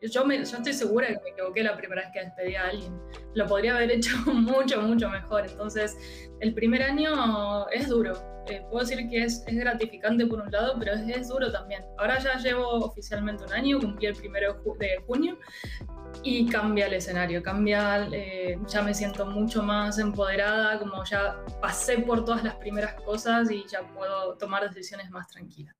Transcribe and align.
yo, 0.00 0.24
me, 0.24 0.36
estoy 0.36 0.72
segura 0.72 1.08
que 1.08 1.20
me 1.24 1.30
equivoqué 1.30 1.62
la 1.62 1.76
primera 1.76 2.02
vez 2.02 2.10
que 2.12 2.20
despedí 2.20 2.54
a 2.54 2.68
alguien. 2.68 3.00
Lo 3.34 3.46
podría 3.46 3.76
haber 3.76 3.90
hecho 3.90 4.16
mucho, 4.26 4.80
mucho 4.82 5.08
mejor. 5.08 5.46
Entonces, 5.46 5.96
el 6.40 6.54
primer 6.54 6.82
año 6.82 7.68
es 7.70 7.88
duro. 7.88 8.14
Eh, 8.48 8.62
puedo 8.70 8.84
decir 8.84 9.08
que 9.08 9.24
es, 9.24 9.44
gratificante 9.46 10.26
por 10.26 10.40
un 10.40 10.50
lado, 10.50 10.76
pero 10.78 10.92
es, 10.94 11.08
es, 11.08 11.28
duro 11.28 11.52
también. 11.52 11.84
Ahora 11.98 12.18
ya 12.18 12.38
llevo 12.38 12.66
oficialmente 12.84 13.44
un 13.44 13.52
año, 13.52 13.78
cumplí 13.78 14.06
el 14.06 14.14
primero 14.14 14.62
de 14.78 15.02
junio 15.06 15.38
y 16.22 16.46
cambia 16.46 16.86
el 16.86 16.94
escenario, 16.94 17.42
cambia, 17.42 18.08
eh, 18.12 18.58
ya 18.66 18.82
me 18.82 18.94
siento 18.94 19.26
mucho 19.26 19.62
más 19.62 19.98
empoderada, 19.98 20.78
como 20.78 21.04
ya 21.04 21.36
pasé 21.60 21.98
por 21.98 22.24
todas 22.24 22.42
las 22.42 22.54
primeras 22.56 22.94
cosas 23.02 23.50
y 23.50 23.64
ya 23.68 23.82
puedo 23.94 24.36
tomar 24.36 24.62
decisiones 24.68 25.10
más 25.10 25.28
tranquilas. 25.28 25.74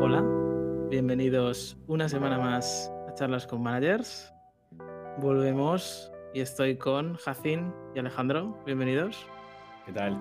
Hola, 0.00 0.22
bienvenidos 0.94 1.76
una 1.88 2.08
semana 2.08 2.38
más 2.38 2.88
a 3.08 3.14
Charlas 3.14 3.48
con 3.48 3.60
Managers. 3.60 4.32
Volvemos 5.18 6.12
y 6.32 6.38
estoy 6.38 6.76
con 6.76 7.16
Jacín 7.16 7.72
y 7.96 7.98
Alejandro. 7.98 8.62
Bienvenidos. 8.64 9.26
¿Qué 9.86 9.92
tal? 9.92 10.16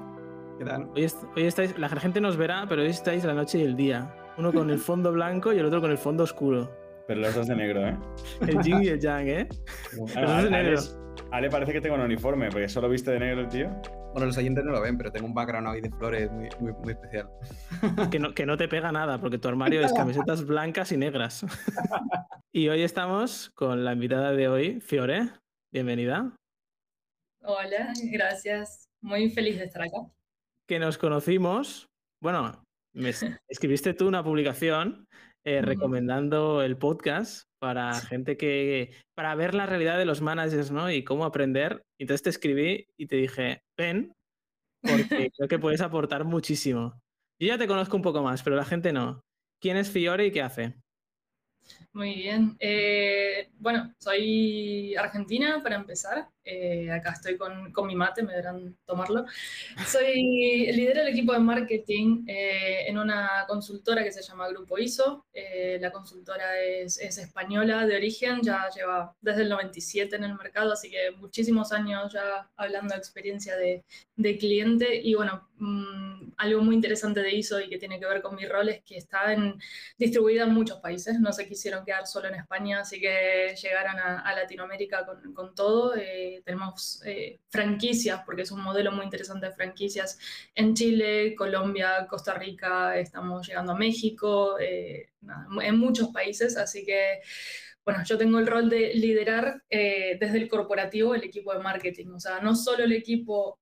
¿Qué 0.57 0.65
tal? 0.65 0.89
Hoy, 0.95 1.07
hoy 1.35 1.43
estáis, 1.43 1.77
la 1.77 1.89
gente 1.89 2.19
nos 2.19 2.37
verá, 2.37 2.65
pero 2.67 2.81
hoy 2.81 2.87
estáis 2.87 3.23
la 3.23 3.35
noche 3.35 3.59
y 3.59 3.61
el 3.61 3.75
día. 3.75 4.15
Uno 4.35 4.51
con 4.51 4.71
el 4.71 4.79
fondo 4.79 5.11
blanco 5.11 5.53
y 5.53 5.59
el 5.59 5.65
otro 5.67 5.79
con 5.79 5.91
el 5.91 5.99
fondo 5.99 6.23
oscuro. 6.23 6.71
Pero 7.05 7.21
los 7.21 7.35
dos 7.35 7.45
de 7.45 7.55
negro, 7.55 7.87
¿eh? 7.87 7.95
El 8.47 8.59
yin 8.63 8.81
y 8.81 8.87
el 8.87 8.99
yang, 8.99 9.27
¿eh? 9.27 9.47
los 9.95 10.11
dos 10.11 10.43
de 10.43 10.49
negro. 10.49 10.79
Ale 11.29 11.51
parece 11.51 11.71
que 11.71 11.81
tengo 11.81 11.93
un 11.93 12.01
uniforme, 12.01 12.49
porque 12.49 12.67
solo 12.67 12.89
viste 12.89 13.11
de 13.11 13.19
negro 13.19 13.41
el 13.41 13.49
tío. 13.49 13.69
Bueno, 14.13 14.27
los 14.27 14.37
oyentes 14.37 14.63
no 14.63 14.71
lo 14.71 14.79
ven, 14.79 14.95
pero 14.95 15.11
tengo 15.11 15.25
un 15.25 15.33
background 15.33 15.67
hoy 15.69 15.81
de 15.81 15.89
flores 15.89 16.31
muy, 16.31 16.47
muy, 16.59 16.71
muy 16.73 16.93
especial. 16.93 17.27
Que 18.11 18.19
no, 18.19 18.35
que 18.35 18.45
no 18.45 18.57
te 18.57 18.67
pega 18.67 18.91
nada, 18.91 19.19
porque 19.19 19.39
tu 19.39 19.47
armario 19.47 19.81
es 19.83 19.91
camisetas 19.91 20.45
blancas 20.45 20.91
y 20.91 20.97
negras. 20.97 21.43
Y 22.55 22.69
hoy 22.69 22.83
estamos 22.83 23.49
con 23.55 23.83
la 23.83 23.93
invitada 23.93 24.31
de 24.31 24.47
hoy, 24.47 24.79
Fiore. 24.79 25.31
Bienvenida. 25.71 26.35
Hola, 27.41 27.91
gracias. 28.11 28.87
Muy 29.01 29.31
feliz 29.31 29.57
de 29.57 29.63
estar 29.63 29.81
acá. 29.81 29.97
Que 30.67 30.77
nos 30.77 30.99
conocimos, 30.99 31.89
bueno, 32.21 32.63
me 32.93 33.09
escribiste 33.47 33.95
tú 33.95 34.07
una 34.07 34.23
publicación 34.23 35.07
eh, 35.43 35.63
recomendando 35.63 36.61
el 36.61 36.77
podcast 36.77 37.47
para 37.63 37.93
gente 37.93 38.35
que, 38.35 38.91
para 39.15 39.33
ver 39.35 39.53
la 39.53 39.65
realidad 39.65 39.97
de 39.97 40.03
los 40.03 40.19
managers, 40.19 40.69
¿no? 40.69 40.91
Y 40.91 41.05
cómo 41.05 41.23
aprender. 41.23 41.81
Entonces 41.97 42.21
te 42.21 42.29
escribí 42.29 42.89
y 42.97 43.07
te 43.07 43.15
dije, 43.15 43.63
ven, 43.77 44.13
porque 44.81 45.31
creo 45.37 45.47
que 45.47 45.59
puedes 45.59 45.79
aportar 45.79 46.25
muchísimo. 46.25 46.99
Yo 47.39 47.47
ya 47.47 47.57
te 47.57 47.65
conozco 47.65 47.95
un 47.95 48.03
poco 48.03 48.21
más, 48.21 48.43
pero 48.43 48.57
la 48.57 48.65
gente 48.65 48.91
no. 48.91 49.21
¿Quién 49.61 49.77
es 49.77 49.89
Fiore 49.89 50.25
y 50.25 50.31
qué 50.31 50.41
hace? 50.41 50.75
Muy 51.93 52.15
bien. 52.15 52.57
Eh, 52.59 53.49
bueno, 53.53 53.93
soy 53.97 54.93
argentina 54.95 55.61
para 55.63 55.77
empezar. 55.77 56.27
Eh, 56.45 56.91
acá 56.91 57.11
estoy 57.11 57.37
con, 57.37 57.71
con, 57.71 57.87
mi 57.87 57.95
mate, 57.95 58.23
me 58.23 58.31
deberán 58.31 58.77
tomarlo. 58.85 59.25
Soy 59.87 60.71
líder 60.73 60.97
del 60.97 61.07
equipo 61.07 61.33
de 61.33 61.39
marketing 61.39 62.25
eh, 62.27 62.85
en 62.87 62.97
una 62.97 63.45
consultora 63.47 64.03
que 64.03 64.11
se 64.11 64.21
llama 64.21 64.49
Grupo 64.49 64.77
ISO. 64.77 65.25
la 65.79 65.91
consultora 65.91 66.59
es, 66.61 66.99
es, 66.99 67.17
española 67.17 67.85
de 67.85 67.95
origen, 67.95 68.41
ya 68.41 68.69
lleva 68.75 69.15
desde 69.21 69.43
el 69.43 69.49
97 69.49 70.15
en 70.15 70.25
el 70.25 70.35
mercado, 70.35 70.73
así 70.73 70.89
que 70.89 71.11
muchísimos 71.11 71.71
años 71.71 72.11
ya 72.13 72.49
hablando 72.57 72.93
de 72.93 72.99
experiencia 72.99 73.55
de, 73.55 73.83
de 74.15 74.37
cliente. 74.37 74.95
Y 75.01 75.15
bueno, 75.15 75.49
mmm, 75.57 76.31
algo 76.37 76.61
muy 76.61 76.75
interesante 76.75 77.21
de 77.21 77.33
ISO 77.35 77.59
y 77.59 77.69
que 77.69 77.77
tiene 77.77 77.99
que 77.99 78.05
ver 78.05 78.21
con 78.21 78.35
mi 78.35 78.45
rol 78.45 78.69
es 78.69 78.83
que 78.83 78.97
está 78.97 79.33
en, 79.33 79.59
distribuida 79.97 80.43
en 80.43 80.53
muchos 80.53 80.79
países. 80.79 81.19
No 81.19 81.31
se 81.31 81.47
quisieron 81.47 81.85
quedar 81.85 82.07
solo 82.07 82.27
en 82.27 82.35
España, 82.35 82.81
así 82.81 82.99
que 82.99 83.55
llegaron 83.61 83.97
a, 83.99 84.19
a 84.21 84.35
Latinoamérica 84.35 85.05
con, 85.05 85.33
con 85.33 85.55
todo. 85.55 85.95
Eh, 86.33 86.41
tenemos 86.43 87.01
eh, 87.05 87.39
franquicias, 87.49 88.21
porque 88.25 88.43
es 88.43 88.51
un 88.51 88.61
modelo 88.61 88.91
muy 88.91 89.05
interesante 89.05 89.47
de 89.47 89.53
franquicias 89.53 90.17
en 90.55 90.73
Chile, 90.73 91.35
Colombia, 91.35 92.07
Costa 92.09 92.33
Rica, 92.33 92.97
estamos 92.97 93.47
llegando 93.47 93.73
a 93.73 93.77
México, 93.77 94.57
eh, 94.59 95.09
en 95.61 95.77
muchos 95.77 96.09
países, 96.09 96.57
así 96.57 96.85
que 96.85 97.21
bueno, 97.85 98.01
yo 98.05 98.17
tengo 98.17 98.39
el 98.39 98.47
rol 98.47 98.69
de 98.69 98.93
liderar 98.93 99.61
desde 99.69 100.37
el 100.37 100.47
corporativo 100.47 101.15
el 101.15 101.23
equipo 101.23 101.53
de 101.53 101.59
marketing, 101.59 102.07
o 102.13 102.19
sea, 102.19 102.39
no 102.39 102.55
solo 102.55 102.85
el 102.85 102.93
equipo 102.93 103.59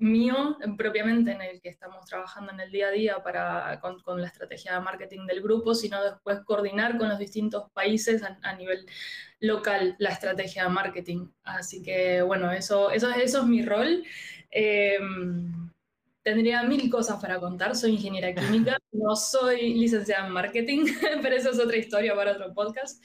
mío 0.00 0.56
propiamente 0.76 1.32
en 1.32 1.42
el 1.42 1.60
que 1.60 1.68
estamos 1.68 2.04
trabajando 2.06 2.52
en 2.52 2.60
el 2.60 2.70
día 2.70 2.88
a 2.88 2.90
día 2.90 3.22
para, 3.22 3.78
con, 3.80 4.00
con, 4.00 4.20
la 4.20 4.26
estrategia 4.26 4.74
de 4.74 4.80
marketing 4.80 5.26
del 5.26 5.42
grupo, 5.42 5.74
sino 5.74 6.02
después 6.02 6.40
coordinar 6.40 6.98
con 6.98 7.08
los 7.08 7.18
distintos 7.18 7.70
países 7.72 8.22
a, 8.22 8.38
a, 8.42 8.54
nivel 8.54 8.86
local 9.40 9.96
la 9.98 10.10
estrategia 10.10 10.64
de 10.64 10.70
marketing. 10.70 11.28
Así 11.44 11.82
que 11.82 12.22
bueno, 12.22 12.50
eso, 12.50 12.90
eso, 12.90 13.10
eso 13.10 13.40
es 13.40 13.46
mi 13.46 13.62
rol. 13.62 14.02
Eh, 14.50 14.98
tendría 16.22 16.62
mil 16.62 16.90
cosas 16.90 17.20
para 17.20 17.38
contar, 17.40 17.74
soy 17.76 17.92
ingeniera 17.92 18.34
química, 18.34 18.78
no 18.92 19.16
soy 19.16 19.74
licenciada 19.74 20.26
en 20.26 20.32
marketing, 20.32 20.84
pero 21.22 21.36
eso 21.36 21.50
es 21.50 21.58
otra 21.58 21.76
historia 21.76 22.14
para 22.14 22.32
otro 22.32 22.52
podcast. 22.54 23.02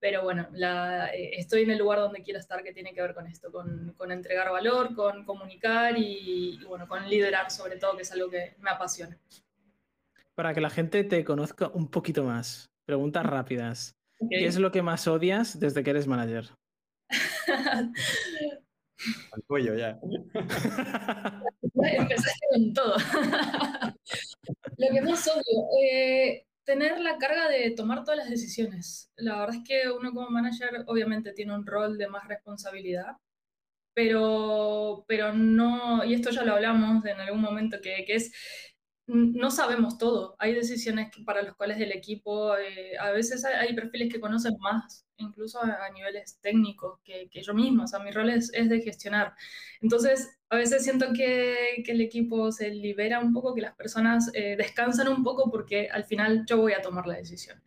Pero 0.00 0.22
bueno, 0.22 0.48
la, 0.52 1.08
eh, 1.12 1.32
estoy 1.38 1.62
en 1.62 1.70
el 1.70 1.78
lugar 1.78 1.98
donde 1.98 2.22
quiero 2.22 2.38
estar 2.38 2.62
que 2.62 2.72
tiene 2.72 2.94
que 2.94 3.02
ver 3.02 3.14
con 3.14 3.26
esto, 3.26 3.50
con, 3.50 3.94
con 3.96 4.12
entregar 4.12 4.50
valor, 4.50 4.94
con 4.94 5.24
comunicar 5.24 5.98
y, 5.98 6.58
y, 6.60 6.64
bueno, 6.64 6.86
con 6.86 7.08
liderar 7.08 7.50
sobre 7.50 7.76
todo, 7.76 7.96
que 7.96 8.02
es 8.02 8.12
algo 8.12 8.30
que 8.30 8.54
me 8.60 8.70
apasiona. 8.70 9.18
Para 10.34 10.54
que 10.54 10.60
la 10.60 10.70
gente 10.70 11.02
te 11.02 11.24
conozca 11.24 11.68
un 11.68 11.88
poquito 11.88 12.22
más, 12.22 12.70
preguntas 12.84 13.26
rápidas. 13.26 13.96
Okay. 14.20 14.40
¿Qué 14.40 14.46
es 14.46 14.58
lo 14.58 14.70
que 14.70 14.82
más 14.82 15.08
odias 15.08 15.58
desde 15.58 15.82
que 15.82 15.90
eres 15.90 16.06
manager? 16.06 16.46
Al 19.32 19.42
cuello 19.46 19.74
ya. 19.74 19.98
Empezaste 21.74 22.46
con 22.52 22.74
todo. 22.74 22.96
lo 24.76 24.88
que 24.92 25.00
más 25.02 25.28
odio, 25.28 25.68
eh, 25.82 26.46
tener 26.68 27.00
la 27.00 27.16
carga 27.16 27.48
de 27.48 27.70
tomar 27.70 28.04
todas 28.04 28.18
las 28.18 28.28
decisiones. 28.28 29.10
La 29.16 29.38
verdad 29.38 29.56
es 29.56 29.62
que 29.66 29.90
uno 29.90 30.12
como 30.12 30.28
manager 30.28 30.84
obviamente 30.86 31.32
tiene 31.32 31.54
un 31.54 31.64
rol 31.66 31.96
de 31.96 32.08
más 32.08 32.28
responsabilidad, 32.28 33.16
pero, 33.94 35.02
pero 35.08 35.32
no, 35.32 36.04
y 36.04 36.12
esto 36.12 36.30
ya 36.30 36.44
lo 36.44 36.52
hablamos 36.52 37.06
en 37.06 37.20
algún 37.20 37.40
momento, 37.40 37.78
que, 37.82 38.04
que 38.06 38.16
es, 38.16 38.32
no 39.06 39.50
sabemos 39.50 39.96
todo. 39.96 40.36
Hay 40.38 40.52
decisiones 40.52 41.08
para 41.24 41.42
las 41.42 41.54
cuales 41.56 41.80
el 41.80 41.90
equipo, 41.90 42.54
eh, 42.58 42.98
a 43.00 43.12
veces 43.12 43.46
hay, 43.46 43.54
hay, 43.68 43.74
perfiles 43.74 44.12
que 44.12 44.20
conocen 44.20 44.54
más, 44.60 45.06
incluso 45.18 45.62
a, 45.62 45.88
niveles 45.90 46.38
técnicos, 46.40 47.00
que, 47.04 47.28
yo 47.32 47.54
mismo. 47.54 47.84
O 47.84 47.86
sea, 47.86 47.98
mi 48.00 48.10
rol 48.10 48.30
es, 48.30 48.50
de 48.50 48.80
gestionar. 48.80 49.34
Entonces, 49.80 50.38
a 50.48 50.56
veces 50.56 50.82
siento 50.84 51.12
que, 51.12 51.84
el 51.86 52.00
equipo 52.00 52.50
se 52.52 52.70
libera 52.70 53.20
un 53.20 53.32
poco, 53.32 53.54
que 53.54 53.60
las 53.60 53.74
personas 53.74 54.30
eh, 54.34 54.56
descansan 54.56 55.08
un 55.08 55.22
poco 55.22 55.50
porque 55.50 55.88
al 55.90 56.04
final 56.04 56.44
yo 56.46 56.58
voy 56.58 56.72
a 56.72 56.82
tomar 56.82 57.06
la 57.06 57.16
decisión. 57.16 57.62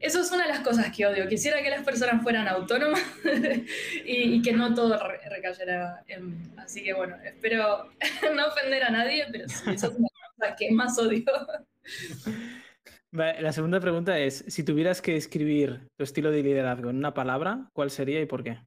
Eso 0.00 0.22
es 0.22 0.32
una 0.32 0.44
de 0.44 0.48
las 0.48 0.60
cosas 0.60 0.96
que 0.96 1.06
odio. 1.06 1.28
Quisiera 1.28 1.62
que 1.62 1.68
las 1.68 1.84
personas 1.84 2.22
fueran 2.22 2.48
autónomas 2.48 3.02
y, 4.04 4.34
y, 4.34 4.42
que 4.42 4.52
no 4.52 4.72
todo 4.74 4.98
re 4.98 5.20
recayera 5.28 6.02
en 6.08 6.30
mí. 6.30 6.36
Así 6.56 6.82
que 6.82 6.94
bueno, 6.94 7.16
espero 7.22 7.90
no 8.34 8.46
ofender 8.46 8.82
a 8.82 8.90
nadie, 8.90 9.26
pero 9.30 9.46
sí, 9.48 9.70
eso 9.70 9.88
es 9.88 9.96
una 9.96 10.08
cosa 10.36 10.56
que 10.56 10.70
más 10.70 10.98
odio. 10.98 11.24
La 13.12 13.52
segunda 13.52 13.80
pregunta 13.80 14.18
es, 14.20 14.44
si 14.46 14.62
tuvieras 14.62 15.02
que 15.02 15.16
escribir 15.16 15.88
tu 15.96 16.04
estilo 16.04 16.30
de 16.30 16.44
liderazgo 16.44 16.90
en 16.90 16.96
una 16.96 17.12
palabra, 17.12 17.68
¿cuál 17.72 17.90
sería 17.90 18.20
y 18.20 18.26
por 18.26 18.44
qué? 18.44 18.58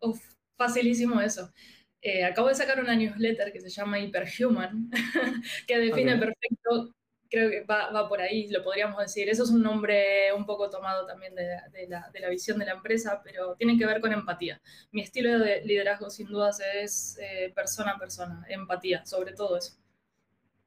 Uf, 0.00 0.18
facilísimo 0.56 1.20
eso. 1.20 1.52
Eh, 2.00 2.24
acabo 2.24 2.48
de 2.48 2.54
sacar 2.54 2.80
una 2.80 2.96
newsletter 2.96 3.52
que 3.52 3.60
se 3.60 3.68
llama 3.68 3.98
Hyperhuman, 3.98 4.90
que 5.66 5.78
define 5.78 6.14
okay. 6.14 6.20
perfecto, 6.20 6.94
creo 7.30 7.50
que 7.50 7.64
va, 7.64 7.90
va, 7.90 8.08
por 8.08 8.22
ahí, 8.22 8.48
lo 8.48 8.64
podríamos 8.64 8.98
decir. 8.98 9.28
Eso 9.28 9.44
es 9.44 9.50
un 9.50 9.62
nombre 9.62 10.32
un 10.32 10.46
poco 10.46 10.70
tomado 10.70 11.06
también 11.06 11.34
de, 11.34 11.44
de, 11.72 11.88
la, 11.88 12.10
de, 12.10 12.20
la, 12.20 12.28
visión 12.30 12.58
de 12.58 12.64
la 12.64 12.72
empresa, 12.72 13.20
pero 13.22 13.54
tiene 13.56 13.76
que 13.78 13.86
ver 13.86 14.00
con 14.00 14.12
empatía. 14.12 14.60
Mi 14.92 15.02
estilo 15.02 15.38
de 15.38 15.62
liderazgo, 15.62 16.08
sin 16.08 16.28
dudas, 16.28 16.60
es 16.74 17.18
eh, 17.20 17.52
persona 17.54 17.92
a 17.92 17.98
persona, 17.98 18.46
empatía, 18.48 19.04
sobre 19.04 19.34
todo 19.34 19.58
eso. 19.58 19.74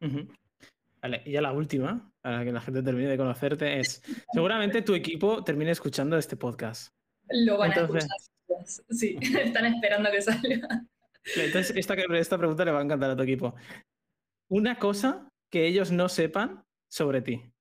Uh 0.01 0.05
-huh. 0.05 0.37
Vale, 1.05 1.21
y 1.23 1.33
ya 1.33 1.41
la 1.41 1.53
última, 1.53 2.11
para 2.19 2.43
que 2.43 2.51
la 2.51 2.59
gente 2.61 2.81
termine 2.81 3.09
de 3.09 3.15
conocerte, 3.15 3.79
es, 3.79 4.01
seguramente 4.33 4.81
tu 4.81 4.95
equipo 4.95 5.43
termine 5.43 5.69
escuchando 5.69 6.17
este 6.17 6.35
podcast. 6.35 6.95
Lo 7.29 7.59
van 7.59 7.73
Entonces... 7.73 8.09
a 8.09 8.15
escuchar. 8.15 8.85
Sí, 8.89 9.15
están 9.39 9.67
esperando 9.67 10.09
que 10.09 10.23
salga. 10.23 10.67
Entonces, 11.35 11.77
esta, 11.77 11.93
esta 11.93 12.39
pregunta 12.39 12.65
le 12.65 12.71
va 12.71 12.79
a 12.79 12.83
encantar 12.83 13.11
a 13.11 13.15
tu 13.15 13.21
equipo. 13.21 13.53
Una 14.49 14.79
cosa 14.79 15.29
que 15.51 15.67
ellos 15.67 15.91
no 15.91 16.09
sepan 16.09 16.63
sobre 16.89 17.21
ti. 17.21 17.53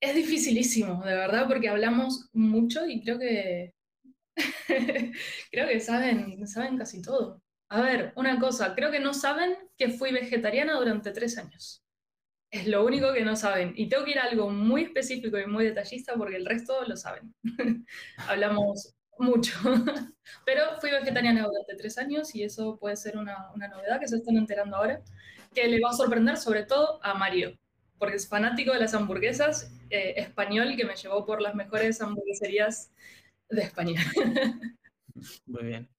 Es 0.00 0.16
dificilísimo, 0.16 1.04
de 1.04 1.14
verdad, 1.14 1.46
porque 1.46 1.68
hablamos 1.68 2.30
mucho 2.32 2.84
y 2.84 3.00
creo 3.00 3.20
que 3.20 3.74
creo 5.52 5.68
que 5.68 5.78
saben, 5.78 6.44
saben 6.48 6.78
casi 6.78 7.00
todo. 7.00 7.40
A 7.68 7.80
ver, 7.80 8.12
una 8.16 8.38
cosa, 8.38 8.74
creo 8.74 8.90
que 8.90 9.00
no 9.00 9.12
saben 9.12 9.56
que 9.76 9.90
fui 9.90 10.12
vegetariana 10.12 10.74
durante 10.74 11.10
tres 11.10 11.36
años. 11.36 11.82
Es 12.50 12.66
lo 12.68 12.84
único 12.84 13.12
que 13.12 13.24
no 13.24 13.34
saben. 13.34 13.72
Y 13.76 13.88
tengo 13.88 14.04
que 14.04 14.12
ir 14.12 14.18
a 14.18 14.24
algo 14.24 14.50
muy 14.50 14.82
específico 14.84 15.38
y 15.38 15.46
muy 15.46 15.64
detallista 15.64 16.14
porque 16.14 16.36
el 16.36 16.46
resto 16.46 16.84
lo 16.86 16.96
saben. 16.96 17.34
Hablamos 18.28 18.94
mucho. 19.18 19.52
Pero 20.44 20.80
fui 20.80 20.90
vegetariana 20.90 21.46
durante 21.46 21.76
tres 21.76 21.98
años 21.98 22.34
y 22.34 22.44
eso 22.44 22.78
puede 22.78 22.96
ser 22.96 23.16
una, 23.16 23.50
novedad 23.56 24.00
que 24.00 24.08
se 24.08 24.16
están 24.16 24.36
enterando 24.36 24.76
ahora, 24.76 25.02
que 25.54 25.66
le 25.66 25.80
va 25.80 25.90
a 25.90 25.94
sorprender 25.94 26.36
sobre 26.36 26.64
todo 26.64 27.00
a 27.02 27.14
Mario, 27.14 27.58
porque 27.98 28.16
es 28.16 28.28
fanático 28.28 28.72
de 28.72 28.80
las 28.80 28.94
hamburguesas, 28.94 29.72
eh, 29.90 30.14
español 30.16 30.76
que 30.76 30.84
me 30.84 30.96
llevó 30.96 31.24
por 31.24 31.40
las 31.42 31.54
mejores 31.54 32.00
hamburgueserías 32.00 32.92
de 33.48 33.62
España. 33.62 34.00
Muy 35.46 35.64
bien. 35.64 35.95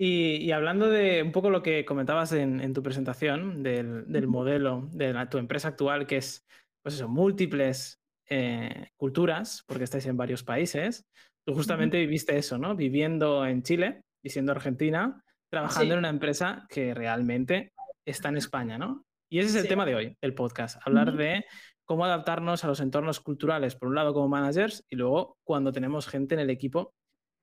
Y, 0.00 0.52
hablando 0.52 0.88
de 0.88 1.24
un 1.24 1.32
poco 1.32 1.50
lo 1.50 1.60
que 1.60 1.84
comentabas 1.84 2.30
en, 2.32 2.72
tu 2.72 2.84
presentación 2.84 3.64
del, 3.64 4.28
modelo 4.28 4.88
de 4.92 5.26
tu 5.28 5.38
empresa 5.38 5.68
actual, 5.68 6.06
que 6.06 6.18
es, 6.18 6.46
pues 6.82 6.94
eso, 6.94 7.08
múltiples 7.08 8.00
eh, 8.28 8.90
culturas, 8.96 9.64
porque 9.66 9.82
estáis 9.82 10.06
en 10.06 10.16
varios 10.16 10.44
países, 10.44 11.04
tú 11.44 11.52
justamente 11.52 11.98
viviste 11.98 12.38
eso, 12.38 12.58
¿no? 12.58 12.76
Viviendo 12.76 13.44
en 13.44 13.64
Chile 13.64 14.02
y 14.22 14.30
siendo 14.30 14.52
argentina, 14.52 15.24
trabajando 15.50 15.94
en 15.94 15.98
una 15.98 16.10
empresa 16.10 16.64
que 16.68 16.94
realmente 16.94 17.72
está 18.06 18.28
en 18.28 18.36
España, 18.36 18.78
¿no? 18.78 19.04
Y 19.28 19.40
ese 19.40 19.48
es 19.48 19.56
el 19.56 19.68
tema 19.68 19.84
de 19.84 19.96
hoy, 19.96 20.16
el 20.20 20.32
podcast, 20.32 20.80
hablar 20.86 21.16
de 21.16 21.44
cómo 21.84 22.04
adaptarnos 22.04 22.62
a 22.62 22.68
los 22.68 22.78
entornos 22.78 23.18
culturales, 23.18 23.74
por 23.74 23.88
un 23.88 23.96
lado 23.96 24.14
como 24.14 24.28
managers 24.28 24.84
y 24.88 24.94
luego 24.94 25.38
cuando 25.42 25.72
tenemos 25.72 26.06
gente 26.06 26.36
en 26.36 26.40
el 26.40 26.50
equipo 26.50 26.94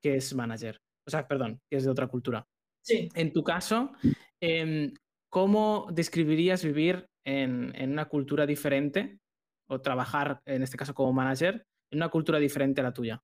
que 0.02 0.16
es 0.16 0.34
manager 0.34 0.80
o 1.06 1.12
sea, 1.12 1.28
perdón, 1.28 1.62
que 1.70 1.78
es 1.78 1.84
de 1.84 1.92
otra 1.92 2.08
cultura. 2.08 2.48
Sí. 2.82 3.10
En 3.16 3.34
tu 3.34 3.44
caso, 3.44 3.92
em, 4.40 4.94
¿cómo 5.30 5.88
describirías 5.92 6.64
vivir 6.64 7.08
en, 7.24 7.92
una 7.92 8.06
cultura 8.06 8.46
diferente 8.46 9.20
o 9.68 9.82
trabajar, 9.82 10.42
en 10.46 10.64
este 10.64 10.78
caso 10.78 10.94
como 10.94 11.14
manager, 11.14 11.66
en 11.92 12.00
una 12.00 12.10
cultura 12.10 12.40
diferente 12.40 12.82
a 12.82 12.84
la 12.86 12.94
tuya? 12.94 13.24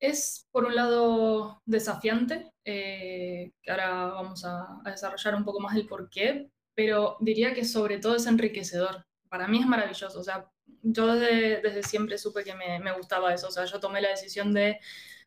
Es, 0.00 0.48
por 0.50 0.64
un 0.64 0.74
lado, 0.74 1.62
desafiante, 1.64 2.52
eh, 2.64 3.52
que 3.62 3.70
ahora 3.70 4.06
vamos 4.06 4.44
a, 4.44 4.80
desarrollar 4.84 5.36
un 5.36 5.44
poco 5.44 5.60
más 5.60 5.76
el 5.76 5.86
por 5.86 6.10
qué, 6.10 6.50
pero 6.74 7.16
diría 7.20 7.54
que 7.54 7.64
sobre 7.64 7.98
todo 7.98 8.16
es 8.16 8.26
enriquecedor. 8.26 9.06
Para 9.28 9.46
mí 9.46 9.60
es 9.60 9.66
maravilloso, 9.66 10.18
o 10.18 10.24
sea, 10.24 10.50
yo 10.82 11.14
desde, 11.14 11.82
siempre 11.84 12.18
supe 12.18 12.42
que 12.42 12.54
me, 12.54 12.80
me, 12.80 12.92
gustaba 12.92 13.32
eso, 13.32 13.48
o 13.48 13.50
sea, 13.50 13.64
yo 13.66 13.78
tomé 13.78 14.00
la 14.00 14.08
decisión 14.08 14.52
de 14.52 14.80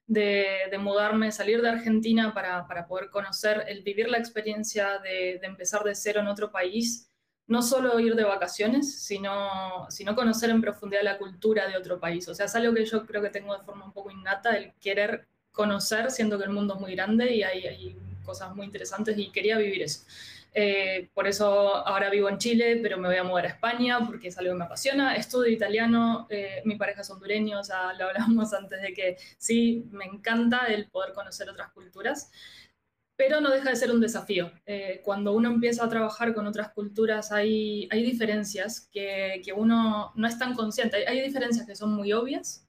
de, 0.07 0.77
mudarme, 0.79 1.31
salir 1.31 1.61
de 1.61 1.69
Argentina 1.69 2.33
para, 2.33 2.87
poder 2.87 3.09
conocer, 3.09 3.65
el 3.67 3.81
vivir 3.81 4.09
la 4.09 4.17
experiencia 4.17 4.99
de, 4.99 5.39
empezar 5.43 5.83
de 5.83 5.95
cero 5.95 6.21
en 6.21 6.27
otro 6.27 6.51
país, 6.51 7.09
no 7.47 7.61
solo 7.61 7.99
ir 7.99 8.15
de 8.15 8.23
vacaciones, 8.23 9.03
sino, 9.03 9.87
sino 9.89 10.15
conocer 10.15 10.49
en 10.49 10.61
profundidad 10.61 11.03
la 11.03 11.17
cultura 11.17 11.67
de 11.67 11.77
otro 11.77 11.99
país. 11.99 12.27
O 12.27 12.33
sea, 12.33 12.47
es 12.47 12.55
algo 12.55 12.73
que 12.73 12.85
yo 12.85 13.05
creo 13.05 13.21
que 13.21 13.29
tengo 13.29 13.55
de 13.55 13.63
forma 13.63 13.85
un 13.85 13.93
poco 13.93 14.11
innata, 14.11 14.57
el 14.57 14.73
querer 14.81 15.27
conocer, 15.51 16.11
siendo 16.11 16.37
que 16.37 16.45
el 16.45 16.49
mundo 16.49 16.75
es 16.75 16.79
muy 16.79 16.95
grande 16.95 17.33
y 17.33 17.43
hay, 17.43 17.65
hay 17.65 17.97
cosas 18.23 18.55
muy 18.55 18.65
interesantes 18.65 19.17
y 19.17 19.31
quería 19.31 19.57
vivir 19.57 19.83
eso. 19.83 20.03
Eh, 20.57 21.09
por 21.13 21.27
eso 21.27 21.75
ahora 21.85 22.09
vivo 22.09 22.29
en 22.29 22.37
Chile, 22.37 22.79
pero 22.81 22.97
me 22.97 23.09
voy 23.09 23.17
a 23.17 23.25
mudar 23.25 23.45
a 23.45 23.49
España 23.49 23.99
porque 24.05 24.29
es 24.29 24.37
algo 24.37 24.53
que 24.53 24.59
me 24.59 24.63
apasiona. 24.63 25.13
Estudio 25.17 25.51
italiano, 25.51 26.27
eh, 26.29 26.61
mi 26.63 26.77
pareja 26.77 27.01
es 27.01 27.09
hondureño, 27.09 27.61
sea, 27.61 27.91
lo 27.93 28.05
hablamos 28.05 28.53
antes 28.53 28.81
de 28.81 28.93
que 28.93 29.17
sí, 29.37 29.85
me 29.91 30.05
encanta 30.05 30.67
el 30.67 30.89
poder 30.89 31.11
conocer 31.11 31.49
otras 31.49 31.73
culturas, 31.73 32.31
pero 33.17 33.41
no 33.41 33.51
deja 33.51 33.69
de 33.69 33.75
ser 33.75 33.91
un 33.91 33.99
desafío. 33.99 34.49
Eh, 34.65 35.01
cuando 35.03 35.33
uno 35.33 35.49
empieza 35.49 35.83
a 35.83 35.89
trabajar 35.89 36.33
con 36.33 36.47
otras 36.47 36.71
culturas 36.71 37.33
hay, 37.33 37.89
hay 37.91 38.03
diferencias 38.03 38.87
que, 38.93 39.41
que 39.43 39.51
uno 39.51 40.13
no 40.15 40.27
es 40.27 40.39
tan 40.39 40.55
consciente. 40.55 40.95
Hay, 40.95 41.17
hay 41.17 41.21
diferencias 41.21 41.67
que 41.67 41.75
son 41.75 41.93
muy 41.93 42.13
obvias 42.13 42.61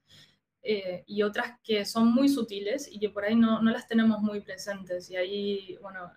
y 1.05 1.21
otras 1.21 1.57
que 1.63 1.85
son 1.85 2.13
muy 2.13 2.27
sutiles 2.27 2.89
y 2.91 2.99
que 2.99 3.09
por 3.09 3.23
ahí 3.23 3.35
no, 3.35 3.61
no, 3.61 3.71
las 3.71 3.87
tenemos 3.87 4.19
muy 4.19 4.41
presentes. 4.41 5.09
Y 5.09 5.15
ahí, 5.15 5.77
bueno, 5.81 6.11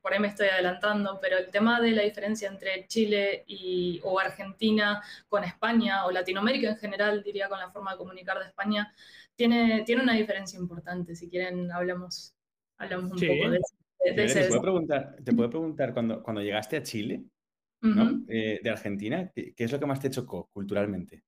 por 0.00 0.12
ahí 0.12 0.20
me 0.20 0.28
estoy 0.28 0.48
adelantando, 0.48 1.18
pero 1.20 1.38
el 1.38 1.50
tema 1.50 1.80
de 1.80 1.90
la 1.92 2.02
diferencia 2.02 2.48
entre 2.48 2.86
Chile 2.86 3.44
y, 3.46 4.00
o 4.04 4.18
Argentina 4.20 5.02
con 5.28 5.44
España, 5.44 6.06
o 6.06 6.10
Latinoamérica 6.10 6.70
en 6.70 6.76
general, 6.76 7.22
diría 7.22 7.48
con 7.48 7.58
la 7.58 7.70
forma 7.70 7.92
de 7.92 7.98
comunicar 7.98 8.38
de 8.38 8.46
España, 8.46 8.92
tiene, 9.34 9.82
tiene 9.84 10.02
una 10.02 10.14
diferencia 10.14 10.58
importante. 10.58 11.16
Si 11.16 11.28
quieren, 11.28 11.72
hablamos, 11.72 12.34
hablamos 12.78 13.12
un 13.12 13.28
poco 13.28 13.50
de, 13.50 13.56
eso. 14.24 14.38
¿Te, 14.40 14.48
puedo 14.48 14.62
preguntar, 14.62 15.16
te 15.24 15.32
puedo 15.32 15.50
preguntar 15.50 15.92
cuando, 15.94 16.22
cuando 16.22 16.42
llegaste 16.42 16.76
a 16.76 16.82
Chile, 16.82 17.24
eh, 18.28 18.60
de 18.62 18.70
Argentina, 18.70 19.30
¿qué, 19.34 19.54
es 19.56 19.72
lo 19.72 19.78
que 19.78 19.86
más 19.86 20.00
te 20.00 20.10
chocó 20.10 20.48
culturalmente? 20.52 21.22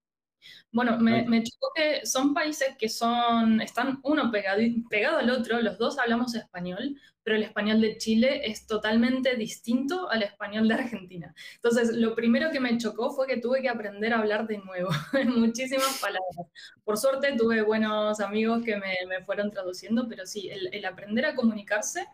Bueno, 0.73 0.99
me, 0.99 1.25
me, 1.27 1.43
chocó 1.43 1.73
que 1.75 2.05
son 2.05 2.35
países 2.35 2.77
que 2.79 2.89
son, 2.89 3.61
están 3.61 4.01
uno 4.03 4.31
pegado, 4.31 4.61
pegado 4.91 5.19
al 5.19 5.31
otro, 5.31 5.61
los 5.63 5.79
dos 5.79 5.99
hablamos 5.99 6.35
español, 6.35 6.97
pero 7.23 7.37
el 7.37 7.43
español 7.43 7.81
de 7.81 7.97
Chile 7.97 8.43
es 8.49 8.67
totalmente 8.67 9.35
distinto 9.37 10.09
al 10.11 10.23
español 10.23 10.69
de 10.69 10.75
Argentina. 10.75 11.35
Entonces, 11.57 11.97
lo 11.97 12.15
primero 12.15 12.51
que 12.53 12.61
me 12.61 12.79
chocó 12.79 13.11
fue 13.11 13.27
que 13.27 13.39
tuve 13.39 13.63
que 13.63 13.69
aprender 13.69 14.13
a 14.13 14.19
hablar 14.19 14.47
de 14.47 14.59
nuevo, 14.59 14.91
en 15.15 15.41
muchísimas 15.41 15.99
palabras. 16.01 16.47
Por 16.85 16.97
suerte 16.99 17.35
tuve 17.37 17.63
buenos 17.63 18.21
amigos 18.21 18.63
que 18.65 18.77
me, 18.77 18.95
me 19.09 19.25
fueron 19.25 19.51
traduciendo, 19.51 20.07
pero 20.09 20.27
sí, 20.27 20.51
el, 20.51 20.69
el 20.73 20.85
aprender 20.85 21.25
a 21.27 21.35
comunicarse 21.35 22.07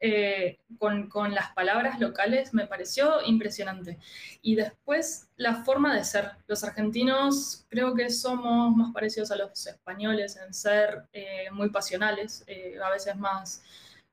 eh, 0.00 0.58
con, 0.78 1.08
con, 1.08 1.34
las 1.34 1.52
palabras 1.52 1.98
locales 1.98 2.54
me 2.54 2.66
pareció 2.66 3.20
impresionante. 3.24 3.98
Y 4.42 4.54
después 4.54 5.28
la 5.36 5.64
forma 5.64 5.94
de 5.94 6.04
ser. 6.04 6.32
Los 6.46 6.62
argentinos 6.62 7.66
creo 7.68 7.94
que 7.94 8.08
somos 8.10 8.76
más 8.76 8.92
parecidos 8.92 9.30
a 9.30 9.36
los 9.36 9.66
españoles 9.66 10.36
en 10.36 10.54
ser 10.54 11.08
eh, 11.12 11.50
muy 11.52 11.70
pasionales, 11.70 12.44
eh, 12.46 12.76
a 12.82 12.90
veces 12.90 13.16
más 13.16 13.62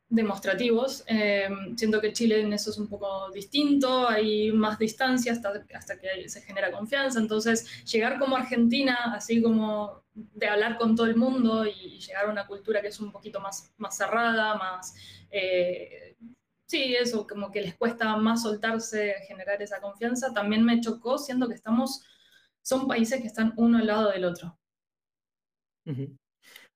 demostrativos. 0.09 1.03
siento 1.75 2.01
que 2.01 2.13
Chile 2.13 2.41
en 2.41 2.53
eso 2.53 2.69
es 2.69 2.77
un 2.77 2.87
poco 2.87 3.29
distinto, 3.31 4.07
hay 4.07 4.51
más 4.51 4.77
distancia 4.77 5.31
hasta, 5.31 5.65
hasta 5.73 5.99
que 5.99 6.29
se 6.29 6.41
genera 6.41 6.71
confianza. 6.71 7.19
Entonces, 7.19 7.83
llegar 7.85 8.19
como 8.19 8.35
Argentina, 8.35 9.13
así 9.15 9.41
como 9.41 10.03
de 10.13 10.47
hablar 10.47 10.77
con 10.77 10.95
todo 10.95 11.07
el 11.07 11.15
mundo 11.15 11.65
y 11.65 11.99
llegar 11.99 12.25
a 12.25 12.31
una 12.31 12.47
cultura 12.47 12.81
que 12.81 12.87
es 12.87 12.99
un 12.99 13.11
poquito 13.11 13.39
más, 13.39 13.73
más 13.77 13.97
cerrada, 13.97 14.55
más... 14.55 14.95
Eh, 15.29 16.15
sí, 16.65 16.95
eso, 16.95 17.27
como 17.27 17.51
que 17.51 17.61
les 17.61 17.75
cuesta 17.75 18.15
más 18.17 18.43
soltarse, 18.43 19.15
generar 19.27 19.61
esa 19.61 19.81
confianza, 19.81 20.33
también 20.33 20.63
me 20.63 20.79
chocó, 20.81 21.17
siendo 21.17 21.47
que 21.47 21.55
estamos, 21.55 22.03
son 22.61 22.87
países 22.87 23.21
que 23.21 23.27
están 23.27 23.53
uno 23.57 23.77
al 23.77 23.87
lado 23.87 24.11
del 24.11 24.25
otro. 24.25 24.57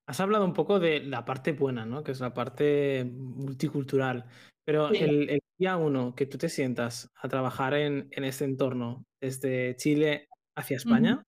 Has 0.09 0.19
hablado 0.21 0.43
un 0.43 0.53
poco 0.53 0.79
de 0.79 1.01
la 1.01 1.23
parte 1.23 1.51
buena, 1.51 1.85
¿no? 1.85 2.03
Que 2.03 2.13
es 2.13 2.19
la 2.19 2.33
parte 2.33 3.05
multicultural. 3.05 4.25
Pero 4.65 4.89
el, 4.89 5.39
día 5.55 5.77
uno 5.77 6.15
que 6.15 6.25
tú 6.25 6.39
te 6.39 6.49
sientas 6.49 7.11
a 7.21 7.27
trabajar 7.27 7.75
en, 7.75 8.07
en 8.09 8.23
este 8.23 8.43
entorno, 8.43 9.05
desde 9.21 9.75
Chile 9.75 10.27
hacia 10.57 10.77
España, 10.77 11.21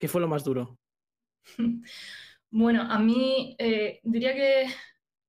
¿qué 0.00 0.08
fue 0.08 0.22
lo 0.22 0.28
más 0.28 0.42
duro? 0.42 0.76
Bueno, 2.50 2.80
a 2.80 2.98
mí 2.98 3.54
eh, 3.58 4.00
diría 4.02 4.32
que 4.32 4.64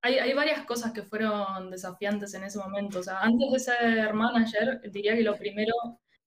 hay, 0.02 0.34
varias 0.34 0.64
cosas 0.66 0.94
que 0.94 1.04
fueron 1.04 1.70
desafiantes 1.70 2.34
en 2.34 2.46
ese 2.46 2.60
momento. 2.60 3.00
O 3.00 3.04
sea, 3.04 3.20
antes 3.20 3.52
de 3.52 3.60
ser 3.60 4.14
manager, 4.14 4.80
diría 4.90 5.16
que 5.16 5.24
lo 5.24 5.36
primero 5.36 5.74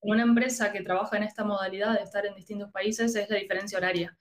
en 0.03 0.13
una 0.13 0.23
empresa 0.23 0.71
que 0.71 0.83
trabaja 0.83 1.17
en 1.17 1.23
esta 1.23 1.45
modalidad 1.45 1.95
de 1.95 2.03
estar 2.03 2.27
en 2.27 2.35
distintos 2.35 2.71
países 2.71 3.17
es 3.17 3.31
la 3.31 3.39
diferencia 3.39 3.79
horaria. 3.79 4.19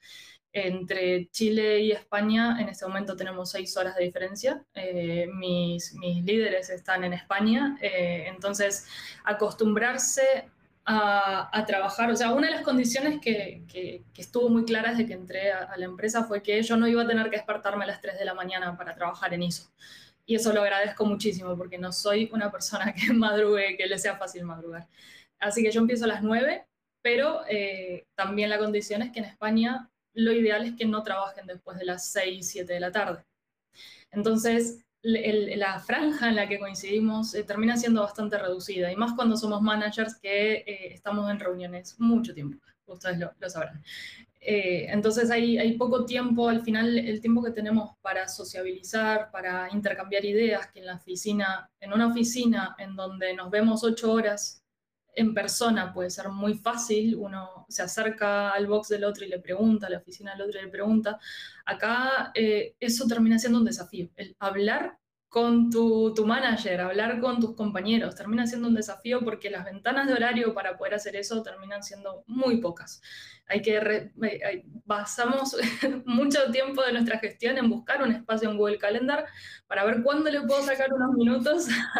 Entre 0.53 1.29
Chile 1.29 1.79
y 1.79 1.91
España, 1.91 2.57
en 2.59 2.67
este 2.67 2.85
momento 2.85 3.15
tenemos 3.15 3.51
seis 3.51 3.75
horas 3.77 3.95
de 3.95 4.03
diferencia. 4.03 4.65
Eh, 4.73 5.27
mis, 5.33 5.93
mis, 5.93 6.23
líderes 6.25 6.69
están 6.69 7.03
en 7.05 7.13
España, 7.13 7.77
eh, 7.81 8.25
entonces 8.27 8.85
acostumbrarse 9.23 10.49
a, 10.85 11.63
trabajar. 11.65 12.11
O 12.11 12.15
sea, 12.15 12.31
una 12.31 12.47
de 12.47 12.55
las 12.55 12.63
condiciones 12.63 13.19
que, 13.21 13.63
que, 13.67 14.03
estuvo 14.15 14.49
muy 14.49 14.65
clara 14.65 14.91
desde 14.91 15.05
que 15.05 15.13
entré 15.13 15.51
a, 15.51 15.75
la 15.77 15.85
empresa 15.85 16.25
fue 16.25 16.41
que 16.41 16.61
yo 16.63 16.75
no 16.75 16.87
iba 16.87 17.03
a 17.03 17.07
tener 17.07 17.29
que 17.29 17.37
despertarme 17.37 17.85
a 17.85 17.87
las 17.87 18.01
3 18.01 18.19
de 18.19 18.25
la 18.25 18.33
mañana 18.33 18.75
para 18.77 18.95
trabajar 18.95 19.33
en 19.33 19.43
ISO. 19.43 19.71
Y 20.25 20.35
eso 20.35 20.53
lo 20.53 20.61
agradezco 20.61 21.05
muchísimo 21.05 21.57
porque 21.57 21.77
no 21.77 21.91
soy 21.91 22.29
una 22.33 22.51
persona 22.51 22.93
que 22.95 23.13
madrugue, 23.13 23.77
que 23.77 23.87
le 23.87 23.97
sea 23.99 24.17
fácil 24.17 24.43
madrugar. 24.43 24.87
Así 25.39 25.63
que 25.63 25.71
yo 25.71 25.81
empiezo 25.81 26.05
a 26.05 26.07
las 26.07 26.23
9, 26.23 26.65
pero 27.01 27.41
eh, 27.49 28.05
también 28.15 28.49
la 28.49 28.59
condición 28.59 29.01
es 29.01 29.11
que 29.11 29.19
en 29.19 29.25
España 29.25 29.89
lo 30.13 30.31
ideal 30.31 30.65
es 30.65 30.75
que 30.75 30.85
no 30.85 31.03
trabajen 31.03 31.47
después 31.47 31.77
de 31.77 31.85
las 31.85 32.11
6, 32.11 32.47
7 32.47 32.73
de 32.73 32.79
la 32.79 32.91
tarde. 32.91 33.25
Entonces, 34.11 34.85
la 35.03 35.79
franja 35.79 36.29
en 36.29 36.35
la 36.35 36.47
que 36.47 36.59
coincidimos 36.59 37.33
eh, 37.33 37.43
termina 37.43 37.75
siendo 37.77 38.01
bastante 38.01 38.37
reducida, 38.37 38.91
y 38.91 38.95
más 38.95 39.13
cuando 39.13 39.35
somos 39.35 39.61
managers 39.61 40.15
que 40.15 40.53
eh, 40.53 40.93
estamos 40.93 41.29
en 41.31 41.39
reuniones 41.39 41.99
mucho 41.99 42.33
tiempo, 42.33 42.59
ustedes 42.85 43.19
lo, 43.19 43.49
sabrán. 43.49 43.81
Eh, 44.39 44.87
entonces 44.89 45.29
hay, 45.31 45.57
hay, 45.57 45.77
poco 45.77 46.05
tiempo, 46.05 46.49
al 46.49 46.61
final 46.61 46.97
el 46.97 47.21
tiempo 47.21 47.43
que 47.43 47.51
tenemos 47.51 47.95
para 48.01 48.27
sociabilizar, 48.27 49.31
para 49.31 49.69
intercambiar 49.71 50.25
ideas, 50.25 50.67
que 50.71 50.79
en 50.79 50.87
la 50.87 50.95
oficina, 50.95 51.69
en 51.79 51.93
una 51.93 52.07
oficina 52.07 52.75
en 52.77 52.95
donde 52.95 53.33
nos 53.35 53.49
vemos 53.49 53.83
ocho 53.83 54.11
horas 54.11 54.60
en 55.15 55.33
persona 55.33 55.93
puede 55.93 56.09
ser 56.09 56.29
muy 56.29 56.55
fácil, 56.55 57.15
uno 57.15 57.65
se 57.69 57.81
acerca 57.81 58.51
al 58.51 58.67
box 58.67 58.89
del 58.89 59.03
otro 59.03 59.25
y 59.25 59.29
le 59.29 59.39
pregunta, 59.39 59.87
a 59.87 59.89
la 59.89 59.97
oficina 59.97 60.31
del 60.31 60.43
otro 60.43 60.59
y 60.59 60.63
le 60.63 60.69
pregunta. 60.69 61.19
Acá 61.65 62.31
eh, 62.33 62.75
eso 62.79 63.07
termina 63.07 63.37
siendo 63.39 63.59
un 63.59 63.65
desafío, 63.65 64.09
el 64.15 64.35
hablar 64.39 64.97
con 65.31 65.69
tu, 65.69 66.13
tu, 66.13 66.25
manager, 66.25 66.81
hablar 66.81 67.21
con 67.21 67.39
tus 67.39 67.55
compañeros, 67.55 68.15
termina 68.15 68.45
siendo 68.45 68.67
un 68.67 68.75
desafío 68.75 69.21
porque 69.21 69.49
las 69.49 69.63
ventanas 69.63 70.05
de 70.05 70.13
horario 70.13 70.53
para 70.53 70.77
poder 70.77 70.95
hacer 70.95 71.15
eso 71.15 71.41
terminan 71.41 71.83
siendo 71.83 72.25
muy 72.27 72.57
pocas. 72.57 73.01
Hay 73.47 73.61
que 73.61 74.11
basamos 74.85 75.55
mucho 76.05 76.51
tiempo 76.51 76.83
de 76.83 76.91
nuestra 76.91 77.17
gestión 77.17 77.57
en 77.57 77.69
buscar 77.69 78.03
un 78.03 78.11
espacio 78.11 78.49
en 78.49 78.57
Google 78.57 78.77
Calendar 78.77 79.25
para 79.67 79.85
ver 79.85 80.03
cuándo 80.03 80.29
le 80.29 80.41
puedo 80.41 80.63
sacar 80.63 80.91
unos 80.93 81.13
minutos 81.13 81.67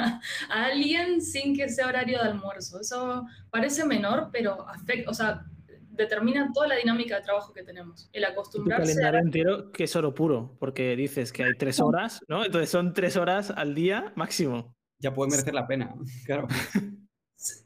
a, 0.50 0.66
alguien 0.66 1.22
sin 1.22 1.56
que 1.56 1.70
sea 1.70 1.88
horario 1.88 2.18
de 2.18 2.26
almuerzo. 2.26 2.82
Eso 2.82 3.26
parece 3.50 3.86
menor, 3.86 4.28
pero 4.34 4.68
afecta, 4.68 5.10
o 5.10 5.14
sea, 5.14 5.46
determina 5.92 6.50
toda 6.54 6.68
la 6.68 6.76
dinámica 6.76 7.18
de 7.18 7.24
trabajo 7.24 7.54
que 7.54 7.64
tenemos. 7.64 8.10
El 8.14 8.26
acostumbrarse. 8.26 8.92
Un 8.92 8.98
calendario 8.98 9.20
entero 9.20 9.72
que 9.72 9.84
es 9.86 9.96
oro 9.96 10.14
puro, 10.14 10.56
porque 10.60 10.96
dices 10.96 11.32
que 11.32 11.44
hay 11.44 11.54
tres 11.58 11.80
horas, 11.80 12.22
¿no? 12.28 12.46
Entonces 12.46 12.70
son 12.70 12.94
tres 12.94 13.18
horas 13.18 13.52
al 13.52 13.76
día 13.76 14.14
máximo. 14.16 14.76
Ya 15.00 15.14
puede 15.14 15.32
merecer 15.32 15.54
la 15.54 15.68
pena, 15.68 15.96
claro. 16.26 16.48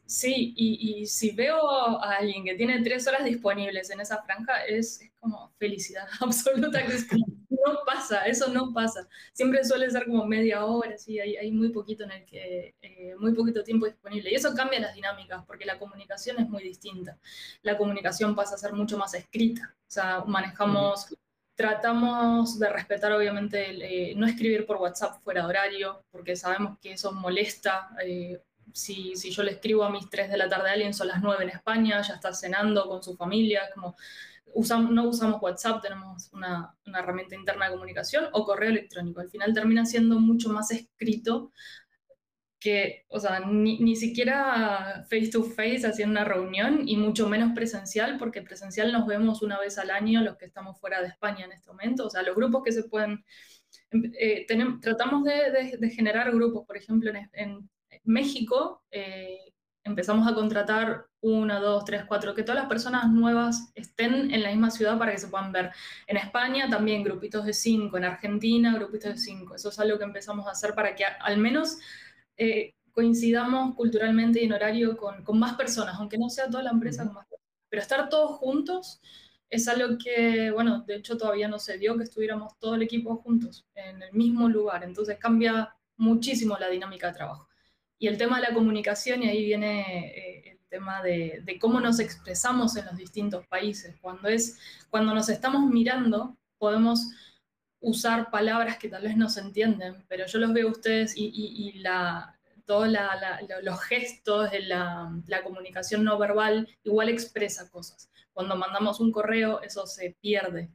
Sí, 0.06 0.54
y, 0.56 1.04
si 1.06 1.32
veo 1.32 1.58
a 2.02 2.16
alguien 2.16 2.44
que 2.44 2.54
tiene 2.54 2.82
tres 2.82 3.06
horas 3.06 3.24
disponibles 3.24 3.90
en 3.90 4.00
esa 4.00 4.22
franja, 4.22 4.64
es, 4.64 5.00
como 5.20 5.52
felicidad 5.58 6.06
absoluta, 6.20 6.86
que 6.86 6.94
es 6.94 7.06
como, 7.06 7.26
no 7.50 7.80
pasa, 7.84 8.22
eso 8.26 8.48
no 8.48 8.72
pasa. 8.72 9.06
Siempre 9.34 9.64
suele 9.64 9.90
ser 9.90 10.06
como 10.06 10.24
media 10.24 10.64
hora, 10.64 10.96
sí, 10.96 11.20
hay, 11.20 11.36
hay 11.36 11.52
muy 11.52 11.68
poquito 11.70 12.04
en 12.04 12.12
el 12.12 12.24
que, 12.24 12.74
eh, 12.80 13.14
muy 13.18 13.34
poquito 13.34 13.62
tiempo 13.62 13.84
disponible. 13.84 14.30
Y 14.30 14.34
eso 14.34 14.54
cambia 14.54 14.80
las 14.80 14.94
dinámicas, 14.94 15.44
porque 15.44 15.66
la 15.66 15.78
comunicación 15.78 16.38
es 16.38 16.48
muy 16.48 16.62
distinta. 16.62 17.18
La 17.62 17.76
comunicación 17.76 18.34
pasa 18.34 18.54
a 18.54 18.58
ser 18.58 18.72
mucho 18.72 18.96
más 18.96 19.14
escrita, 19.14 19.74
o 19.74 19.90
sea, 19.90 20.24
manejamos... 20.26 21.14
Tratamos 21.58 22.58
de 22.58 22.68
respetar, 22.68 23.10
obviamente, 23.12 24.10
eh, 24.10 24.14
no 24.14 24.26
escribir 24.26 24.66
por 24.66 24.76
WhatsApp 24.76 25.22
fuera 25.22 25.40
de 25.40 25.48
horario, 25.48 26.04
porque 26.10 26.36
sabemos 26.36 26.78
que 26.80 26.92
eso 26.92 27.12
molesta 27.12 27.88
eh, 28.04 28.42
si, 28.76 29.14
yo 29.30 29.42
le 29.42 29.52
escribo 29.52 29.84
a 29.84 29.90
mis 29.90 30.08
3 30.10 30.30
de 30.30 30.36
la 30.36 30.48
tarde 30.48 30.68
a 30.68 30.72
alguien, 30.74 30.92
son 30.92 31.08
las 31.08 31.22
9 31.22 31.44
en 31.44 31.50
España, 31.50 32.02
ya 32.02 32.14
está 32.14 32.34
cenando 32.34 32.86
con 32.86 33.02
su 33.02 33.16
familia, 33.16 33.62
como 33.74 33.96
usamos, 34.54 34.90
no 34.90 35.08
usamos 35.08 35.40
WhatsApp, 35.40 35.82
tenemos 35.82 36.30
una, 36.32 36.76
herramienta 36.84 37.34
interna 37.34 37.66
de 37.66 37.72
comunicación 37.72 38.26
o 38.32 38.44
correo 38.44 38.70
electrónico. 38.70 39.20
Al 39.20 39.30
final 39.30 39.54
termina 39.54 39.86
siendo 39.86 40.20
mucho 40.20 40.50
más 40.50 40.70
escrito 40.72 41.52
que, 42.60 43.06
o 43.08 43.18
sea, 43.18 43.40
ni, 43.40 43.78
ni, 43.78 43.96
siquiera 43.96 45.06
face 45.08 45.28
to 45.28 45.42
face 45.44 45.86
haciendo 45.86 46.12
una 46.12 46.24
reunión 46.24 46.86
y 46.86 46.96
mucho 46.98 47.28
menos 47.28 47.52
presencial, 47.54 48.18
porque 48.18 48.42
presencial 48.42 48.92
nos 48.92 49.06
vemos 49.06 49.42
una 49.42 49.58
vez 49.58 49.78
al 49.78 49.90
año 49.90 50.20
los 50.20 50.36
que 50.36 50.46
estamos 50.46 50.78
fuera 50.78 51.00
de 51.00 51.08
España 51.08 51.46
en 51.46 51.52
este 51.52 51.70
momento, 51.70 52.06
o 52.06 52.10
sea, 52.10 52.22
los 52.22 52.36
grupos 52.36 52.62
que 52.62 52.72
se 52.72 52.84
pueden, 52.84 53.24
eh, 53.92 54.44
tenemos, 54.46 54.80
tratamos 54.80 55.24
de, 55.24 55.76
de, 55.78 55.90
generar 55.90 56.30
grupos, 56.32 56.66
por 56.66 56.76
ejemplo, 56.76 57.10
en, 57.10 57.30
en 57.32 57.70
México 58.06 58.82
eh, 58.90 59.52
empezamos 59.84 60.26
a 60.26 60.34
contratar 60.34 61.06
una, 61.20 61.60
dos, 61.60 61.84
tres, 61.84 62.04
cuatro, 62.06 62.34
que 62.34 62.42
todas 62.42 62.60
las 62.60 62.68
personas 62.68 63.08
nuevas 63.08 63.70
estén 63.74 64.32
en 64.32 64.42
la 64.42 64.50
misma 64.50 64.70
ciudad 64.70 64.98
para 64.98 65.12
que 65.12 65.18
se 65.18 65.28
puedan 65.28 65.52
ver. 65.52 65.70
En 66.06 66.16
España 66.16 66.68
también 66.68 67.02
grupitos 67.02 67.44
de 67.44 67.52
cinco, 67.52 67.96
en 67.96 68.04
Argentina 68.04 68.74
grupitos 68.74 69.14
de 69.14 69.18
cinco. 69.18 69.54
Eso 69.54 69.68
es 69.70 69.78
algo 69.78 69.98
que 69.98 70.04
empezamos 70.04 70.46
a 70.46 70.52
hacer 70.52 70.74
para 70.74 70.94
que 70.94 71.04
al 71.04 71.38
menos 71.38 71.78
eh, 72.36 72.74
coincidamos 72.92 73.74
culturalmente 73.74 74.40
y 74.40 74.44
en 74.44 74.52
horario 74.52 74.96
con, 74.96 75.22
con, 75.24 75.38
más 75.38 75.54
personas, 75.54 75.96
aunque 75.98 76.18
no 76.18 76.30
sea 76.30 76.48
toda 76.48 76.62
la 76.62 76.70
empresa, 76.70 77.04
con 77.04 77.14
más 77.14 77.26
Pero 77.68 77.82
estar 77.82 78.08
todos 78.08 78.38
juntos 78.38 79.00
es 79.50 79.68
algo 79.68 79.96
que, 79.98 80.50
bueno, 80.50 80.82
de 80.82 80.96
hecho 80.96 81.16
todavía 81.16 81.48
no 81.48 81.58
se 81.58 81.78
dio 81.78 81.96
que 81.96 82.04
estuviéramos 82.04 82.58
todo 82.58 82.74
el 82.74 82.82
equipo 82.82 83.16
juntos 83.16 83.66
en 83.74 84.02
el 84.02 84.12
mismo 84.12 84.48
lugar. 84.48 84.84
Entonces 84.84 85.18
cambia 85.18 85.74
muchísimo 85.96 86.56
la 86.58 86.68
dinámica 86.68 87.08
de 87.08 87.14
trabajo. 87.14 87.45
Y 87.98 88.08
el 88.08 88.18
tema 88.18 88.40
de 88.40 88.48
la 88.48 88.54
comunicación, 88.54 89.22
y 89.22 89.28
ahí 89.28 89.44
viene 89.44 89.80
eh, 90.16 90.50
el 90.52 90.58
tema 90.68 91.02
de, 91.02 91.58
cómo 91.60 91.80
nos 91.80 91.98
expresamos 91.98 92.76
en 92.76 92.86
los 92.86 92.96
distintos 92.96 93.46
países. 93.46 93.96
Cuando, 94.00 94.28
es, 94.28 94.58
cuando 94.90 95.14
nos 95.14 95.28
estamos 95.28 95.70
mirando, 95.70 96.36
podemos 96.58 97.10
usar 97.80 98.30
palabras 98.30 98.78
que 98.78 98.88
tal 98.88 99.02
vez 99.02 99.16
no 99.16 99.28
se 99.28 99.40
entienden, 99.40 100.04
pero 100.08 100.26
yo 100.26 100.38
los 100.38 100.52
veo 100.52 100.68
a 100.68 100.72
ustedes 100.72 101.14
y, 101.16 101.72
la, 101.78 102.38
todos 102.64 102.88
los 103.62 103.80
gestos 103.82 104.50
de 104.50 104.60
la, 104.60 105.10
la, 105.26 105.42
comunicación 105.42 106.04
no 106.04 106.18
verbal 106.18 106.68
igual 106.82 107.08
expresa 107.08 107.70
cosas. 107.70 108.10
Cuando 108.32 108.56
mandamos 108.56 109.00
un 109.00 109.12
correo, 109.12 109.62
eso 109.62 109.86
se 109.86 110.16
pierde. 110.20 110.70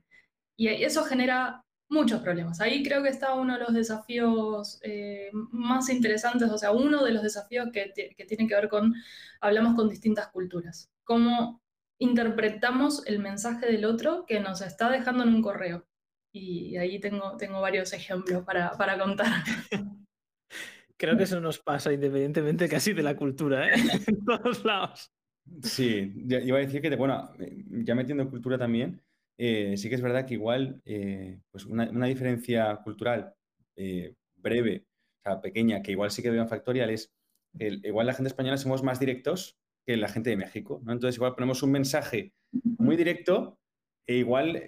Y 0.56 0.68
eso 0.68 1.04
genera 1.04 1.63
muchos 1.91 2.21
problemas. 2.21 2.62
Ahí 2.62 2.83
creo 2.83 3.03
que 3.03 3.10
está 3.10 3.36
uno 3.36 3.53
de 3.53 3.60
los 3.60 3.74
desafíos 3.74 4.79
eh, 4.81 5.29
más 5.51 5.89
interesantes, 5.89 6.50
o 6.50 6.57
sea, 6.57 6.71
uno 6.71 7.03
de 7.03 7.12
los 7.12 7.21
desafíos 7.21 7.69
que, 7.71 7.91
que 7.93 8.25
tienen 8.25 8.48
que 8.48 8.55
ver 8.55 8.69
con, 8.69 8.95
hablamos 9.41 9.75
con 9.75 9.89
distintas 9.89 10.29
culturas, 10.29 10.89
cómo 11.03 11.62
interpretamos 12.00 13.05
el 13.05 13.19
mensaje 13.19 13.67
del 13.67 13.86
otro 13.86 14.25
que 14.25 14.39
nos 14.39 14.62
está 14.62 14.89
dejando 14.89 15.24
en 15.24 15.36
un 15.36 15.41
correo. 15.41 15.86
Y 16.33 16.77
ahí 16.77 17.00
tengo, 17.00 17.36
tengo 17.38 17.60
varios 17.60 17.91
ejemplos 17.93 18.43
para, 18.43 18.71
para 18.71 18.98
contar. 18.98 19.43
Creo 20.98 21.17
que 21.17 21.24
eso 21.24 21.41
nos 21.41 21.60
pasa 21.60 21.91
independientemente 21.91 22.69
casi 22.69 22.93
de 22.93 23.03
la 23.03 23.15
cultura, 23.15 23.67
¿eh? 23.67 23.74
en 24.07 24.24
todos 24.24 24.63
lados. 24.63 25.12
Sí, 25.62 26.13
iba 26.25 26.57
a 26.57 26.62
decir 26.62 26.81
que, 26.81 26.95
bueno, 26.95 27.33
ya 27.69 27.95
metiendo 27.95 28.29
cultura 28.29 28.57
también, 28.57 29.01
eh, 29.43 29.75
sí 29.75 29.89
que 29.89 29.95
es 29.95 30.03
verdad 30.03 30.27
que 30.27 30.36
igual 30.36 30.83
eh, 30.86 31.39
pues 31.50 31.65
una, 31.65 32.05
diferencia 32.05 32.75
cultural 32.83 33.33
eh, 33.75 34.13
breve, 34.36 34.86
o 35.17 35.21
sea, 35.24 35.41
pequeña, 35.41 35.81
que 35.81 35.93
igual 35.93 36.12
sí 36.12 36.21
que 36.21 36.29
veo 36.29 36.43
en 36.43 36.48
Factorial 36.48 36.91
es, 36.91 37.12
igual 37.57 38.05
la 38.05 38.13
gente 38.13 38.27
española 38.27 38.57
somos 38.57 38.83
más 38.83 39.00
directos 39.00 39.57
que 39.83 39.98
la 39.98 40.10
gente 40.10 40.29
de 40.29 40.38
México, 40.38 40.79
¿no? 40.83 40.91
Entonces 40.91 41.15
igual 41.15 41.33
ponemos 41.33 41.63
un 41.63 41.71
mensaje 41.71 42.33
muy 42.51 42.95
directo 42.95 43.57
e 44.05 44.17
igual 44.17 44.62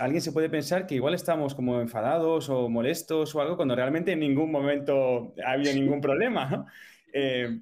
alguien 0.00 0.22
se 0.22 0.32
puede 0.32 0.48
pensar 0.48 0.86
que 0.86 0.94
igual 0.94 1.12
estamos 1.12 1.54
como 1.54 1.82
enfadados 1.82 2.48
o 2.48 2.70
molestos 2.70 3.34
o 3.34 3.42
algo 3.42 3.56
cuando 3.56 3.76
realmente 3.76 4.12
en 4.12 4.20
ningún 4.20 4.50
momento 4.50 5.34
ha 5.44 5.52
habido 5.52 5.74
ningún 5.74 6.00
problema, 6.00 6.48
¿no? 6.48 6.66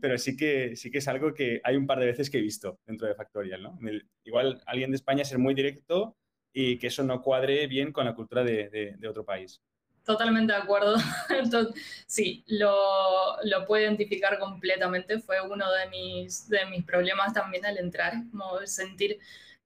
pero 0.00 0.18
sí 0.18 0.36
que, 0.36 0.76
sí 0.76 0.92
que 0.92 0.98
es 0.98 1.08
algo 1.08 1.34
que 1.34 1.60
hay 1.64 1.74
un 1.74 1.86
par 1.88 1.98
de 1.98 2.06
veces 2.06 2.30
que 2.30 2.38
he 2.38 2.42
visto 2.42 2.78
dentro 2.86 3.08
de 3.08 3.16
Factorial, 3.16 3.60
¿no? 3.60 3.76
igual 4.22 4.62
alguien 4.66 4.92
de 4.92 4.96
España 4.96 5.24
ser 5.24 5.38
muy 5.38 5.54
directo 5.54 6.16
y 6.54 6.78
que 6.78 6.86
eso 6.86 7.02
no 7.02 7.20
cuadre 7.20 7.66
bien 7.66 7.92
con 7.92 8.06
la 8.06 8.14
cultura 8.14 8.44
de, 8.44 8.96
otro 9.06 9.24
país. 9.24 9.60
Totalmente 10.04 10.52
de 10.52 10.58
acuerdo. 10.60 10.96
sí, 12.06 12.44
lo, 12.46 13.36
lo, 13.42 13.66
puedo 13.66 13.82
identificar 13.82 14.38
completamente. 14.38 15.18
Fue 15.18 15.40
uno 15.40 15.70
de 15.72 15.88
mis, 15.88 16.48
de 16.48 16.64
mis 16.66 16.84
problemas 16.84 17.34
también 17.34 17.66
al 17.66 17.78
entrar, 17.78 18.14
como 18.30 18.64
sentir... 18.66 19.18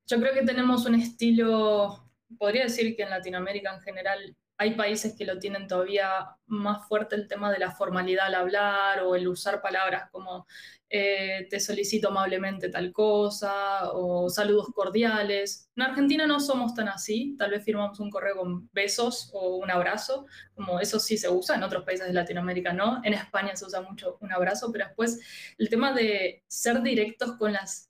Yo 0.07 0.19
creo 0.19 0.33
que 0.33 0.41
tenemos 0.41 0.85
un 0.87 0.95
estilo, 0.95 2.03
podría 2.39 2.63
decir 2.63 2.95
que 2.95 3.03
en 3.03 3.11
Latinoamérica 3.11 3.75
en 3.75 3.81
general 3.81 4.35
hay 4.59 4.75
países 4.75 5.15
que 5.17 5.25
lo 5.25 5.39
tienen 5.39 5.67
todavía 5.67 6.35
más 6.47 6.85
fuerte 6.87 7.15
el 7.15 7.29
tema 7.29 7.49
de 7.49 7.59
la 7.59 7.71
formalidad 7.71 8.27
al 8.27 8.35
hablar 8.35 9.01
o 9.03 9.15
el 9.15 9.27
usar 9.29 9.61
palabras 9.61 10.09
como 10.11 10.45
eh, 10.89 11.47
te 11.49 11.61
solicito 11.61 12.09
amablemente 12.09 12.67
tal 12.67 12.91
cosa 12.91 13.91
o 13.93 14.29
saludos 14.29 14.67
cordiales. 14.75 15.69
En 15.77 15.83
Argentina 15.83 16.27
no 16.27 16.41
somos 16.41 16.73
tan 16.73 16.89
así, 16.89 17.35
tal 17.37 17.51
vez 17.51 17.63
firmamos 17.63 18.01
un 18.01 18.09
correo 18.09 18.35
con 18.35 18.69
besos 18.73 19.29
o 19.33 19.55
un 19.55 19.71
abrazo, 19.71 20.25
como 20.55 20.81
eso 20.81 20.99
sí 20.99 21.17
se 21.17 21.29
usa, 21.29 21.55
en 21.55 21.63
otros 21.63 21.85
países 21.85 22.07
de 22.07 22.13
Latinoamérica 22.13 22.73
no, 22.73 22.99
en 23.05 23.13
España 23.13 23.55
se 23.55 23.65
usa 23.65 23.81
mucho 23.81 24.17
un 24.19 24.33
abrazo, 24.33 24.73
pero 24.73 24.87
después 24.87 25.21
el 25.57 25.69
tema 25.69 25.93
de 25.93 26.43
ser 26.47 26.81
directos 26.81 27.37
con 27.37 27.53
las 27.53 27.88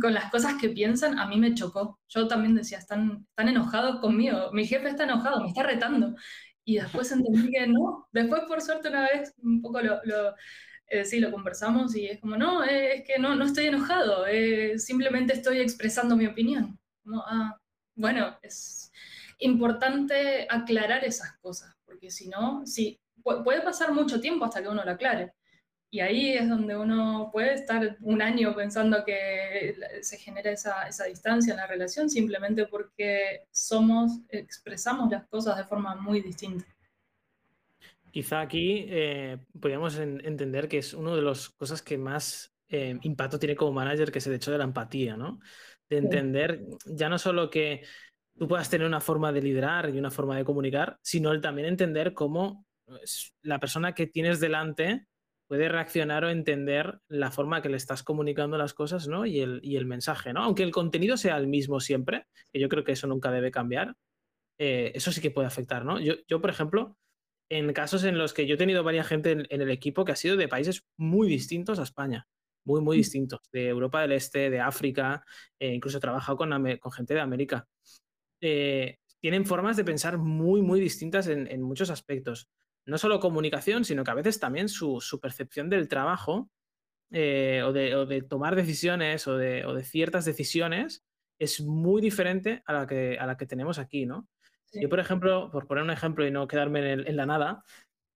con 0.00 0.14
las 0.14 0.30
cosas 0.30 0.54
que 0.60 0.68
piensan, 0.68 1.18
a 1.18 1.26
mí 1.26 1.38
me 1.38 1.54
chocó. 1.54 1.98
Yo 2.08 2.28
también 2.28 2.54
decía, 2.54 2.78
están, 2.78 3.26
están 3.30 3.48
enojados 3.48 4.00
conmigo, 4.00 4.50
mi 4.52 4.66
jefe 4.66 4.88
está 4.88 5.04
enojado, 5.04 5.42
me 5.42 5.48
está 5.48 5.62
retando. 5.62 6.14
Y 6.64 6.76
después 6.76 7.10
entendí 7.12 7.50
que 7.50 7.66
no. 7.66 8.06
Después, 8.12 8.42
por 8.46 8.60
suerte, 8.60 8.88
una 8.88 9.02
vez 9.02 9.34
un 9.42 9.62
poco 9.62 9.80
lo, 9.80 10.00
lo 10.04 10.34
eh, 10.90 11.04
sí, 11.04 11.20
lo 11.20 11.30
conversamos 11.30 11.94
y 11.94 12.06
es 12.06 12.20
como, 12.20 12.36
no, 12.36 12.64
eh, 12.64 12.96
es 12.96 13.04
que 13.04 13.16
no, 13.20 13.36
no 13.36 13.44
estoy 13.44 13.66
enojado, 13.66 14.26
eh, 14.26 14.76
simplemente 14.76 15.34
estoy 15.34 15.60
expresando 15.60 16.16
mi 16.16 16.26
opinión. 16.26 16.80
No, 17.04 17.22
ah, 17.26 17.56
bueno, 17.94 18.36
es 18.42 18.90
importante 19.38 20.48
aclarar 20.50 21.04
esas 21.04 21.38
cosas, 21.38 21.76
porque 21.84 22.10
si 22.10 22.28
no, 22.28 22.66
sí, 22.66 23.00
puede 23.22 23.60
pasar 23.62 23.92
mucho 23.92 24.20
tiempo 24.20 24.44
hasta 24.44 24.62
que 24.62 24.68
uno 24.68 24.84
lo 24.84 24.90
aclare. 24.90 25.32
Y 25.92 25.98
ahí 26.00 26.34
es 26.34 26.48
donde 26.48 26.76
uno 26.76 27.30
puede 27.32 27.54
estar 27.54 27.96
un 28.02 28.22
año 28.22 28.54
pensando 28.54 29.04
que 29.04 29.74
se 30.02 30.18
genera 30.18 30.52
esa, 30.52 30.86
esa, 30.86 31.04
distancia 31.06 31.52
en 31.52 31.56
la 31.56 31.66
relación 31.66 32.08
simplemente 32.08 32.66
porque 32.66 33.46
somos, 33.50 34.20
expresamos 34.28 35.10
las 35.10 35.26
cosas 35.26 35.56
de 35.56 35.64
forma 35.64 35.96
muy 35.96 36.20
distinta. 36.20 36.64
Quizá 38.12 38.40
aquí 38.40 38.86
eh, 38.88 39.38
podríamos 39.60 39.96
entender 39.96 40.68
que 40.68 40.78
es 40.78 40.94
una 40.94 41.14
de 41.14 41.22
las 41.22 41.48
cosas 41.48 41.82
que 41.82 41.98
más 41.98 42.54
eh, 42.68 42.96
impacto 43.02 43.38
tiene 43.38 43.56
como 43.56 43.72
manager, 43.72 44.12
que 44.12 44.18
es 44.18 44.26
el 44.28 44.34
hecho 44.34 44.52
de 44.52 44.58
la 44.58 44.64
empatía, 44.64 45.16
¿no? 45.16 45.40
De 45.88 45.98
entender 45.98 46.66
ya 46.86 47.08
no 47.08 47.18
solo 47.18 47.50
que 47.50 47.82
tú 48.38 48.46
puedas 48.46 48.70
tener 48.70 48.86
una 48.86 49.00
forma 49.00 49.32
de 49.32 49.42
liderar 49.42 49.90
y 49.90 49.98
una 49.98 50.10
forma 50.10 50.36
de 50.36 50.44
comunicar, 50.44 50.98
sino 51.02 51.32
el 51.32 51.40
también 51.40 51.66
entender 51.66 52.14
cómo 52.14 52.64
pues, 52.84 53.34
la 53.42 53.58
persona 53.58 53.92
que 53.92 54.06
tienes 54.06 54.38
delante 54.38 55.08
puede 55.50 55.68
reaccionar 55.68 56.24
o 56.24 56.30
entender 56.30 57.00
la 57.08 57.32
forma 57.32 57.60
que 57.60 57.68
le 57.68 57.76
estás 57.76 58.04
comunicando 58.04 58.56
las 58.56 58.72
cosas, 58.72 59.08
¿no? 59.08 59.26
Y 59.26 59.40
el, 59.40 59.58
y 59.64 59.74
el 59.74 59.84
mensaje, 59.84 60.32
¿no? 60.32 60.44
Aunque 60.44 60.62
el 60.62 60.70
contenido 60.70 61.16
sea 61.16 61.36
el 61.38 61.48
mismo 61.48 61.80
siempre, 61.80 62.28
que 62.52 62.60
yo 62.60 62.68
creo 62.68 62.84
que 62.84 62.92
eso 62.92 63.08
nunca 63.08 63.32
debe 63.32 63.50
cambiar, 63.50 63.96
eh, 64.60 64.92
eso 64.94 65.10
sí 65.10 65.20
que 65.20 65.32
puede 65.32 65.48
afectar, 65.48 65.84
¿no? 65.84 65.98
Yo, 65.98 66.14
yo, 66.28 66.40
por 66.40 66.50
ejemplo, 66.50 66.96
en 67.50 67.72
casos 67.72 68.04
en 68.04 68.16
los 68.16 68.32
que 68.32 68.46
yo 68.46 68.54
he 68.54 68.58
tenido 68.58 68.84
varias 68.84 69.08
gente 69.08 69.32
en, 69.32 69.46
el 69.50 69.72
equipo 69.72 70.04
que 70.04 70.12
ha 70.12 70.16
sido 70.16 70.36
de 70.36 70.46
países 70.46 70.84
muy 70.96 71.26
distintos 71.26 71.80
a 71.80 71.82
España, 71.82 72.28
muy, 72.64 72.80
muy 72.80 72.98
mm. 72.98 73.00
distintos, 73.00 73.40
de 73.50 73.66
Europa 73.66 74.02
del 74.02 74.12
Este, 74.12 74.50
de 74.50 74.60
África, 74.60 75.24
eh, 75.58 75.74
incluso 75.74 75.98
he 75.98 76.00
trabajado 76.00 76.38
con, 76.38 76.78
con 76.78 76.92
gente 76.92 77.14
de 77.14 77.20
América. 77.20 77.66
Eh, 78.40 78.98
tienen 79.18 79.44
formas 79.44 79.76
de 79.76 79.84
pensar 79.84 80.16
muy, 80.16 80.62
muy 80.62 80.78
distintas 80.78 81.26
en, 81.26 81.48
en 81.48 81.60
muchos 81.60 81.90
aspectos 81.90 82.48
no 82.86 82.98
solo 82.98 83.20
comunicación, 83.20 83.84
sino 83.84 84.04
que 84.04 84.10
a 84.10 84.14
veces 84.14 84.40
también 84.40 84.68
su, 84.68 85.00
percepción 85.20 85.68
del 85.70 85.88
trabajo 85.88 86.50
eh, 87.10 87.62
o, 87.64 87.72
de, 87.72 88.22
tomar 88.22 88.56
decisiones 88.56 89.26
o 89.26 89.36
de, 89.36 89.84
ciertas 89.84 90.24
decisiones 90.24 91.04
es 91.38 91.60
muy 91.60 92.02
diferente 92.02 92.62
a 92.66 92.72
la 92.72 92.86
que, 92.86 93.18
a 93.18 93.26
la 93.26 93.36
que 93.36 93.46
tenemos 93.46 93.78
aquí, 93.78 94.06
¿no? 94.06 94.28
Yo, 94.72 94.88
por 94.88 95.00
ejemplo, 95.00 95.50
por 95.50 95.66
poner 95.66 95.82
un 95.82 95.90
ejemplo 95.90 96.24
y 96.24 96.30
no 96.30 96.46
quedarme 96.46 96.92
en, 96.92 97.16
la 97.16 97.26
nada, 97.26 97.64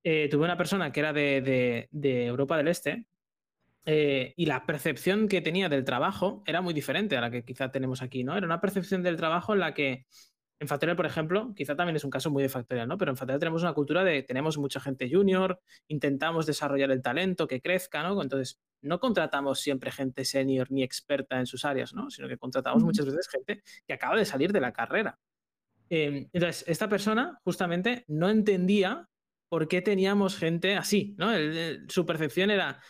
eh, 0.04 0.28
tuve 0.30 0.44
una 0.44 0.56
persona 0.56 0.92
que 0.92 1.00
era 1.00 1.12
de, 1.12 1.88
Europa 1.92 2.56
del 2.56 2.68
Este 2.68 3.06
eh, 3.86 4.34
y 4.36 4.46
la 4.46 4.64
percepción 4.64 5.26
que 5.26 5.40
tenía 5.40 5.68
del 5.68 5.84
trabajo 5.84 6.42
era 6.46 6.60
muy 6.60 6.72
diferente 6.72 7.16
a 7.16 7.20
la 7.20 7.30
que 7.30 7.44
quizá 7.44 7.72
tenemos 7.72 8.02
aquí, 8.02 8.22
¿no? 8.22 8.36
Era 8.36 8.46
una 8.46 8.60
percepción 8.60 9.02
del 9.02 9.16
trabajo 9.16 9.52
en 9.52 9.60
la 9.60 9.74
que 9.74 10.06
en 10.60 10.68
Factorial, 10.68 10.96
por 10.96 11.06
ejemplo, 11.06 11.52
quizá 11.54 11.74
también 11.74 11.96
es 11.96 12.04
un 12.04 12.10
caso 12.10 12.30
muy 12.30 12.42
de 12.42 12.48
Factorial, 12.48 12.88
¿no? 12.88 12.96
Pero 12.96 13.10
en 13.10 13.16
Factorial 13.16 13.40
tenemos 13.40 13.62
una 13.62 13.72
cultura 13.72 14.04
de, 14.04 14.22
tenemos 14.22 14.56
mucha 14.56 14.80
gente 14.80 15.10
junior, 15.10 15.60
intentamos 15.88 16.46
desarrollar 16.46 16.90
el 16.90 17.02
talento, 17.02 17.46
que 17.46 17.60
crezca, 17.60 18.02
¿no? 18.02 18.22
Entonces, 18.22 18.60
no 18.80 19.00
contratamos 19.00 19.60
siempre 19.60 19.90
gente 19.90 20.24
senior 20.24 20.70
ni 20.70 20.82
experta 20.82 21.38
en 21.38 21.46
sus 21.46 21.64
áreas, 21.64 21.92
¿no? 21.92 22.10
Sino 22.10 22.28
que 22.28 22.38
contratamos 22.38 22.84
muchas 22.84 23.06
veces 23.06 23.28
gente 23.28 23.62
que 23.86 23.94
acaba 23.94 24.16
de 24.16 24.24
salir 24.24 24.52
de 24.52 24.60
la 24.60 24.72
carrera. 24.72 25.18
Em, 25.90 26.28
entonces, 26.32 26.64
esta 26.66 26.88
persona 26.88 27.40
justamente 27.44 28.04
no 28.08 28.28
entendía 28.30 29.08
por 29.48 29.68
qué 29.68 29.82
teníamos 29.82 30.36
gente 30.36 30.76
así, 30.76 31.14
¿no? 31.18 31.30
su 31.88 32.06
percepción 32.06 32.50
era, 32.50 32.80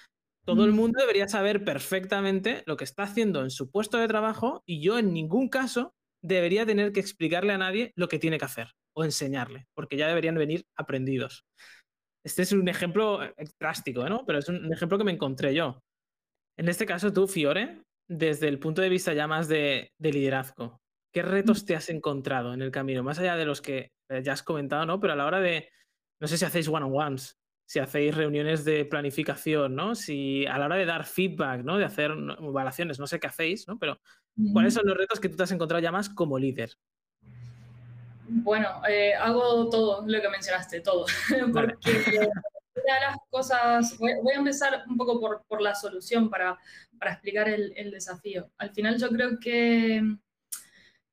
todo 0.45 0.65
el 0.65 0.73
mundo 0.73 1.01
debería 1.01 1.29
saber 1.29 1.65
perfectamente 1.65 2.63
lo 2.67 2.77
que 2.77 2.85
está 2.85 3.03
haciendo 3.03 3.43
en 3.43 3.51
su 3.51 3.71
puesto 3.71 3.99
de 3.99 4.09
trabajo 4.09 4.63
y 4.65 4.81
yo 4.83 4.99
en 4.99 5.13
ningún 5.13 5.49
caso 5.49 5.95
debería 6.25 6.65
tener 6.65 6.93
que 6.93 7.01
explicarle 7.01 7.53
a 7.53 7.59
nadie 7.59 7.93
lo 7.97 8.09
que 8.09 8.19
tiene 8.19 8.39
que 8.39 8.47
hacer 8.47 8.69
o 8.97 9.05
enseñarle, 9.05 9.67
porque 9.75 9.97
ya 9.97 10.09
deberían 10.09 10.37
venir 10.37 10.65
aprendidos. 10.77 11.45
Este 12.25 12.43
es 12.43 12.53
un 12.53 12.67
ejemplo 12.69 13.23
eh, 13.23 13.35
drástico, 13.61 14.09
¿no? 14.09 14.25
Pero 14.25 14.39
es 14.39 14.49
un 14.49 14.73
ejemplo 14.73 14.97
que 14.97 15.05
me 15.05 15.13
encontré 15.13 15.55
yo. 15.55 15.81
En 16.57 16.69
este 16.69 16.87
caso, 16.87 17.13
tú, 17.13 17.27
Fiore, 17.27 17.83
desde 18.09 18.49
el 18.49 18.59
punto 18.59 18.81
de 18.81 18.89
vista 18.89 19.13
ya 19.13 19.27
más 19.27 19.49
de, 19.49 19.93
liderazgo, 19.99 20.81
¿qué 21.13 21.23
retos 21.23 21.67
te 21.67 21.77
has 21.77 21.91
encontrado 21.91 22.55
en 22.55 22.63
el 22.63 22.71
camino? 22.71 23.03
Más 23.03 23.19
allá 23.19 23.37
de 23.37 23.45
los 23.45 23.61
que 23.61 23.91
eh, 24.09 24.23
ya 24.23 24.33
has 24.33 24.43
comentado, 24.43 24.87
¿no? 24.87 25.01
Pero 25.01 25.13
a 25.13 25.17
la 25.17 25.27
hora 25.27 25.41
de, 25.41 25.69
no 26.21 26.27
sé 26.27 26.39
si 26.39 26.47
hacéis 26.47 26.69
one-on-ones, 26.69 27.37
si 27.69 27.81
hacéis 27.81 28.15
reuniones 28.15 28.65
de 28.65 28.87
planificación, 28.87 29.75
¿no? 29.75 29.95
Si 29.95 30.47
a 30.47 30.57
la 30.57 30.67
hora 30.67 30.77
de 30.77 30.87
dar 30.87 31.05
feedback, 31.05 31.63
¿no? 31.65 31.77
De 31.77 31.85
hacer 31.85 32.13
evaluaciones, 32.13 32.99
no 32.99 33.07
sé 33.07 33.21
qué 33.21 33.27
hacéis, 33.27 33.69
¿no? 33.69 33.79
Pero 33.79 33.99
¿cuáles 34.53 34.75
son 34.75 34.87
los 34.87 34.97
retos 34.97 35.21
que 35.21 35.29
tú 35.29 35.37
te 35.37 35.43
has 35.43 35.53
encontrado 35.53 35.83
ya 35.83 35.93
más 35.93 36.09
como 36.09 36.39
líder? 36.39 36.71
Bueno, 38.27 38.69
eh, 38.89 39.15
hago 39.15 39.69
todo 39.69 40.05
lo 40.07 40.21
que 40.21 40.29
mencionaste, 40.29 40.81
todo. 40.81 41.07
Porque 41.53 41.91
una 42.85 42.95
de 42.95 43.01
las 43.01 43.17
cosas, 43.31 43.99
voy, 43.99 44.33
a 44.33 44.39
empezar 44.39 44.85
un 44.89 44.97
poco 44.97 45.21
por, 45.21 45.45
por 45.47 45.61
la 45.61 45.75
solución 45.75 46.29
para, 46.31 46.59
para 46.99 47.13
explicar 47.13 47.49
el, 47.49 47.73
el, 47.77 47.91
desafío. 47.91 48.51
Al 48.59 48.71
final 48.71 48.99
yo 48.99 49.09
creo 49.09 49.39
que 49.39 50.03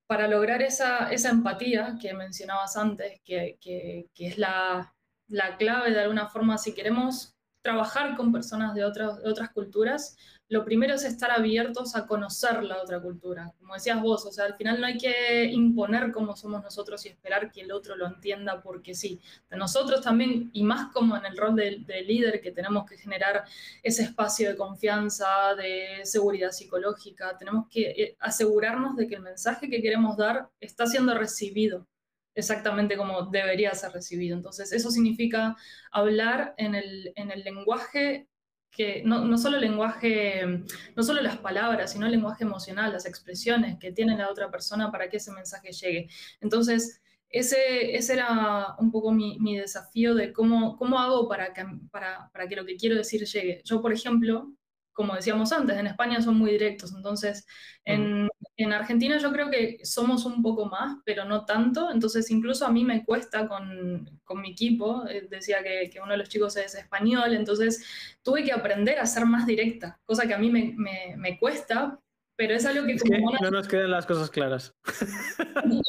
para 0.07 0.27
lograr 0.27 0.61
esa, 0.61 1.11
esa 1.11 1.29
empatía 1.29 1.97
que 2.01 2.13
mencionabas 2.13 2.75
antes, 2.75 3.21
que, 3.23 3.57
que, 3.61 4.07
que 4.13 4.27
es 4.27 4.37
la, 4.37 4.93
la 5.27 5.55
clave 5.57 5.91
de 5.91 6.01
alguna 6.01 6.27
forma, 6.27 6.57
si 6.57 6.73
queremos 6.73 7.33
trabajar 7.63 8.15
con 8.17 8.31
personas 8.31 8.73
de 8.73 8.83
otras, 8.83 9.21
de 9.21 9.29
otras 9.29 9.51
culturas, 9.51 10.17
lo 10.51 10.65
primero 10.65 10.95
es 10.95 11.05
estar 11.05 11.31
abiertos 11.31 11.95
a 11.95 12.05
conocer 12.05 12.61
la 12.61 12.81
otra 12.81 13.01
cultura. 13.01 13.53
Como 13.57 13.73
decías 13.73 14.01
vos, 14.01 14.25
o 14.25 14.33
sea, 14.33 14.43
al 14.43 14.57
final 14.57 14.81
no 14.81 14.85
hay 14.85 14.97
que 14.97 15.45
imponer 15.45 16.11
cómo 16.11 16.35
somos 16.35 16.61
nosotros 16.61 17.05
y 17.05 17.07
esperar 17.07 17.49
que 17.49 17.61
el 17.61 17.71
otro 17.71 17.95
lo 17.95 18.05
entienda 18.05 18.61
porque 18.61 18.93
sí. 18.93 19.21
Nosotros 19.49 20.01
también, 20.01 20.49
y 20.51 20.63
más 20.63 20.91
como 20.91 21.15
en 21.15 21.25
el 21.25 21.37
rol 21.37 21.55
de, 21.55 21.77
de 21.87 22.01
líder, 22.01 22.41
que 22.41 22.51
tenemos 22.51 22.85
que 22.85 22.97
generar 22.97 23.45
ese 23.81 24.03
espacio 24.03 24.49
de 24.49 24.57
confianza, 24.57 25.55
de 25.55 26.01
seguridad 26.03 26.51
psicológica, 26.51 27.37
tenemos 27.37 27.69
que 27.69 27.91
eh, 27.91 28.17
asegurarnos 28.19 28.97
de 28.97 29.07
que 29.07 29.15
el 29.15 29.21
mensaje 29.21 29.69
que 29.69 29.81
queremos 29.81 30.17
dar 30.17 30.49
está 30.59 30.85
siendo 30.85 31.17
recibido 31.17 31.87
exactamente 32.35 32.97
como 32.97 33.23
debería 33.27 33.73
ser 33.73 33.93
recibido. 33.93 34.35
Entonces, 34.35 34.73
eso 34.73 34.91
significa 34.91 35.55
hablar 35.91 36.55
en 36.57 36.75
el, 36.75 37.13
en 37.15 37.31
el 37.31 37.43
lenguaje 37.43 38.27
que 38.71 39.03
no, 39.05 39.25
no, 39.25 39.37
solo 39.37 39.57
el 39.57 39.63
lenguaje, 39.63 40.63
no 40.95 41.03
solo 41.03 41.21
las 41.21 41.37
palabras, 41.37 41.91
sino 41.91 42.05
el 42.05 42.13
lenguaje 42.13 42.43
emocional, 42.45 42.93
las 42.93 43.05
expresiones 43.05 43.77
que 43.77 43.91
tiene 43.91 44.17
la 44.17 44.29
otra 44.29 44.49
persona 44.49 44.91
para 44.91 45.09
que 45.09 45.17
ese 45.17 45.31
mensaje 45.31 45.71
llegue. 45.73 46.09
Entonces, 46.39 47.01
ese, 47.29 47.95
ese 47.95 48.13
era 48.13 48.75
un 48.79 48.91
poco 48.91 49.11
mi, 49.11 49.37
mi 49.39 49.57
desafío 49.57 50.15
de 50.15 50.33
cómo, 50.33 50.77
cómo 50.77 50.99
hago 50.99 51.27
para 51.27 51.53
que, 51.53 51.65
para, 51.91 52.29
para 52.31 52.47
que 52.47 52.55
lo 52.55 52.65
que 52.65 52.77
quiero 52.77 52.95
decir 52.95 53.25
llegue. 53.25 53.61
Yo, 53.65 53.81
por 53.81 53.93
ejemplo, 53.93 54.53
como 54.93 55.15
decíamos 55.15 55.51
antes, 55.51 55.77
en 55.77 55.87
España 55.87 56.21
son 56.21 56.37
muy 56.37 56.51
directos, 56.51 56.93
entonces 56.95 57.45
en, 57.85 58.27
en, 58.57 58.73
Argentina 58.73 59.17
yo 59.17 59.31
creo 59.31 59.49
que 59.49 59.79
somos 59.83 60.25
un 60.25 60.41
poco 60.41 60.65
más, 60.65 60.97
pero 61.05 61.25
no 61.25 61.45
tanto, 61.45 61.91
entonces 61.91 62.29
incluso 62.31 62.65
a 62.65 62.71
mí 62.71 62.83
me 62.83 63.03
cuesta 63.03 63.47
con, 63.47 64.19
con 64.23 64.41
mi 64.41 64.51
equipo, 64.51 65.05
eh, 65.07 65.27
decía 65.29 65.63
que, 65.63 65.89
que, 65.89 65.99
uno 65.99 66.11
de 66.11 66.17
los 66.17 66.29
chicos 66.29 66.57
es 66.57 66.75
español, 66.75 67.33
entonces 67.33 67.85
tuve 68.21 68.43
que 68.43 68.51
aprender 68.51 68.99
a 68.99 69.05
ser 69.05 69.25
más 69.25 69.45
directa, 69.45 69.99
cosa 70.05 70.27
que 70.27 70.33
a 70.33 70.37
mí 70.37 70.49
me, 70.49 70.73
me, 70.75 71.15
me 71.17 71.39
cuesta, 71.39 71.99
pero 72.35 72.53
es 72.55 72.65
algo 72.65 72.85
que... 72.85 72.97
Como 72.97 73.31
no 73.41 73.51
nos 73.51 73.67
quedan 73.67 73.91
las 73.91 74.05
cosas 74.05 74.29
claras. 74.29 74.73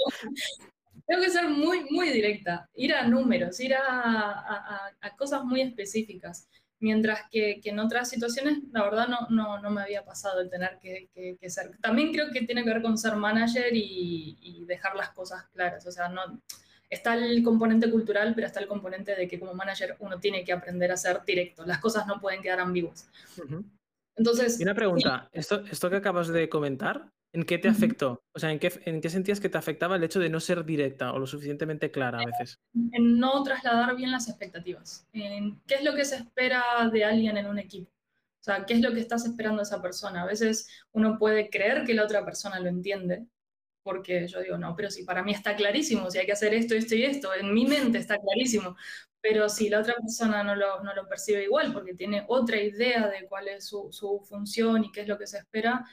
Tengo 1.07 1.23
que 1.23 1.31
ser 1.31 1.49
muy, 1.49 1.85
muy 1.91 2.11
directa, 2.11 2.69
ir 2.75 2.95
a 2.95 3.07
números, 3.07 3.59
ir 3.61 3.75
a, 3.75 3.81
a, 3.83 4.91
a 5.01 5.17
cosas 5.17 5.45
muy 5.45 5.61
específicas 5.61 6.49
mientras 6.83 7.21
que, 7.31 7.61
que, 7.63 7.71
en 7.71 7.79
otras 7.79 8.11
situaciones, 8.11 8.59
la 8.73 8.83
verdad, 8.83 9.09
no, 9.09 9.29
no, 9.31 9.61
no 9.61 9.71
me 9.71 9.83
había 9.83 10.05
pasado 10.05 10.41
el 10.41 10.51
tener 10.51 10.79
que, 10.81 11.09
que, 11.15 11.51
ser. 11.51 11.79
También 11.81 12.13
creo 12.13 12.31
que 12.31 12.43
tiene 12.43 12.65
que 12.65 12.71
ver 12.71 12.83
con 12.83 12.99
ser 12.99 13.17
manager 13.17 13.75
y, 13.75 14.37
y, 14.41 14.65
dejar 14.67 14.97
las 14.97 15.11
cosas 15.11 15.45
claras. 15.53 15.87
O 15.87 15.93
sea, 15.93 16.09
no, 16.09 16.21
está 16.91 17.15
el 17.15 17.43
componente 17.43 17.91
cultural, 17.91 18.35
pero 18.35 18.49
está 18.49 18.61
el 18.61 18.67
componente 18.67 19.15
de 19.15 19.29
que 19.29 19.39
como 19.39 19.55
manager 19.55 19.97
uno 20.01 20.19
tiene 20.19 20.45
que 20.45 20.53
aprender 20.53 20.91
a 20.93 20.97
ser 20.97 21.21
directo. 21.25 21.65
Las 21.65 21.79
cosas 21.79 22.07
no 22.07 22.21
pueden 22.21 22.43
quedar 22.43 22.61
ambiguas. 22.61 23.09
Entonces... 24.17 24.61
Y 24.61 24.63
una 24.63 24.75
pregunta, 24.75 25.29
¿esto, 25.33 25.65
esto 25.71 25.91
que 25.91 25.97
acabas 25.97 26.29
de 26.29 26.49
comentar, 26.49 27.13
¿En 27.35 27.45
qué 27.45 27.57
te 27.57 27.69
afectó? 27.69 28.23
O 28.35 28.39
sea, 28.39 28.53
¿en 28.53 28.59
qué, 28.59 28.71
¿en 28.85 29.01
qué 29.01 29.09
sentías 29.09 29.41
que 29.41 29.49
te 29.49 29.57
afectaba 29.57 29.97
el 29.97 30.05
hecho 30.05 30.21
de 30.21 30.29
no 30.29 30.39
ser 30.39 30.67
directa 30.67 31.15
o 31.15 31.19
lo 31.19 31.27
suficientemente 31.27 31.91
clara 31.91 32.21
a 32.21 32.27
veces? 32.27 32.61
En 32.75 33.19
no 33.19 33.43
trasladar 33.43 33.97
bien 33.97 34.11
las 34.11 34.29
expectativas. 34.29 35.09
En 35.15 35.59
qué 35.67 35.77
es 35.77 35.85
lo 35.85 35.95
que 35.95 36.05
se 36.05 36.17
espera 36.17 36.63
de 36.93 37.05
alguien 37.05 37.39
en 37.39 37.47
un 37.47 37.59
equipo. 37.59 37.91
O 37.91 38.45
sea, 38.45 38.67
¿qué 38.67 38.75
es 38.75 38.81
lo 38.81 38.93
que 38.93 39.01
estás 39.01 39.25
esperando 39.25 39.59
de 39.59 39.63
esa 39.63 39.81
persona? 39.81 40.23
A 40.23 40.27
veces 40.27 40.69
uno 40.93 41.17
puede 41.19 41.49
creer 41.49 41.85
que 41.85 41.95
la 41.95 42.05
otra 42.05 42.23
persona 42.23 42.61
lo 42.61 42.69
entiende, 42.69 43.27
porque 43.83 44.29
yo 44.29 44.41
digo, 44.41 44.59
no, 44.59 44.77
pero 44.77 44.91
si 44.91 45.05
para 45.05 45.23
mí 45.23 45.33
está 45.33 45.57
clarísimo, 45.57 46.11
si 46.11 46.19
hay 46.19 46.27
que 46.27 46.33
hacer 46.33 46.53
esto, 46.53 46.75
esto 46.75 46.95
y 46.95 47.05
esto, 47.05 47.33
en 47.33 47.55
mi 47.55 47.65
mente 47.65 47.99
está 47.99 48.19
clarísimo, 48.19 48.77
pero 49.23 49.49
si 49.49 49.71
la 49.71 49.79
otra 49.79 49.95
persona 49.95 50.43
no 50.43 50.57
lo, 50.57 51.09
percibe 51.09 51.45
igual, 51.45 51.73
porque 51.73 51.95
tiene 51.95 52.25
otra 52.29 52.61
idea 52.61 53.09
de 53.09 53.27
cuál 53.29 53.49
es 53.49 53.67
su, 53.67 54.21
función 54.29 54.85
y 54.85 54.93
qué 54.93 55.03
es 55.03 55.09
lo 55.09 55.17
que 55.17 55.29
se 55.29 55.39
espera, 55.39 55.87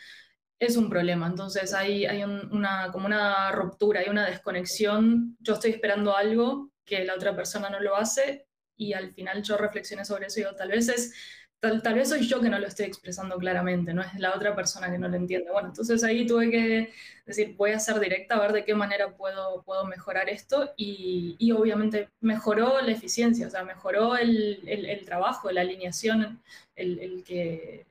es 0.57 0.75
un 0.75 0.89
problema. 0.89 1.27
Entonces 1.27 1.73
hay, 1.73 2.05
hay 2.05 2.23
una, 2.23 2.91
como 2.91 3.05
una 3.05 3.51
ruptura, 3.51 4.01
hay 4.01 4.09
una 4.09 4.25
desconexión. 4.25 5.37
Yo 5.39 5.53
estoy 5.53 5.71
esperando 5.71 6.17
algo 6.17 6.71
que 6.83 7.05
la 7.05 7.13
otra 7.13 7.35
persona 7.35 7.69
no 7.69 7.79
lo 7.79 7.95
hace 7.95 8.48
y 8.79 8.93
al 8.93 9.13
final 9.13 9.43
yo 9.43 9.57
reflexioné 9.57 10.05
sobre 10.05 10.27
eso 10.27 10.39
y 10.39 10.43
digo, 10.43 10.55
tal 10.55 10.69
vez 10.69 10.89
es... 10.89 11.13
Tal, 11.61 11.81
tal, 11.83 11.95
vez 11.95 12.07
soy 12.07 12.25
yo 12.25 12.39
que 12.39 12.47
no 12.47 12.57
lo 12.57 12.67
estoy 12.67 12.85
expresando 12.85 13.37
claramente, 13.37 13.93
no 13.93 14.01
es 14.01 14.17
la 14.17 14.33
otra 14.33 14.55
persona 14.55 14.89
que 14.89 14.97
no 14.97 15.09
lo 15.09 15.17
entiende. 15.17 15.51
Bueno, 15.51 15.67
entonces 15.67 16.01
ahí 16.05 16.25
tuve 16.25 16.49
que 16.49 16.93
decir, 17.25 17.53
voy 17.57 17.71
a 17.71 17.79
ser 17.79 17.99
directa, 17.99 18.35
a 18.35 18.39
ver 18.39 18.53
de 18.53 18.63
qué 18.63 18.73
manera 18.75 19.11
puedo, 19.17 19.61
puedo 19.63 19.85
mejorar 19.85 20.29
esto 20.29 20.71
y, 20.77 21.35
y 21.37 21.51
obviamente 21.51 22.07
mejoró 22.21 22.79
la 22.79 22.91
eficiencia, 22.93 23.47
o 23.47 23.49
sea, 23.49 23.63
mejoró 23.65 24.15
el, 24.15 24.61
el, 24.67 24.85
el 24.85 25.03
trabajo, 25.05 25.51
la 25.51 25.59
alineación, 25.59 26.41
el, 26.77 26.99
el, 26.99 27.23
que 27.25 27.85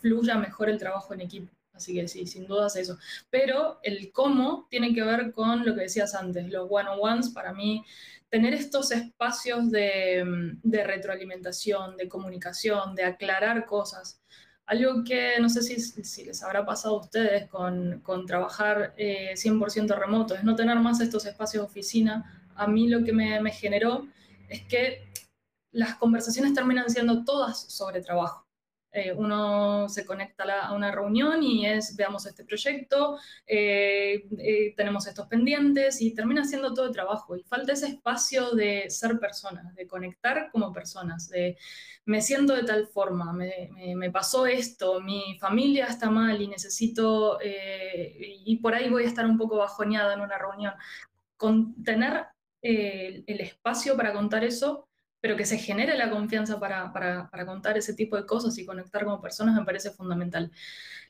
fluya 0.00 0.36
mejor 0.36 0.68
el 0.70 0.78
trabajo 0.78 1.12
en 1.12 1.22
equipo. 1.22 1.52
Así 1.72 1.94
que 1.94 2.08
sí, 2.08 2.26
sin 2.26 2.46
dudas 2.46 2.76
eso. 2.76 2.98
Pero 3.30 3.78
el 3.82 4.12
cómo 4.12 4.66
tiene 4.70 4.94
que 4.94 5.02
ver 5.02 5.32
con 5.32 5.64
lo 5.66 5.74
que 5.74 5.82
decías 5.82 6.14
antes, 6.14 6.48
los 6.50 6.68
one-on-ones, 6.70 7.30
para 7.30 7.52
mí, 7.52 7.84
tener 8.30 8.54
estos 8.54 8.90
espacios 8.90 9.70
de, 9.70 10.52
de 10.62 10.84
retroalimentación, 10.84 11.96
de 11.96 12.08
comunicación, 12.08 12.94
de 12.94 13.04
aclarar 13.04 13.64
cosas. 13.64 14.20
Algo 14.66 15.02
que 15.02 15.40
no 15.40 15.48
sé 15.48 15.62
si, 15.62 16.24
les 16.24 16.42
habrá 16.42 16.66
pasado 16.66 16.96
a 16.96 17.00
ustedes 17.00 17.48
con, 17.48 18.02
trabajar 18.26 18.94
100% 18.96 19.90
eh, 19.90 19.96
remoto, 19.96 20.34
es 20.34 20.44
no 20.44 20.56
tener 20.56 20.78
más 20.78 21.00
estos 21.00 21.24
espacios 21.24 21.62
de 21.62 21.66
oficina. 21.66 22.48
A 22.54 22.66
mí 22.66 22.88
lo 22.88 23.02
que 23.02 23.12
me 23.12 23.50
generó 23.50 24.06
es 24.48 24.62
que 24.64 25.08
las 25.72 25.94
conversaciones 25.96 26.54
terminan 26.54 26.90
siendo 26.90 27.24
todas 27.24 27.60
sobre 27.72 28.00
trabajo. 28.00 28.47
Eh, 28.90 29.12
uno 29.12 29.88
se 29.88 30.06
conecta 30.06 30.44
a, 30.44 30.72
una 30.72 30.90
reunión 30.90 31.42
y 31.42 31.66
es, 31.66 31.94
veamos 31.94 32.24
este 32.24 32.44
proyecto, 32.44 33.18
eh, 33.46 34.26
eh, 34.38 34.74
tenemos 34.76 35.06
estos 35.06 35.26
pendientes 35.26 36.00
y 36.00 36.14
termina 36.14 36.44
siendo 36.44 36.72
todo 36.72 36.90
trabajo. 36.90 37.36
Y 37.36 37.42
falta 37.42 37.72
ese 37.72 37.88
espacio 37.88 38.52
de 38.52 38.88
ser 38.88 39.18
personas, 39.18 39.74
de 39.74 39.86
conectar 39.86 40.50
como 40.50 40.72
personas, 40.72 41.28
de 41.28 41.56
me 42.06 42.22
siento 42.22 42.54
de 42.54 42.62
tal 42.64 42.86
forma, 42.86 43.32
me, 43.34 43.70
me, 43.94 44.10
pasó 44.10 44.46
esto, 44.46 45.00
mi 45.00 45.36
familia 45.38 45.86
está 45.86 46.08
mal 46.08 46.40
y 46.40 46.48
necesito, 46.48 47.38
y 47.42 48.56
por 48.56 48.74
ahí 48.74 48.88
voy 48.88 49.04
a 49.04 49.06
estar 49.06 49.26
un 49.26 49.36
poco 49.36 49.58
bajoneada 49.58 50.14
en 50.14 50.22
una 50.22 50.38
reunión. 50.38 50.72
Con 51.36 51.82
tener 51.84 52.26
el 52.62 53.40
espacio 53.40 53.96
para 53.96 54.14
contar 54.14 54.42
eso 54.44 54.87
pero 55.20 55.36
que 55.36 55.46
se 55.46 55.58
genere 55.58 55.96
la 55.96 56.10
confianza 56.10 56.60
para, 56.60 56.92
para, 56.92 57.46
contar 57.46 57.76
ese 57.76 57.94
tipo 57.94 58.16
de 58.16 58.26
cosas 58.26 58.56
y 58.58 58.66
conectar 58.66 59.04
como 59.04 59.20
personas 59.20 59.54
me 59.54 59.64
parece 59.64 59.90
fundamental. 59.90 60.50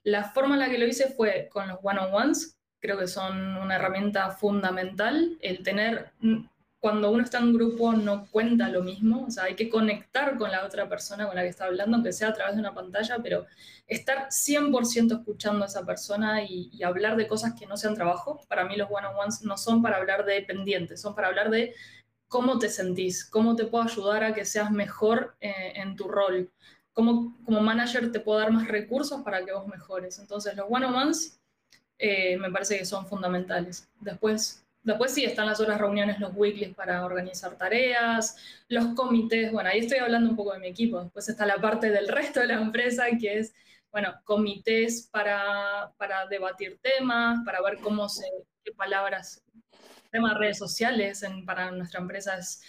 La 0.02 0.24
forma 0.24 0.54
en 0.54 0.60
la 0.60 0.70
que 0.70 0.78
lo 0.78 0.86
hice 0.86 1.08
fue 1.08 1.48
con 1.50 1.68
los 1.68 1.78
one-on-ones, 1.82 2.58
creo 2.80 2.98
que 2.98 3.08
son 3.08 3.56
una 3.56 3.76
herramienta 3.76 4.30
fundamental, 4.30 5.36
el 5.40 5.62
tener, 5.62 6.12
mm, 6.20 6.46
cuando 6.80 7.10
uno 7.10 7.24
está 7.24 7.38
en 7.38 7.52
grupo 7.52 7.92
no 7.92 8.26
cuenta 8.30 8.68
lo 8.68 8.82
mismo, 8.82 9.26
o 9.26 9.30
sea, 9.30 9.44
hay 9.44 9.56
que 9.56 9.68
conectar 9.68 10.38
con 10.38 10.52
la 10.52 10.64
otra 10.64 10.88
persona 10.88 11.26
con 11.26 11.34
la 11.34 11.42
que 11.42 11.48
está 11.48 11.64
hablando, 11.64 11.96
aunque 11.96 12.12
sea 12.12 12.28
a 12.28 12.32
través 12.32 12.54
de 12.54 12.60
una 12.60 12.72
pantalla, 12.72 13.18
pero 13.20 13.46
estar 13.88 14.28
100% 14.30 15.18
escuchando 15.18 15.64
a 15.64 15.66
esa 15.66 15.84
persona 15.84 16.44
y, 16.44 16.70
y 16.72 16.84
hablar 16.84 17.16
de 17.16 17.26
cosas 17.26 17.54
que 17.58 17.66
no 17.66 17.76
sean 17.76 17.94
trabajo, 17.94 18.40
para 18.48 18.64
mí 18.64 18.76
los 18.76 18.88
one-on-ones 18.90 19.42
no 19.42 19.58
son 19.58 19.82
para 19.82 19.96
hablar 19.96 20.24
de 20.24 20.40
pendientes, 20.42 21.00
son 21.00 21.16
para 21.16 21.28
hablar 21.28 21.50
de 21.50 21.74
cómo 22.28 22.58
te 22.58 22.68
sentís, 22.68 23.24
cómo 23.24 23.56
te 23.56 23.64
puedo 23.64 23.84
ayudar 23.84 24.22
a 24.22 24.34
que 24.34 24.44
seas 24.44 24.70
mejor 24.70 25.34
eh, 25.40 25.72
en 25.76 25.96
tu 25.96 26.08
rol, 26.08 26.50
cómo 26.92 27.36
como 27.44 27.60
manager 27.60 28.12
te 28.12 28.20
puedo 28.20 28.38
dar 28.38 28.52
más 28.52 28.68
recursos 28.68 29.22
para 29.22 29.44
que 29.44 29.52
vos 29.52 29.66
mejores. 29.66 30.18
Entonces 30.18 30.54
los 30.54 30.66
one-on-ones 30.68 31.40
eh, 31.98 32.36
me 32.36 32.50
parece 32.50 32.78
que 32.78 32.84
son 32.84 33.06
fundamentales. 33.06 33.88
Después, 34.00 34.64
después 34.82 35.12
sí 35.12 35.24
están 35.24 35.46
las 35.46 35.60
horas 35.60 35.80
reuniones, 35.80 36.20
los 36.20 36.32
weeklies 36.34 36.74
para 36.74 37.04
organizar 37.04 37.56
tareas, 37.56 38.36
los 38.68 38.94
comités, 38.94 39.50
bueno, 39.50 39.70
ahí 39.70 39.80
estoy 39.80 39.98
hablando 39.98 40.30
un 40.30 40.36
poco 40.36 40.52
de 40.52 40.60
mi 40.60 40.68
equipo, 40.68 41.02
después 41.02 41.28
está 41.28 41.46
la 41.46 41.56
parte 41.56 41.90
del 41.90 42.08
resto 42.08 42.40
de 42.40 42.46
la 42.48 42.54
empresa 42.54 43.06
que 43.18 43.38
es, 43.38 43.54
bueno, 43.90 44.14
comités 44.24 45.08
para, 45.10 45.92
para 45.96 46.26
debatir 46.26 46.78
temas, 46.82 47.40
para 47.44 47.62
ver 47.62 47.78
cómo 47.80 48.08
se, 48.08 48.26
qué 48.62 48.72
palabras 48.72 49.42
tema 50.10 50.32
de 50.32 50.38
redes 50.38 50.58
sociales 50.58 51.24
para 51.46 51.70
nuestra 51.70 52.00
empresa 52.00 52.38
es, 52.38 52.62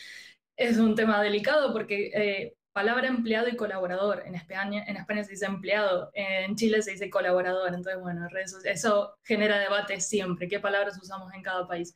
es, 0.57 0.77
un 0.77 0.95
tema 0.95 1.21
delicado 1.21 1.71
porque 1.73 2.11
eh, 2.13 2.55
palabra 2.71 3.07
empleado 3.07 3.49
y 3.49 3.55
colaborador, 3.55 4.23
en 4.25 4.35
España, 4.35 4.83
en 4.87 4.97
España 4.97 5.23
se 5.23 5.31
dice 5.31 5.45
empleado, 5.45 6.11
en 6.13 6.55
Chile 6.55 6.81
se 6.81 6.91
dice 6.91 7.09
colaborador, 7.09 7.69
entonces 7.69 7.99
bueno, 8.01 8.27
eso 8.65 9.15
genera 9.23 9.59
debate 9.59 9.99
siempre, 9.99 10.47
qué 10.47 10.59
palabras 10.59 10.99
usamos 11.01 11.33
en 11.33 11.41
cada 11.41 11.67
país. 11.67 11.93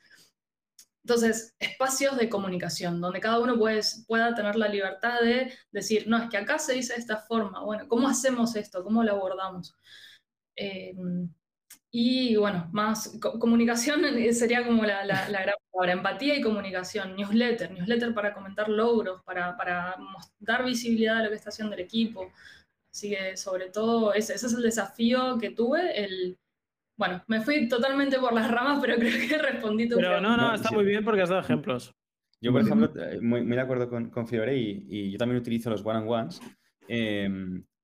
Entonces, 1.06 1.53
espacios 1.60 2.17
de 2.17 2.29
comunicación, 2.29 3.01
donde 3.01 3.19
cada 3.19 3.39
uno 3.39 3.58
puede, 3.58 3.82
pueda 4.08 4.34
tener 4.36 4.56
la 4.56 4.69
libertad 4.69 5.19
de 5.19 5.53
decir, 5.71 6.08
no, 6.08 6.17
es 6.17 6.29
que 6.29 6.38
acá 6.38 6.58
se 6.60 6.73
dice 6.73 6.93
de 6.93 6.99
esta 6.99 7.17
forma, 7.17 7.62
bueno, 7.63 7.88
¿cómo 7.89 8.08
hacemos 8.08 8.56
esto? 8.56 8.84
¿Cómo 8.84 9.03
lo 9.03 9.12
abordamos? 9.12 9.75
Eh, 10.56 10.93
y 11.95 12.36
bueno, 12.38 12.67
más 12.71 13.19
comunicación 13.39 14.01
sería 14.32 14.65
como 14.65 14.84
la, 14.84 15.06
la, 15.06 15.29
la, 15.29 15.41
gran 15.43 15.56
palabra, 15.71 15.93
empatía 15.93 16.36
y 16.36 16.41
comunicación, 16.41 17.15
newsletter, 17.15 17.71
newsletter 17.71 18.15
para 18.15 18.34
comentar 18.34 18.67
logros, 18.67 19.21
para, 19.23 19.56
para 19.56 19.95
dar 20.39 20.65
visibilidad 20.65 21.17
a 21.17 21.23
lo 21.23 21.29
que 21.29 21.36
está 21.36 21.49
haciendo 21.49 21.75
el 21.75 21.82
equipo. 21.82 22.32
Así 22.91 23.12
que 23.12 23.38
sobre 23.38 23.69
todo 23.69 24.12
ese, 24.12 24.34
ese 24.34 24.47
es 24.47 24.53
el 24.53 24.63
desafío 24.63 25.38
que 25.38 25.51
tuve, 25.51 26.03
el, 26.03 26.36
bueno, 26.97 27.23
me 27.27 27.41
fui 27.41 27.67
totalmente 27.67 28.17
por 28.17 28.34
las 28.34 28.49
ramas, 28.49 28.79
pero 28.82 28.95
creo 28.97 29.29
que 29.29 29.38
respondí 29.38 29.88
tu 29.88 29.97
Pero 29.97 30.19
no, 30.19 30.36
no, 30.36 30.56
está 30.56 30.71
muy 30.71 30.86
bien 30.86 31.06
porque 31.06 31.21
has 31.21 31.29
dado 31.29 31.41
ejemplos. 31.41 31.93
Yo, 32.41 32.51
por 32.51 32.62
ejemplo, 32.62 32.91
eh, 33.03 33.21
muy, 33.21 33.43
muy 33.43 33.56
de 33.56 33.62
acuerdo 33.62 33.88
con, 33.88 34.10
con 34.10 34.27
Fiore 34.27 34.58
y, 34.58 34.88
y, 34.89 35.12
yo 35.12 35.19
también 35.19 35.39
utilizo 35.39 35.69
los 35.69 35.86
one-on-ones. 35.86 36.41
Eh, 36.88 37.29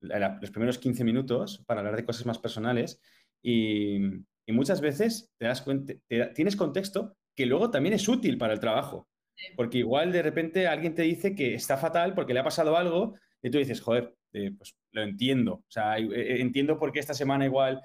los 0.02 0.52
primeros 0.52 0.80
15 0.80 1.04
minutos 1.04 1.64
para 1.68 1.82
hablar 1.82 1.96
de 1.96 2.06
cosas 2.06 2.26
más 2.26 2.40
personales 2.40 3.00
y, 3.42 4.00
muchas 4.48 4.82
veces 4.82 5.32
te 5.38 5.46
das 5.46 5.62
cuenta, 5.62 5.94
tienes 6.34 6.56
contexto 6.56 7.16
que 7.36 7.46
luego 7.46 7.70
también 7.70 7.94
es 7.94 8.08
útil 8.08 8.38
para 8.38 8.54
el 8.54 8.60
trabajo. 8.60 9.08
Porque 9.56 9.78
igual 9.78 10.12
de 10.12 10.22
repente 10.22 10.68
alguien 10.68 10.96
te 10.96 11.04
dice 11.04 11.36
que 11.36 11.54
está 11.54 11.78
fatal 11.78 12.14
porque 12.14 12.34
le 12.34 12.42
ha 12.42 12.44
pasado 12.44 12.76
algo 12.76 13.16
y 13.42 13.50
tú 13.50 13.58
dices, 13.58 13.80
joder, 13.80 14.16
eh, 14.34 14.52
pues 14.58 14.76
lo 14.92 15.02
entiendo. 15.02 15.54
O 15.54 15.72
sea, 15.72 15.98
eh, 15.98 16.08
eh, 16.12 16.42
entiendo 16.42 16.78
por 16.78 16.92
qué 16.92 17.00
esta 17.00 17.14
semana 17.14 17.46
igual 17.46 17.82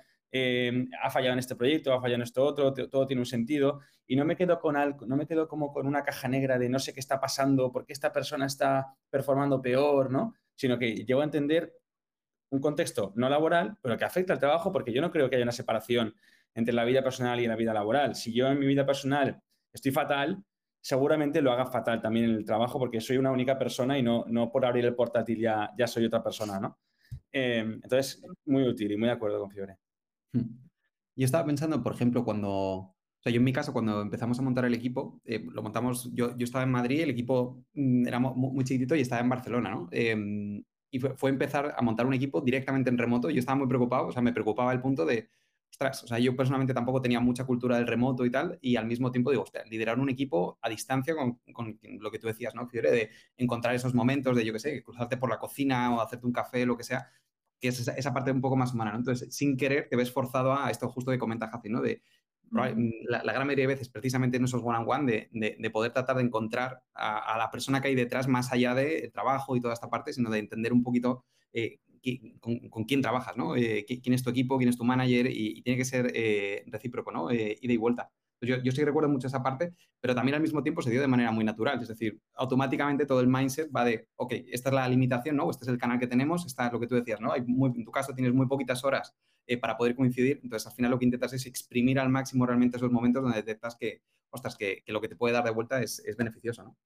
ha 1.00 1.10
fallado 1.10 1.34
en 1.34 1.38
este 1.38 1.54
proyecto, 1.54 1.92
ha 1.92 2.00
fallado 2.00 2.16
en 2.16 2.22
esto 2.22 2.42
otro, 2.42 2.72
todo 2.72 3.06
tiene 3.06 3.22
un 3.22 3.26
sentido. 3.26 3.80
Y 4.04 4.16
no 4.16 4.24
me 4.24 4.36
quedo 4.36 4.58
con 4.58 4.76
algo, 4.76 5.06
no 5.06 5.16
me 5.16 5.28
quedo 5.28 5.46
como 5.46 5.72
con 5.72 5.86
una 5.86 6.02
caja 6.02 6.26
negra 6.26 6.58
de 6.58 6.68
no 6.68 6.80
sé 6.80 6.92
qué 6.92 6.98
está 6.98 7.20
pasando, 7.20 7.70
por 7.70 7.86
qué 7.86 7.92
esta 7.92 8.12
persona 8.12 8.46
está 8.46 8.96
performando 9.08 9.62
peor, 9.62 10.10
¿no? 10.10 10.34
Sino 10.56 10.76
que 10.76 11.04
llego 11.04 11.20
a 11.20 11.24
entender 11.24 11.72
un 12.54 12.60
contexto 12.60 13.12
no 13.16 13.28
laboral, 13.28 13.76
pero 13.82 13.98
que 13.98 14.04
afecta 14.04 14.32
al 14.32 14.38
trabajo, 14.38 14.70
porque 14.70 14.92
yo 14.92 15.02
no 15.02 15.10
creo 15.10 15.28
que 15.28 15.36
haya 15.36 15.44
una 15.44 15.52
separación 15.52 16.14
entre 16.54 16.72
la 16.72 16.84
vida 16.84 17.02
personal 17.02 17.40
y 17.40 17.46
la 17.46 17.56
vida 17.56 17.74
laboral. 17.74 18.14
Si 18.14 18.32
yo 18.32 18.46
en 18.46 18.60
mi 18.60 18.66
vida 18.66 18.86
personal 18.86 19.42
estoy 19.72 19.90
fatal, 19.90 20.44
seguramente 20.80 21.42
lo 21.42 21.50
haga 21.50 21.66
fatal 21.66 22.00
también 22.00 22.26
en 22.26 22.36
el 22.36 22.44
trabajo, 22.44 22.78
porque 22.78 23.00
soy 23.00 23.16
una 23.16 23.32
única 23.32 23.58
persona 23.58 23.98
y 23.98 24.02
no, 24.02 24.24
no 24.28 24.52
por 24.52 24.64
abrir 24.64 24.84
el 24.84 24.94
portátil 24.94 25.40
ya, 25.40 25.70
ya 25.76 25.86
soy 25.88 26.04
otra 26.04 26.22
persona, 26.22 26.60
¿no? 26.60 26.78
Em, 27.32 27.74
entonces, 27.74 28.22
muy 28.44 28.62
útil 28.62 28.92
y 28.92 28.96
muy 28.96 29.08
de 29.08 29.14
acuerdo 29.14 29.40
con 29.40 29.50
Fiore. 29.50 29.78
Hmm. 30.32 30.68
Yo 31.16 31.24
estaba 31.24 31.44
pensando, 31.44 31.82
por 31.82 31.94
ejemplo, 31.94 32.24
cuando, 32.24 32.50
o 32.50 32.96
sea, 33.20 33.32
yo 33.32 33.38
en 33.38 33.44
mi 33.44 33.52
caso, 33.52 33.72
cuando 33.72 34.00
empezamos 34.00 34.38
a 34.38 34.42
montar 34.42 34.64
el 34.64 34.74
equipo, 34.74 35.20
eh, 35.24 35.44
lo 35.50 35.62
montamos, 35.62 36.12
yo, 36.14 36.36
yo, 36.36 36.44
estaba 36.44 36.64
en 36.64 36.70
Madrid, 36.70 37.00
el 37.00 37.10
equipo 37.10 37.64
mm, 37.74 38.06
era 38.06 38.20
muy, 38.20 38.52
muy, 38.52 38.64
chiquitito 38.64 38.94
y 38.94 39.00
estaba 39.00 39.22
en 39.22 39.28
Barcelona, 39.28 39.70
¿no? 39.70 39.88
Eh, 39.90 40.62
y 40.94 41.00
fue, 41.00 41.28
empezar 41.28 41.74
a 41.76 41.82
montar 41.82 42.06
un 42.06 42.14
equipo 42.14 42.40
directamente 42.40 42.88
en 42.88 42.96
remoto. 42.96 43.28
Yo 43.28 43.40
estaba 43.40 43.58
muy 43.58 43.66
preocupado, 43.66 44.06
o 44.06 44.12
sea, 44.12 44.22
me 44.22 44.32
preocupaba 44.32 44.72
el 44.72 44.80
punto 44.80 45.04
de, 45.04 45.28
ostras, 45.68 46.04
o 46.04 46.06
sea, 46.06 46.20
yo 46.20 46.36
personalmente 46.36 46.72
tampoco 46.72 47.02
tenía 47.02 47.18
mucha 47.18 47.44
cultura 47.44 47.78
del 47.78 47.88
remoto 47.88 48.24
y 48.24 48.30
tal, 48.30 48.60
y 48.60 48.76
al 48.76 48.86
mismo 48.86 49.10
tiempo 49.10 49.32
digo, 49.32 49.42
ostras, 49.42 49.68
liderar 49.68 49.98
un 49.98 50.08
equipo 50.08 50.56
a 50.62 50.68
distancia 50.68 51.16
con, 51.16 51.40
con 51.52 51.80
lo 51.98 52.12
que 52.12 52.20
tú 52.20 52.28
decías, 52.28 52.54
¿no, 52.54 52.68
Fiore? 52.68 52.92
De 52.92 53.10
encontrar 53.36 53.74
esos 53.74 53.92
momentos 53.92 54.36
de, 54.36 54.44
yo 54.44 54.52
qué 54.52 54.60
sé, 54.60 54.84
cruzarte 54.84 55.16
por 55.16 55.28
la 55.28 55.40
cocina 55.40 55.92
o 55.92 56.00
hacerte 56.00 56.26
un 56.26 56.32
café, 56.32 56.64
lo 56.64 56.76
que 56.76 56.84
sea, 56.84 57.08
que 57.58 57.66
es 57.68 57.88
esa, 57.88 58.14
parte 58.14 58.30
un 58.30 58.40
poco 58.40 58.54
más 58.54 58.72
humana, 58.72 58.92
¿no? 58.92 58.98
Entonces, 58.98 59.34
sin 59.34 59.56
querer, 59.56 59.88
te 59.90 59.96
ves 59.96 60.12
forzado 60.12 60.56
a 60.56 60.70
esto 60.70 60.88
justo 60.88 61.10
que 61.10 61.18
comenta 61.18 61.48
Jaci, 61.48 61.70
¿no? 61.70 61.82
De, 61.82 62.02
la, 62.50 63.22
gran 63.22 63.46
mayoría 63.46 63.64
de 63.64 63.74
veces, 63.74 63.88
precisamente 63.88 64.36
en 64.36 64.44
esos 64.44 64.62
one-on-one, 64.62 65.28
de, 65.32 65.56
de, 65.58 65.70
poder 65.70 65.92
tratar 65.92 66.16
de 66.16 66.22
encontrar 66.22 66.82
a, 66.94 67.36
la 67.38 67.50
persona 67.50 67.80
que 67.80 67.88
hay 67.88 67.94
detrás 67.94 68.28
más 68.28 68.52
allá 68.52 68.74
del 68.74 69.10
trabajo 69.12 69.56
y 69.56 69.60
toda 69.60 69.74
esta 69.74 69.90
parte, 69.90 70.12
sino 70.12 70.30
de 70.30 70.38
entender 70.38 70.72
un 70.72 70.82
poquito 70.82 71.24
eh, 71.52 71.80
con, 72.70 72.84
quién 72.84 73.02
trabajas, 73.02 73.36
¿no? 73.36 73.56
Eh, 73.56 73.84
quién 73.86 74.14
es 74.14 74.22
tu 74.22 74.30
equipo, 74.30 74.56
quién 74.56 74.68
es 74.68 74.76
tu 74.76 74.84
manager 74.84 75.26
y, 75.30 75.62
tiene 75.62 75.76
que 75.76 75.84
ser 75.84 76.12
eh, 76.14 76.64
recíproco, 76.66 77.10
¿no? 77.10 77.32
ida 77.32 77.56
y 77.60 77.76
vuelta. 77.76 78.10
Yo, 78.40 78.58
yo, 78.58 78.72
sí 78.72 78.84
recuerdo 78.84 79.08
mucho 79.08 79.26
esa 79.26 79.42
parte, 79.42 79.74
pero 80.00 80.14
también 80.14 80.34
al 80.34 80.42
mismo 80.42 80.62
tiempo 80.62 80.82
se 80.82 80.90
dio 80.90 81.00
de 81.00 81.06
manera 81.06 81.30
muy 81.30 81.44
natural. 81.44 81.80
Es 81.80 81.88
decir, 81.88 82.20
automáticamente 82.34 83.06
todo 83.06 83.20
el 83.20 83.26
mindset 83.26 83.70
va 83.74 83.84
de, 83.84 84.06
ok, 84.16 84.34
esta 84.48 84.68
es 84.68 84.74
la 84.74 84.86
limitación, 84.86 85.36
¿no? 85.36 85.50
Este 85.50 85.64
es 85.64 85.68
el 85.68 85.78
canal 85.78 85.98
que 85.98 86.06
tenemos, 86.06 86.44
esta 86.44 86.66
es 86.66 86.72
lo 86.72 86.78
que 86.78 86.86
tú 86.86 86.94
decías, 86.94 87.20
¿no? 87.20 87.32
Hay 87.32 87.40
en 87.40 87.84
tu 87.84 87.90
caso 87.90 88.12
tienes 88.14 88.34
muy 88.34 88.46
poquitas 88.46 88.84
horas 88.84 89.14
eh, 89.46 89.58
para 89.58 89.76
poder 89.76 89.94
coincidir. 89.94 90.40
Entonces, 90.42 90.66
al 90.66 90.74
final 90.74 90.90
lo 90.90 90.98
que 90.98 91.04
intentas 91.04 91.32
es 91.32 91.46
exprimir 91.46 91.98
al 91.98 92.08
máximo 92.08 92.46
realmente 92.46 92.76
esos 92.76 92.90
momentos 92.90 93.22
donde 93.22 93.42
detectas 93.42 93.76
que, 93.76 94.02
ostras, 94.30 94.56
que, 94.56 94.82
que 94.84 94.92
lo 94.92 95.00
que 95.00 95.08
te 95.08 95.16
puede 95.16 95.34
dar 95.34 95.44
de 95.44 95.50
vuelta 95.50 95.82
es, 95.82 96.00
es 96.00 96.16
beneficioso, 96.16 96.62
¿no? 96.62 96.76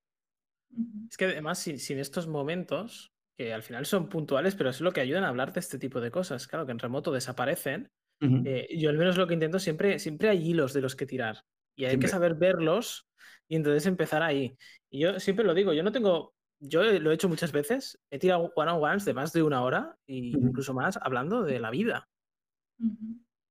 Es 1.08 1.16
que 1.16 1.26
además, 1.26 1.58
sin, 1.58 1.78
sin, 1.78 1.98
estos 1.98 2.28
momentos, 2.28 3.12
que 3.36 3.54
al 3.54 3.62
final 3.62 3.86
son 3.86 4.08
puntuales, 4.08 4.54
pero 4.54 4.70
es 4.70 4.80
lo 4.80 4.92
que 4.92 5.00
ayudan 5.00 5.24
a 5.24 5.28
hablar 5.28 5.52
de 5.52 5.60
este 5.60 5.78
tipo 5.78 6.00
de 6.00 6.10
cosas. 6.10 6.46
Claro, 6.46 6.66
que 6.66 6.72
en 6.72 6.78
remoto 6.78 7.12
desaparecen. 7.12 7.90
Uh 8.20 8.26
-huh. 8.26 8.42
eh, 8.46 8.78
yo 8.78 8.90
al 8.90 8.98
menos 8.98 9.16
lo 9.16 9.26
que 9.26 9.34
intento 9.34 9.58
siempre, 9.58 9.98
siempre 9.98 10.28
hay 10.28 10.50
hilos 10.50 10.72
de 10.72 10.80
los 10.80 10.96
que 10.96 11.06
tirar. 11.06 11.44
Y 11.76 11.84
hay 11.84 11.90
siempre. 11.90 12.06
que 12.06 12.10
saber 12.10 12.34
verlos 12.34 13.08
y 13.46 13.56
entonces 13.56 13.86
empezar 13.86 14.22
ahí. 14.22 14.56
Y 14.90 15.00
yo 15.00 15.20
siempre 15.20 15.44
lo 15.44 15.54
digo, 15.54 15.72
yo 15.72 15.82
no 15.82 15.92
tengo 15.92 16.34
yo 16.60 16.82
lo 16.82 17.10
he 17.10 17.14
hecho 17.14 17.28
muchas 17.28 17.52
veces. 17.52 18.00
He 18.10 18.18
tirado 18.18 18.52
one-on-ones 18.54 19.04
de 19.04 19.14
más 19.14 19.32
de 19.32 19.42
una 19.42 19.62
hora 19.62 19.96
e 20.06 20.16
incluso 20.16 20.74
más 20.74 20.98
hablando 21.00 21.42
de 21.42 21.60
la 21.60 21.70
vida. 21.70 22.08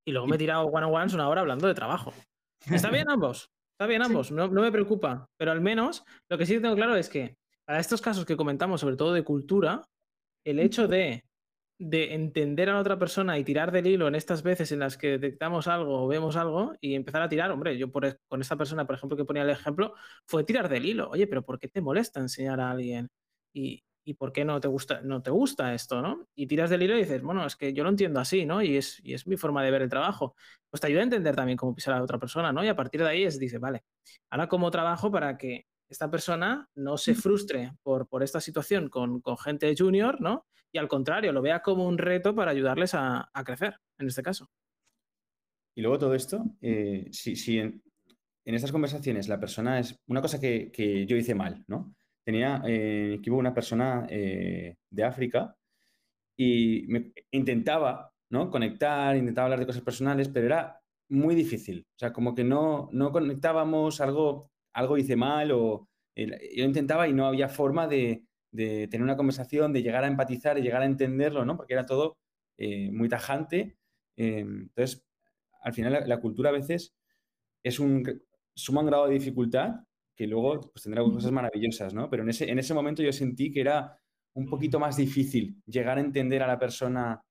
Y 0.05 0.11
luego 0.11 0.27
me 0.27 0.35
he 0.35 0.39
tirado 0.39 0.65
one-on-ones 0.65 1.13
una 1.13 1.29
hora 1.29 1.41
hablando 1.41 1.67
de 1.67 1.73
trabajo. 1.73 2.13
Está 2.69 2.89
bien 2.89 3.09
ambos, 3.09 3.51
está 3.73 3.87
bien 3.87 4.01
ambos, 4.03 4.31
no, 4.31 4.47
no, 4.47 4.61
me 4.61 4.71
preocupa. 4.71 5.27
Pero 5.37 5.51
al 5.51 5.61
menos 5.61 6.03
lo 6.29 6.37
que 6.37 6.45
sí 6.45 6.59
tengo 6.59 6.75
claro 6.75 6.95
es 6.95 7.09
que 7.09 7.37
para 7.65 7.79
estos 7.79 8.01
casos 8.01 8.25
que 8.25 8.37
comentamos, 8.37 8.81
sobre 8.81 8.95
todo 8.95 9.13
de 9.13 9.23
cultura, 9.23 9.83
el 10.45 10.59
hecho 10.59 10.87
de 10.87 11.23
de 11.79 12.15
entender 12.15 12.69
a 12.69 12.73
la 12.73 12.79
otra 12.79 12.97
persona 12.97 13.37
y 13.37 13.43
tirar 13.43 13.71
del 13.71 13.85
hilo 13.85 14.07
en 14.07 14.15
estas 14.15 14.41
veces 14.41 14.71
en 14.71 14.79
las 14.79 14.97
que 14.97 15.19
detectamos 15.19 15.67
algo 15.67 16.03
o 16.03 16.07
vemos 16.07 16.35
algo 16.35 16.73
y 16.81 16.95
empezar 16.95 17.21
a 17.21 17.29
tirar, 17.29 17.51
hombre, 17.51 17.77
yo 17.77 17.91
por, 17.91 18.19
con 18.27 18.41
esta 18.41 18.55
persona, 18.55 18.85
por 18.87 18.95
ejemplo, 18.95 19.15
que 19.15 19.25
ponía 19.25 19.43
el 19.43 19.49
ejemplo, 19.51 19.93
fue 20.25 20.43
tirar 20.43 20.69
del 20.69 20.85
hilo. 20.85 21.09
Oye, 21.11 21.27
pero 21.27 21.43
¿por 21.43 21.59
qué 21.59 21.67
te 21.67 21.81
molesta 21.81 22.19
enseñar 22.19 22.59
a 22.59 22.71
alguien? 22.71 23.09
Y, 23.53 23.83
y 24.07 24.13
por 24.13 24.31
qué 24.31 24.45
no 24.45 24.59
te 24.59 24.67
gusta, 24.67 25.01
no 25.01 25.21
te 25.21 25.31
gusta 25.31 25.73
esto, 25.73 26.01
¿no? 26.01 26.27
Y 26.35 26.47
tiras 26.47 26.69
del 26.69 26.83
hilo 26.83 26.95
y 26.95 26.99
dices, 26.99 27.21
bueno, 27.21 27.45
es 27.45 27.55
que 27.55 27.73
yo 27.73 27.83
lo 27.83 27.89
entiendo 27.89 28.19
así, 28.19 28.45
¿no? 28.45 28.61
Y 28.61 28.77
es, 28.77 28.99
y 29.03 29.13
es 29.13 29.27
mi 29.27 29.37
forma 29.37 29.63
de 29.63 29.71
ver 29.71 29.81
el 29.81 29.89
trabajo. 29.89 30.35
Pues 30.69 30.81
te 30.81 30.87
ayuda 30.87 31.01
a 31.01 31.03
entender 31.03 31.35
también 31.35 31.57
cómo 31.57 31.75
pisar 31.75 31.93
a 31.93 31.97
la 31.97 32.03
otra 32.03 32.17
persona, 32.17 32.51
¿no? 32.51 32.63
Y 32.63 32.69
a 32.69 32.75
partir 32.75 33.01
de 33.01 33.09
ahí 33.09 33.23
es, 33.23 33.37
dice, 33.37 33.57
vale, 33.57 33.83
ahora 34.29 34.47
como 34.47 34.71
trabajo 34.71 35.11
para 35.11 35.37
que 35.37 35.65
esta 35.89 36.09
persona 36.09 36.69
no 36.75 36.97
se 36.97 37.15
frustre 37.15 37.73
por, 37.83 38.07
por 38.07 38.23
esta 38.23 38.41
situación 38.41 38.89
con, 38.89 39.21
con 39.21 39.37
gente 39.37 39.73
junior, 39.77 40.19
¿no? 40.21 40.45
y 40.71 40.77
al 40.77 40.87
contrario, 40.87 41.31
lo 41.31 41.41
vea 41.41 41.61
como 41.61 41.87
un 41.87 41.97
reto 41.97 42.35
para 42.35 42.51
ayudarles 42.51 42.93
a, 42.93 43.29
crecer, 43.45 43.79
en 43.97 44.07
este 44.07 44.23
caso. 44.23 44.49
Y 45.75 45.81
luego 45.81 45.97
todo 45.97 46.13
esto, 46.13 46.43
eh, 46.61 47.07
si, 47.11 47.59
en, 47.59 47.81
estas 48.43 48.71
conversaciones 48.71 49.27
la 49.27 49.39
persona 49.39 49.79
es 49.79 49.95
una 50.07 50.21
cosa 50.21 50.39
que, 50.39 51.05
yo 51.07 51.15
hice 51.15 51.35
mal, 51.35 51.63
¿no? 51.67 51.93
Tenía 52.27 52.61
eh, 52.65 53.05
en 53.07 53.13
equipo 53.13 53.37
una 53.37 53.53
persona 53.53 54.05
eh, 54.09 54.75
de 54.91 55.03
África 55.05 55.55
y 56.37 56.83
me, 56.89 57.13
intentaba 57.31 58.11
¿no? 58.29 58.51
conectar, 58.51 59.15
intentaba 59.15 59.45
hablar 59.45 59.59
de 59.61 59.65
cosas 59.65 59.81
personales, 59.81 60.27
pero 60.27 60.47
era 60.47 60.81
muy 61.09 61.35
difícil. 61.35 61.85
O 61.95 61.99
sea, 61.99 62.11
como 62.11 62.35
que 62.35 62.43
no, 62.43 62.89
no 62.91 63.13
conectábamos, 63.13 64.01
algo, 64.01 64.51
algo 64.73 64.97
hice 64.97 65.15
mal 65.15 65.51
o 65.53 65.87
yo 66.17 66.65
intentaba 66.65 67.07
y 67.07 67.13
no 67.13 67.27
había 67.27 67.47
forma 67.47 67.87
de, 67.87 68.25
de 68.51 68.89
tener 68.89 69.03
una 69.03 69.15
conversación, 69.15 69.71
de 69.71 69.81
llegar 69.81 70.03
a 70.03 70.07
empatizar 70.07 70.57
y 70.57 70.63
llegar 70.63 70.81
a 70.81 70.85
entenderlo, 70.85 71.45
¿no? 71.45 71.55
Porque 71.55 71.75
era 71.75 71.85
todo 71.85 72.17
eh, 72.57 72.91
muy 72.91 73.07
tajante. 73.07 73.77
Eh, 74.17 74.39
entonces, 74.39 75.05
al 75.61 75.73
final 75.73 76.03
la, 76.05 76.19
cultura 76.19 76.49
a 76.49 76.53
veces 76.53 76.93
es 77.63 77.79
un 77.79 78.03
suma 78.55 78.81
un 78.81 78.87
grado 78.87 79.07
de 79.07 79.13
dificultad 79.13 79.75
que 80.17 80.25
luego 80.25 80.59
pues, 80.71 80.83
tendrá 80.83 81.03
cosas 81.03 81.31
maravillosas, 81.31 81.93
¿no? 81.93 82.09
Pero 82.09 82.23
en 82.23 82.29
ese, 82.29 82.49
en 82.49 82.57
ese 82.57 82.73
momento 82.73 83.03
yo 83.03 83.13
sentí 83.13 83.51
que 83.51 83.61
era 83.61 83.97
un 84.33 84.47
poquito 84.47 84.79
más 84.79 84.97
difícil 84.97 85.61
llegar 85.67 85.97
a 85.97 86.01
entender 86.01 86.41
a 86.41 86.47
la 86.47 86.57
persona 86.57 87.21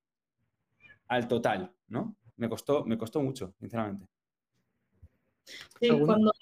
al 1.09 1.29
total, 1.29 1.75
¿no? 1.89 2.17
Me 2.37 2.49
costó, 2.49 2.85
me 2.85 2.97
costó 2.97 3.21
mucho, 3.21 3.55
sinceramente. 3.59 4.07
Sí, 5.81 5.89
cuando, 6.05 6.33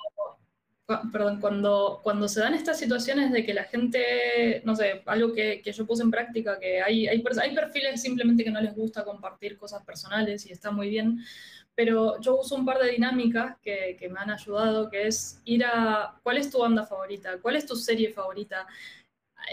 perdón, 1.13 1.41
cuando, 1.41 2.01
cuando 2.03 2.29
se 2.29 2.41
dan 2.41 2.55
estas 2.55 2.79
situaciones 2.79 3.33
de 3.33 3.45
que 3.45 3.55
la 3.55 3.65
gente, 3.65 4.63
no 4.65 4.77
sé, 4.77 5.03
algo 5.07 5.33
que, 5.33 5.63
que 5.63 5.73
yo 5.73 5.87
puse 5.87 6.03
en 6.03 6.11
práctica, 6.11 6.59
que 6.59 6.83
hay, 6.83 7.07
hay, 7.07 7.25
hay, 7.43 7.55
perfiles 7.55 8.03
simplemente 8.03 8.45
que 8.45 8.51
no 8.51 8.61
les 8.61 8.75
gusta 8.75 9.05
compartir 9.05 9.57
cosas 9.57 9.83
personales 9.85 10.45
y 10.47 10.53
está 10.53 10.71
muy 10.71 10.91
bien, 10.91 11.21
pero 11.75 12.21
yo 12.21 12.37
uso 12.41 12.55
un 12.55 12.65
par 12.65 12.79
de 12.79 12.91
dinámicas 12.91 13.57
que, 13.63 13.99
me 14.11 14.21
han 14.21 14.31
ayudado, 14.31 14.89
que 14.91 15.07
es 15.07 15.41
ir 15.45 15.65
a, 15.65 16.19
¿cuál 16.23 16.39
es 16.39 16.51
tu 16.51 16.59
banda 16.59 16.87
favorita? 16.87 17.39
¿Cuál 17.41 17.57
es 17.57 17.67
tu 17.67 17.77
serie 17.77 18.13
favorita? 18.13 18.67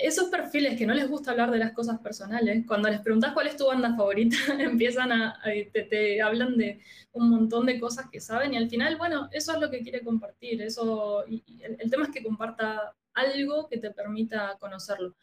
esos 0.01 0.29
perfiles 0.29 0.77
que 0.77 0.86
no 0.86 0.93
les 0.93 1.10
gusta 1.10 1.31
hablar 1.31 1.51
de 1.51 1.57
las 1.57 1.73
cosas 1.73 1.99
personales, 1.99 2.65
cuando 2.65 2.89
les 2.89 3.01
preguntas 3.01 3.34
cuál 3.34 3.47
es 3.47 3.57
tu 3.57 3.67
banda 3.67 3.95
favorita, 3.95 4.38
empiezan 4.60 5.12
a, 5.12 5.39
te, 5.73 6.21
hablan 6.21 6.57
de 6.57 6.79
un 7.13 7.29
montón 7.29 7.65
de 7.65 7.79
cosas 7.79 8.10
que 8.10 8.21
saben 8.21 8.53
y 8.53 8.57
al 8.57 8.69
final, 8.69 8.97
bueno, 8.97 9.29
eso 9.31 9.53
es 9.53 9.60
lo 9.60 9.69
que 9.69 9.81
quiere 9.81 10.01
compartir. 10.01 10.62
Eso, 10.62 11.25
el, 11.25 11.89
tema 11.89 12.05
es 12.05 12.12
que 12.12 12.23
comparta 12.23 12.95
algo 13.13 13.67
que 13.67 13.77
te 13.77 13.91
permita 13.91 14.57
conocerlo. 14.60 15.15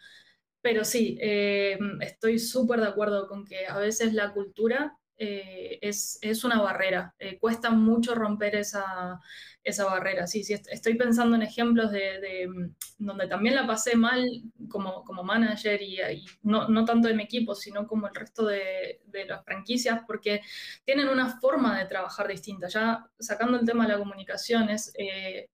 Pero 0.61 0.85
sí, 0.85 1.17
eh, 1.21 1.79
estoy 2.01 2.39
súper 2.39 2.81
de 2.81 2.89
acuerdo 2.89 3.29
con 3.29 3.45
que 3.45 3.67
a 3.67 3.79
veces 3.79 4.13
la 4.13 4.33
cultura 4.33 4.99
eh, 5.19 5.79
es, 5.83 6.19
es, 6.23 6.45
una 6.45 6.61
barrera. 6.61 7.15
Eh, 7.19 7.39
cuesta 7.39 7.71
mucho 7.71 8.15
romper 8.15 8.55
esa, 8.55 9.21
esa 9.65 9.85
barrera. 9.85 10.29
Sí, 10.29 10.45
sí, 10.45 10.55
estoy 10.55 10.95
pensando 10.95 11.35
en 11.35 11.43
ejemplos 11.43 11.91
de, 11.91 12.47
mm, 12.49 12.75
donde 12.99 13.27
también 13.27 13.57
la 13.57 13.67
pasé 13.67 13.97
mal 13.97 14.25
como, 14.69 15.03
como 15.05 15.25
manager 15.25 15.83
y, 15.83 15.99
no, 16.43 16.69
no, 16.69 16.85
tanto 16.85 17.09
de 17.09 17.15
mi 17.15 17.25
equipo, 17.25 17.55
sino 17.55 17.87
como 17.87 18.07
el 18.07 18.15
resto 18.15 18.47
de, 18.47 19.01
de, 19.07 19.27
las 19.27 19.45
franquicias, 19.45 20.03
porque 20.07 20.41
tienen 20.85 21.09
una 21.09 21.41
forma 21.41 21.79
de 21.79 21.87
trabajar 21.87 22.29
distinta. 22.29 22.69
Ya 22.69 23.05
sacando 23.19 23.59
el 23.59 23.67
tema 23.67 23.87
de 23.87 23.95
la 23.95 23.99
comunicación, 23.99 24.71
es, 24.71 24.93
eh, 24.99 25.49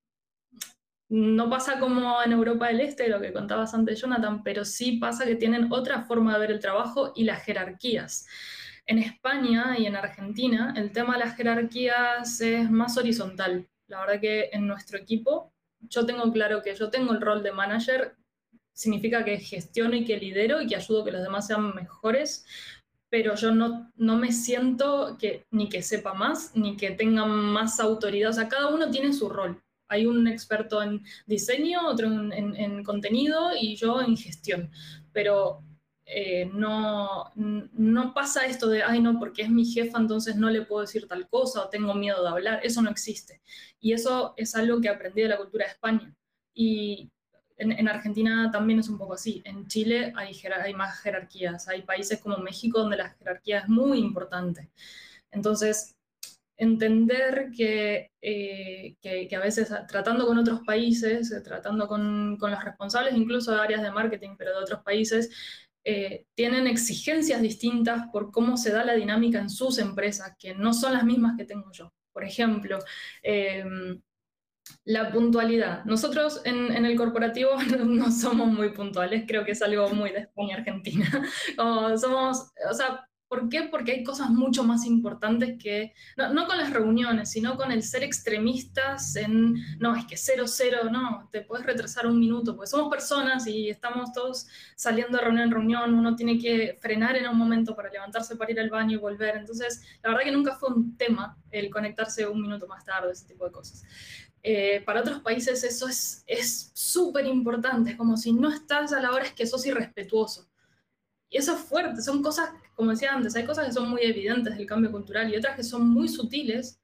no 1.09 1.49
pasa 1.49 1.79
como 1.79 2.23
en 2.23 2.33
Europa 2.33 2.69
del 2.69 2.81
Este, 2.81 3.09
lo 3.09 3.21
que 3.21 3.33
contabas 3.33 3.73
antes, 3.73 4.01
Jonathan, 4.01 4.43
pero 4.43 4.65
sí 4.65 4.99
pasa 4.99 5.25
que 5.25 5.37
tienen 5.37 5.73
otra 5.73 6.03
forma 6.03 6.35
de 6.35 6.41
ver 6.41 6.51
el 6.51 6.61
trabajo 6.61 7.13
y 7.15 7.25
las 7.25 7.43
jerarquías. 7.45 8.27
En 8.87 8.99
España 8.99 9.77
y 9.79 9.87
en 9.87 9.97
Argentina 9.97 10.75
el 10.77 10.93
tema 10.93 11.15
de 11.15 11.21
las 11.21 11.37
jerarquías 11.37 12.41
es 12.41 12.71
más 12.71 12.99
horizontal. 12.99 13.67
La 13.89 14.01
verdad 14.01 14.21
que 14.21 14.51
en 14.53 14.67
nuestro 14.67 14.99
equipo 14.99 15.53
yo 15.89 16.07
tengo 16.07 16.31
claro 16.33 16.63
que 16.63 16.75
yo 16.75 16.91
tengo 16.91 17.13
el 17.13 17.21
rol 17.21 17.43
de 17.43 17.53
manager, 17.53 18.17
significa 18.73 19.25
que 19.25 19.39
gestiono 19.39 19.95
y 19.95 20.05
que 20.05 20.19
lidero 20.19 20.61
y 20.61 20.67
que 20.67 20.77
ayudo 20.77 21.03
a 21.03 21.05
que 21.05 21.13
los 21.13 21.23
demás 21.23 21.47
sean 21.47 21.75
mejores, 21.75 22.45
pero 23.09 23.35
yo 23.37 23.53
no, 23.53 23.93
no 23.97 24.17
me 24.17 24.33
siento 24.33 25.17
que, 25.19 25.47
ni 25.51 25.69
que 25.69 25.83
sepa 25.83 26.15
más, 26.15 26.55
ni 26.57 26.77
que 26.77 26.91
tenga 26.91 27.25
más 27.25 27.79
autoridad. 27.79 28.31
O 28.31 28.33
sea, 28.33 28.49
cada 28.49 28.69
uno 28.69 28.91
tiene 28.91 29.13
su 29.13 29.29
rol. 29.29 29.63
Hay 29.89 30.07
un 30.07 30.27
experto 30.27 30.83
en 30.83 31.05
diseño, 31.27 31.87
otro 31.87 32.09
en, 32.09 32.33
en 32.33 32.83
contenido 32.83 33.51
y 33.59 33.77
yo 33.77 34.01
en 34.01 34.17
gestión. 34.17 34.71
Pero 35.13 35.63
eh, 36.07 36.51
no, 36.53 37.33
no 37.35 38.13
pasa 38.13 38.45
esto 38.47 38.69
de, 38.69 38.83
ay 38.83 39.01
no, 39.01 39.19
porque 39.19 39.43
es 39.43 39.51
mi 39.51 39.65
jefa, 39.65 39.99
entonces 39.99 40.37
no 40.37 40.51
le 40.51 40.63
puedo 40.63 40.83
decir 40.83 41.09
tal 41.09 41.29
cosa 41.29 41.63
o 41.63 41.69
tengo 41.71 41.95
miedo 41.95 42.23
de 42.23 42.29
hablar, 42.29 42.61
eso 42.63 42.83
no 42.83 42.91
existe. 42.91 43.41
Y 43.81 43.93
eso 43.93 44.35
es 44.37 44.55
algo 44.55 44.81
que 44.81 44.89
aprendí 44.89 45.23
de 45.23 45.29
la 45.29 45.39
cultura 45.39 45.65
de 45.65 45.73
España. 45.73 46.15
Y 46.55 47.11
en, 47.57 47.89
Argentina 47.89 48.51
también 48.51 48.81
es 48.81 48.89
un 48.89 48.99
poco 48.99 49.15
así. 49.15 49.43
En 49.45 49.67
Chile 49.67 50.13
hay, 50.17 50.75
más 50.75 51.01
jerarquías, 51.01 51.69
hay 51.69 51.83
países 51.83 52.21
como 52.21 52.39
México 52.39 52.81
donde 52.81 52.97
la 52.97 53.11
jerarquía 53.11 53.61
es 53.61 53.69
muy 53.69 53.99
importante. 53.99 54.71
Entonces, 55.31 55.97
entender 56.57 57.51
que, 57.57 58.13
eh, 58.21 58.97
que, 59.01 59.29
que, 59.29 59.37
a 59.37 59.41
veces 59.41 59.73
tratando 59.89 60.27
con 60.27 60.39
otros 60.39 60.61
países, 60.65 61.33
tratando 61.43 61.89
con, 61.89 62.37
con, 62.39 62.51
los 62.51 62.63
responsables 62.65 63.15
incluso 63.15 63.53
de 63.53 63.61
áreas 63.61 63.83
de 63.83 63.91
marketing, 63.91 64.37
pero 64.39 64.53
de 64.53 64.63
otros 64.63 64.83
países, 64.83 65.31
eh, 65.85 66.27
tienen 66.35 66.67
exigencias 66.67 67.43
distintas 67.43 68.09
por 68.13 68.31
cómo 68.31 68.57
se 68.57 68.73
da 68.73 68.85
la 68.85 68.95
dinámica 68.95 69.39
en 69.39 69.51
sus 69.51 69.79
empresas, 69.79 70.35
que 70.39 70.55
no 70.55 70.73
son 70.73 70.95
las 70.95 71.05
mismas 71.05 71.37
que 71.37 71.45
tengo 71.45 71.71
yo. 71.73 71.93
Por 72.13 72.25
ejemplo, 72.25 72.79
em, 73.23 74.01
la 74.85 75.11
puntualidad. 75.13 75.85
Nosotros 75.85 76.41
en, 76.45 76.85
el 76.85 76.97
corporativo 76.97 77.51
no 77.87 78.11
somos 78.11 78.49
muy 78.49 78.71
puntuales, 78.71 79.25
creo 79.27 79.45
que 79.45 79.53
es 79.53 79.63
algo 79.63 79.89
muy 79.91 80.11
de 80.11 80.21
España, 80.21 80.57
Argentina. 80.57 81.07
somos, 81.99 82.51
o 82.71 82.75
sea, 82.75 83.07
¿Por 83.35 83.49
qué? 83.49 83.63
Porque 83.65 83.91
hay 83.91 84.05
cosas 84.05 84.31
mucho 84.31 84.63
más 84.63 84.87
importantes 84.87 85.59
que, 85.61 85.93
no, 86.17 86.47
con 86.47 86.57
las 86.57 86.73
reuniones, 86.73 87.33
sino 87.33 87.57
con 87.57 87.73
el 87.73 87.83
ser 87.83 88.05
extremistas 88.05 89.17
en, 89.17 89.57
no, 89.81 89.97
es 89.97 90.05
que 90.05 90.17
cero, 90.17 90.45
cero, 90.47 90.89
no, 90.89 91.29
te 91.33 91.41
puedes 91.41 91.67
retrasar 91.67 92.07
un 92.07 92.21
minuto, 92.21 92.55
porque 92.55 92.71
somos 92.71 92.89
personas 92.89 93.49
y 93.49 93.69
estamos 93.69 94.13
todos 94.13 94.47
saliendo 94.77 95.19
de 95.19 95.25
reunión 95.25 95.43
en 95.47 95.51
reunión, 95.51 95.95
uno 95.95 96.15
tiene 96.15 96.39
que 96.39 96.79
frenar 96.81 97.17
en 97.17 97.27
un 97.27 97.37
momento 97.37 97.75
para 97.75 97.91
levantarse 97.91 98.37
para 98.37 98.53
ir 98.53 98.61
al 98.61 98.71
baño 98.71 98.99
y 98.99 99.01
volver. 99.01 99.37
Entonces, 99.37 99.83
la 100.05 100.11
verdad 100.11 100.23
que 100.23 100.31
nunca 100.31 100.55
fue 100.55 100.69
un 100.69 100.97
tema 100.97 101.37
el 101.51 101.71
conectarse 101.71 102.29
un 102.29 102.41
minuto 102.41 102.69
más 102.69 102.85
tarde, 102.85 103.11
ese 103.11 103.27
tipo 103.27 103.45
de 103.47 103.51
cosas. 103.51 103.83
Eh, 104.45 104.81
para 104.87 105.01
otros 105.01 105.23
países 105.23 105.65
eso 105.65 105.89
es 105.89 106.71
súper 106.73 107.27
importante, 107.27 107.91
es 107.91 107.97
como 107.97 108.17
si 108.17 108.33
no 108.33 108.49
estás 108.49 108.93
a 108.93 109.01
la 109.01 109.11
hora 109.11 109.25
es 109.25 109.33
que 109.33 109.45
sos 109.45 109.67
irrespetuoso. 109.67 110.49
Y 111.35 111.39
eso 111.39 111.57
es 111.57 111.63
fuerte, 111.63 112.01
son 112.01 112.23
cosas, 112.23 112.51
como 112.75 112.91
decía 112.93 113.13
antes, 113.15 113.35
hay 113.37 113.45
cosas 113.45 113.67
que 113.67 113.73
son 113.73 113.91
muy 113.91 114.03
evidentes 114.03 114.57
del 114.57 114.67
cambio 114.67 114.91
cultural 114.93 115.33
y 115.33 115.37
otras 115.37 115.57
que 115.57 115.65
son 115.65 115.89
muy 115.89 116.09
sutiles, 116.09 116.81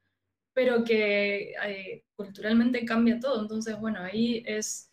pero 0.55 0.85
que 0.85 1.53
eh, 1.67 2.05
culturalmente 2.17 2.85
cambia 2.85 3.21
todo. 3.21 3.41
Entonces, 3.43 3.79
bueno, 3.81 4.01
ahí 4.01 4.43
es, 4.47 4.91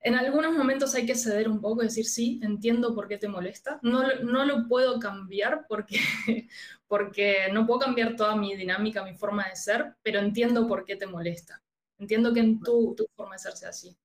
en 0.00 0.14
algunos 0.16 0.52
momentos 0.56 0.94
hay 0.94 1.06
que 1.06 1.14
ceder 1.14 1.48
un 1.48 1.60
poco, 1.60 1.82
decir, 1.82 2.06
sí, 2.06 2.40
entiendo 2.42 2.94
por 2.94 3.08
qué 3.08 3.18
te 3.18 3.28
molesta. 3.28 3.78
No, 3.82 4.02
no 4.22 4.44
lo 4.44 4.68
puedo 4.68 4.98
cambiar 5.00 5.66
porque, 5.68 5.98
porque 6.88 7.48
no 7.52 7.66
puedo 7.66 7.80
cambiar 7.80 8.16
toda 8.16 8.36
mi 8.36 8.54
dinámica, 8.56 9.04
mi 9.04 9.14
forma 9.14 9.48
de 9.48 9.56
ser, 9.56 9.96
pero 10.02 10.20
entiendo 10.20 10.66
por 10.68 10.84
qué 10.84 10.96
te 10.96 11.06
molesta. 11.06 11.62
Entiendo 11.98 12.32
que 12.34 12.40
en 12.40 12.60
tu, 12.60 12.94
tu 12.96 13.06
forma 13.16 13.34
de 13.36 13.38
ser 13.38 13.52
sea 13.56 13.70
así. 13.70 13.96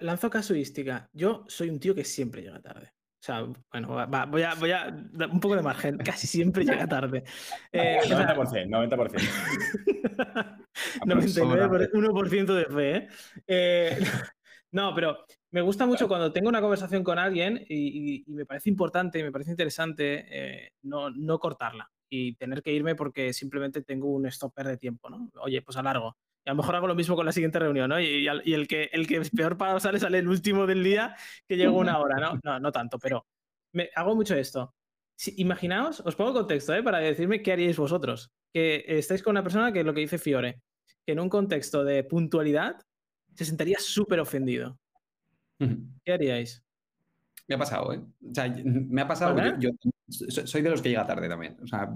lanzo 0.00 0.30
casuística. 0.30 1.08
Yo 1.12 1.44
soy 1.48 1.70
un 1.70 1.78
tío 1.80 1.94
que 1.94 2.04
siempre 2.04 2.42
llega 2.42 2.60
tarde. 2.60 2.93
O 3.24 3.26
sea, 3.26 3.46
bueno, 3.72 3.88
voy, 4.28 4.42
a, 4.42 4.54
voy 4.54 4.70
a 4.70 4.94
dar 5.12 5.30
un 5.30 5.40
poco 5.40 5.56
de 5.56 5.62
margen. 5.62 5.96
Casi 6.04 6.26
siempre 6.26 6.62
llega 6.62 6.86
tarde. 6.86 7.24
Eh, 7.72 7.98
90%, 8.04 8.68
90%. 8.68 9.18
99%, 11.06 11.90
1% 11.90 12.54
de 12.54 12.64
fe. 12.66 12.96
¿eh? 12.96 13.08
eh 13.46 13.98
no, 14.72 14.94
pero 14.94 15.24
me 15.52 15.62
gusta 15.62 15.86
mucho 15.86 16.06
cuando 16.06 16.32
tengo 16.32 16.50
una 16.50 16.60
conversación 16.60 17.02
con 17.02 17.18
alguien 17.18 17.64
y, 17.66 18.24
me 18.26 18.44
parece 18.44 18.68
importante, 18.68 19.22
me 19.22 19.32
parece 19.32 19.52
interesante 19.52 20.26
eh, 20.28 20.72
no, 20.82 21.08
no, 21.08 21.38
cortarla 21.38 21.90
y 22.10 22.34
tener 22.36 22.62
que 22.62 22.72
irme 22.72 22.94
porque 22.94 23.32
simplemente 23.32 23.80
tengo 23.80 24.08
un 24.08 24.30
stopper 24.30 24.66
de 24.66 24.76
tiempo, 24.76 25.08
¿no? 25.08 25.30
Oye, 25.40 25.62
pues 25.62 25.78
a 25.78 25.82
largo. 25.82 26.14
Y 26.44 26.50
a 26.50 26.52
lo 26.52 26.56
mejor 26.56 26.76
hago 26.76 26.86
lo 26.86 26.94
mismo 26.94 27.16
con 27.16 27.24
la 27.24 27.32
siguiente 27.32 27.58
reunión, 27.58 27.88
¿no? 27.88 27.98
Y, 28.00 28.26
el, 28.26 28.68
que, 28.68 28.90
el 28.92 29.06
que 29.06 29.22
peor 29.34 29.56
pagado 29.56 29.80
sale, 29.80 29.98
sale 29.98 30.18
el 30.18 30.28
último 30.28 30.66
del 30.66 30.84
día, 30.84 31.16
que 31.48 31.56
llega 31.56 31.70
una 31.70 31.98
hora, 31.98 32.16
¿no? 32.16 32.38
No, 32.42 32.60
no 32.60 32.70
tanto, 32.72 32.98
pero 32.98 33.26
me, 33.72 33.90
hago 33.94 34.14
mucho 34.14 34.34
esto. 34.34 34.74
Si, 35.16 35.34
imaginaos, 35.38 36.00
os 36.00 36.16
pongo 36.16 36.34
contexto, 36.34 36.74
¿eh? 36.74 36.82
Para 36.82 36.98
decirme 36.98 37.42
qué 37.42 37.52
haríais 37.52 37.78
vosotros. 37.78 38.30
Que 38.52 38.84
estáis 38.86 39.22
con 39.22 39.32
una 39.32 39.42
persona 39.42 39.72
que 39.72 39.80
es 39.80 39.86
lo 39.86 39.94
que 39.94 40.00
dice 40.00 40.18
Fiore, 40.18 40.60
que 41.06 41.12
en 41.12 41.20
un 41.20 41.28
contexto 41.28 41.82
de 41.82 42.04
puntualidad 42.04 42.80
se 43.34 43.44
sentaría 43.44 43.78
súper 43.78 44.20
ofendido. 44.20 44.78
¿Qué 46.04 46.12
haríais? 46.12 46.62
Me 47.46 47.56
ha 47.56 47.58
pasado, 47.58 47.92
¿eh? 47.92 48.00
O 48.30 48.34
sea, 48.34 48.54
me 48.64 49.02
ha 49.02 49.06
pasado. 49.08 49.36
Yo, 49.58 49.70
soy 50.08 50.62
de 50.62 50.70
los 50.70 50.82
que 50.82 50.90
llega 50.90 51.06
tarde 51.06 51.28
también. 51.28 51.56
O 51.62 51.66
sea, 51.66 51.90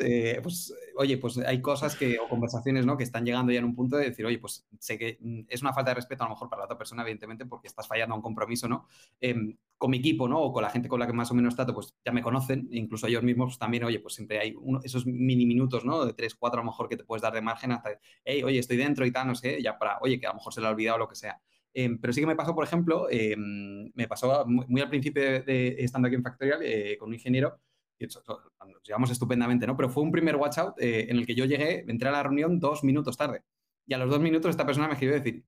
eh, 0.00 0.40
pues, 0.42 0.74
oye, 0.96 1.18
pues 1.18 1.38
hay 1.38 1.60
cosas 1.60 1.96
que, 1.96 2.18
o 2.18 2.28
conversaciones, 2.28 2.86
¿no? 2.86 2.96
Que 2.96 3.04
están 3.04 3.24
llegando 3.24 3.52
ya 3.52 3.58
en 3.58 3.64
un 3.64 3.74
punto 3.74 3.96
de 3.96 4.06
decir, 4.06 4.26
oye, 4.26 4.38
pues 4.38 4.66
sé 4.78 4.98
que 4.98 5.18
mm, 5.20 5.42
es 5.48 5.62
una 5.62 5.72
falta 5.72 5.90
de 5.90 5.96
respeto 5.96 6.22
a 6.22 6.26
lo 6.26 6.34
mejor 6.34 6.48
para 6.48 6.60
la 6.60 6.64
otra 6.66 6.78
persona, 6.78 7.02
evidentemente, 7.02 7.46
porque 7.46 7.68
estás 7.68 7.86
fallando 7.88 8.14
a 8.14 8.16
un 8.16 8.22
compromiso, 8.22 8.68
¿no? 8.68 8.86
Em, 9.20 9.56
con 9.76 9.90
mi 9.90 9.98
equipo, 9.98 10.28
¿no? 10.28 10.40
O 10.40 10.52
con 10.52 10.62
la 10.62 10.70
gente 10.70 10.88
con 10.88 11.00
la 11.00 11.06
que 11.06 11.12
más 11.12 11.30
o 11.30 11.34
menos 11.34 11.54
trato, 11.54 11.74
pues 11.74 11.94
ya 12.04 12.12
me 12.12 12.22
conocen, 12.22 12.68
incluso 12.70 13.06
ellos 13.06 13.22
mismos 13.22 13.46
pues, 13.46 13.58
también, 13.58 13.84
oye, 13.84 14.00
pues 14.00 14.14
siempre 14.14 14.38
hay 14.38 14.54
esos 14.82 15.06
mini 15.06 15.46
minutos, 15.46 15.84
¿no? 15.84 16.04
De 16.04 16.14
tres, 16.14 16.34
cuatro 16.34 16.60
a 16.60 16.64
lo 16.64 16.70
mejor 16.70 16.88
que 16.88 16.96
te 16.96 17.04
puedes 17.04 17.22
dar 17.22 17.32
de 17.32 17.42
margen 17.42 17.72
hasta, 17.72 17.90
hey, 18.24 18.42
oye, 18.42 18.58
estoy 18.58 18.76
dentro 18.76 19.04
y 19.04 19.12
tal, 19.12 19.26
no 19.26 19.34
sé, 19.34 19.62
ya 19.62 19.78
para, 19.78 19.98
oye, 20.00 20.18
que 20.18 20.26
a 20.26 20.30
lo 20.30 20.36
mejor 20.36 20.52
se 20.52 20.60
le 20.60 20.66
ha 20.66 20.70
olvidado 20.70 20.98
lo 20.98 21.08
que 21.08 21.16
sea. 21.16 21.40
Em, 21.74 21.98
pero 21.98 22.12
sí 22.12 22.20
que 22.20 22.26
me 22.26 22.36
pasó, 22.36 22.54
por 22.54 22.64
ejemplo, 22.64 23.08
em, 23.10 23.90
me 23.94 24.06
pasó 24.06 24.46
muy, 24.46 24.80
al 24.80 24.88
principio 24.88 25.42
de, 25.42 25.74
estando 25.78 26.06
aquí 26.06 26.14
en 26.14 26.22
Factorial 26.22 26.60
eh, 26.62 26.96
con 26.98 27.08
un 27.08 27.14
ingeniero, 27.14 27.58
y 27.98 28.06
nos 28.06 28.82
llevamos 28.84 29.10
estupendamente, 29.10 29.66
¿no? 29.66 29.76
Pero 29.76 29.88
fue 29.88 30.02
un 30.02 30.12
primer 30.12 30.36
watch 30.36 30.58
out 30.58 30.74
eh, 30.78 31.06
en 31.08 31.16
el 31.16 31.26
que 31.26 31.34
yo 31.34 31.44
llegué, 31.44 31.84
entré 31.88 32.08
a 32.08 32.12
la 32.12 32.22
reunión 32.22 32.60
dos 32.60 32.84
minutos 32.84 33.16
tarde. 33.16 33.42
Y 33.86 33.94
a 33.94 33.98
los 33.98 34.08
dos 34.10 34.20
minutos 34.20 34.50
esta 34.50 34.66
persona 34.66 34.88
me 34.88 34.96
giró 34.96 35.14
decir, 35.14 35.44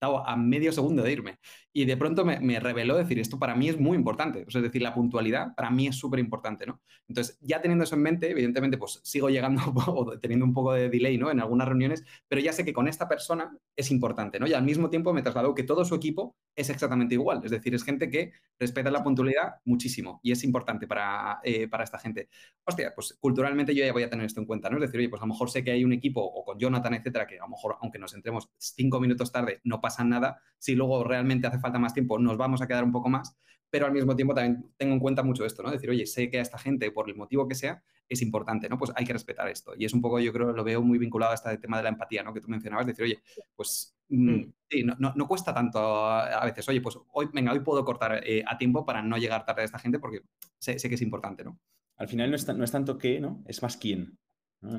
mm, 0.00 0.06
a 0.26 0.36
medio 0.36 0.72
segundo 0.72 1.02
de 1.02 1.12
irme. 1.12 1.38
Y 1.72 1.86
de 1.86 1.96
pronto 1.96 2.24
me, 2.24 2.60
reveló 2.60 2.96
decir, 2.96 3.18
esto 3.18 3.38
para 3.38 3.54
mí 3.56 3.68
es 3.68 3.78
muy 3.78 3.96
importante. 3.96 4.44
es 4.46 4.62
decir, 4.62 4.80
la 4.80 4.94
puntualidad 4.94 5.54
para 5.56 5.70
mí 5.70 5.88
es 5.88 5.96
súper 5.96 6.20
importante, 6.20 6.66
¿no? 6.66 6.80
Entonces, 7.08 7.38
ya 7.40 7.60
teniendo 7.60 7.84
eso 7.84 7.96
en 7.96 8.02
mente, 8.02 8.30
evidentemente, 8.30 8.78
pues 8.78 9.00
sigo 9.02 9.28
llegando 9.28 9.62
o 9.86 10.18
teniendo 10.20 10.46
un 10.46 10.54
poco 10.54 10.72
de 10.72 10.88
delay, 10.88 11.18
¿no? 11.18 11.30
En 11.30 11.40
algunas 11.40 11.66
reuniones, 11.66 12.04
pero 12.28 12.40
ya 12.40 12.52
sé 12.52 12.64
que 12.64 12.72
con 12.72 12.86
esta 12.86 13.08
persona 13.08 13.56
es 13.74 13.90
importante, 13.90 14.38
¿no? 14.38 14.46
Y 14.46 14.52
al 14.52 14.62
mismo 14.62 14.88
tiempo 14.88 15.12
me 15.12 15.22
trasladó 15.22 15.54
que 15.54 15.64
todo 15.64 15.84
su 15.84 15.94
equipo 15.94 16.36
es 16.54 16.70
exactamente 16.70 17.14
igual. 17.14 17.40
Es 17.44 17.50
decir, 17.50 17.74
es 17.74 17.82
gente 17.82 18.08
que 18.08 18.32
respeta 18.58 18.90
la 18.90 19.02
puntualidad 19.02 19.54
muchísimo 19.64 20.20
y 20.22 20.32
es 20.32 20.44
importante 20.44 20.86
para, 20.86 21.40
eh, 21.42 21.66
para 21.68 21.84
esta 21.84 21.98
gente. 21.98 22.28
Hostia, 22.64 22.92
pues 22.94 23.16
culturalmente 23.20 23.74
yo 23.74 23.84
ya 23.84 23.92
voy 23.92 24.04
a 24.04 24.10
tener 24.10 24.26
esto 24.26 24.40
en 24.40 24.46
cuenta, 24.46 24.70
¿no? 24.70 24.76
Es 24.76 24.82
decir, 24.82 25.00
oye, 25.00 25.08
pues 25.08 25.20
a 25.20 25.26
lo 25.26 25.32
mejor 25.32 25.50
sé 25.50 25.64
que 25.64 25.72
hay 25.72 25.84
un 25.84 25.92
equipo 25.92 26.22
o 26.22 26.44
con 26.44 26.58
Jonathan, 26.58 26.94
etcétera, 26.94 27.26
que 27.26 27.38
a 27.38 27.42
lo 27.42 27.48
mejor, 27.48 27.76
aunque 27.80 27.98
nos 27.98 28.14
entremos 28.14 28.50
cinco 28.58 29.00
minutos 29.00 29.32
tarde, 29.32 29.60
no 29.64 29.80
pasa 29.80 29.93
nada. 30.02 30.40
Si 30.58 30.74
luego 30.74 31.04
realmente 31.04 31.46
hace 31.46 31.58
falta 31.58 31.78
más 31.78 31.94
tiempo, 31.94 32.18
nos 32.18 32.36
vamos 32.36 32.62
a 32.62 32.66
quedar 32.66 32.82
un 32.82 32.90
poco 32.90 33.08
más, 33.08 33.36
pero 33.70 33.86
al 33.86 33.92
mismo 33.92 34.16
tiempo 34.16 34.34
también 34.34 34.72
tengo 34.76 34.94
en 34.94 35.00
cuenta 35.00 35.22
mucho 35.22 35.44
esto, 35.44 35.62
¿no? 35.62 35.70
Decir, 35.70 35.90
oye, 35.90 36.06
sé 36.06 36.30
que 36.30 36.38
a 36.38 36.42
esta 36.42 36.58
gente, 36.58 36.90
por 36.90 37.08
el 37.08 37.16
motivo 37.16 37.46
que 37.46 37.54
sea, 37.54 37.82
es 38.08 38.22
importante, 38.22 38.68
¿no? 38.68 38.78
Pues 38.78 38.92
hay 38.94 39.04
que 39.04 39.12
respetar 39.12 39.48
esto. 39.48 39.74
Y 39.76 39.84
es 39.84 39.92
un 39.92 40.00
poco, 40.00 40.20
yo 40.20 40.32
creo, 40.32 40.52
lo 40.52 40.64
veo 40.64 40.82
muy 40.82 40.98
vinculado 40.98 41.32
a 41.32 41.34
este 41.34 41.58
tema 41.58 41.78
de 41.78 41.82
la 41.82 41.88
empatía, 41.90 42.22
¿no? 42.22 42.32
Que 42.32 42.40
tú 42.40 42.48
mencionabas, 42.48 42.86
decir, 42.86 43.04
oye, 43.04 43.22
pues 43.54 43.96
mm, 44.08 44.30
mm. 44.30 44.52
sí, 44.70 44.82
no, 44.84 45.12
no, 45.14 45.28
cuesta 45.28 45.52
tanto 45.52 45.78
a 45.78 46.44
veces, 46.44 46.68
oye, 46.68 46.80
pues 46.80 46.98
hoy, 47.12 47.28
venga, 47.32 47.52
hoy 47.52 47.60
puedo 47.60 47.84
cortar 47.84 48.20
eh, 48.24 48.44
a 48.46 48.56
tiempo 48.56 48.86
para 48.86 49.02
no 49.02 49.16
llegar 49.16 49.44
tarde 49.44 49.62
a 49.62 49.64
esta 49.64 49.78
gente 49.78 49.98
porque 49.98 50.22
sé, 50.58 50.78
sé, 50.78 50.88
que 50.88 50.94
es 50.94 51.02
importante, 51.02 51.44
¿no? 51.44 51.58
Al 51.96 52.08
final 52.08 52.30
no 52.30 52.36
es, 52.36 52.46
no 52.46 52.64
es 52.64 52.70
tanto 52.70 52.98
qué, 52.98 53.20
¿no? 53.20 53.42
Es 53.46 53.62
más 53.62 53.76
quién. 53.76 54.18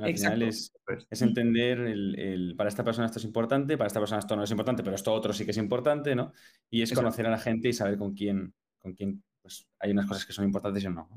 Al 0.01 0.13
final 0.13 0.41
es, 0.41 0.73
es 1.09 1.21
entender 1.21 1.79
el, 1.79 2.55
para 2.57 2.69
esta 2.69 2.83
persona 2.83 3.05
esto 3.05 3.19
es 3.19 3.25
importante, 3.25 3.77
para 3.77 3.87
esta 3.87 3.99
persona 3.99 4.19
esto 4.19 4.35
no 4.35 4.43
es 4.43 4.51
importante, 4.51 4.83
pero 4.83 4.95
esto 4.95 5.13
otro 5.13 5.31
sí 5.31 5.45
que 5.45 5.51
es 5.51 5.57
importante, 5.57 6.15
¿no? 6.15 6.33
Y 6.69 6.81
es 6.81 6.91
conocer 6.93 7.27
a 7.27 7.29
la 7.29 7.37
gente 7.37 7.69
y 7.69 7.73
saber 7.73 7.97
con 7.97 8.13
quién, 8.13 8.53
con 8.79 8.93
quién 8.93 9.23
pues, 9.41 9.67
hay 9.79 9.91
unas 9.91 10.07
cosas 10.07 10.25
que 10.25 10.33
son 10.33 10.45
importantes 10.45 10.83
y 10.83 10.89
no. 10.89 11.07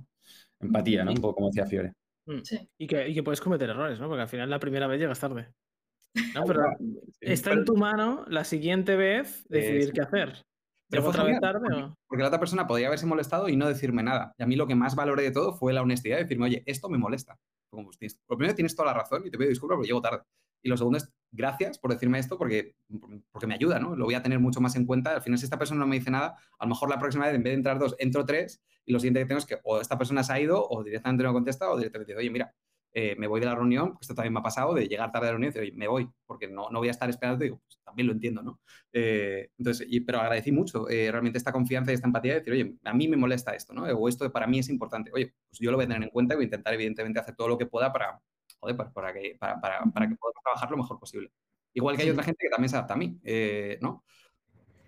Empatía, 0.61 1.04
¿no? 1.04 1.12
Un 1.12 1.20
poco 1.20 1.37
como 1.37 1.48
decía 1.48 1.66
Fiore. 1.66 1.94
Mm. 2.26 2.40
Y, 2.76 2.87
que, 2.87 3.09
y 3.09 3.14
que 3.14 3.22
puedes 3.22 3.40
cometer 3.40 3.70
errores, 3.70 3.98
¿no? 4.00 4.09
Porque 4.09 4.22
al 4.22 4.28
final 4.28 4.50
la 4.50 4.59
primera 4.59 4.87
vez 4.87 5.00
llegas 5.00 5.20
tarde. 5.20 5.48
No, 6.35 6.44
pero 6.44 6.64
está 7.20 7.52
en 7.52 7.64
tu 7.64 7.76
mano 7.76 8.24
la 8.28 8.44
siguiente 8.44 8.96
vez 8.96 9.46
decidir 9.48 9.92
qué 9.92 10.02
hacer. 10.02 10.44
Pero 10.90 11.02
fue 11.02 11.11
otra 11.11 11.24
vez 11.24 11.38
tarde 11.40 11.68
Porque 12.07 12.22
la 12.22 12.28
otra 12.28 12.40
persona 12.40 12.66
podría 12.66 12.87
haberse 12.87 13.07
molestado 13.07 13.48
y 13.48 13.57
no 13.57 13.68
decirme 13.68 14.02
nada. 14.02 14.35
Y 14.38 14.42
a 14.42 14.46
mí 14.46 14.57
lo 14.57 14.66
que 14.66 14.74
más 14.74 14.94
valoré 14.94 15.22
de 15.22 15.33
todo 15.33 15.52
fue 15.52 15.72
la 15.72 15.83
honestidad 15.83 16.16
de 16.16 16.22
decirme, 16.22 16.46
oye, 16.46 16.62
esto 16.66 16.88
me 16.88 16.98
molesta. 16.98 17.38
Como, 17.70 17.90
pues, 17.98 18.20
lo 18.28 18.37
primero, 18.37 18.54
tienes 18.54 18.74
toda 18.74 18.92
la 18.92 18.98
razón 18.98 19.26
y 19.26 19.31
te 19.31 19.38
pido 19.38 19.50
disculpas 19.50 19.76
porque 19.76 19.88
llego 19.88 20.00
tarde. 20.00 20.22
Y 20.62 20.68
lo 20.68 20.76
segundo 20.76 20.98
es, 20.98 21.09
gracias 21.31 21.78
por 21.78 21.92
decirme 21.92 22.18
esto 22.18 22.37
porque, 22.37 22.74
porque 23.31 23.46
me 23.46 23.54
ayuda, 23.54 23.78
¿no? 23.78 23.94
Lo 23.94 24.07
voy 24.07 24.14
a 24.14 24.22
tener 24.22 24.40
mucho 24.40 24.61
más 24.61 24.74
en 24.76 24.87
cuenta. 24.87 25.14
Al 25.14 25.22
final, 25.22 25.38
si 25.38 25.44
esta 25.44 25.59
persona 25.59 25.81
no 25.81 25.87
me 25.87 25.96
dice 25.96 26.11
nada, 26.11 26.37
a 26.59 26.64
lo 26.64 26.70
mejor 26.70 26.90
la 26.90 26.98
próxima 26.98 27.26
vez, 27.26 27.35
en 27.35 27.42
vez 27.42 27.52
de 27.52 27.57
entrar 27.57 27.78
dos, 27.78 27.94
entro 27.98 28.24
tres 28.24 28.61
y 28.85 28.92
lo 28.92 28.98
siguiente 28.98 29.20
que 29.20 29.26
tengo 29.26 29.38
es 29.38 29.46
que 29.46 29.59
o 29.64 29.81
esta 29.81 29.98
persona 29.98 30.22
se 30.22 30.33
ha 30.33 30.40
ido 30.40 30.66
o 30.68 30.83
directamente 30.83 31.22
no 31.22 31.33
contesta 31.33 31.70
o 31.70 31.76
directamente 31.76 32.16
oye, 32.16 32.31
mira, 32.31 32.54
eh, 32.92 33.14
me 33.18 33.27
voy 33.27 33.40
de 33.40 33.46
la 33.46 33.55
reunión, 33.55 33.92
porque 33.92 34.05
esto 34.05 34.14
también 34.14 34.33
me 34.33 34.40
ha 34.40 34.42
pasado, 34.42 34.74
de 34.74 34.88
llegar 34.88 35.12
tarde 35.12 35.27
a 35.27 35.31
la 35.31 35.33
reunión 35.33 35.53
y 35.55 35.59
decir, 35.59 35.74
me 35.77 35.87
voy, 35.87 36.09
porque 36.27 36.48
no, 36.48 36.70
no 36.70 36.79
voy 36.79 36.88
a 36.88 36.90
estar 36.90 37.09
esperando, 37.11 37.44
digo, 37.44 37.61
pues, 37.64 37.79
también 37.85 38.07
lo 38.07 38.12
entiendo, 38.12 38.42
¿no? 38.42 38.61
Eh, 38.92 39.51
entonces, 39.59 39.87
pero 40.07 40.20
agradecí 40.20 40.53
mucho 40.53 40.88
eh, 40.88 41.11
realmente 41.11 41.38
esta 41.38 41.53
confianza 41.53 41.90
y 41.90 41.94
esta 41.94 42.07
empatía 42.07 42.33
de 42.33 42.38
decir, 42.40 42.53
oye, 42.53 42.77
a 42.85 42.94
mí 42.94 43.07
me 43.07 43.16
molesta 43.16 43.55
esto, 43.55 43.74
¿no? 43.74 43.85
O 43.85 44.09
esto 44.09 44.31
para 44.33 44.46
mí 44.46 44.59
es 44.59 44.68
importante, 44.68 45.11
oye, 45.12 45.35
pues 45.51 45.61
yo 45.61 45.70
lo 45.70 45.77
voy 45.77 45.85
a 45.85 45.88
tener 45.88 46.03
en 46.03 46.11
cuenta 46.11 46.35
y 46.35 46.37
voy 46.37 46.44
a 46.44 46.46
intentar, 46.46 46.74
evidentemente, 46.74 47.20
hacer 47.20 47.37
todo 47.37 47.48
lo 47.48 47.59
que 47.59 47.66
pueda 47.66 47.92
para, 47.92 48.18
joder, 48.59 48.77
para, 48.77 49.12
que, 49.12 49.37
para, 49.38 49.61
para, 49.61 49.85
para 49.85 50.09
que 50.09 50.16
podamos 50.16 50.42
trabajar 50.42 50.70
lo 50.70 50.79
mejor 50.79 50.98
posible. 50.98 51.31
Igual 51.74 51.96
que 51.96 52.03
hay 52.03 52.11
otra 52.11 52.24
gente 52.24 52.38
que 52.40 52.51
también 52.51 52.70
se 52.70 52.77
adapta 52.77 52.94
a 52.94 52.96
mí, 52.96 53.20
¿no? 53.81 54.05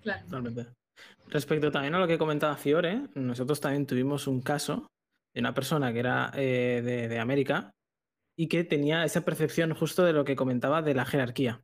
Claro. 0.03 0.25
Totalmente. 0.25 0.67
Respecto 1.29 1.71
también 1.71 1.95
a 1.95 2.01
lo 2.01 2.09
que 2.09 2.19
comentaba 2.19 2.57
Fiore, 2.57 3.03
nosotros 3.15 3.61
también 3.61 3.87
tuvimos 3.87 4.27
un 4.27 4.41
caso 4.41 4.89
de 5.33 5.41
una 5.41 5.55
persona 5.55 5.93
que 5.93 6.01
era 6.01 6.31
de, 6.31 7.07
de 7.09 7.19
América 7.19 7.73
y 8.41 8.49
que 8.49 8.65
tenía 8.65 9.05
esa 9.05 9.21
percepción 9.21 9.75
justo 9.75 10.03
de 10.03 10.15
lo 10.15 10.25
que 10.25 10.35
comentaba 10.35 10.81
de 10.81 10.95
la 10.95 11.05
jerarquía. 11.05 11.63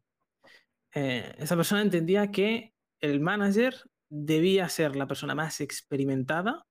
Eh, 0.95 1.35
esa 1.39 1.57
persona 1.57 1.81
entendía 1.81 2.31
que 2.31 2.75
el 3.01 3.19
manager 3.19 3.77
debía 4.11 4.69
ser 4.69 4.95
la 4.95 5.07
persona 5.07 5.35
más 5.35 5.63
experimentada, 5.63 6.67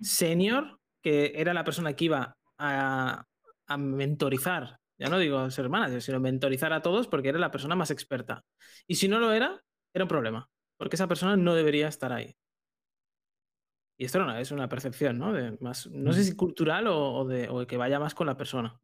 senior, 0.00 0.80
que 1.02 1.34
era 1.36 1.52
la 1.52 1.64
persona 1.64 1.92
que 1.92 2.06
iba 2.06 2.38
a, 2.56 3.26
mentorizar, 3.76 4.78
ya 4.98 5.10
no 5.10 5.18
digo 5.18 5.50
ser 5.50 5.68
manager, 5.68 6.00
sino 6.00 6.18
mentorizar 6.18 6.72
a 6.72 6.80
todos 6.80 7.06
porque 7.06 7.28
era 7.28 7.38
la 7.38 7.50
persona 7.50 7.76
más 7.76 7.90
experta. 7.90 8.46
Y 8.86 8.94
si 8.94 9.06
no 9.06 9.18
lo 9.18 9.34
era, 9.34 9.62
era 9.92 10.06
un 10.06 10.08
problema, 10.08 10.48
porque 10.78 10.96
esa 10.96 11.08
persona 11.08 11.36
no 11.36 11.54
debería 11.54 11.88
estar 11.88 12.10
ahí. 12.10 12.34
Y 13.98 14.06
esto 14.06 14.18
no, 14.18 14.34
es 14.34 14.50
una 14.50 14.70
percepción, 14.70 15.18
¿no? 15.18 15.34
De 15.34 15.58
más, 15.60 15.88
no 15.88 16.14
sé 16.14 16.24
si 16.24 16.34
cultural 16.36 16.86
o, 16.86 17.26
de, 17.26 17.50
o 17.50 17.66
que 17.66 17.76
vaya 17.76 18.00
más 18.00 18.14
con 18.14 18.26
la 18.26 18.38
persona 18.38 18.80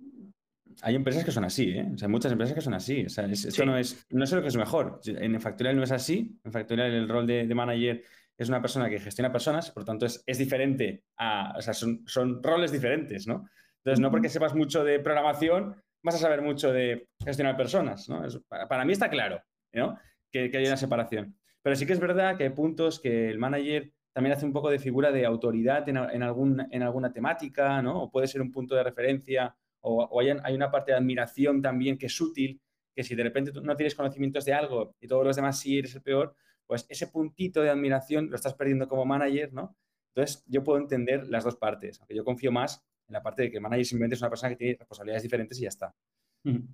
hay 0.83 0.95
empresas 0.95 1.25
que 1.25 1.33
son 1.33 1.45
así, 1.45 1.71
¿eh? 1.71 1.89
O 1.95 1.99
sea, 1.99 2.07
hay 2.07 2.13
muchas 2.13 2.33
empresas 2.33 2.55
que 2.55 2.61
son 2.61 2.75
así. 2.75 3.05
O 3.05 3.09
sea, 3.09 3.27
esto 3.27 3.65
no 3.67 3.77
es, 3.77 4.07
no 4.11 4.27
sé 4.27 4.37
lo 4.37 4.43
que 4.43 4.49
es 4.49 4.57
mejor. 4.57 5.01
En 5.05 5.41
Factorial 5.41 5.77
no 5.77 5.83
es 5.83 5.93
así. 5.93 6.39
En 6.45 6.53
Factorial 6.53 6.93
el 6.93 7.09
rol 7.09 7.27
de, 7.27 7.53
manager 7.55 8.03
es 8.37 8.49
una 8.49 8.61
persona 8.61 8.89
que 8.89 9.01
gestiona 9.01 9.33
personas, 9.33 9.71
por 9.71 9.83
lo 9.83 9.87
tanto 9.87 10.07
es, 10.07 10.23
es 10.25 10.39
diferente 10.39 11.05
a, 11.17 11.55
o 11.57 11.61
sea, 11.61 11.75
son, 11.75 12.05
son, 12.07 12.43
roles 12.43 12.71
diferentes, 12.71 13.27
¿no? 13.27 13.49
Entonces, 13.79 14.01
no 14.01 14.11
porque 14.11 14.29
sepas 14.29 14.55
mucho 14.55 14.85
de 14.85 15.01
programación, 15.01 15.75
vas 16.03 16.15
a 16.15 16.19
saber 16.19 16.43
mucho 16.43 16.73
de 16.73 17.09
gestionar 17.25 17.57
personas, 17.57 18.09
¿no? 18.09 18.23
para, 18.49 18.85
mí 18.85 18.93
está 18.93 19.11
claro, 19.11 19.43
¿no? 19.73 19.99
Que, 20.31 20.51
que 20.51 20.59
hay 20.59 20.67
una 20.67 20.77
separación. 20.77 21.37
Pero 21.63 21.75
sí 21.75 21.85
que 21.85 21.95
es 21.95 22.01
verdad 22.01 22.37
que 22.37 22.45
hay 22.45 22.51
puntos 22.51 23.01
que 23.01 23.29
el 23.29 23.39
manager 23.39 23.93
también 24.13 24.37
hace 24.37 24.47
un 24.47 24.53
poco 24.53 24.71
de 24.71 24.79
figura 24.79 25.11
de 25.11 25.27
autoridad 25.27 25.89
en, 25.89 25.97
en, 25.97 26.23
algún, 26.23 26.67
en 26.71 26.83
alguna 26.83 27.13
temática, 27.13 27.83
¿no? 27.83 28.03
O 28.03 28.11
puede 28.11 28.29
ser 28.29 28.41
un 28.41 28.53
punto 28.53 28.75
de 28.75 28.85
referencia 28.85 29.57
o, 29.81 30.21
hay, 30.21 30.55
una 30.55 30.71
parte 30.71 30.93
de 30.93 30.99
admiración 30.99 31.63
también 31.63 31.99
que 31.99 32.07
es 32.07 32.21
útil, 32.21 32.61
que 32.95 33.05
si 33.05 33.15
de 33.15 33.23
repente 33.23 33.53
tú 33.53 33.61
no 33.63 33.77
tienes 33.77 33.95
conocimientos 33.95 34.45
de 34.45 34.53
algo 34.53 34.95
y 35.01 35.07
todos 35.07 35.25
los 35.25 35.37
demás 35.37 35.59
sí 35.59 35.79
eres 35.79 35.95
el 35.95 36.03
peor, 36.03 36.35
pues 36.67 36.87
ese 36.89 37.07
puntito 37.07 37.63
de 37.63 37.71
admiración 37.71 38.29
lo 38.29 38.37
estás 38.37 38.55
perdiendo 38.55 38.89
como 38.89 39.05
manager, 39.05 39.53
¿no? 39.53 39.77
Entonces 40.15 40.45
yo 40.47 40.65
puedo 40.65 40.79
entender 40.79 41.27
las 41.29 41.45
dos 41.45 41.57
partes, 41.57 42.01
aunque 42.01 42.15
yo 42.15 42.25
confío 42.25 42.51
más 42.51 42.85
en 43.07 43.15
la 43.15 43.23
parte 43.23 43.43
de 43.43 43.51
que 43.51 43.57
el 43.57 43.63
manager 43.63 43.87
simplemente 43.87 44.17
es 44.17 44.21
una 44.21 44.31
persona 44.31 44.51
que 44.51 44.57
tiene 44.57 44.77
responsabilidades 44.79 45.23
diferentes 45.23 45.59
y 45.59 45.63
ya 45.63 45.69
está. 45.69 45.95
Bueno, 46.43 46.69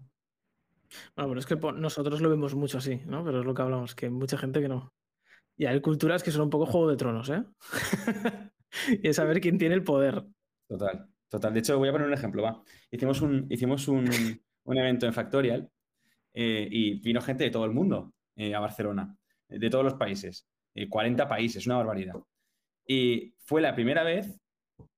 pero 1.16 1.38
es 1.38 1.46
que 1.46 1.56
nosotros 1.56 2.20
lo 2.20 2.30
vemos 2.30 2.54
mucho 2.54 2.78
así, 2.78 3.02
¿no? 3.06 3.24
Pero 3.24 3.40
es 3.40 3.46
lo 3.46 3.54
que 3.54 3.62
hablamos, 3.62 3.94
que 3.94 4.06
hay 4.06 4.12
mucha 4.12 4.36
gente 4.38 4.60
que 4.60 4.68
no. 4.68 4.92
Y 5.56 5.66
hay 5.66 5.80
culturas 5.80 6.22
que 6.22 6.30
son 6.30 6.42
un 6.42 6.50
poco 6.50 6.66
juego 6.66 6.90
de 6.90 6.96
tronos, 6.96 7.30
¿eh? 7.30 7.44
y 9.02 9.08
es 9.08 9.16
saber 9.16 9.40
quién 9.40 9.58
tiene 9.58 9.74
el 9.74 9.84
poder. 9.84 10.24
Total, 10.68 11.08
total. 11.34 11.52
De 11.52 11.60
hecho, 11.60 11.78
voy 11.78 11.88
a 11.88 11.92
poner 11.92 12.06
un 12.06 12.14
ejemplo, 12.14 12.42
va. 12.42 12.62
Hicimos 12.90 13.20
un, 13.20 13.46
hicimos 13.50 13.88
un, 13.88 14.04
evento 14.66 15.06
en 15.06 15.12
Factorial 15.12 15.68
eh, 16.32 16.68
y 16.70 17.00
vino 17.00 17.20
gente 17.20 17.44
de 17.44 17.50
todo 17.50 17.64
el 17.64 17.72
mundo 17.72 18.14
eh, 18.36 18.54
a 18.54 18.60
Barcelona, 18.60 19.16
de 19.48 19.70
todos 19.70 19.84
los 19.84 19.94
países, 19.94 20.46
40 20.88 21.22
eh, 21.22 21.26
países, 21.26 21.66
una 21.66 21.76
barbaridad. 21.76 22.14
Y 22.86 23.34
fue 23.38 23.60
la 23.60 23.74
primera 23.74 24.04
vez 24.04 24.38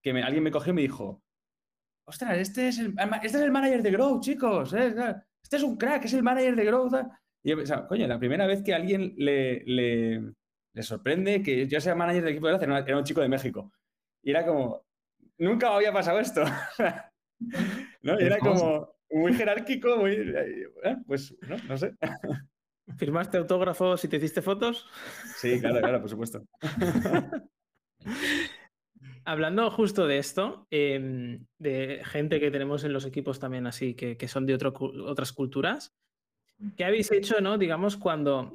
que 0.02 0.10
alguien 0.10 0.42
me 0.42 0.50
cogió 0.50 0.72
y 0.72 0.76
me 0.76 0.82
dijo, 0.82 1.22
ostras, 2.04 2.38
este 2.38 2.68
es 2.68 2.78
el, 2.78 2.94
este 3.22 3.38
es 3.38 3.42
el 3.42 3.50
manager 3.50 3.82
de 3.82 3.90
Grow, 3.90 4.20
chicos, 4.20 4.72
este 4.72 5.56
es 5.56 5.62
un 5.62 5.76
crack, 5.76 6.04
es 6.04 6.14
el 6.14 6.22
manager 6.22 6.54
de 6.56 6.64
Grow. 6.64 6.90
Y 7.42 7.50
yo 7.50 7.56
pensaba, 7.56 7.86
coño, 7.86 8.06
la 8.06 8.18
primera 8.18 8.46
vez 8.46 8.62
que 8.62 8.74
alguien 8.74 9.14
le, 9.16 9.64
le, 9.64 10.82
sorprende 10.82 11.42
que 11.42 11.66
yo 11.66 11.80
sea 11.80 11.94
manager 11.94 12.24
del 12.24 12.32
equipo 12.32 12.48
de 12.48 12.58
Grow 12.58 12.84
era 12.86 12.98
un 12.98 13.04
chico 13.04 13.20
de 13.20 13.28
México. 13.28 13.72
Y 14.22 14.30
era 14.30 14.44
como, 14.44 14.85
nunca 15.38 15.74
había 15.74 15.92
pasado 15.92 16.20
esto. 16.20 16.44
¿No? 18.02 18.18
Era 18.18 18.38
como 18.38 18.96
muy 19.10 19.34
jerárquico, 19.34 19.96
muy... 19.96 20.12
Eh, 20.12 20.96
pues, 21.06 21.36
no, 21.42 21.56
no 21.68 21.76
sé. 21.76 21.94
¿Firmaste 22.96 23.36
autógrafos 23.36 24.04
y 24.04 24.08
te 24.08 24.16
hiciste 24.16 24.42
fotos? 24.42 24.86
Sí, 25.36 25.60
claro, 25.60 25.80
claro, 25.80 26.00
por 26.00 26.10
supuesto. 26.10 26.42
Hablando 29.24 29.68
justo 29.72 30.06
de 30.06 30.18
esto, 30.18 30.68
em, 30.70 31.44
de 31.58 32.00
gente 32.04 32.38
que 32.38 32.52
tenemos 32.52 32.84
en 32.84 32.92
los 32.92 33.04
equipos 33.04 33.40
también 33.40 33.66
así, 33.66 33.94
que, 33.94 34.28
son 34.28 34.46
de 34.46 34.54
otras 34.54 35.32
culturas, 35.32 35.96
¿qué 36.76 36.84
habéis 36.84 37.10
hecho, 37.10 37.40
no? 37.40 37.58
Digamos, 37.58 37.96
cuando 37.96 38.54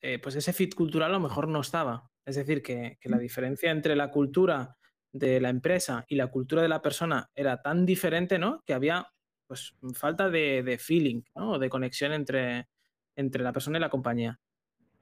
eh, 0.00 0.20
pues 0.20 0.36
ese 0.36 0.52
fit 0.52 0.76
cultural 0.76 1.10
a 1.10 1.14
lo 1.14 1.20
mejor 1.20 1.48
no 1.48 1.60
estaba. 1.60 2.08
Es 2.24 2.36
decir, 2.36 2.62
que, 2.62 2.98
la 3.02 3.18
diferencia 3.18 3.72
entre 3.72 3.96
la 3.96 4.12
cultura 4.12 4.76
de 5.12 5.40
la 5.40 5.50
empresa 5.50 6.04
y 6.08 6.16
la 6.16 6.28
cultura 6.28 6.62
de 6.62 6.68
la 6.68 6.82
persona 6.82 7.30
era 7.34 7.60
tan 7.60 7.84
diferente, 7.86 8.38
¿no? 8.38 8.62
Que 8.66 8.74
había 8.74 9.06
pues 9.46 9.74
falta 9.94 10.30
de, 10.30 10.78
feeling, 10.80 11.22
¿no? 11.34 11.58
De 11.58 11.68
conexión 11.68 12.12
entre, 12.12 12.68
entre 13.16 13.42
la 13.42 13.52
persona 13.52 13.78
y 13.78 13.80
la 13.80 13.90
compañía. 13.90 14.40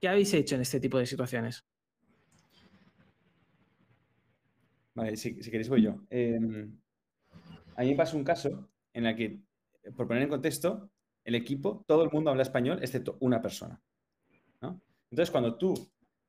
¿Qué 0.01 0.09
habéis 0.09 0.35
hecho 0.35 0.57
en 0.57 0.63
este 0.63 0.81
tipo 0.81 0.99
de 0.99 1.07
situaciones? 1.07 1.65
Vale, 4.95 5.17
si, 5.17 5.35
queréis 5.35 5.69
voy 5.69 5.83
yo. 5.83 6.03
Em, 6.11 6.77
a 7.77 7.83
mí 7.83 7.91
me 7.91 7.97
pasó 7.97 8.17
un 8.17 8.25
caso 8.25 8.71
en 8.93 9.07
el 9.07 9.15
que, 9.15 9.41
por 9.97 10.09
poner 10.09 10.25
en 10.25 10.29
contexto, 10.29 10.91
el 11.25 11.35
equipo, 11.35 11.85
todo 11.87 12.03
el 12.03 12.11
mundo 12.11 12.31
habla 12.31 12.43
español 12.43 12.79
excepto 12.83 13.17
una 13.21 13.41
persona. 13.41 13.81
Entonces, 15.11 15.33
cuando 15.33 15.57
tú 15.57 15.75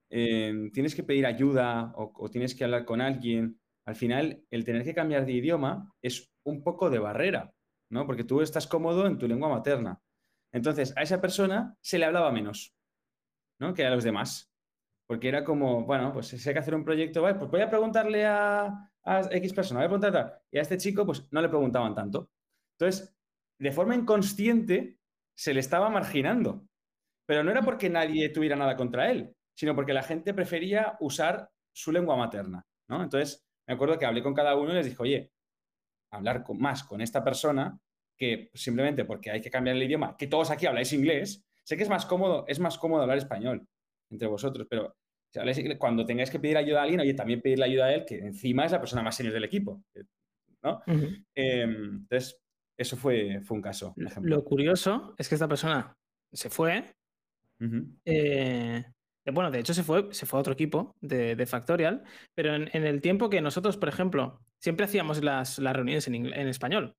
em, 0.10 0.72
tienes 0.72 0.96
que 0.96 1.04
pedir 1.04 1.26
ayuda 1.26 1.94
o, 1.96 2.30
tienes 2.30 2.56
que 2.56 2.64
hablar 2.64 2.84
con 2.84 3.00
alguien, 3.00 3.60
al 3.86 3.96
final 3.96 4.44
el 4.52 4.64
tener 4.64 4.84
que 4.84 4.94
cambiar 4.94 5.26
de 5.26 5.34
idioma 5.34 5.94
es 6.02 6.32
un 6.44 6.64
poco 6.64 6.90
de 6.90 7.00
barrera, 7.00 7.54
¿no? 7.90 8.06
Porque 8.06 8.24
tú 8.24 8.42
estás 8.42 8.68
cómodo 8.68 9.08
en 9.08 9.18
tu 9.18 9.28
lengua 9.28 9.50
materna. 9.50 10.00
Entonces, 10.54 10.94
a 10.98 11.02
esa 11.02 11.22
persona 11.22 11.76
se 11.82 11.98
le 11.98 12.06
hablaba 12.06 12.32
menos, 12.32 12.76
¿no? 13.60 13.74
Que 13.74 13.86
a 13.86 13.90
los 13.90 14.04
demás 14.04 14.52
porque 15.12 15.28
era 15.28 15.44
como, 15.44 15.84
bueno, 15.84 16.14
pues 16.14 16.28
si 16.30 16.48
hay 16.48 16.54
que 16.54 16.60
hacer 16.62 16.74
un 16.74 16.86
proyecto, 16.86 17.22
pues 17.22 17.52
voy 17.52 17.60
a 17.60 17.70
preguntarle 17.70 18.26
a, 18.26 18.90
X 19.30 19.52
persona, 19.52 19.82
voy 19.82 19.88
a 19.88 19.90
preguntar 19.90 20.42
Y 20.50 20.58
a 20.58 20.62
este 20.62 20.78
chico, 20.78 21.06
pues 21.06 21.28
no 21.32 21.42
le 21.42 21.50
preguntaban 21.50 21.94
tanto. 21.94 22.30
Entonces, 22.80 23.14
de 23.60 23.74
forma 23.74 23.94
inconsciente, 23.94 25.00
se 25.36 25.54
le 25.54 25.60
estaba 25.60 25.90
marginando. 25.90 26.66
Pero 27.26 27.44
no 27.44 27.52
era 27.52 27.62
porque 27.62 27.90
nadie 27.90 28.30
tuviera 28.30 28.56
nada 28.56 28.78
contra 28.78 29.12
él, 29.12 29.36
sino 29.54 29.76
porque 29.76 29.92
la 29.92 30.02
gente 30.02 30.34
prefería 30.34 30.96
usar 31.02 31.52
su 31.76 31.92
lengua 31.92 32.16
materna, 32.16 32.66
¿no? 32.88 33.04
Entonces, 33.04 33.46
me 33.72 33.76
acuerdo 33.76 33.98
que 33.98 34.06
hablé 34.06 34.22
con 34.22 34.34
cada 34.34 34.58
uno 34.58 34.72
y 34.72 34.76
les 34.76 34.86
dije, 34.86 35.02
oye, 35.02 35.32
hablar 36.12 36.44
con, 36.44 36.60
más 36.60 36.84
con 36.84 37.00
esta 37.00 37.24
persona 37.24 37.80
que 38.18 38.52
simplemente 38.54 39.06
porque 39.06 39.32
hay 39.32 39.40
que 39.40 39.50
cambiar 39.50 39.78
el 39.78 39.84
idioma, 39.84 40.18
que 40.18 40.28
todos 40.28 40.52
aquí 40.52 40.66
habláis 40.66 40.92
inglés, 40.92 41.46
sé 41.64 41.78
que 41.78 41.84
es 41.84 41.90
más 41.90 42.06
cómodo, 42.06 42.44
es 42.50 42.60
más 42.60 42.78
cómodo 42.78 43.04
hablar 43.04 43.18
español 43.18 43.66
entre 44.10 44.28
vosotros, 44.28 44.68
pero 44.70 44.94
cuando 45.80 46.06
tengáis 46.06 46.30
que 46.30 46.40
pedir 46.40 46.58
ayuda 46.58 46.82
a 46.82 46.84
alguien, 46.84 47.00
oye, 47.00 47.14
también 47.14 47.42
pedirle 47.42 47.64
ayuda 47.64 47.86
a 47.86 47.94
él, 47.94 48.04
que 48.06 48.20
encima 48.20 48.66
es 48.66 48.74
la 48.74 48.82
persona 48.82 49.02
más 49.04 49.16
senior 49.16 49.34
del 49.34 49.46
equipo. 49.46 49.82
¿no? 50.62 50.84
Em, 51.34 52.02
entonces, 52.02 52.38
eso 52.78 52.98
fue, 52.98 53.40
fue 53.42 53.56
un 53.56 53.62
caso. 53.62 53.94
Lo 53.96 54.44
curioso 54.44 55.16
es 55.18 55.30
que 55.30 55.36
esta 55.36 55.48
persona 55.48 55.96
se 56.34 56.50
fue. 56.50 56.94
Eh, 58.04 58.84
bueno, 59.26 59.52
de 59.52 59.60
hecho 59.60 59.74
se 59.74 59.84
fue, 59.84 60.14
se 60.14 60.26
fue 60.26 60.40
a 60.40 60.42
otro 60.42 60.54
equipo 60.54 60.96
de, 61.02 61.46
Factorial, 61.46 62.04
pero 62.36 62.56
en, 62.56 62.70
el 62.74 63.02
tiempo 63.02 63.30
que 63.30 63.42
nosotros, 63.42 63.78
por 63.78 63.90
ejemplo, 63.90 64.40
siempre 64.60 64.86
hacíamos 64.86 65.24
las, 65.24 65.58
reuniones 65.58 66.08
en, 66.08 66.16
en, 66.16 66.48
español. 66.48 66.96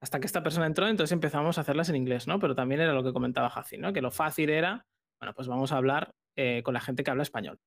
Hasta 0.00 0.20
que 0.20 0.26
esta 0.26 0.42
persona 0.42 0.66
entró, 0.66 0.88
entonces 0.88 1.12
empezamos 1.12 1.58
a 1.58 1.60
hacerlas 1.60 1.90
en 1.90 1.96
inglés, 1.96 2.26
¿no? 2.26 2.38
Pero 2.38 2.54
también 2.54 2.80
era 2.80 2.94
lo 2.94 3.04
que 3.04 3.12
comentaba 3.12 3.50
Jaci, 3.50 3.76
¿no? 3.76 3.92
Que 3.92 4.00
lo 4.00 4.10
fácil 4.10 4.48
era, 4.48 4.86
bueno, 5.20 5.34
pues 5.34 5.48
vamos 5.48 5.72
a 5.72 5.76
hablar 5.76 6.12
eh, 6.36 6.62
con 6.62 6.72
la 6.74 6.80
gente 6.80 7.04
que 7.04 7.10
habla 7.10 7.22
español. 7.22 7.58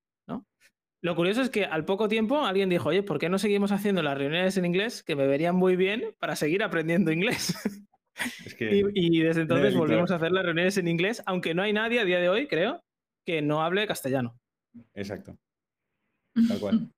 Lo 1.01 1.15
curioso 1.15 1.41
es 1.41 1.49
que 1.49 1.63
al 1.63 1.85
poco 1.85 2.09
tiempo 2.09 2.45
alguien 2.45 2.67
dijo, 2.67 2.89
oye, 2.89 3.03
¿por 3.03 3.19
qué 3.19 3.29
no 3.29 3.39
seguimos 3.39 3.71
haciendo 3.71 4.01
las 4.01 4.17
reuniones 4.17 4.57
en 4.57 4.65
inglés 4.65 5.01
que 5.01 5.15
me 5.15 5.27
verían 5.27 5.55
muy 5.55 5.77
bien 5.77 6.13
para 6.19 6.35
seguir 6.35 6.61
aprendiendo 6.61 7.11
inglés? 7.11 7.55
y, 8.59 9.21
desde 9.21 9.41
entonces 9.41 9.75
volvimos 9.75 10.11
a 10.11 10.15
hacer 10.15 10.31
las 10.31 10.43
reuniones 10.43 10.77
en 10.77 10.89
inglés, 10.89 11.23
aunque 11.25 11.53
no 11.53 11.61
hay 11.61 11.71
nadie 11.71 12.01
a 12.01 12.05
día 12.05 12.19
de 12.19 12.27
hoy, 12.27 12.47
creo, 12.47 12.81
que 13.29 13.43
no 13.43 13.61
hable 13.61 13.85
castellano. 13.85 14.39
Exacto. 14.95 15.37
Tal 16.47 16.59
cual. 16.59 16.91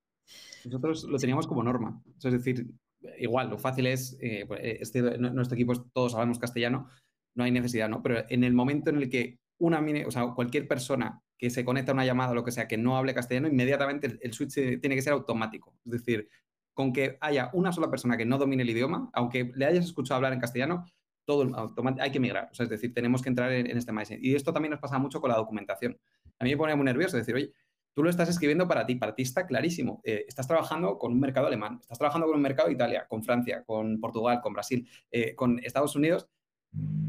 Nosotros 0.63 1.03
lo 1.03 1.17
teníamos 1.17 1.45
como 1.45 1.61
norma. 1.61 2.01
Es 2.23 2.32
decir, 2.32 2.71
igual, 3.19 3.49
lo 3.49 3.57
fácil 3.57 3.88
es, 3.88 4.17
eh, 4.21 4.45
pues, 4.47 4.61
este, 4.63 5.17
nuestro 5.17 5.55
equipo 5.55 5.73
todos 5.93 6.13
hablamos 6.13 6.39
castellano, 6.39 6.88
no 7.36 7.43
hay 7.43 7.51
necesidad, 7.51 7.89
¿no? 7.89 8.01
Pero 8.01 8.23
en 8.29 8.45
el 8.45 8.53
momento 8.53 8.91
en 8.91 8.95
el 8.95 9.09
que 9.09 9.39
una, 9.59 9.84
o 10.07 10.11
sea, 10.11 10.27
cualquier 10.27 10.69
persona 10.69 11.21
que 11.38 11.49
se 11.49 11.65
conecta 11.65 11.91
a 11.91 11.95
una 11.95 12.05
llamada 12.05 12.32
o 12.32 12.36
lo 12.36 12.45
que 12.45 12.53
sea 12.53 12.65
que 12.65 12.77
no 12.77 12.95
hable 12.95 13.13
castellano, 13.13 13.49
inmediatamente 13.49 14.17
el, 14.21 14.34
switch 14.34 14.53
tiene 14.53 14.95
que 14.95 15.01
ser 15.01 15.11
automático. 15.11 15.75
Es 15.84 15.91
decir, 15.91 16.29
con 16.73 16.93
que 16.93 17.17
haya 17.19 17.49
una 17.51 17.73
sola 17.73 17.89
persona 17.89 18.15
que 18.15 18.25
no 18.25 18.38
domine 18.38 18.63
el 18.63 18.69
idioma, 18.69 19.09
aunque 19.11 19.51
le 19.53 19.65
hayas 19.65 19.84
escuchado 19.84 20.15
hablar 20.15 20.32
en 20.32 20.39
castellano, 20.39 20.86
todo 21.25 21.73
hay 21.99 22.11
que 22.11 22.19
migrar. 22.19 22.49
O 22.51 22.55
sea, 22.55 22.63
es 22.63 22.69
decir, 22.69 22.93
tenemos 22.93 23.21
que 23.21 23.29
entrar 23.29 23.51
en, 23.51 23.77
este 23.77 23.91
mindset. 23.91 24.23
Y 24.23 24.36
esto 24.36 24.53
también 24.53 24.71
nos 24.71 24.79
pasa 24.79 24.97
mucho 24.97 25.21
con 25.21 25.29
la 25.29 25.38
documentación. 25.38 25.97
A 26.41 26.43
mí 26.43 26.49
me 26.49 26.57
pone 26.57 26.75
muy 26.75 26.85
nervioso 26.85 27.17
decir, 27.17 27.35
oye, 27.35 27.53
tú 27.93 28.01
lo 28.01 28.09
estás 28.09 28.27
escribiendo 28.27 28.67
para 28.67 28.83
ti, 28.83 28.95
para 28.95 29.13
ti 29.13 29.21
está 29.21 29.45
clarísimo. 29.45 30.01
Eh, 30.03 30.25
estás 30.27 30.47
trabajando 30.47 30.97
con 30.97 31.11
un 31.11 31.19
mercado 31.19 31.45
alemán, 31.45 31.77
estás 31.79 31.99
trabajando 31.99 32.25
con 32.25 32.35
un 32.35 32.41
mercado 32.41 32.67
de 32.67 32.73
Italia, 32.73 33.05
con 33.07 33.23
Francia, 33.23 33.63
con 33.63 33.99
Portugal, 33.99 34.41
con 34.41 34.53
Brasil, 34.53 34.89
eh, 35.11 35.35
con 35.35 35.59
Estados 35.63 35.95
Unidos 35.95 36.27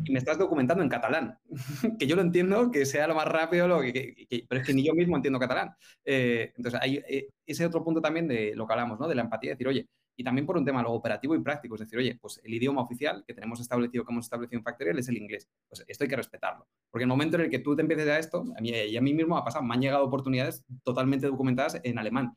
y 0.05 0.13
me 0.13 0.19
estás 0.19 0.37
documentando 0.37 0.83
en 0.83 0.91
catalán, 0.91 1.39
que 1.99 2.07
yo 2.07 2.15
lo 2.15 2.21
entiendo, 2.21 2.71
que 2.71 2.85
sea 2.85 3.07
lo 3.07 3.15
más 3.15 3.27
rápido, 3.27 3.69
lo 3.69 3.81
que, 3.81 4.27
pero 4.47 4.61
es 4.61 4.67
que 4.67 4.75
ni 4.75 4.85
yo 4.85 4.93
mismo 4.93 5.17
entiendo 5.17 5.39
catalán. 5.39 5.75
Eh, 6.05 6.53
entonces, 6.55 6.79
hay 6.83 7.03
ese 7.47 7.65
otro 7.65 7.83
punto 7.83 8.03
también 8.03 8.29
de 8.29 8.55
lo 8.55 8.67
que 8.67 8.73
hablamos, 8.75 9.01
¿no? 9.01 9.09
De 9.09 9.15
la 9.15 9.23
empatía, 9.23 9.53
decir, 9.53 9.67
oye, 9.69 9.89
y 10.23 10.25
también 10.25 10.47
por 10.47 10.57
un 10.57 10.65
tema 10.65 10.83
luego 10.83 10.97
operativo 10.97 11.35
y 11.35 11.41
práctico, 11.41 11.75
es 11.75 11.81
decir, 11.81 11.99
oye, 11.99 12.17
pues 12.21 12.41
el 12.45 12.55
idioma 12.55 12.81
oficial 12.81 13.25
que 13.27 13.35
tenemos 13.35 13.59
establecido, 13.59 14.05
que 14.05 14.13
hemos 14.13 14.25
establecido 14.25 14.59
en 14.59 14.63
Factorial 14.63 14.97
es 15.01 15.09
el 15.09 15.17
inglés. 15.17 15.49
Pues 15.69 15.85
esto 15.89 16.05
hay 16.05 16.11
que 16.11 16.15
respetarlo. 16.15 16.69
Porque 16.93 17.03
en 17.03 17.11
el 17.11 17.17
momento 17.17 17.37
en 17.37 17.43
el 17.43 17.51
que 17.51 17.59
tú 17.59 17.75
te 17.75 17.83
empieces 17.83 18.07
a 18.07 18.21
esto, 18.21 18.45
a 18.57 18.61
mí 18.61 18.71
y 18.71 18.97
a 18.97 19.01
mí 19.01 19.15
mismo 19.15 19.37
ha 19.37 19.45
pasado, 19.45 19.65
me 19.65 19.75
han 19.75 19.81
llegado 19.81 20.05
oportunidades 20.05 20.65
totalmente 20.85 21.27
documentadas 21.27 21.81
en 21.83 21.99
alemán. 21.99 22.37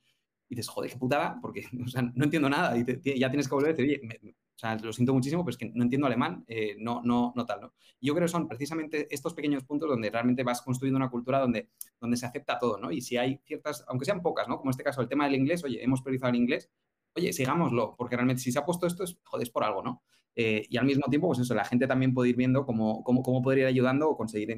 Y 0.50 0.56
dices, 0.56 0.68
joder, 0.68 0.90
qué 0.90 0.98
putada, 0.98 1.38
porque 1.44 1.68
o 1.86 1.88
sea, 1.88 2.02
no 2.02 2.24
entiendo 2.24 2.50
nada. 2.50 2.76
Y 2.76 3.20
ya 3.20 3.30
tienes 3.30 3.48
que 3.48 3.54
volver 3.54 3.70
a 3.70 3.74
decir, 3.74 3.86
oye, 3.86 4.36
o 4.56 4.58
sea, 4.58 4.76
lo 4.78 4.92
siento 4.94 5.14
muchísimo, 5.14 5.44
pero 5.46 5.52
es 5.52 5.58
que 5.58 5.70
no 5.76 5.84
entiendo 5.84 6.08
alemán, 6.08 6.44
eh, 6.48 6.76
no, 6.80 7.02
no, 7.04 7.34
no 7.36 7.46
tal, 7.46 7.62
¿no? 7.62 7.74
yo 8.02 8.14
creo 8.14 8.26
que 8.26 8.32
son 8.32 8.48
precisamente 8.48 9.08
estos 9.14 9.34
pequeños 9.34 9.64
puntos 9.64 9.90
donde 9.90 10.10
realmente 10.10 10.44
vas 10.44 10.62
construyendo 10.62 10.98
una 10.98 11.10
cultura 11.10 11.40
donde, 11.40 11.70
donde 12.00 12.18
se 12.18 12.26
acepta 12.26 12.58
todo, 12.58 12.78
¿no? 12.78 12.92
Y 12.92 13.02
si 13.02 13.18
hay 13.18 13.42
ciertas, 13.46 13.84
aunque 13.88 14.06
sean 14.06 14.22
pocas, 14.22 14.48
¿no? 14.48 14.58
Como 14.58 14.70
en 14.70 14.72
este 14.72 14.84
caso 14.84 15.02
el 15.02 15.10
tema 15.10 15.26
del 15.26 15.36
inglés, 15.36 15.64
oye, 15.64 15.84
hemos 15.84 16.02
priorizado 16.02 16.30
el 16.30 16.38
inglés, 16.38 16.70
oye, 17.16 17.34
sigámoslo, 17.34 17.96
porque 17.98 18.16
realmente 18.16 18.42
si 18.42 18.52
se 18.52 18.60
ha 18.60 18.66
puesto 18.66 18.88
esto 18.88 19.04
es, 19.04 19.18
joder, 19.24 19.52
por 19.52 19.64
algo, 19.64 19.82
¿no? 19.84 20.04
Eh, 20.36 20.66
y 20.70 20.78
al 20.78 20.86
mismo 20.86 21.06
tiempo, 21.10 21.28
pues 21.28 21.40
eso, 21.40 21.56
la 21.56 21.64
gente 21.64 21.88
también 21.88 22.14
puede 22.14 22.30
ir 22.30 22.36
viendo 22.36 22.66
cómo, 22.66 23.04
cómo, 23.04 23.24
cómo 23.24 23.42
poder 23.42 23.60
ir 23.60 23.66
ayudando 23.66 24.10
o 24.10 24.18
conseguir, 24.18 24.56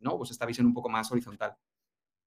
¿no? 0.00 0.18
Pues 0.18 0.30
esta 0.30 0.46
visión 0.46 0.66
un 0.66 0.74
poco 0.74 0.88
más 0.88 1.10
horizontal. 1.12 1.54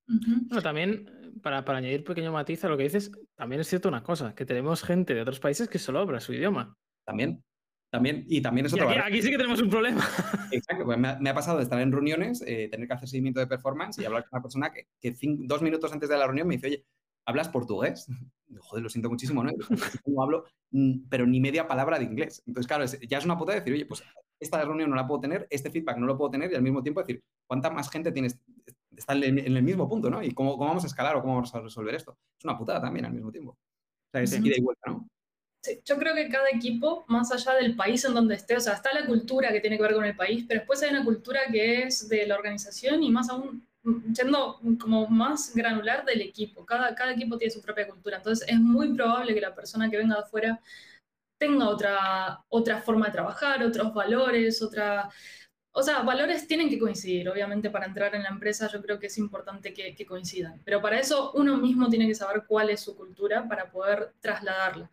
Bueno, 0.06 0.62
también, 0.62 1.40
para, 1.42 1.64
para 1.66 1.80
añadir 1.80 2.04
pequeño 2.04 2.32
matiz 2.32 2.64
a 2.64 2.70
lo 2.70 2.78
que 2.78 2.84
dices, 2.84 3.12
también 3.36 3.62
es 3.62 3.68
cierto 3.68 3.90
una 3.90 4.04
cosa, 4.04 4.36
que 4.36 4.46
tenemos 4.46 4.84
gente 4.84 5.14
de 5.14 5.22
otros 5.22 5.40
países 5.40 5.68
que 5.68 5.80
solo 5.80 6.00
habla 6.00 6.20
su 6.20 6.34
idioma. 6.34 6.78
También. 7.06 7.44
También, 7.90 8.26
y 8.28 8.42
también 8.42 8.66
es 8.66 8.74
otra 8.74 8.90
aquí, 8.90 9.00
aquí, 9.00 9.22
sí 9.22 9.30
que 9.30 9.38
tenemos 9.38 9.62
un 9.62 9.70
problema. 9.70 10.04
Exacto, 10.52 10.84
pues 10.84 10.98
me, 10.98 11.30
ha, 11.30 11.34
pasado 11.36 11.58
de 11.58 11.64
estar 11.64 11.80
en 11.80 11.92
reuniones, 11.92 12.44
eh, 12.48 12.68
tener 12.68 12.88
que 12.88 12.94
hacer 12.96 13.08
seguimiento 13.08 13.40
de 13.40 13.46
performance 13.46 14.00
y 14.00 14.06
hablar 14.06 14.24
con 14.24 14.38
una 14.38 14.42
persona 14.42 14.72
que, 14.74 14.88
que 15.00 15.16
dos 15.42 15.62
minutos 15.62 15.94
antes 15.94 16.10
de 16.10 16.18
la 16.18 16.26
reunión 16.26 16.48
me 16.48 16.56
dice, 16.56 16.68
oye, 16.68 16.86
¿hablas 17.26 17.50
portugués? 17.50 18.08
Joder, 18.60 18.84
lo 18.84 18.90
siento 18.90 19.10
muchísimo, 19.10 19.44
¿no? 19.44 19.52
No 20.06 20.22
hablo, 20.22 20.46
mm, 20.72 21.08
pero 21.10 21.26
ni 21.26 21.40
media 21.40 21.68
palabra 21.68 21.98
de 21.98 22.06
inglés. 22.06 22.44
Entonces, 22.46 22.68
claro, 22.68 22.86
ya 22.86 23.18
es 23.18 23.26
una 23.26 23.38
puta 23.38 23.54
decir, 23.54 23.74
oye, 23.74 23.86
pues 23.86 24.04
esta 24.40 24.64
reunión 24.64 24.90
no 24.90 24.96
la 24.96 25.08
puedo 25.08 25.22
tener, 25.22 25.48
este 25.50 25.72
feedback 25.72 25.98
no 25.98 26.06
lo 26.06 26.18
puedo 26.18 26.32
tener 26.32 26.52
y 26.52 26.56
al 26.56 26.62
mismo 26.62 26.84
tiempo 26.84 27.02
decir, 27.02 27.24
¿cuánta 27.48 27.70
más 27.70 27.90
gente 27.90 28.12
tienes, 28.12 28.40
está 28.96 29.14
en 29.14 29.40
el 29.40 29.64
mismo 29.64 29.90
punto, 29.90 30.10
¿no? 30.10 30.22
Y 30.22 30.32
cómo, 30.34 30.58
cómo 30.58 30.68
vamos 30.68 30.84
a 30.84 30.88
escalar 30.88 31.16
o 31.16 31.22
cómo 31.22 31.36
vamos 31.36 31.56
a 31.56 31.62
resolver 31.62 31.96
esto. 31.96 32.18
Es 32.38 32.46
una 32.46 32.58
putada 32.58 32.82
también 32.82 33.06
al 33.06 33.14
mismo 33.14 33.32
tiempo. 33.32 33.52
O 33.52 34.12
sea, 34.12 34.22
es 34.22 34.34
ida 34.34 34.56
y 34.58 34.62
vuelta, 34.62 34.92
¿no? 34.92 35.08
Sí, 35.64 35.80
yo 35.86 35.98
creo 35.98 36.14
que 36.14 36.28
cada 36.28 36.50
equipo, 36.50 37.06
más 37.08 37.32
allá 37.32 37.54
del 37.56 37.78
país 37.78 38.04
en 38.04 38.14
donde 38.14 38.36
esté, 38.36 38.58
o 38.58 38.60
sea, 38.60 38.74
está 38.74 38.94
la 38.94 39.06
cultura 39.06 39.52
que 39.54 39.62
tiene 39.62 39.78
que 39.78 39.84
ver 39.84 39.94
con 39.94 40.04
el 40.04 40.16
país, 40.16 40.44
pero 40.46 40.60
después 40.60 40.84
hay 40.84 40.90
una 40.90 41.06
cultura 41.06 41.40
que 41.50 41.84
es 41.84 42.10
de 42.10 42.28
la 42.28 42.36
organización 42.36 43.02
y 43.02 43.10
más 43.10 43.30
aún 43.30 43.66
siendo 44.14 44.60
como 44.80 45.08
más 45.08 45.54
granular 45.56 46.06
del 46.06 46.22
equipo. 46.22 46.66
Cada, 46.66 46.96
cada 46.96 47.14
equipo 47.14 47.38
tiene 47.38 47.54
su 47.54 47.62
propia 47.62 47.88
cultura, 47.88 48.18
entonces 48.18 48.48
es 48.48 48.60
muy 48.60 48.94
probable 48.94 49.34
que 49.34 49.42
la 49.42 49.56
persona 49.56 49.90
que 49.90 49.98
venga 49.98 50.16
de 50.16 50.22
afuera 50.22 50.62
tenga 51.38 51.68
otra, 51.68 52.44
otra 52.50 52.82
forma 52.82 53.08
de 53.08 53.12
trabajar, 53.12 53.64
otros 53.64 53.94
valores, 53.94 54.62
otra... 54.62 55.10
O 55.76 55.82
sea, 55.82 56.04
valores 56.04 56.48
tienen 56.48 56.70
que 56.70 56.78
coincidir, 56.78 57.28
obviamente 57.28 57.72
para 57.72 57.88
entrar 57.88 58.14
en 58.14 58.24
la 58.24 58.30
empresa 58.30 58.70
yo 58.72 58.80
creo 58.82 59.00
que 59.00 59.08
es 59.08 59.18
importante 59.18 59.74
que, 59.74 59.96
que 59.96 60.06
coincidan, 60.06 60.62
pero 60.64 60.80
para 60.82 61.00
eso 61.00 61.32
uno 61.34 61.58
mismo 61.58 61.90
tiene 61.90 62.08
que 62.08 62.14
saber 62.14 62.44
cuál 62.48 62.70
es 62.70 62.82
su 62.82 62.96
cultura 62.96 63.48
para 63.48 63.72
poder 63.72 64.14
trasladarla. 64.22 64.92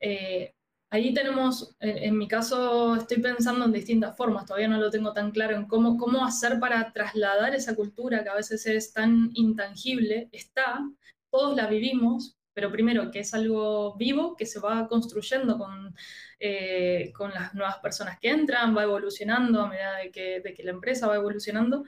Eh, 0.00 0.52
ahí 0.94 1.12
tenemos, 1.12 1.74
en, 1.80 2.16
mi 2.16 2.28
caso 2.28 2.94
estoy 2.94 3.20
pensando 3.20 3.64
en 3.64 3.72
distintas 3.72 4.16
formas, 4.16 4.46
todavía 4.46 4.68
no 4.68 4.78
lo 4.78 4.90
tengo 4.90 5.12
tan 5.12 5.32
claro 5.32 5.56
en 5.56 5.66
cómo, 5.66 5.96
cómo 5.98 6.24
hacer 6.24 6.60
para 6.60 6.92
trasladar 6.92 7.52
esa 7.52 7.74
cultura 7.74 8.22
que 8.22 8.28
a 8.28 8.36
veces 8.36 8.64
es 8.66 8.92
tan 8.92 9.30
intangible, 9.34 10.28
está, 10.30 10.88
todos 11.32 11.56
la 11.56 11.66
vivimos, 11.66 12.36
pero 12.54 12.70
primero 12.70 13.10
que 13.10 13.20
es 13.20 13.34
algo 13.34 13.96
vivo 13.96 14.36
que 14.36 14.46
se 14.46 14.60
va 14.60 14.86
construyendo 14.86 15.58
con, 15.58 15.96
eh, 16.38 17.12
con 17.12 17.32
las 17.32 17.54
nuevas 17.54 17.78
personas 17.78 18.20
que 18.20 18.30
entran, 18.30 18.76
va 18.76 18.84
evolucionando 18.84 19.62
a 19.62 19.68
medida 19.68 19.96
de 19.96 20.12
que, 20.12 20.40
de 20.42 20.54
que, 20.54 20.62
la 20.62 20.70
empresa 20.70 21.08
va 21.08 21.16
evolucionando. 21.16 21.84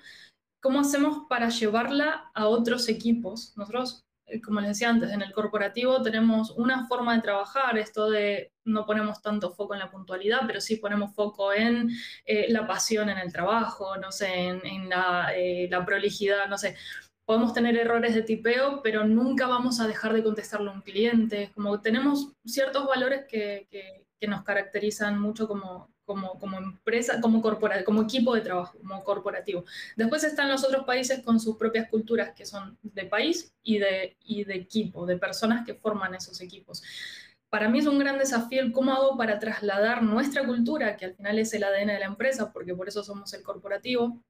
¿Cómo 0.61 0.80
hacemos 0.80 1.28
para 1.28 1.48
llevarla 1.48 2.32
a 2.34 2.48
otros 2.48 2.88
equipos? 2.88 3.57
Nosotros, 3.57 4.04
eh, 4.04 4.05
como 4.45 4.61
les 4.61 4.70
decía 4.70 4.91
antes, 4.91 5.11
en 5.11 5.22
el 5.22 5.33
corporativo 5.33 6.03
tenemos 6.03 6.51
una 6.53 6.87
forma 6.87 7.14
de 7.14 7.22
trabajar, 7.22 7.79
esto 7.79 8.11
de 8.11 8.53
no 8.64 8.85
ponemos 8.85 9.22
tanto 9.22 9.53
foco 9.53 9.74
en 9.74 9.81
la 9.81 9.91
puntualidad, 9.91 10.41
pero 10.47 10.61
sí 10.61 10.77
ponemos 10.77 11.14
foco 11.14 11.53
en 11.53 11.91
eh, 12.24 12.47
la 12.51 12.66
pasión 12.66 13.09
en 13.09 13.18
el 13.18 13.33
trabajo, 13.33 13.97
no 13.97 14.11
sé, 14.11 14.49
en, 14.49 14.89
la, 14.89 15.33
la 15.68 15.85
prolijidad, 15.85 16.49
no 16.49 16.59
sé 16.59 16.77
podemos 17.27 17.53
tener 17.53 17.77
errores 17.77 18.14
de 18.14 18.22
tipeo, 18.22 18.81
pero 18.83 19.05
nunca 19.05 19.49
vamos 19.49 19.81
a 19.81 19.89
dejar 19.89 20.12
de 20.14 20.22
contestarle 20.22 20.70
a 20.70 20.74
un 20.74 20.81
cliente. 20.81 21.51
Como 21.55 21.81
tenemos 21.81 22.33
ciertos 22.45 22.87
valores 22.87 23.24
que, 23.29 23.66
que, 23.68 24.07
nos 24.29 24.43
caracterizan 24.43 25.20
mucho 25.20 25.47
como, 25.47 25.89
como, 26.07 26.38
como 26.38 26.57
empresa, 26.57 27.20
como, 27.20 27.42
corpora, 27.42 27.84
como 27.84 28.02
equipo 28.02 28.34
de 28.34 28.40
trabajo, 28.40 28.78
como 28.78 29.04
corporativo. 29.04 29.64
Después 29.96 30.24
están 30.24 30.48
los 30.48 30.64
otros 30.64 30.86
países 30.86 31.22
con 31.22 31.40
sus 31.40 31.57
propias 31.57 31.90
culturas, 31.90 32.32
que 32.34 32.46
son 32.46 32.78
de 32.82 33.04
país 33.04 33.52
y 33.62 33.78
de, 33.78 34.16
y 34.24 34.44
de 34.44 34.54
equipo, 34.54 35.04
de 35.04 35.18
personas 35.18 35.66
que 35.66 35.74
forman 35.74 36.14
esos 36.14 36.40
equipos. 36.40 36.82
Para 37.50 37.68
mí 37.68 37.80
es 37.80 37.86
un 37.86 37.98
gran 37.98 38.18
desafío 38.18 38.62
el 38.62 38.72
cómo 38.72 38.92
hago 38.92 39.16
para 39.16 39.38
trasladar 39.38 40.02
nuestra 40.02 40.46
cultura, 40.46 40.96
que 40.96 41.07
al 41.07 41.14
final 41.14 41.38
es 41.38 41.52
el 41.54 41.64
ADN 41.64 41.88
de 41.88 41.98
la 41.98 42.07
empresa, 42.07 42.52
porque 42.52 42.74
por 42.74 42.88
eso 42.88 43.02
somos 43.02 43.32
el 43.34 43.42
corporativo, 43.42 44.22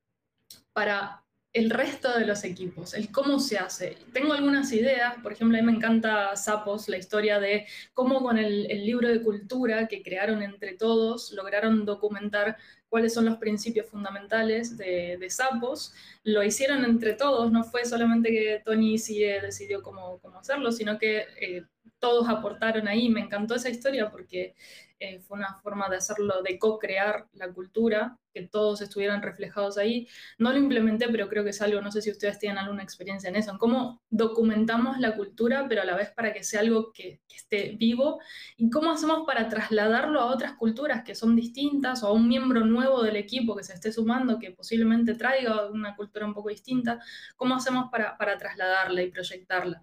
para 0.73 1.26
el 1.53 1.71
resto 1.71 2.13
de 2.19 2.27
los 2.27 2.45
equipos, 2.45 2.93
el 2.93 3.11
cómo 3.11 3.41
se 3.41 3.57
hace. 3.57 3.97
Tengo 4.13 4.35
algunas 4.35 4.73
ideas, 4.73 5.15
por 5.23 5.33
ejemplo, 5.33 5.57
a 5.57 5.61
mí 5.63 5.67
me 5.67 5.73
encanta 5.73 6.37
Sapos, 6.37 6.89
la 6.89 6.99
historia 6.99 7.41
de 7.41 7.67
cómo 7.95 8.23
con 8.23 8.37
el, 8.37 8.67
libro 8.85 9.09
de 9.09 9.23
cultura 9.23 9.89
que 9.89 10.03
crearon 10.03 10.43
entre 10.43 10.75
todos 10.75 11.33
lograron 11.33 11.87
documentar 11.87 12.59
cuáles 12.91 13.15
son 13.15 13.25
los 13.25 13.39
principios 13.39 13.87
fundamentales 13.87 14.77
de, 14.77 15.27
Sapos. 15.31 15.95
Lo 16.25 16.43
hicieron 16.43 16.85
entre 16.85 17.15
todos, 17.15 17.51
no 17.51 17.65
fue 17.65 17.87
solamente 17.87 18.31
que 18.31 18.63
Tony 18.65 18.99
sí 18.99 19.21
decidió 19.21 19.83
cómo, 19.83 20.19
cómo 20.21 20.41
hacerlo, 20.41 20.73
sino 20.73 20.99
que 20.99 21.25
eh, 21.41 21.65
todos 21.99 22.29
aportaron 22.29 22.87
ahí. 22.87 23.09
Me 23.09 23.21
encantó 23.21 23.55
esa 23.55 23.71
historia 23.71 24.11
porque 24.11 24.55
eh, 24.99 25.21
fue 25.21 25.39
una 25.39 25.59
forma 25.61 25.89
de 25.89 25.97
hacerlo, 25.97 26.43
de 26.43 26.59
co-crear 26.59 27.27
la 27.35 27.53
cultura, 27.53 28.19
que 28.33 28.43
todos 28.49 28.83
estuvieran 28.83 29.23
reflejados 29.23 29.79
ahí. 29.79 30.09
No 30.39 30.53
lo 30.53 30.59
implementé, 30.59 31.09
pero 31.09 31.29
creo 31.29 31.45
que 31.45 31.51
es 31.51 31.63
algo, 31.63 31.81
no 31.81 31.91
sé 31.91 32.03
si 32.03 32.11
ustedes 32.11 32.39
tienen 32.39 32.59
alguna 32.59 32.83
experiencia 32.83 33.29
en 33.29 33.37
eso, 33.37 33.51
en 33.51 33.59
cómo 33.59 34.03
documentamos 34.11 34.99
la 34.99 35.17
cultura, 35.17 35.67
pero 35.69 35.83
a 35.83 35.85
la 35.85 35.97
vez 35.97 36.11
para 36.11 36.33
que 36.33 36.45
sea 36.45 36.61
algo 36.61 36.93
que, 36.93 37.21
esté 37.37 37.77
vivo, 37.79 38.19
y 38.57 38.71
cómo 38.71 38.91
hacemos 38.91 39.27
para 39.27 39.49
trasladarlo 39.51 40.21
a 40.21 40.27
otras 40.27 40.55
culturas 40.55 41.05
que 41.05 41.15
son 41.15 41.37
distintas, 41.37 42.03
o 42.03 42.09
a 42.09 42.13
un 42.13 42.29
miembro 42.29 42.65
nuevo 42.65 43.03
del 43.03 43.17
equipo 43.17 43.55
que 43.55 43.63
se 43.65 43.75
esté 43.75 43.93
sumando, 43.93 44.39
que 44.39 44.53
posiblemente 44.53 45.15
traiga 45.15 45.67
una 45.71 45.95
cultura 45.95 46.27
un 46.27 46.35
poco 46.35 46.49
distinta, 46.49 46.99
cómo 47.37 47.55
hacemos 47.55 47.91
para, 47.91 48.17
para 48.17 48.39
trasladarla 48.39 49.03
y 49.03 49.11
proyectarla. 49.11 49.83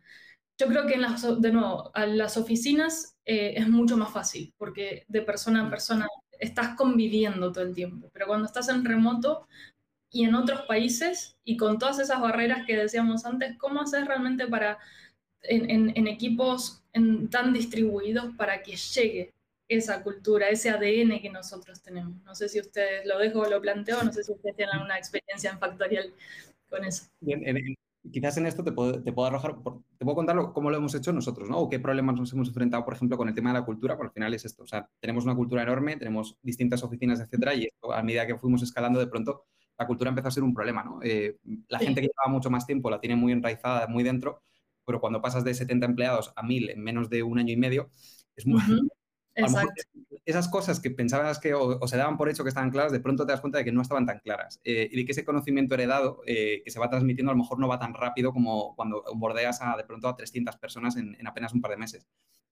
Yo 0.60 0.68
creo 0.68 0.86
que 0.86 0.94
en 0.94 1.02
las, 1.02 1.42
de 1.42 1.52
nuevo, 1.52 1.92
a 1.94 2.06
las 2.06 2.38
oficinas 2.38 3.18
eh, 3.26 3.54
es 3.58 3.68
mucho 3.68 3.98
más 3.98 4.12
fácil, 4.12 4.54
porque 4.58 5.06
de 5.08 5.22
persona 5.22 5.66
a 5.66 5.70
persona 5.70 6.08
estás 6.40 6.76
conviviendo 6.76 7.52
todo 7.52 7.64
el 7.64 7.74
tiempo, 7.74 8.10
pero 8.14 8.28
cuando 8.28 8.46
estás 8.46 8.70
en 8.70 8.86
remoto 8.86 9.48
y 10.12 10.26
en 10.26 10.36
otros 10.36 10.62
países 10.64 11.38
y 11.44 11.58
con 11.58 11.80
todas 11.80 12.00
esas 12.00 12.22
barreras 12.22 12.66
que 12.68 12.78
decíamos 12.78 13.26
antes, 13.26 13.58
¿cómo 13.58 13.82
haces 13.82 14.06
realmente 14.06 14.48
para, 14.48 14.78
en, 15.42 15.92
en, 15.96 16.08
equipos 16.08 16.84
tan 17.32 17.54
distribuidos 17.54 18.36
para 18.36 18.62
que 18.62 18.76
llegue 18.76 19.34
esa 19.68 20.04
cultura, 20.04 20.50
ese 20.50 20.70
ADN 20.70 21.20
que 21.20 21.32
nosotros 21.32 21.82
tenemos? 21.82 22.22
No 22.24 22.36
sé 22.36 22.48
si 22.48 22.60
ustedes 22.60 23.06
lo 23.06 23.18
dejo 23.18 23.46
lo 23.46 23.62
planteo, 23.62 24.04
no 24.04 24.14
sé 24.14 24.24
si 24.24 24.32
ustedes 24.32 24.56
tienen 24.56 24.76
alguna 24.76 24.98
experiencia 24.98 25.50
en 25.50 25.60
Factorial 25.60 26.14
con 26.70 26.84
eso. 26.84 27.06
Bien, 27.22 27.48
en, 27.48 27.76
quizás 28.12 28.38
en 28.38 28.46
esto 28.46 28.64
te 28.64 28.72
puedo, 28.72 29.02
te 29.02 29.14
puedo 29.14 29.28
arrojar, 29.28 29.56
te 29.98 30.06
puedo 30.06 30.16
contar 30.16 30.38
cómo 30.54 30.70
lo 30.70 30.78
hemos 30.78 30.94
hecho 30.96 31.14
nosotros, 31.14 31.50
¿no? 31.50 31.60
O 31.60 31.70
qué 31.70 31.80
problemas 31.80 32.16
nos 32.16 32.34
hemos 32.34 32.48
enfrentado, 32.50 32.84
por 32.84 32.94
ejemplo, 32.94 33.18
con 33.18 33.30
el 33.30 33.36
tema 33.36 33.52
de 33.52 33.60
la 33.60 33.66
cultura, 33.66 33.96
porque 33.96 34.10
al 34.10 34.14
final 34.14 34.34
es 34.34 34.46
esto. 34.46 34.64
O 34.64 34.68
sea, 34.68 34.90
tenemos 35.00 35.24
una 35.24 35.36
cultura 35.36 35.64
enorme, 35.64 35.96
tenemos 35.96 36.38
distintas 36.42 36.84
oficinas, 36.84 37.20
etcétera, 37.20 37.54
y 37.56 37.66
esto, 37.66 37.94
a 37.94 38.04
medida 38.04 38.28
que 38.28 38.38
fuimos 38.38 38.62
escalando, 38.62 39.00
de 39.00 39.08
pronto 39.08 39.46
la 39.78 39.88
cultura 39.88 40.10
empezó 40.10 40.28
a 40.28 40.32
ser 40.32 40.44
un 40.44 40.54
problema, 40.54 40.84
¿no? 40.84 41.00
Eh, 41.02 41.38
la 41.68 41.80
gente 41.80 42.02
que 42.02 42.08
lleva 42.08 42.32
mucho 42.32 42.50
más 42.50 42.66
tiempo 42.66 42.90
la 42.90 43.00
tiene 43.00 43.16
muy 43.16 43.32
enraizada, 43.32 43.88
muy 43.88 44.04
dentro, 44.04 44.42
pero 44.86 45.00
cuando 45.00 45.22
pasas 45.22 45.44
de 45.44 45.54
70 45.54 45.86
empleados 45.86 46.34
a 46.36 46.44
1000 46.44 46.72
en 46.72 46.84
menos 46.84 47.10
de 47.10 47.24
un 47.24 47.40
año 47.40 47.54
y 47.54 47.58
medio, 47.58 47.90
es 48.36 48.46
muy, 48.46 48.62
Exacto. 49.36 49.82
esas 50.26 50.48
cosas 50.48 50.80
que 50.80 50.92
pensabas 50.92 51.40
que 51.40 51.54
o, 51.54 51.88
se 51.88 51.98
daban 51.98 52.18
por 52.18 52.30
hecho 52.30 52.44
que 52.44 52.50
estaban 52.50 52.70
claras, 52.70 52.92
de 52.92 53.00
pronto 53.00 53.26
te 53.26 53.32
das 53.32 53.42
cuenta 53.42 53.58
de 53.58 53.66
que 53.66 53.72
no 53.72 53.82
estaban 53.82 54.06
tan 54.06 54.20
claras 54.20 54.62
eh, 54.64 54.88
y 54.92 54.96
de 54.96 55.06
que 55.06 55.12
ese 55.12 55.26
conocimiento 55.26 55.74
heredado 55.74 56.22
eh, 56.26 56.62
que 56.64 56.72
se 56.72 56.80
va 56.80 56.90
transmitiendo 56.90 57.32
a 57.32 57.36
lo 57.36 57.42
mejor 57.42 57.60
no 57.60 57.68
va 57.68 57.80
tan 57.80 57.94
rápido 57.94 58.32
como 58.32 58.76
cuando 58.76 59.04
bordeas 59.16 59.60
a, 59.62 59.76
de 59.76 59.84
pronto 59.84 60.08
a 60.08 60.16
300 60.16 60.58
personas 60.58 60.96
en, 60.98 61.16
apenas 61.26 61.54
un 61.54 61.62
par 61.62 61.72
de 61.72 61.78
meses. 61.78 62.08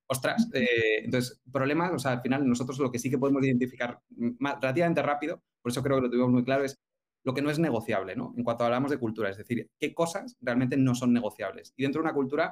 Ostras, 0.07 0.49
eh, 0.53 1.03
entonces, 1.05 1.41
problemas, 1.51 1.93
o 1.93 1.99
sea, 1.99 2.11
al 2.11 2.21
final 2.21 2.47
nosotros 2.47 2.79
lo 2.79 2.91
que 2.91 2.99
sí 2.99 3.09
que 3.09 3.17
podemos 3.17 3.43
identificar 3.45 4.01
relativamente 4.39 5.01
rápido, 5.01 5.41
por 5.61 5.71
eso 5.71 5.81
creo 5.81 5.97
que 5.97 6.01
lo 6.01 6.09
tuvimos 6.09 6.31
muy 6.31 6.43
claro, 6.43 6.65
es 6.65 6.77
lo 7.23 7.33
que 7.33 7.41
no 7.41 7.49
es 7.49 7.59
negociable, 7.59 8.15
¿no? 8.15 8.33
En 8.35 8.43
cuanto 8.43 8.65
hablamos 8.65 8.91
de 8.91 8.97
cultura, 8.97 9.29
es 9.29 9.37
decir, 9.37 9.69
qué 9.79 9.93
cosas 9.93 10.35
realmente 10.41 10.75
no 10.75 10.95
son 10.95 11.13
negociables. 11.13 11.73
Y 11.77 11.83
dentro 11.83 12.01
de 12.01 12.07
una 12.07 12.13
cultura 12.13 12.51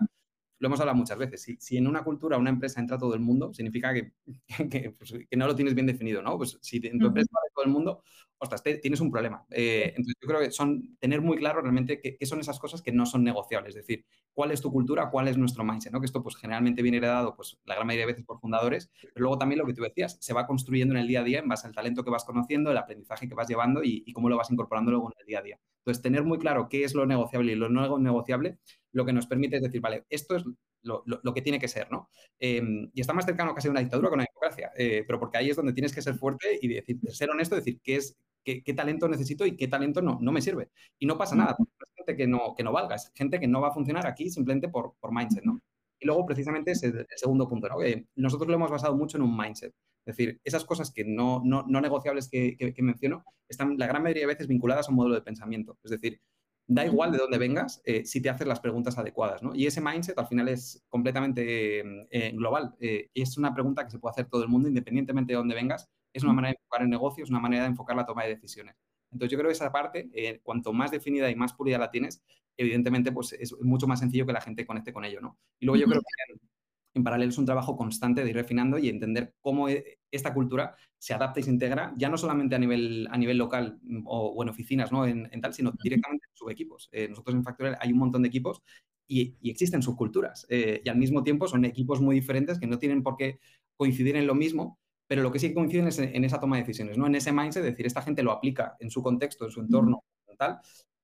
lo 0.59 0.67
hemos 0.67 0.79
hablado 0.79 0.97
muchas 0.97 1.17
veces, 1.17 1.41
si, 1.41 1.57
si, 1.59 1.77
en 1.77 1.87
una 1.87 2.03
cultura, 2.03 2.37
una 2.37 2.49
empresa 2.49 2.79
entra 2.79 2.97
todo 2.97 3.13
el 3.13 3.21
mundo, 3.21 3.53
significa 3.53 3.93
que, 4.71 4.91
pues, 4.97 5.13
que, 5.29 5.37
no 5.37 5.47
lo 5.47 5.55
tienes 5.55 5.73
bien 5.73 5.87
definido, 5.87 6.21
¿no? 6.21 6.37
Pues 6.37 6.57
si 6.61 6.77
en 6.85 6.99
tu 6.99 7.07
empresa 7.07 7.29
va 7.33 7.49
todo 7.53 7.65
el 7.65 7.71
mundo, 7.71 8.03
ostras, 8.37 8.61
tienes 8.63 8.99
un 8.99 9.11
problema. 9.11 9.45
Eh, 9.49 9.93
entonces 9.95 10.15
yo 10.21 10.27
creo 10.27 10.39
que 10.41 10.51
son 10.51 10.97
tener 10.99 11.21
muy 11.21 11.37
claro 11.37 11.61
realmente 11.61 12.01
qué, 12.01 12.25
son 12.25 12.39
esas 12.39 12.59
cosas 12.59 12.81
que 12.81 12.91
no 12.91 13.05
son 13.05 13.23
negociables, 13.23 13.75
es 13.75 13.85
decir, 13.85 14.05
cuál 14.33 14.51
es 14.51 14.61
tu 14.61 14.71
cultura, 14.71 15.09
cuál 15.09 15.27
es 15.27 15.37
nuestro 15.37 15.63
mindset, 15.63 15.93
¿no? 15.93 15.99
Que 15.99 16.05
esto 16.05 16.21
pues 16.21 16.35
generalmente 16.35 16.81
viene 16.81 16.97
heredado 16.97 17.35
pues 17.35 17.57
la 17.65 17.75
gran 17.75 17.87
mayoría 17.87 18.05
de 18.05 18.13
veces 18.13 18.25
por 18.25 18.39
fundadores, 18.39 18.91
pero 19.13 19.23
luego 19.23 19.37
también 19.37 19.59
lo 19.59 19.65
que 19.65 19.73
tú 19.73 19.83
decías, 19.83 20.17
se 20.19 20.33
va 20.33 20.45
construyendo 20.45 20.93
en 20.93 21.01
el 21.01 21.07
día 21.07 21.21
a 21.21 21.23
día 21.23 21.39
en 21.39 21.47
base 21.47 21.67
al 21.67 21.73
talento 21.73 22.03
que 22.03 22.11
vas 22.11 22.25
conociendo, 22.25 22.71
el 22.71 22.77
aprendizaje 22.77 23.27
que 23.27 23.35
vas 23.35 23.47
llevando 23.47 23.83
y, 23.83 24.03
y 24.05 24.13
cómo 24.13 24.29
lo 24.29 24.37
vas 24.37 24.51
incorporando 24.51 24.91
luego 24.91 25.07
en 25.07 25.21
el 25.21 25.25
día 25.25 25.39
a 25.39 25.41
día. 25.41 25.59
Entonces, 25.79 26.03
tener 26.03 26.23
muy 26.23 26.37
claro 26.37 26.67
qué 26.69 26.83
es 26.83 26.93
lo 26.93 27.05
negociable 27.05 27.53
y 27.53 27.55
lo 27.55 27.69
no 27.69 27.97
negociable, 27.97 28.59
lo 28.91 29.05
que 29.05 29.13
nos 29.13 29.27
permite 29.27 29.57
es 29.57 29.61
decir, 29.61 29.81
vale, 29.81 30.05
esto 30.09 30.35
es 30.35 30.43
lo, 30.81 31.33
que 31.33 31.41
tiene 31.41 31.59
que 31.59 31.67
ser, 31.67 31.91
¿no? 31.91 32.09
Em, 32.39 32.89
y 32.93 33.01
está 33.01 33.13
más 33.13 33.25
cercano 33.25 33.53
casi 33.53 33.67
a 33.67 33.71
una 33.71 33.81
dictadura 33.81 34.09
que 34.09 34.13
a 34.13 34.15
una 34.15 34.25
democracia, 34.25 34.71
eh, 34.77 35.03
pero 35.05 35.19
porque 35.19 35.37
ahí 35.37 35.49
es 35.49 35.55
donde 35.55 35.73
tienes 35.73 35.93
que 35.93 36.01
ser 36.01 36.15
fuerte 36.15 36.57
y 36.61 36.67
decir, 36.67 36.97
ser 37.11 37.29
honesto, 37.29 37.55
decir 37.55 37.79
qué 37.83 37.97
es, 37.97 38.17
qué, 38.43 38.73
talento 38.73 39.07
necesito 39.07 39.45
y 39.45 39.55
qué 39.55 39.67
talento 39.67 40.01
no, 40.01 40.17
no 40.21 40.31
me 40.31 40.41
sirve. 40.41 40.69
Y 40.97 41.05
no 41.05 41.17
pasa 41.17 41.35
nada, 41.35 41.55
es 41.59 41.95
gente 41.95 42.15
que 42.15 42.27
no, 42.27 42.53
que 42.55 42.63
no 42.63 42.71
valga, 42.71 42.95
es 42.95 43.11
gente 43.15 43.39
que 43.39 43.47
no 43.47 43.61
va 43.61 43.69
a 43.69 43.73
funcionar 43.73 44.07
aquí 44.07 44.29
simplemente 44.29 44.69
por, 44.69 44.93
por 44.99 45.13
mindset, 45.13 45.43
¿no? 45.43 45.59
Y 45.99 46.05
luego, 46.05 46.25
precisamente, 46.25 46.71
es 46.71 46.81
el, 46.83 47.05
segundo 47.17 47.47
punto, 47.47 47.67
¿no? 47.67 47.75
nosotros 48.15 48.47
lo 48.47 48.55
hemos 48.55 48.71
basado 48.71 48.95
mucho 48.95 49.17
en 49.17 49.23
un 49.23 49.35
mindset. 49.35 49.73
Es 50.05 50.15
decir, 50.15 50.39
esas 50.45 50.63
cosas 50.63 50.91
que 50.91 51.03
no, 51.03 51.41
no, 51.43 51.65
no 51.67 51.81
negociables 51.81 52.29
que, 52.29 52.55
que, 52.57 52.73
que, 52.73 52.81
menciono 52.81 53.25
están 53.49 53.77
la 53.77 53.85
gran 53.85 54.01
mayoría 54.01 54.23
de 54.23 54.27
veces 54.27 54.47
vinculadas 54.47 54.87
a 54.87 54.91
un 54.91 54.95
modelo 54.95 55.15
de 55.15 55.21
pensamiento. 55.21 55.77
Es 55.83 55.91
decir, 55.91 56.21
da 56.69 56.85
igual 56.85 57.11
de 57.11 57.17
dónde 57.17 57.39
vengas 57.39 57.81
eh, 57.83 58.05
si 58.05 58.21
te 58.21 58.29
haces 58.29 58.45
las 58.45 58.59
preguntas 58.59 58.95
adecuadas, 58.99 59.41
¿no? 59.41 59.55
Y 59.55 59.65
ese 59.65 59.81
mindset 59.81 60.17
al 60.19 60.27
final 60.27 60.47
es 60.49 60.85
completamente 60.87 61.79
eh, 62.11 62.31
global. 62.33 62.75
Eh, 62.79 63.09
y 63.11 63.23
es 63.23 63.39
una 63.39 63.55
pregunta 63.55 63.83
que 63.83 63.89
se 63.89 63.97
puede 63.97 64.11
hacer 64.11 64.27
todo 64.27 64.43
el 64.43 64.49
mundo, 64.49 64.67
independientemente 64.67 65.33
de 65.33 65.37
dónde 65.37 65.55
vengas, 65.55 65.89
es 66.13 66.23
una 66.23 66.33
manera 66.33 66.51
de 66.51 66.57
enfocar 66.59 66.83
el 66.83 66.89
negocio, 66.89 67.23
es 67.23 67.29
una 67.31 67.39
manera 67.39 67.63
de 67.63 67.69
enfocar 67.69 67.95
la 67.95 68.05
toma 68.05 68.23
de 68.23 68.35
decisiones. 68.35 68.75
Entonces 69.11 69.31
yo 69.31 69.39
creo 69.39 69.49
que 69.49 69.53
esa 69.53 69.71
parte, 69.71 70.41
cuanto 70.43 70.71
más 70.71 70.91
definida 70.91 71.31
y 71.31 71.35
más 71.35 71.53
pulida 71.53 71.79
la 71.79 71.89
tienes, 71.89 72.23
evidentemente 72.55 73.11
pues 73.11 73.33
es 73.33 73.55
mucho 73.61 73.87
más 73.87 73.99
sencillo 73.99 74.27
que 74.27 74.33
la 74.33 74.41
gente 74.41 74.67
conecte 74.67 74.93
con 74.93 75.03
ello, 75.05 75.21
¿no? 75.21 75.39
Y 75.59 75.65
luego 75.65 75.81
yo 75.81 75.87
creo 75.87 76.01
que 76.01 76.48
en 76.93 77.03
paralelo 77.03 77.29
es 77.29 77.37
un 77.37 77.45
trabajo 77.45 77.77
constante 77.77 78.23
de 78.23 78.29
ir 78.29 78.35
refinando 78.35 78.77
y 78.77 78.89
entender 78.89 79.33
cómo 79.41 79.69
e, 79.69 79.99
esta 80.11 80.33
cultura 80.33 80.75
se 80.97 81.13
adapta 81.13 81.39
y 81.39 81.43
se 81.43 81.51
integra, 81.51 81.93
ya 81.97 82.09
no 82.09 82.17
solamente 82.17 82.55
a 82.55 82.59
nivel, 82.59 83.07
a 83.11 83.17
nivel 83.17 83.37
local 83.37 83.79
mm, 83.83 84.03
o, 84.05 84.41
en 84.43 84.49
oficinas, 84.49 84.91
¿no? 84.91 85.05
En, 85.05 85.29
tal, 85.41 85.53
sino 85.53 85.71
directamente 85.83 86.25
en 86.29 86.35
subequipos. 86.35 86.89
Eh, 86.91 87.07
nosotros 87.07 87.35
en 87.35 87.43
Factorial 87.43 87.77
hay 87.79 87.91
un 87.91 87.99
montón 87.99 88.21
de 88.23 88.27
equipos 88.27 88.61
y, 89.07 89.35
existen 89.49 89.81
subculturas. 89.81 90.45
Eh, 90.49 90.81
y 90.83 90.89
al 90.89 90.97
mismo 90.97 91.23
tiempo 91.23 91.47
son 91.47 91.65
equipos 91.65 92.01
muy 92.01 92.15
diferentes 92.15 92.59
que 92.59 92.67
no 92.67 92.79
tienen 92.79 93.03
por 93.03 93.17
qué 93.17 93.39
coincidir 93.75 94.15
en 94.17 94.27
lo 94.27 94.35
mismo, 94.35 94.79
pero 95.07 95.23
lo 95.23 95.31
que 95.31 95.39
sí 95.39 95.53
coinciden 95.53 95.87
es 95.87 95.99
en, 95.99 96.23
esa 96.23 96.39
toma 96.39 96.57
de 96.57 96.63
decisiones, 96.63 96.97
¿no? 96.97 97.07
En 97.07 97.15
ese 97.15 97.31
mindset, 97.31 97.63
es 97.63 97.71
decir, 97.71 97.85
esta 97.87 98.01
gente 98.01 98.23
lo 98.23 98.31
aplica 98.31 98.75
en 98.79 98.91
su 98.91 99.01
contexto, 99.01 99.45
en 99.45 99.51
su 99.51 99.61
entorno, 99.61 100.03
tal, 100.37 100.59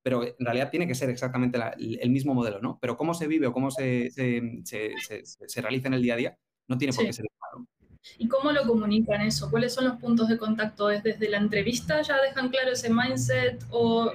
pero 0.06 0.24
en 0.24 0.36
realidad 0.38 0.70
tiene 0.70 0.86
que 0.88 0.94
ser 0.94 1.10
exactamente 1.10 1.60
el 1.80 2.12
mismo 2.12 2.36
modelo, 2.36 2.62
¿no? 2.62 2.78
Pero 2.80 2.96
cómo 2.96 3.16
se 3.16 3.26
vive 3.26 3.48
o 3.48 3.52
cómo 3.52 3.72
se, 3.72 4.12
se, 4.12 5.62
realiza 5.64 5.88
en 5.88 5.96
el 5.96 6.04
día 6.04 6.14
a 6.14 6.18
día 6.18 6.38
no 6.68 6.78
tiene 6.78 6.94
por 6.94 7.08
qué 7.08 7.12
ser 7.12 7.26
igual. 7.26 7.68
¿Y 8.20 8.28
cómo 8.28 8.52
lo 8.52 8.68
comunican 8.68 9.22
eso? 9.22 9.50
¿Cuáles 9.50 9.74
son 9.74 9.86
los 9.86 9.96
puntos 9.98 10.30
de 10.30 10.38
contacto? 10.38 10.92
¿Es 10.92 11.02
desde 11.02 11.28
la 11.28 11.38
entrevista 11.38 12.04
ya 12.04 12.22
dejan 12.22 12.50
claro 12.50 12.74
ese 12.74 12.94
mindset 12.94 13.66
o 13.72 14.12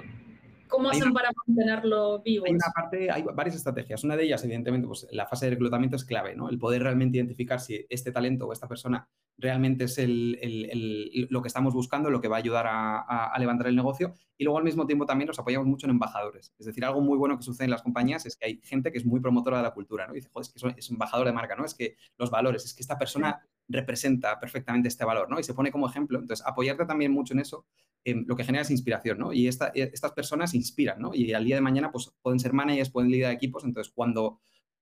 ¿Cómo 0.70 0.90
hacen 0.90 1.12
para 1.12 1.30
mantenerlo 1.46 2.22
vivo? 2.22 2.46
Hay 2.46 2.52
una 2.52 2.72
parte, 2.74 3.10
hay 3.10 3.22
varias 3.34 3.56
estrategias. 3.56 4.04
Una 4.04 4.16
de 4.16 4.24
ellas, 4.24 4.42
evidentemente, 4.44 4.86
pues 4.86 5.06
la 5.10 5.26
fase 5.26 5.46
de 5.46 5.50
reclutamiento 5.50 5.96
es 5.96 6.04
clave, 6.04 6.34
¿no? 6.34 6.48
El 6.48 6.58
poder 6.58 6.82
realmente 6.82 7.18
identificar 7.18 7.60
si 7.60 7.86
este 7.88 8.12
talento 8.12 8.46
o 8.46 8.52
esta 8.52 8.68
persona 8.68 9.08
realmente 9.36 9.84
es 9.84 9.98
el, 9.98 11.26
lo 11.30 11.42
que 11.42 11.48
estamos 11.48 11.74
buscando, 11.74 12.10
lo 12.10 12.20
que 12.20 12.28
va 12.28 12.36
a 12.36 12.38
ayudar 12.38 12.66
a, 12.68 13.36
levantar 13.38 13.66
el 13.66 13.76
negocio. 13.76 14.14
Y 14.36 14.44
luego 14.44 14.58
al 14.58 14.64
mismo 14.64 14.86
tiempo 14.86 15.06
también 15.06 15.28
nos 15.28 15.38
apoyamos 15.38 15.66
mucho 15.66 15.86
en 15.86 15.90
embajadores. 15.90 16.54
Es 16.58 16.66
decir, 16.66 16.84
algo 16.84 17.00
muy 17.00 17.18
bueno 17.18 17.36
que 17.36 17.42
sucede 17.42 17.64
en 17.64 17.70
las 17.70 17.82
compañías 17.82 18.26
es 18.26 18.36
que 18.36 18.46
hay 18.46 18.60
gente 18.62 18.92
que 18.92 18.98
es 18.98 19.04
muy 19.04 19.20
promotora 19.20 19.58
de 19.58 19.62
la 19.62 19.72
cultura, 19.72 20.06
¿no? 20.06 20.12
Y 20.12 20.16
dice, 20.16 20.30
joder, 20.32 20.48
es 20.54 20.62
que 20.62 20.80
es 20.80 20.90
embajador 20.90 21.26
de 21.26 21.32
marca, 21.32 21.56
¿no? 21.56 21.64
Es 21.64 21.74
que 21.74 21.96
los 22.18 22.30
valores, 22.30 22.64
es 22.64 22.74
que 22.74 22.82
esta 22.82 22.98
persona 22.98 23.40
representa 23.70 24.38
perfectamente 24.38 24.88
este 24.88 25.04
valor, 25.04 25.30
¿no? 25.30 25.40
Y 25.40 25.42
se 25.42 25.54
pone 25.54 25.70
como 25.70 25.88
ejemplo. 25.88 26.18
Entonces, 26.18 26.46
apoyarte 26.46 26.84
también 26.86 27.12
mucho 27.12 27.34
en 27.34 27.40
eso 27.40 27.66
Em, 28.04 28.24
lo 28.26 28.34
que 28.34 28.44
genera 28.44 28.62
es 28.62 28.70
inspiración, 28.70 29.18
¿no? 29.18 29.32
Y 29.32 29.46
e, 29.46 29.50
estas 29.74 30.12
personas 30.12 30.54
inspiran, 30.54 31.00
¿no? 31.00 31.14
Y 31.14 31.32
al 31.34 31.44
día 31.44 31.56
de 31.56 31.60
mañana, 31.60 31.92
pues 31.92 32.10
pueden 32.22 32.40
ser 32.40 32.52
managers, 32.54 32.90
pueden 32.90 33.10
liderar 33.10 33.32
equipos, 33.32 33.64
entonces 33.64 33.92
cuando, 33.94 34.40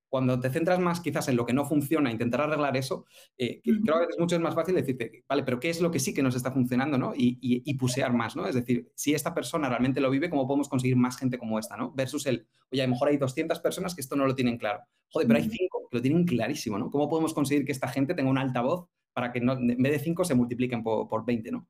cuando 0.09 0.41
te 0.41 0.51
centras 0.51 0.79
más 0.79 1.01
quizás 1.01 1.29
en 1.29 1.37
lo 1.37 1.45
que 1.45 1.53
no 1.53 1.65
funciona, 1.65 2.11
intentar 2.11 2.41
arreglar 2.41 2.77
eso, 2.77 3.05
eh, 3.37 3.61
creo 3.63 3.99
que 3.99 4.07
es 4.11 4.19
mucho 4.19 4.39
más 4.41 4.55
fácil 4.55 4.75
decirte, 4.75 5.25
vale, 5.29 5.43
pero 5.43 5.61
¿qué 5.61 5.71
es 5.71 5.81
lo 5.81 5.91
que 5.91 5.99
sí 5.99 6.15
que 6.15 6.23
nos 6.23 6.35
está 6.35 6.51
funcionando, 6.51 6.99
¿no? 6.99 7.15
Y, 7.15 7.39
y, 7.41 7.75
pusear 7.75 8.13
más, 8.13 8.35
¿no? 8.35 8.47
Es 8.47 8.55
decir, 8.55 8.91
si 8.95 9.15
esta 9.15 9.35
persona 9.35 9.69
realmente 9.69 10.01
lo 10.01 10.11
vive, 10.11 10.31
¿cómo 10.31 10.47
podemos 10.47 10.69
conseguir 10.69 10.97
más 10.97 11.19
gente 11.19 11.39
como 11.39 11.59
esta, 11.59 11.77
¿no? 11.77 11.93
Versus 11.93 12.27
el, 12.27 12.47
oye, 12.73 12.83
a 12.83 12.87
lo 12.87 12.93
mejor 12.93 13.09
hay 13.09 13.17
200 13.19 13.61
personas 13.61 13.95
que 13.95 14.01
esto 14.01 14.17
no 14.17 14.27
lo 14.27 14.35
tienen 14.35 14.59
claro. 14.59 14.81
Joder, 15.11 15.29
pero 15.29 15.39
hay 15.39 15.49
5 15.49 15.89
que 15.91 15.97
lo 15.97 16.03
tienen 16.03 16.25
clarísimo, 16.25 16.79
¿no? 16.79 16.91
¿Cómo 16.91 17.09
podemos 17.09 17.35
conseguir 17.35 17.65
que 17.65 17.73
esta 17.73 17.89
gente 17.89 18.15
tenga 18.15 18.31
una 18.31 18.41
alta 18.41 18.63
voz 18.63 18.89
para 19.13 19.33
que 19.33 19.41
no, 19.41 19.53
en 19.53 19.83
vez 19.83 19.93
de 19.93 19.99
5 19.99 20.25
se 20.25 20.35
multipliquen 20.35 20.83
por, 20.83 21.09
por 21.09 21.25
20, 21.25 21.53
¿no? 21.53 21.67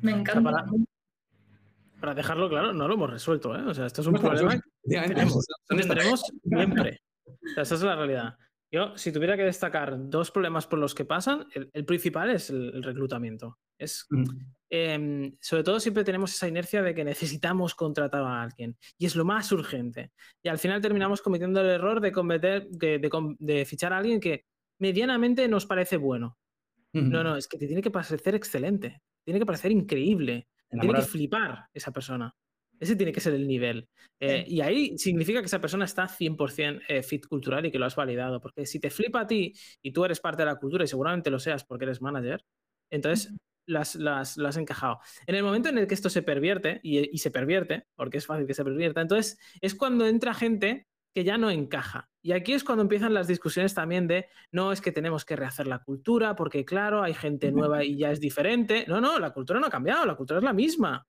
Me 0.00 0.12
encanta 0.12 0.50
para 2.00 2.14
dejarlo 2.14 2.48
claro, 2.48 2.72
no 2.72 2.88
lo 2.88 2.94
hemos 2.94 3.10
resuelto, 3.10 3.54
¿eh? 3.54 3.62
O 3.66 3.74
sea, 3.74 3.86
esto 3.86 4.00
es 4.00 4.06
un 4.06 4.14
problema 4.14 4.54
que 4.54 5.00
tenemos, 5.00 5.44
siempre. 6.42 7.00
Esa 7.56 7.74
es 7.74 7.82
la 7.82 7.96
realidad. 7.96 8.36
Yo, 8.72 8.96
si 8.96 9.10
tuviera 9.10 9.36
que 9.36 9.42
destacar 9.42 9.96
dos 9.98 10.30
problemas 10.30 10.66
por 10.66 10.78
los 10.78 10.94
que 10.94 11.04
pasan, 11.04 11.46
el, 11.72 11.84
principal 11.84 12.30
es 12.30 12.50
el, 12.50 12.82
reclutamiento. 12.84 13.58
Es, 13.76 14.06
mm. 14.10 14.24
em, 14.70 15.36
sobre 15.40 15.64
todo 15.64 15.80
siempre 15.80 16.04
tenemos 16.04 16.32
esa 16.32 16.46
inercia 16.46 16.80
de 16.80 16.94
que 16.94 17.02
necesitamos 17.02 17.74
contratar 17.74 18.22
a 18.22 18.42
alguien 18.42 18.76
y 18.96 19.06
es 19.06 19.16
lo 19.16 19.24
más 19.24 19.50
urgente. 19.50 20.12
Y 20.40 20.48
al 20.48 20.58
final 20.58 20.80
terminamos 20.80 21.20
cometiendo 21.20 21.60
el 21.60 21.68
error 21.68 22.00
de, 22.00 22.12
cometer, 22.12 22.68
de, 22.68 23.64
fichar 23.66 23.92
a 23.92 23.98
alguien 23.98 24.20
que 24.20 24.44
medianamente 24.78 25.48
nos 25.48 25.66
parece 25.66 25.96
bueno. 25.96 26.38
No, 26.92 27.22
no, 27.24 27.36
es 27.36 27.46
que 27.48 27.58
te 27.58 27.66
tiene 27.66 27.82
que 27.82 27.90
parecer 27.90 28.34
excelente, 28.34 29.02
tiene 29.24 29.38
que 29.38 29.46
parecer 29.46 29.72
increíble. 29.72 30.48
Tiene 30.70 30.94
que 30.94 31.02
flipar 31.02 31.66
esa 31.74 31.90
persona. 31.90 32.32
Ese 32.80 32.96
tiene 32.96 33.12
que 33.12 33.20
ser 33.20 33.34
el 33.34 33.46
nivel. 33.46 33.88
Eh, 34.18 34.44
y 34.46 34.60
ahí 34.60 34.98
significa 34.98 35.40
que 35.40 35.46
esa 35.46 35.60
persona 35.60 35.84
está 35.84 36.08
100% 36.08 36.82
eh, 36.88 37.02
fit 37.02 37.26
cultural 37.26 37.66
y 37.66 37.70
que 37.70 37.78
lo 37.78 37.86
has 37.86 37.94
validado. 37.94 38.40
Porque 38.40 38.66
si 38.66 38.80
te 38.80 38.90
flipa 38.90 39.20
a 39.20 39.26
ti 39.26 39.52
y 39.82 39.92
tú 39.92 40.04
eres 40.04 40.20
parte 40.20 40.42
de 40.42 40.46
la 40.46 40.56
cultura 40.56 40.84
y 40.84 40.88
seguramente 40.88 41.30
lo 41.30 41.38
seas 41.38 41.64
porque 41.64 41.84
eres 41.84 42.00
manager, 42.00 42.42
entonces 42.90 43.34
las, 43.66 43.94
las, 43.94 44.38
has 44.38 44.56
encajado. 44.56 44.98
En 45.26 45.34
el 45.34 45.42
momento 45.42 45.68
en 45.68 45.78
el 45.78 45.86
que 45.86 45.94
esto 45.94 46.08
se 46.08 46.22
pervierte, 46.22 46.80
y, 46.82 47.14
y, 47.14 47.18
se 47.18 47.30
pervierte, 47.30 47.84
porque 47.94 48.18
es 48.18 48.26
fácil 48.26 48.46
que 48.46 48.54
se 48.54 48.64
pervierta, 48.64 49.00
entonces 49.00 49.38
es 49.60 49.74
cuando 49.74 50.06
entra 50.06 50.34
gente 50.34 50.86
que 51.14 51.24
ya 51.24 51.38
no 51.38 51.50
encaja. 51.50 52.08
Y 52.22 52.32
aquí 52.32 52.52
es 52.52 52.64
cuando 52.64 52.82
empiezan 52.82 53.14
las 53.14 53.26
discusiones 53.26 53.74
también 53.74 54.06
de, 54.06 54.26
no, 54.52 54.72
es 54.72 54.80
que 54.80 54.92
tenemos 54.92 55.24
que 55.24 55.36
rehacer 55.36 55.66
la 55.66 55.80
cultura, 55.80 56.36
porque 56.36 56.64
claro, 56.64 57.02
hay 57.02 57.14
gente 57.14 57.50
nueva 57.50 57.84
y 57.84 57.96
ya 57.96 58.10
es 58.10 58.20
diferente. 58.20 58.84
No, 58.86 59.00
no, 59.00 59.18
la 59.18 59.32
cultura 59.32 59.58
no 59.58 59.66
ha 59.66 59.70
cambiado, 59.70 60.04
la 60.06 60.14
cultura 60.14 60.38
es 60.38 60.44
la 60.44 60.52
misma. 60.52 61.06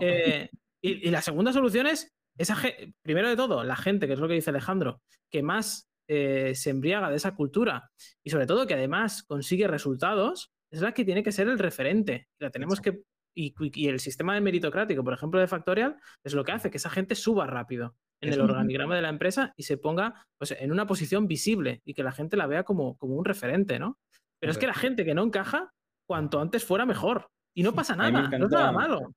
Eh, 0.00 0.48
y, 0.82 1.10
la 1.10 1.22
segunda 1.22 1.52
solución 1.52 1.86
es, 1.86 2.12
esa 2.38 2.56
primero 3.02 3.28
de 3.28 3.36
todo, 3.36 3.64
la 3.64 3.76
gente, 3.76 4.06
que 4.06 4.14
es 4.14 4.18
lo 4.18 4.28
que 4.28 4.34
dice 4.34 4.50
Alejandro, 4.50 5.02
que 5.30 5.42
más 5.42 5.88
eh, 6.08 6.54
se 6.54 6.70
embriaga 6.70 7.10
de 7.10 7.16
esa 7.16 7.34
cultura 7.34 7.90
y 8.24 8.30
sobre 8.30 8.46
todo 8.46 8.66
que 8.66 8.74
además 8.74 9.22
consigue 9.22 9.68
resultados, 9.68 10.50
es 10.72 10.80
la 10.80 10.92
que 10.92 11.04
tiene 11.04 11.22
que 11.22 11.32
ser 11.32 11.48
el 11.48 11.58
referente. 11.58 12.28
La 12.38 12.50
tenemos 12.50 12.80
que 12.80 13.02
y, 13.34 13.54
y, 13.58 13.88
el 13.88 14.00
sistema 14.00 14.34
de 14.34 14.40
meritocrático, 14.40 15.04
por 15.04 15.14
ejemplo, 15.14 15.40
de 15.40 15.46
Factorial, 15.46 15.96
es 16.24 16.34
lo 16.34 16.44
que 16.44 16.52
hace 16.52 16.70
que 16.70 16.78
esa 16.78 16.90
gente 16.90 17.14
suba 17.14 17.46
rápido 17.46 17.94
en 18.20 18.32
el 18.32 18.40
organigrama 18.40 18.96
de 18.96 19.02
la 19.02 19.08
empresa 19.08 19.54
y 19.56 19.62
se 19.62 19.78
ponga 19.78 20.26
pues, 20.36 20.50
en 20.50 20.72
una 20.72 20.86
posición 20.86 21.26
visible 21.26 21.80
y 21.84 21.94
que 21.94 22.02
la 22.02 22.12
gente 22.12 22.36
la 22.36 22.46
vea 22.46 22.64
como, 22.64 22.96
como 22.98 23.14
un 23.14 23.24
referente, 23.24 23.78
¿no? 23.78 23.98
Pero 24.40 24.52
es 24.52 24.58
que 24.58 24.66
la 24.66 24.74
gente 24.74 25.04
que 25.04 25.14
no 25.14 25.22
encaja, 25.22 25.72
cuanto 26.06 26.40
antes 26.40 26.64
fuera 26.64 26.86
mejor. 26.86 27.28
Y 27.54 27.62
no 27.62 27.74
pasa 27.74 27.96
nada, 27.96 28.28
no 28.28 28.46
es 28.46 28.50
nada 28.50 28.72
malo. 28.72 29.12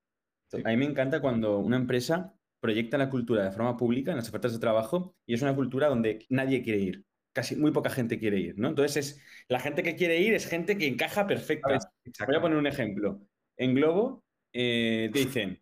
A 0.63 0.69
mí 0.69 0.77
me 0.77 0.85
encanta 0.85 1.21
cuando 1.21 1.59
una 1.59 1.77
empresa 1.77 2.33
proyecta 2.59 2.97
la 2.97 3.09
cultura 3.09 3.43
de 3.43 3.51
forma 3.51 3.75
pública 3.75 4.11
en 4.11 4.17
las 4.17 4.29
ofertas 4.29 4.53
de 4.53 4.59
trabajo 4.59 5.15
y 5.25 5.33
es 5.33 5.41
una 5.41 5.55
cultura 5.55 5.89
donde 5.89 6.25
nadie 6.29 6.63
quiere 6.63 6.79
ir. 6.79 7.03
Casi 7.33 7.55
muy 7.55 7.71
poca 7.71 7.89
gente 7.89 8.19
quiere 8.19 8.39
ir, 8.39 8.57
¿no? 8.57 8.69
Entonces, 8.69 8.97
es, 8.97 9.21
la 9.47 9.59
gente 9.59 9.81
que 9.83 9.95
quiere 9.95 10.19
ir 10.19 10.33
es 10.33 10.47
gente 10.47 10.77
que 10.77 10.87
encaja 10.87 11.25
perfecta. 11.27 11.79
Voy 12.27 12.35
a 12.35 12.41
poner 12.41 12.57
un 12.57 12.67
ejemplo. 12.67 13.21
En 13.57 13.73
Globo 13.73 14.23
eh, 14.53 15.09
dicen, 15.11 15.59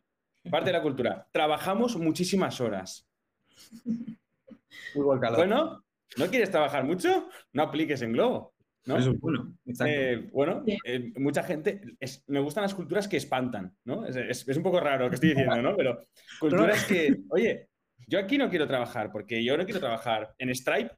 parte 0.49 0.67
de 0.67 0.77
la 0.77 0.81
cultura, 0.81 1.27
trabajamos 1.31 1.97
muchísimas 1.97 2.59
horas. 2.59 3.07
Bueno, 4.93 5.83
¿no 6.17 6.27
quieres 6.27 6.51
trabajar 6.51 6.83
mucho? 6.83 7.29
No 7.53 7.63
apliques 7.63 8.01
en 8.01 8.13
Globo. 8.13 8.50
¿No? 8.85 9.13
bueno. 9.19 9.55
Eh, 9.85 10.29
bueno, 10.31 10.63
eh, 10.83 11.11
mucha 11.17 11.43
gente. 11.43 11.81
me 12.27 12.39
gustan 12.39 12.63
las 12.63 12.73
culturas 12.73 13.07
que 13.07 13.17
espantan, 13.17 13.75
¿no? 13.85 14.05
Es, 14.05 14.47
un 14.47 14.63
poco 14.63 14.79
raro 14.79 15.05
lo 15.05 15.09
que 15.09 15.15
estoy 15.15 15.29
diciendo, 15.29 15.61
¿no? 15.61 15.75
Pero 15.75 16.05
culturas 16.39 16.85
que, 16.85 17.21
oye, 17.29 17.69
yo 18.07 18.19
aquí 18.19 18.37
no 18.37 18.49
quiero 18.49 18.67
trabajar 18.67 19.11
porque 19.11 19.43
yo 19.43 19.57
no 19.57 19.65
quiero 19.65 19.79
trabajar 19.79 20.33
en 20.37 20.53
Stripe. 20.55 20.91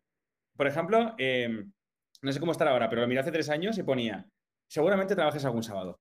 Por 0.56 0.68
ejemplo, 0.68 1.16
em, 1.18 1.72
no 2.22 2.32
sé 2.32 2.40
cómo 2.40 2.52
estará 2.52 2.72
ahora, 2.72 2.90
pero 2.90 3.02
lo 3.02 3.08
miré 3.08 3.20
hace 3.20 3.32
tres 3.32 3.50
años 3.50 3.78
y 3.78 3.84
ponía: 3.84 4.26
seguramente 4.68 5.16
trabajes 5.16 5.44
algún 5.46 5.64
sábado 5.64 6.00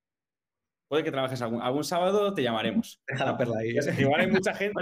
puede 0.93 1.05
que 1.05 1.11
trabajes 1.11 1.41
algún, 1.41 1.85
sábado, 1.85 2.35
te 2.35 2.43
llamaremos. 2.43 3.01
Deja 3.09 3.25
la 3.25 3.39
perla 3.39 3.61
ahí. 3.61 3.75
Igual 3.99 4.21
hay 4.21 4.31
mucha 4.31 4.53
gente. 4.53 4.75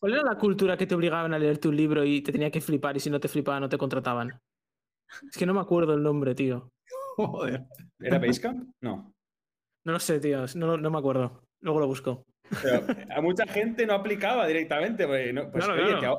¿Cuál 0.00 0.12
era, 0.12 0.24
la 0.24 0.36
cultura 0.36 0.76
que 0.76 0.84
te 0.84 0.96
obligaban 0.96 1.32
a 1.32 1.38
leerte 1.38 1.68
un 1.68 1.76
libro 1.76 2.02
y 2.02 2.22
te 2.22 2.32
tenía 2.32 2.50
que 2.50 2.60
flipar 2.60 2.96
y 2.96 3.00
si 3.00 3.08
no 3.08 3.20
te 3.20 3.28
flipaban 3.28 3.60
no 3.60 3.68
te 3.68 3.78
contrataban? 3.78 4.32
Es 5.28 5.36
que 5.36 5.46
no 5.46 5.54
me 5.54 5.60
acuerdo 5.60 5.94
el 5.94 6.02
nombre, 6.02 6.34
tío. 6.34 6.72
Joder. 7.16 7.64
¿Era 8.00 8.18
Basecamp? 8.18 8.70
No. 8.80 9.14
No 9.84 9.92
lo 9.92 10.00
sé, 10.00 10.20
tío. 10.20 10.44
No, 10.56 10.76
no 10.76 10.90
me 10.90 10.98
acuerdo. 10.98 11.44
Luego 11.60 11.80
lo 11.80 11.86
busco. 11.86 12.24
a 13.16 13.20
mucha 13.20 13.46
gente 13.46 13.86
no 13.86 13.94
aplicaba 13.94 14.46
directamente. 14.46 15.06
Pues, 15.06 15.34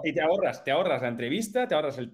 y 0.04 0.14
te 0.14 0.22
ahorras, 0.22 0.64
te 0.64 0.72
ahorras 0.72 1.02
la 1.02 1.08
entrevista, 1.08 1.68
te 1.68 1.76
ahorras 1.76 1.98
el, 1.98 2.12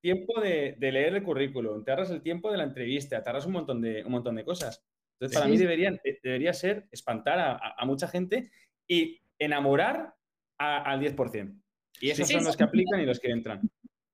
tiempo 0.00 0.40
de, 0.40 0.76
leer 0.80 1.14
el 1.14 1.22
currículum, 1.22 1.84
te 1.84 1.90
ahorras 1.90 2.10
el 2.10 2.22
tiempo 2.22 2.50
de 2.50 2.58
la 2.58 2.64
entrevista, 2.64 3.22
te 3.22 3.28
ahorras 3.28 3.46
un 3.46 3.52
montón 3.52 3.80
de, 3.82 4.04
un 4.04 4.12
montón 4.12 4.36
de 4.36 4.44
cosas. 4.44 4.84
Entonces, 5.18 5.38
para 5.38 5.50
mí 5.50 5.56
deberían, 5.56 5.98
eh, 6.04 6.18
debería 6.22 6.52
ser 6.52 6.88
espantar 6.90 7.38
a, 7.38 7.84
mucha 7.86 8.06
gente 8.06 8.50
y 8.86 9.20
enamorar 9.38 10.14
al 10.58 11.00
10%. 11.00 11.60
Y 12.00 12.10
esos 12.10 12.28
son 12.28 12.44
los 12.44 12.56
que 12.56 12.64
aplican 12.64 13.00
y 13.00 13.06
los 13.06 13.18
que 13.18 13.30
entran. 13.30 13.62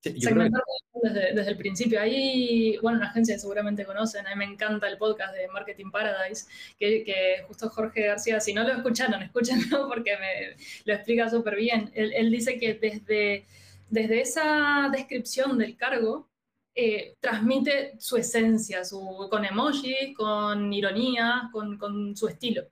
Desde, 0.02 1.50
el 1.50 1.56
principio. 1.56 2.00
Ahí, 2.00 2.76
bueno, 2.82 2.98
una 2.98 3.08
agencia 3.08 3.38
seguramente 3.38 3.84
conocen, 3.84 4.26
a 4.26 4.30
mí 4.30 4.36
me 4.36 4.44
encanta 4.52 4.88
el 4.88 4.98
podcast 4.98 5.34
de 5.34 5.48
Marketing 5.48 5.90
Paradise, 5.90 6.46
que, 6.78 7.44
justo 7.46 7.68
Jorge 7.70 8.06
García, 8.06 8.40
si 8.40 8.52
no 8.52 8.64
lo 8.64 8.72
escucharon, 8.72 9.22
escúchenlo 9.22 9.88
porque 9.88 10.16
me 10.18 10.56
lo 10.84 10.94
explica 10.94 11.30
súper 11.30 11.56
bien. 11.56 11.90
Él, 11.94 12.12
él, 12.14 12.30
dice 12.30 12.58
que 12.58 12.74
desde, 12.74 13.46
desde 13.90 14.20
esa 14.20 14.88
descripción 14.92 15.58
del 15.58 15.76
cargo, 15.76 16.28
eh, 16.74 17.16
transmite 17.20 17.94
su 17.98 18.16
esencia, 18.16 18.82
su, 18.84 19.28
con 19.30 19.44
emojis, 19.44 20.16
con 20.16 20.72
ironía, 20.72 21.50
con, 21.52 21.76
con, 21.76 22.16
su 22.16 22.28
estilo. 22.28 22.62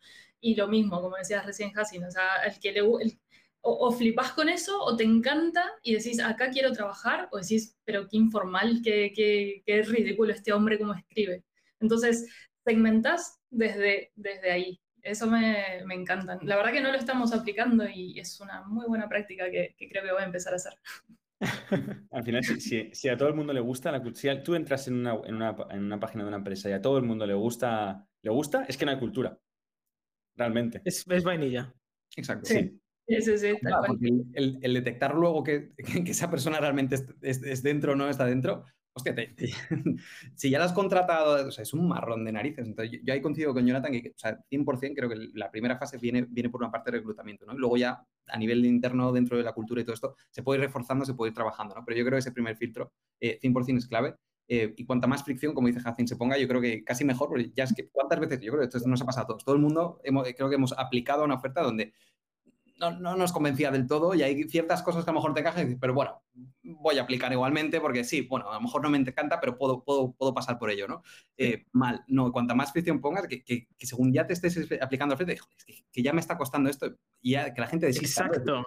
Y 0.40 0.54
lo 0.54 0.68
mismo, 0.68 1.02
como 1.02 1.16
decías 1.16 1.44
recién, 1.44 1.72
Hassin, 1.76 2.04
o 2.04 2.10
sea, 2.10 2.42
el 2.46 2.58
que 2.58 2.72
le, 2.72 2.80
el, 2.80 3.18
o, 3.62 3.92
flipas 3.92 4.32
con 4.32 4.48
eso, 4.48 4.82
o 4.82 4.96
te 4.96 5.04
encanta 5.04 5.70
y 5.82 5.94
decís, 5.94 6.20
acá 6.20 6.50
quiero 6.50 6.72
trabajar, 6.72 7.28
o 7.32 7.38
decís, 7.38 7.76
pero 7.84 8.08
qué 8.08 8.16
informal, 8.16 8.80
qué, 8.82 9.12
qué, 9.14 9.62
qué 9.66 9.82
ridículo 9.82 10.32
este 10.32 10.52
hombre 10.52 10.78
como 10.78 10.94
escribe. 10.94 11.44
Entonces, 11.78 12.26
segmentas 12.64 13.38
desde, 13.50 14.12
desde 14.14 14.50
ahí. 14.50 14.80
Eso 15.02 15.26
me, 15.26 15.82
me 15.86 15.94
encanta. 15.94 16.38
La 16.42 16.56
verdad 16.56 16.72
que 16.72 16.80
no 16.80 16.92
lo 16.92 16.98
estamos 16.98 17.32
aplicando 17.32 17.88
y 17.88 18.18
es 18.18 18.38
una 18.40 18.62
muy 18.62 18.86
buena 18.86 19.08
práctica 19.08 19.50
que, 19.50 19.74
que 19.78 19.88
creo 19.88 20.04
que 20.04 20.12
voy 20.12 20.22
a 20.22 20.26
empezar 20.26 20.52
a 20.52 20.56
hacer. 20.56 20.74
Al 22.10 22.22
final, 22.22 22.44
si, 22.44 22.90
si, 22.92 23.08
a 23.08 23.16
todo 23.16 23.28
el 23.28 23.34
mundo 23.34 23.52
le 23.52 23.60
gusta, 23.60 23.90
la, 23.90 24.02
si 24.14 24.28
tú 24.42 24.54
entras 24.54 24.88
en 24.88 24.94
una, 24.94 25.14
en, 25.24 25.36
una, 25.36 25.56
en 25.70 25.84
una, 25.84 25.98
página 25.98 26.24
de 26.24 26.28
una 26.28 26.36
empresa 26.36 26.68
y 26.68 26.72
a 26.72 26.82
todo 26.82 26.98
el 26.98 27.04
mundo 27.04 27.26
le 27.26 27.32
gusta, 27.32 28.06
le 28.22 28.30
gusta, 28.30 28.64
es 28.68 28.76
que 28.76 28.84
no 28.84 28.90
hay 28.90 28.98
cultura. 28.98 29.38
Realmente. 30.36 30.82
Es, 30.84 31.04
es 31.08 31.24
vainilla. 31.24 31.72
Exacto. 32.14 32.46
Sí. 32.46 32.54
sí. 32.54 32.79
Sí, 33.18 34.22
el, 34.34 34.58
el, 34.62 34.74
detectar 34.74 35.14
luego 35.14 35.42
que, 35.44 35.72
que, 35.76 36.10
esa 36.10 36.30
persona 36.30 36.60
realmente 36.60 36.96
es, 37.22 37.42
es, 37.42 37.62
dentro 37.62 37.92
o 37.92 37.96
no 37.96 38.08
está 38.08 38.24
dentro, 38.26 38.64
hostia, 38.92 39.14
si 40.34 40.50
ya 40.50 40.58
la 40.58 40.66
has 40.66 40.72
contratado, 40.72 41.48
o 41.48 41.50
sea, 41.50 41.62
es 41.62 41.72
un 41.72 41.88
marrón 41.88 42.24
de 42.24 42.32
narices. 42.32 42.66
Entonces, 42.66 43.00
yo, 43.02 43.12
ahí 43.12 43.20
coincido 43.20 43.52
con 43.52 43.66
Jonathan 43.66 43.92
que, 43.92 44.12
o 44.14 44.18
sea, 44.18 44.38
100% 44.50 44.94
creo 44.94 45.08
que 45.08 45.16
la 45.34 45.50
primera 45.50 45.76
fase 45.76 45.98
viene, 45.98 46.26
viene 46.28 46.50
por 46.50 46.62
una 46.62 46.70
parte 46.70 46.90
de 46.90 46.98
reclutamiento, 46.98 47.46
¿no? 47.46 47.54
Y 47.54 47.58
luego 47.58 47.76
ya 47.76 48.04
a 48.26 48.38
nivel 48.38 48.64
interno, 48.64 49.12
dentro 49.12 49.36
de 49.36 49.44
la 49.44 49.52
cultura 49.52 49.80
y 49.80 49.84
todo 49.84 49.94
esto, 49.94 50.16
se 50.30 50.42
puede 50.42 50.58
ir 50.60 50.66
reforzando, 50.66 51.04
se 51.04 51.14
puede 51.14 51.30
ir 51.30 51.34
trabajando, 51.34 51.74
¿no? 51.74 51.84
Pero 51.84 51.98
yo 51.98 52.04
creo 52.04 52.16
que 52.16 52.20
ese 52.20 52.32
primer 52.32 52.56
filtro, 52.56 52.92
100% 53.20 53.74
eh, 53.74 53.76
es 53.76 53.86
clave. 53.86 54.14
Eh, 54.52 54.74
y 54.76 54.84
cuanta 54.84 55.06
más 55.06 55.22
fricción, 55.22 55.54
como 55.54 55.68
dice 55.68 55.78
Jacin, 55.78 56.08
se 56.08 56.16
ponga, 56.16 56.36
yo 56.36 56.48
creo 56.48 56.60
que 56.60 56.82
casi 56.82 57.04
mejor, 57.04 57.28
porque 57.28 57.52
ya 57.54 57.62
es 57.62 57.72
que, 57.72 57.88
¿cuántas 57.88 58.18
veces? 58.18 58.40
Yo 58.40 58.50
creo 58.50 58.68
que 58.68 58.76
esto 58.76 58.88
nos 58.88 59.00
ha 59.00 59.06
pasado 59.06 59.24
a 59.24 59.26
todos. 59.28 59.44
Todo 59.44 59.54
el 59.54 59.60
mundo, 59.60 60.00
hemos, 60.02 60.26
creo 60.36 60.48
que 60.48 60.56
hemos 60.56 60.76
aplicado 60.76 61.24
una 61.24 61.36
oferta 61.36 61.62
donde 61.62 61.92
no, 62.80 62.90
no, 62.98 63.16
nos 63.16 63.32
convencía 63.32 63.70
del 63.70 63.86
todo 63.86 64.14
y 64.14 64.22
hay 64.22 64.44
ciertas 64.44 64.82
cosas 64.82 65.04
que 65.04 65.10
a 65.10 65.12
lo 65.12 65.20
mejor 65.20 65.34
te 65.34 65.40
encajan, 65.40 65.78
pero 65.80 65.94
bueno, 65.94 66.22
voy 66.62 66.98
a 66.98 67.02
aplicar 67.02 67.32
igualmente 67.32 67.80
porque 67.80 68.04
sí, 68.04 68.22
bueno, 68.22 68.50
a 68.50 68.54
lo 68.54 68.60
mejor 68.62 68.82
no 68.82 68.90
me 68.90 68.98
encanta, 68.98 69.38
pero 69.40 69.56
puedo, 69.56 69.84
puedo, 69.84 70.12
puedo 70.12 70.34
pasar 70.34 70.58
por 70.58 70.70
ello, 70.70 70.88
¿no? 70.88 71.02
Eh, 71.36 71.66
mal, 71.72 72.02
no, 72.08 72.32
cuanta 72.32 72.54
más 72.54 72.72
fricción 72.72 73.00
pongas, 73.00 73.28
que, 73.28 73.44
que, 73.44 73.68
según 73.78 74.12
ya 74.12 74.26
te 74.26 74.32
estés 74.32 74.58
aplicando 74.80 75.14
el 75.14 75.16
frente, 75.16 75.38
que, 75.66 75.74
que, 75.92 76.02
ya 76.02 76.12
me 76.12 76.20
está 76.20 76.36
costando 76.36 76.70
esto, 76.70 76.96
y 77.20 77.32
ya 77.32 77.52
que 77.52 77.60
la 77.60 77.66
gente 77.66 77.86
desista. 77.86 78.26
Exacto. 78.26 78.64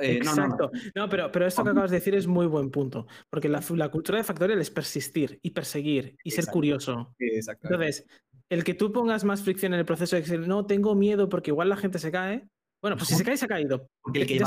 Eh, 0.00 0.18
Exacto. 0.18 0.70
No, 0.94 1.02
no, 1.02 1.08
pero, 1.08 1.32
pero 1.32 1.46
esto 1.46 1.64
que 1.64 1.70
acabas 1.70 1.90
de 1.90 1.96
decir 1.96 2.14
es 2.14 2.26
muy 2.26 2.46
buen 2.46 2.70
punto, 2.70 3.06
porque 3.28 3.48
la, 3.48 3.60
la 3.70 3.90
cultura 3.90 4.18
de 4.18 4.24
Factorial 4.24 4.60
es 4.60 4.70
persistir 4.70 5.40
y 5.42 5.50
perseguir 5.50 6.16
y 6.22 6.30
ser 6.30 6.46
curioso. 6.46 7.14
Exacto. 7.18 7.66
Entonces, 7.66 8.06
el 8.48 8.62
que 8.62 8.74
tú 8.74 8.92
pongas 8.92 9.24
más 9.24 9.42
fricción 9.42 9.74
en 9.74 9.80
el 9.80 9.86
proceso 9.86 10.14
de 10.14 10.22
decir, 10.22 10.46
no, 10.46 10.66
tengo 10.66 10.94
miedo 10.94 11.28
porque 11.28 11.50
igual 11.50 11.68
la 11.68 11.76
gente 11.76 11.98
se 11.98 12.12
cae, 12.12 12.48
bueno, 12.80 12.96
pues 12.96 13.08
si 13.08 13.14
se 13.14 13.24
cae, 13.24 13.36
se 13.36 13.46
ha 13.46 13.48
caído. 13.48 13.88
Porque 14.02 14.22
el 14.22 14.26
que 14.26 14.38
ya 14.38 14.46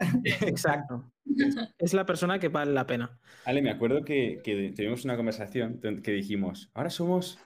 Exacto. 0.46 1.12
Es 1.78 1.94
la 1.94 2.04
persona 2.04 2.38
que 2.38 2.48
vale 2.48 2.72
la 2.72 2.86
pena. 2.86 3.18
Ale, 3.44 3.62
me 3.62 3.70
acuerdo 3.70 4.04
que, 4.04 4.40
que 4.42 4.72
tuvimos 4.74 5.04
una 5.04 5.16
conversación 5.16 5.80
que 6.02 6.12
dijimos, 6.12 6.70
ahora 6.74 6.90
somos, 6.90 7.38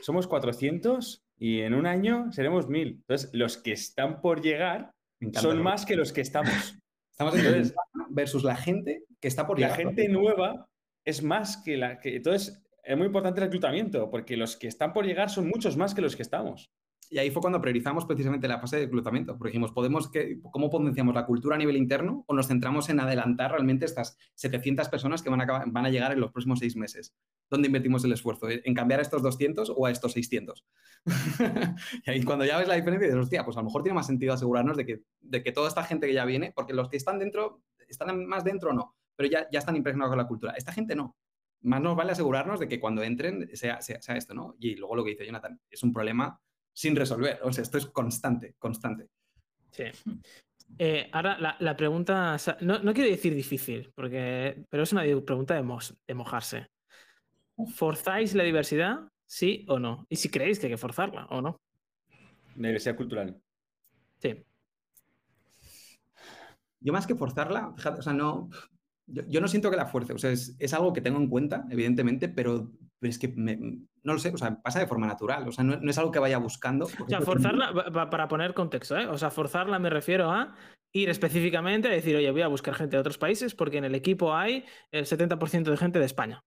somos 0.00 0.26
400 0.26 1.22
y 1.38 1.60
en 1.60 1.74
un 1.74 1.86
año 1.86 2.32
seremos 2.32 2.68
1000. 2.68 2.88
Entonces, 2.88 3.30
los 3.32 3.56
que 3.56 3.72
están 3.72 4.20
por 4.20 4.42
llegar 4.42 4.92
son 5.34 5.62
más 5.62 5.86
que 5.86 5.96
los 5.96 6.12
que 6.12 6.20
estamos. 6.20 6.52
Estamos 7.10 7.34
en 7.34 7.72
versus 8.10 8.44
la 8.44 8.54
gente 8.54 9.02
que 9.20 9.26
está 9.26 9.44
por 9.44 9.56
llegar. 9.56 9.72
La 9.72 9.76
gente 9.76 10.08
nueva 10.08 10.68
es 11.04 11.20
más 11.20 11.56
que 11.56 11.76
la 11.76 11.98
que... 11.98 12.14
Entonces, 12.14 12.62
es 12.84 12.96
muy 12.96 13.06
importante 13.06 13.40
el 13.40 13.46
reclutamiento, 13.46 14.08
porque 14.08 14.36
los 14.36 14.56
que 14.56 14.68
están 14.68 14.92
por 14.92 15.04
llegar 15.04 15.28
son 15.28 15.48
muchos 15.48 15.76
más 15.76 15.94
que 15.94 16.00
los 16.00 16.14
que 16.14 16.22
estamos. 16.22 16.70
Y 17.10 17.18
ahí 17.18 17.30
fue 17.30 17.40
cuando 17.40 17.60
priorizamos 17.60 18.04
precisamente 18.04 18.48
la 18.48 18.58
fase 18.58 18.76
de 18.76 18.84
reclutamiento, 18.84 19.36
porque 19.36 19.50
dijimos, 19.50 19.72
¿podemos 19.72 20.10
que, 20.10 20.40
¿cómo 20.50 20.68
potenciamos 20.68 21.14
la 21.14 21.24
cultura 21.24 21.56
a 21.56 21.58
nivel 21.58 21.76
interno 21.76 22.24
o 22.26 22.34
nos 22.34 22.48
centramos 22.48 22.88
en 22.90 23.00
adelantar 23.00 23.52
realmente 23.52 23.86
estas 23.86 24.18
700 24.34 24.88
personas 24.88 25.22
que 25.22 25.30
van 25.30 25.40
a, 25.40 25.64
van 25.66 25.86
a 25.86 25.90
llegar 25.90 26.12
en 26.12 26.20
los 26.20 26.30
próximos 26.32 26.58
seis 26.58 26.76
meses? 26.76 27.14
¿Dónde 27.50 27.66
invertimos 27.66 28.04
el 28.04 28.12
esfuerzo? 28.12 28.48
¿En 28.50 28.74
cambiar 28.74 29.00
a 29.00 29.02
estos 29.02 29.22
200 29.22 29.72
o 29.74 29.86
a 29.86 29.90
estos 29.90 30.12
600? 30.12 30.66
y 32.04 32.10
ahí 32.10 32.22
cuando 32.24 32.44
ya 32.44 32.58
ves 32.58 32.68
la 32.68 32.74
diferencia, 32.74 33.08
dices, 33.08 33.22
hostia, 33.22 33.44
pues 33.44 33.56
a 33.56 33.60
lo 33.60 33.64
mejor 33.66 33.82
tiene 33.82 33.94
más 33.94 34.06
sentido 34.06 34.34
asegurarnos 34.34 34.76
de 34.76 34.84
que, 34.84 35.02
de 35.20 35.42
que 35.42 35.52
toda 35.52 35.68
esta 35.68 35.84
gente 35.84 36.06
que 36.06 36.14
ya 36.14 36.26
viene, 36.26 36.52
porque 36.54 36.74
los 36.74 36.90
que 36.90 36.98
están 36.98 37.18
dentro, 37.18 37.62
están 37.88 38.26
más 38.26 38.44
dentro 38.44 38.70
o 38.70 38.72
no, 38.74 38.96
pero 39.16 39.30
ya, 39.30 39.48
ya 39.50 39.60
están 39.60 39.76
impregnados 39.76 40.10
con 40.10 40.18
la 40.18 40.28
cultura. 40.28 40.52
Esta 40.56 40.72
gente 40.72 40.94
no. 40.94 41.16
Más 41.62 41.80
nos 41.80 41.96
vale 41.96 42.12
asegurarnos 42.12 42.60
de 42.60 42.68
que 42.68 42.78
cuando 42.78 43.02
entren 43.02 43.48
sea, 43.56 43.80
sea, 43.80 44.00
sea 44.00 44.16
esto, 44.16 44.34
¿no? 44.34 44.54
Y 44.60 44.76
luego 44.76 44.94
lo 44.94 45.04
que 45.04 45.10
dice 45.10 45.26
Jonathan, 45.26 45.60
es 45.70 45.82
un 45.82 45.92
problema 45.92 46.40
sin 46.78 46.94
resolver. 46.94 47.40
O 47.42 47.52
sea, 47.52 47.62
esto 47.62 47.76
es 47.76 47.86
constante, 47.86 48.54
constante. 48.56 49.08
Sí. 49.72 49.82
Eh, 50.78 51.10
ahora, 51.12 51.56
la, 51.58 51.76
pregunta, 51.76 52.36
no, 52.60 52.78
no, 52.78 52.94
quiero 52.94 53.10
decir 53.10 53.34
difícil, 53.34 53.90
porque, 53.96 54.64
pero 54.68 54.84
es 54.84 54.92
una 54.92 55.02
pregunta 55.02 55.60
de, 55.60 55.78
de 56.06 56.14
mojarse. 56.14 56.68
¿Forzáis 57.74 58.32
la 58.36 58.44
diversidad? 58.44 59.00
¿Sí 59.26 59.66
o 59.68 59.80
no? 59.80 60.06
Y 60.08 60.14
si 60.14 60.28
creéis 60.28 60.60
que 60.60 60.66
hay 60.66 60.72
que 60.72 60.78
forzarla 60.78 61.26
o 61.30 61.42
no. 61.42 61.60
La 62.54 62.68
diversidad 62.68 62.94
cultural. 62.94 63.42
Sí. 64.18 64.44
Yo 66.78 66.92
más 66.92 67.08
que 67.08 67.16
forzarla, 67.16 67.74
fíjate, 67.76 67.98
o 67.98 68.02
sea, 68.02 68.12
no, 68.12 68.50
yo, 69.06 69.40
no 69.40 69.48
siento 69.48 69.68
que 69.68 69.76
la 69.76 69.86
fuerce, 69.86 70.12
o 70.12 70.18
sea, 70.18 70.30
es, 70.30 70.54
es, 70.60 70.72
algo 70.74 70.92
que 70.92 71.00
tengo 71.00 71.18
en 71.18 71.28
cuenta, 71.28 71.66
evidentemente, 71.70 72.28
pero, 72.98 73.10
es 73.10 73.18
que 73.18 73.28
no 73.28 74.12
lo 74.12 74.18
sé, 74.18 74.30
o 74.30 74.38
sea, 74.38 74.60
pasa 74.60 74.80
de 74.80 74.86
forma 74.86 75.06
natural, 75.06 75.46
o 75.48 75.52
sea, 75.52 75.64
no, 75.64 75.76
no 75.76 75.90
es 75.90 75.98
algo 75.98 76.10
que 76.10 76.18
vaya 76.18 76.38
buscando. 76.38 76.86
O 76.86 77.08
sea, 77.08 77.20
forzarla, 77.20 78.08
para 78.10 78.28
poner 78.28 78.54
contexto, 78.54 78.98
¿eh? 78.98 79.06
o 79.06 79.18
sea, 79.18 79.30
forzarla 79.30 79.78
me 79.78 79.90
refiero 79.90 80.30
a 80.30 80.54
ir 80.92 81.10
específicamente 81.10 81.88
a 81.88 81.92
decir, 81.92 82.16
oye, 82.16 82.30
voy 82.30 82.42
a 82.42 82.48
buscar 82.48 82.74
gente 82.74 82.96
de 82.96 83.00
otros 83.00 83.18
países 83.18 83.54
porque 83.54 83.78
en 83.78 83.84
el 83.84 83.94
equipo 83.94 84.34
hay 84.34 84.64
el 84.90 85.04
70% 85.04 85.64
de 85.64 85.76
gente 85.76 85.98
de 85.98 86.06
España. 86.06 86.44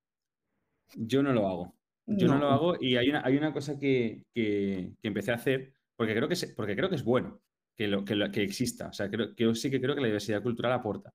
Yo 0.95 1.23
no 1.23 1.31
lo 1.33 1.47
hago. 1.47 1.75
Yo 2.07 2.27
no, 2.27 2.39
lo 2.39 2.49
hago 2.49 2.75
y 2.81 2.97
hay 2.97 3.09
una, 3.09 3.21
hay 3.23 3.37
una 3.37 3.53
cosa 3.53 3.77
que, 3.77 4.23
que, 4.33 4.91
que, 4.99 5.07
empecé 5.07 5.31
a 5.31 5.35
hacer 5.35 5.71
porque 5.95 6.15
creo 6.15 6.27
que, 6.27 6.35
porque 6.55 6.75
creo 6.75 6.89
que 6.89 6.95
es 6.95 7.03
bueno 7.03 7.41
que, 7.77 7.87
lo, 7.87 8.03
que, 8.03 8.31
que 8.31 8.43
exista. 8.43 8.87
O 8.87 8.93
sea, 8.93 9.09
creo, 9.09 9.35
que 9.35 9.55
sí 9.55 9.69
que 9.69 9.79
creo 9.79 9.95
que 9.95 10.01
la 10.01 10.07
diversidad 10.07 10.41
cultural 10.41 10.73
aporta. 10.73 11.13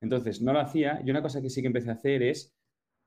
Entonces, 0.00 0.42
no 0.42 0.52
lo 0.52 0.60
hacía. 0.60 1.00
Y 1.04 1.10
una 1.10 1.22
cosa 1.22 1.40
que 1.40 1.50
sí 1.50 1.60
que 1.60 1.68
empecé 1.68 1.90
a 1.90 1.94
hacer 1.94 2.22
es 2.22 2.54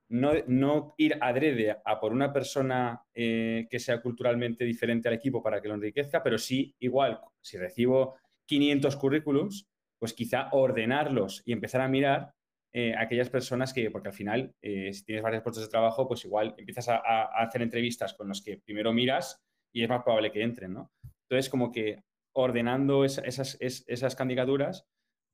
no, 0.09 0.31
no 0.47 0.93
ir 0.97 1.17
adrede 1.21 1.77
a 1.83 1.99
por 1.99 2.13
una 2.13 2.31
persona 2.31 3.03
eh, 3.13 3.67
que 3.69 3.79
sea 3.79 4.01
culturalmente 4.01 4.63
diferente 4.63 5.07
al 5.07 5.15
equipo 5.15 5.41
para 5.43 5.61
que 5.61 5.67
lo 5.67 5.75
enriquezca, 5.75 6.23
pero 6.23 6.37
sí, 6.37 6.75
igual, 6.79 7.19
si 7.41 7.57
recibo 7.57 8.15
500 8.45 8.95
currículums, 8.95 9.67
pues 9.99 10.13
quizá 10.13 10.49
ordenarlos 10.51 11.41
y 11.45 11.51
empezar 11.51 11.81
a 11.81 11.87
mirar 11.87 12.33
eh, 12.73 12.93
aquellas 12.97 13.29
personas 13.29 13.73
que, 13.73 13.89
porque 13.91 14.09
al 14.09 14.13
final, 14.13 14.53
eh, 14.61 14.93
si 14.93 15.03
tienes 15.03 15.23
varios 15.23 15.43
puestos 15.43 15.63
de 15.63 15.69
trabajo, 15.69 16.07
pues 16.07 16.23
igual 16.25 16.53
empiezas 16.57 16.89
a, 16.89 17.23
hacer 17.41 17.61
entrevistas 17.61 18.13
con 18.13 18.27
los 18.27 18.41
que 18.41 18.57
primero 18.57 18.93
miras 18.93 19.41
y 19.73 19.83
es 19.83 19.89
más 19.89 20.03
probable 20.03 20.31
que 20.31 20.43
entren, 20.43 20.73
¿no? 20.73 20.91
Entonces, 21.23 21.49
como 21.49 21.71
que 21.71 22.03
ordenando 22.33 23.03
esas, 23.03 23.57
esas 23.59 24.15
candidaturas, 24.15 24.85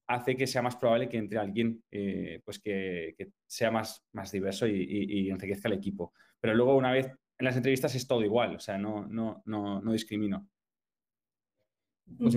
hace 0.08 0.36
que 0.36 0.48
sea 0.48 0.62
más 0.62 0.76
probable 0.76 1.10
que 1.10 1.18
entre 1.18 1.40
alguien 1.40 1.84
eh, 1.92 2.42
pues 2.44 2.60
que, 2.60 3.16
sea 3.48 3.72
más, 3.72 4.04
más 4.12 4.32
diverso 4.32 4.68
y, 4.68 5.30
enriquezca 5.30 5.68
el 5.68 5.76
equipo. 5.76 6.14
Pero 6.40 6.56
luego, 6.56 6.76
una 6.76 6.92
vez 6.92 7.08
en 7.08 7.46
las 7.46 7.56
entrevistas 7.56 7.96
es 7.96 8.08
todo 8.08 8.24
igual, 8.24 8.56
o 8.56 8.60
sea, 8.60 8.78
no, 8.78 9.08
no, 9.08 9.42
no, 9.46 9.82
no 9.82 9.92
discrimino. 9.92 10.48
Pues 12.18 12.36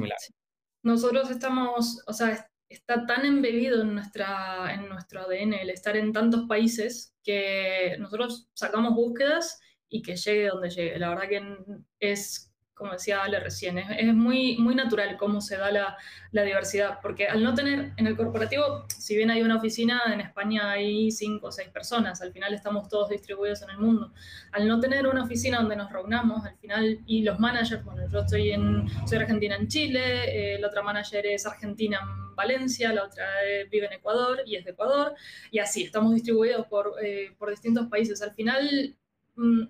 Nosotros 0.83 1.31
estamos, 1.31 2.03
o 2.07 2.13
sea, 2.13 2.49
está 2.69 3.07
tan 3.07 3.25
embebido 3.25 3.83
en, 3.83 3.95
nuestra, 3.95 4.73
en 4.75 4.89
nuestro 4.89 5.21
ADN 5.21 5.55
el 5.55 5.71
estar 5.71 5.97
en 5.97 6.13
tantos 6.13 6.47
países 6.47 7.15
que 7.23 7.97
nosotros 7.99 8.49
sacamos 8.55 8.95
búsquedas 8.95 9.61
y 9.89 10.03
que 10.03 10.17
llegue 10.17 10.49
donde 10.49 10.71
llegue. 10.71 10.99
La 10.99 11.11
verdad 11.11 11.29
que 11.29 11.57
es 12.01 12.53
como 12.77 12.93
decía 12.93 13.23
Ale 13.23 13.41
recién, 13.41 13.79
es, 13.79 14.15
muy, 14.15 14.59
muy 14.59 14.75
natural 14.75 15.17
cómo 15.17 15.41
se 15.41 15.57
da 15.57 15.73
la, 15.73 15.97
la, 16.31 16.43
diversidad, 16.43 16.99
porque 17.01 17.27
al 17.27 17.43
no 17.43 17.55
tener 17.55 17.93
en 17.97 18.07
el 18.07 18.17
corporativo, 18.17 18.85
si 18.89 19.17
bien 19.17 19.31
hay 19.31 19.43
una 19.43 19.57
oficina, 19.57 20.03
en 20.13 20.21
España 20.21 20.73
hay 20.73 21.11
cinco 21.11 21.47
o 21.47 21.53
seis 21.53 21.71
personas, 21.71 22.21
al 22.21 22.33
final 22.33 22.53
estamos 22.53 22.89
todos 22.91 23.09
distribuidos 23.09 23.63
en 23.63 23.71
el 23.71 23.79
mundo. 23.79 24.13
Al 24.53 24.69
no 24.69 24.79
tener 24.79 25.07
una 25.07 25.25
oficina 25.25 25.59
donde 25.59 25.75
nos 25.75 25.91
reunamos, 25.91 26.45
al 26.45 26.55
final, 26.59 27.01
y 27.07 27.23
los 27.23 27.41
managers, 27.41 27.83
bueno, 27.83 28.03
yo 28.13 28.21
estoy 28.21 28.51
en, 28.51 28.87
soy 29.09 29.19
argentina 29.19 29.57
en 29.57 29.69
Chile, 29.69 30.55
eh, 30.55 30.59
la 30.61 30.69
otra 30.69 30.83
manager 30.83 31.25
es 31.25 31.47
argentina 31.47 31.99
en 32.03 32.37
Valencia, 32.37 32.93
la 32.93 33.05
otra 33.05 33.25
eh, 33.47 33.67
vive 33.71 33.87
en 33.87 33.95
Ecuador 33.95 34.43
y 34.45 34.57
es 34.57 34.67
de 34.67 34.73
Ecuador, 34.73 35.15
y 35.51 35.61
así, 35.61 35.85
estamos 35.85 36.13
distribuidos 36.13 36.67
por, 36.67 36.93
eh, 37.03 37.35
por 37.39 37.49
distintos 37.49 37.87
países. 37.87 38.21
Al 38.21 38.35
final... 38.35 38.95
Mm, 39.35 39.63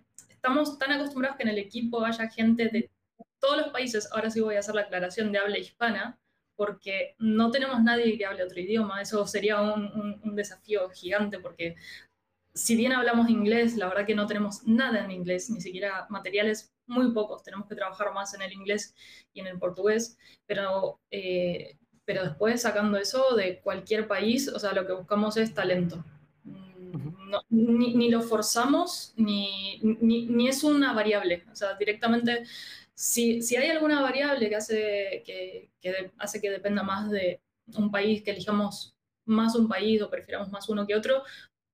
estamos 0.47 0.79
tan 0.79 0.93
acostumbrados 0.93 1.37
que 1.37 1.43
en 1.43 1.49
el 1.49 1.59
equipo 1.59 2.05
haya 2.05 2.29
gente 2.29 2.69
de 2.69 2.89
todos 3.39 3.57
los 3.57 3.69
países, 3.69 4.09
ahora 4.13 4.31
sí 4.31 4.41
voy 4.41 4.57
a 4.57 4.61
hacer 4.61 4.75
la 4.75 4.83
aclaración 4.83 5.33
de 5.33 5.39
habla 5.39 5.59
hispana, 5.59 6.19
porque 6.57 7.15
no 7.19 7.51
tenemos 7.51 7.83
nadie 7.83 8.17
que 8.17 8.27
hable 8.27 8.43
otro 8.43 8.59
idioma, 8.59 9.03
eso 9.03 9.27
sería 9.27 9.61
un, 9.61 10.35
desafío 10.35 10.89
gigante 10.91 11.39
porque 11.39 11.77
si 12.55 12.77
bien 12.77 12.93
hablamos 12.93 13.29
inglés, 13.29 13.77
la 13.77 13.89
verdad 13.89 14.07
que 14.07 14.15
no 14.15 14.27
tenemos 14.27 14.67
nada 14.67 15.05
en 15.05 15.11
inglés, 15.11 15.51
ni 15.51 15.61
siquiera 15.61 16.07
materiales 16.09 16.75
muy 16.87 17.13
pocos, 17.13 17.43
tenemos 17.43 17.69
que 17.69 17.75
trabajar 17.75 18.13
más 18.15 18.33
en 18.35 18.43
el 18.43 18.53
inglés 18.53 18.95
y 19.35 19.41
en 19.41 19.47
el 19.47 19.59
portugués, 19.59 20.19
pero, 20.47 20.99
eh, 21.11 21.77
pero 22.07 22.25
después 22.25 22.63
sacando 22.63 22.97
eso 22.97 23.35
de 23.35 23.61
cualquier 23.61 24.09
país, 24.09 24.49
o 24.49 24.59
sea, 24.59 24.73
lo 24.73 24.87
que 24.87 24.95
buscamos 24.95 25.37
es 25.37 25.53
talento. 25.53 26.03
Mm, 26.45 27.99
ni, 27.99 28.09
lo 28.09 28.23
forzamos, 28.23 29.13
ni, 29.17 29.79
ni, 29.83 30.49
es 30.49 30.65
una 30.65 30.93
variable, 30.95 31.45
o 31.53 31.57
sea, 31.57 31.75
directamente, 31.75 32.45
si, 32.97 33.43
si 33.43 33.57
hay 33.57 33.69
alguna 33.69 34.01
variable 34.01 34.49
que 34.49 34.57
hace 34.57 35.23
que, 35.25 35.71
que 35.81 36.11
hace 36.19 36.41
que 36.41 36.51
dependa 36.51 36.83
más 36.83 37.11
de 37.11 37.43
un 37.77 37.91
país, 37.91 38.23
que 38.23 38.31
elijamos 38.31 38.97
más 39.27 39.55
un 39.55 39.69
país 39.69 40.01
o 40.01 40.09
prefiramos 40.09 40.51
más 40.51 40.69
uno 40.69 40.87
que 40.87 40.95
otro, 40.95 41.23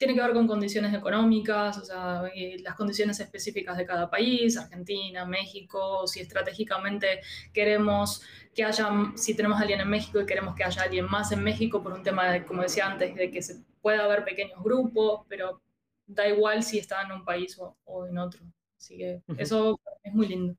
tiene 0.02 0.16
que 0.16 0.20
ver 0.20 0.32
con 0.32 0.48
condiciones 0.48 0.92
económicas, 0.92 1.78
o 1.78 1.84
sea, 1.84 2.24
las 2.64 2.74
condiciones 2.74 3.20
específicas 3.20 3.76
de 3.76 3.86
cada 3.86 4.10
país, 4.10 4.56
Argentina, 4.56 5.24
México, 5.24 6.08
si 6.08 6.18
estratégicamente 6.18 7.20
queremos 7.52 8.20
que 8.52 8.64
haya, 8.64 8.90
si 9.14 9.36
tenemos 9.36 9.60
alguien 9.60 9.80
en 9.80 9.88
México 9.88 10.20
y 10.20 10.26
queremos 10.26 10.56
que 10.56 10.64
haya 10.64 10.82
alguien 10.82 11.04
más 11.08 11.30
en 11.30 11.44
México 11.44 11.84
por 11.84 11.92
un 11.92 12.02
tema, 12.02 12.32
de, 12.32 12.44
como 12.44 12.62
decía 12.62 12.86
antes, 12.88 13.14
de 13.14 13.30
que 13.30 13.42
se 13.42 13.62
pueda 13.80 14.04
haber 14.04 14.24
pequeños 14.24 14.60
grupos, 14.60 15.24
pero 15.28 15.62
da 16.04 16.26
igual 16.26 16.64
si 16.64 16.80
está 16.80 17.02
en 17.02 17.12
un 17.12 17.24
país 17.24 17.56
o, 17.58 18.06
en 18.06 18.18
otro. 18.18 18.42
Así 18.76 18.98
que 18.98 19.22
eso 19.38 19.78
es 20.02 20.12
muy 20.12 20.26
lindo. 20.26 20.56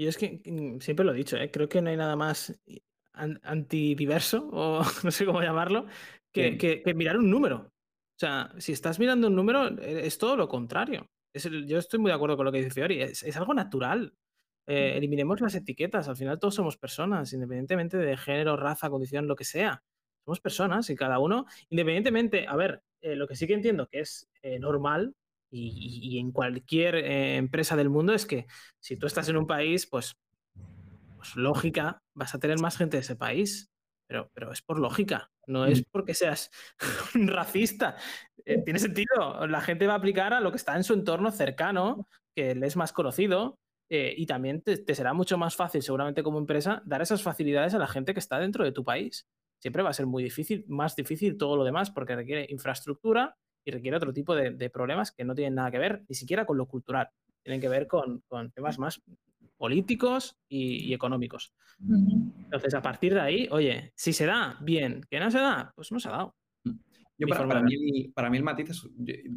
Y 0.00 0.06
es 0.06 0.16
que 0.16 0.40
mm, 0.42 0.80
siempre 0.80 1.04
lo 1.04 1.12
he 1.12 1.16
dicho, 1.16 1.36
¿eh? 1.36 1.50
creo 1.50 1.68
que 1.68 1.82
no 1.82 1.90
hay 1.90 1.96
nada 1.98 2.16
más 2.16 2.58
antidiverso, 3.12 4.48
o 4.50 4.80
no 5.04 5.10
sé 5.10 5.26
cómo 5.26 5.42
llamarlo, 5.42 5.84
que, 6.32 6.56
que 6.56 6.94
mirar 6.94 7.18
un 7.18 7.28
número. 7.28 7.56
O 7.66 8.18
sea, 8.18 8.50
si 8.56 8.72
estás 8.72 8.98
mirando 8.98 9.26
un 9.26 9.36
número, 9.36 9.68
e, 9.78 10.06
es 10.06 10.16
todo 10.16 10.36
lo 10.38 10.48
contrario. 10.48 11.06
yo 11.66 11.76
estoy 11.76 12.00
muy 12.00 12.10
de 12.10 12.14
acuerdo 12.14 12.38
con 12.38 12.46
lo 12.46 12.52
que 12.52 12.62
dice 12.62 12.70
Fiori, 12.70 13.02
es, 13.02 13.36
algo 13.36 13.52
natural. 13.52 14.14
Eh, 14.66 14.94
eliminemos 14.96 15.42
las 15.42 15.54
etiquetas, 15.54 16.08
al 16.08 16.16
final 16.16 16.38
todos 16.38 16.54
somos 16.54 16.78
personas, 16.78 17.34
independientemente 17.34 17.98
de 17.98 18.16
género, 18.16 18.56
raza, 18.56 18.88
condición, 18.88 19.28
lo 19.28 19.36
que 19.36 19.44
sea. 19.44 19.82
Somos 20.24 20.40
personas 20.40 20.88
y 20.88 20.96
cada 20.96 21.18
uno, 21.18 21.44
independientemente, 21.68 22.46
a 22.48 22.56
ver, 22.56 22.82
eh, 23.02 23.16
lo 23.16 23.28
que 23.28 23.36
sí 23.36 23.46
que 23.46 23.52
entiendo 23.52 23.86
que 23.86 24.00
es 24.00 24.30
normal 24.60 25.14
y, 25.50 26.18
en 26.18 26.32
cualquier 26.32 26.94
empresa 26.94 27.76
del 27.76 27.90
mundo 27.90 28.12
es 28.12 28.26
que 28.26 28.46
si 28.78 28.96
tú 28.96 29.06
estás 29.06 29.28
en 29.28 29.36
un 29.36 29.46
país, 29.46 29.86
pues, 29.86 30.16
pues 31.16 31.36
lógica, 31.36 32.02
vas 32.14 32.34
a 32.34 32.38
tener 32.38 32.58
más 32.60 32.76
gente 32.76 32.96
de 32.96 33.02
ese 33.02 33.16
país, 33.16 33.70
pero, 34.06 34.30
pero 34.32 34.52
es 34.52 34.62
por 34.62 34.78
lógica. 34.78 35.30
No 35.46 35.66
es 35.66 35.80
mm. 35.80 35.84
porque 35.90 36.14
seas 36.14 36.50
racista. 37.14 37.96
Eh, 38.44 38.62
tiene 38.64 38.78
sentido. 38.78 39.46
La 39.46 39.60
gente 39.60 39.86
va 39.86 39.94
a 39.94 39.96
aplicar 39.96 40.32
a 40.32 40.40
lo 40.40 40.50
que 40.50 40.56
está 40.56 40.76
en 40.76 40.84
su 40.84 40.94
entorno 40.94 41.30
cercano, 41.30 42.08
que 42.34 42.54
le 42.54 42.66
es 42.66 42.76
más 42.76 42.92
conocido, 42.92 43.58
eh, 43.88 44.14
y 44.16 44.26
también 44.26 44.62
te, 44.62 44.94
será 44.94 45.12
mucho 45.12 45.36
más 45.36 45.56
fácil, 45.56 45.82
seguramente 45.82 46.22
como 46.22 46.38
empresa, 46.38 46.82
dar 46.86 47.02
esas 47.02 47.22
facilidades 47.22 47.74
a 47.74 47.78
la 47.78 47.88
gente 47.88 48.14
que 48.14 48.20
está 48.20 48.38
dentro 48.38 48.64
de 48.64 48.72
tu 48.72 48.84
país. 48.84 49.26
Siempre 49.58 49.82
va 49.82 49.90
a 49.90 49.94
ser 49.94 50.06
muy 50.06 50.22
difícil, 50.22 50.64
más 50.68 50.96
difícil 50.96 51.36
todo 51.36 51.56
lo 51.56 51.64
demás, 51.64 51.90
porque 51.90 52.16
requiere 52.16 52.46
infraestructura 52.48 53.36
y 53.64 53.70
requiere 53.70 53.96
otro 53.96 54.12
tipo 54.12 54.34
de, 54.34 54.70
problemas 54.70 55.12
que 55.12 55.24
no 55.24 55.34
tienen 55.34 55.54
nada 55.54 55.70
que 55.70 55.78
ver 55.78 56.04
ni 56.08 56.14
siquiera 56.14 56.46
con 56.46 56.56
lo 56.56 56.66
cultural. 56.66 57.08
Tienen 57.42 57.60
que 57.60 57.68
ver 57.68 57.86
con, 57.86 58.22
con 58.28 58.50
temas 58.50 58.78
más 58.78 59.02
políticos 59.56 60.38
y, 60.48 60.92
económicos. 60.94 61.52
Entonces, 61.78 62.74
a 62.74 62.82
partir 62.82 63.14
de 63.14 63.20
ahí, 63.20 63.48
oye, 63.50 63.92
si 63.94 64.12
se 64.12 64.26
da, 64.26 64.58
bien, 64.62 65.02
que 65.10 65.20
no 65.20 65.30
se 65.30 65.38
da, 65.38 65.72
pues 65.74 65.92
no 65.92 66.00
se 66.00 66.08
ha 66.08 66.12
dado. 66.12 66.34
Yo 67.20 67.26
para, 67.28 67.60
mí, 67.60 68.08
para 68.14 68.30
mí 68.30 68.38
el 68.38 68.42
matiz 68.42 68.88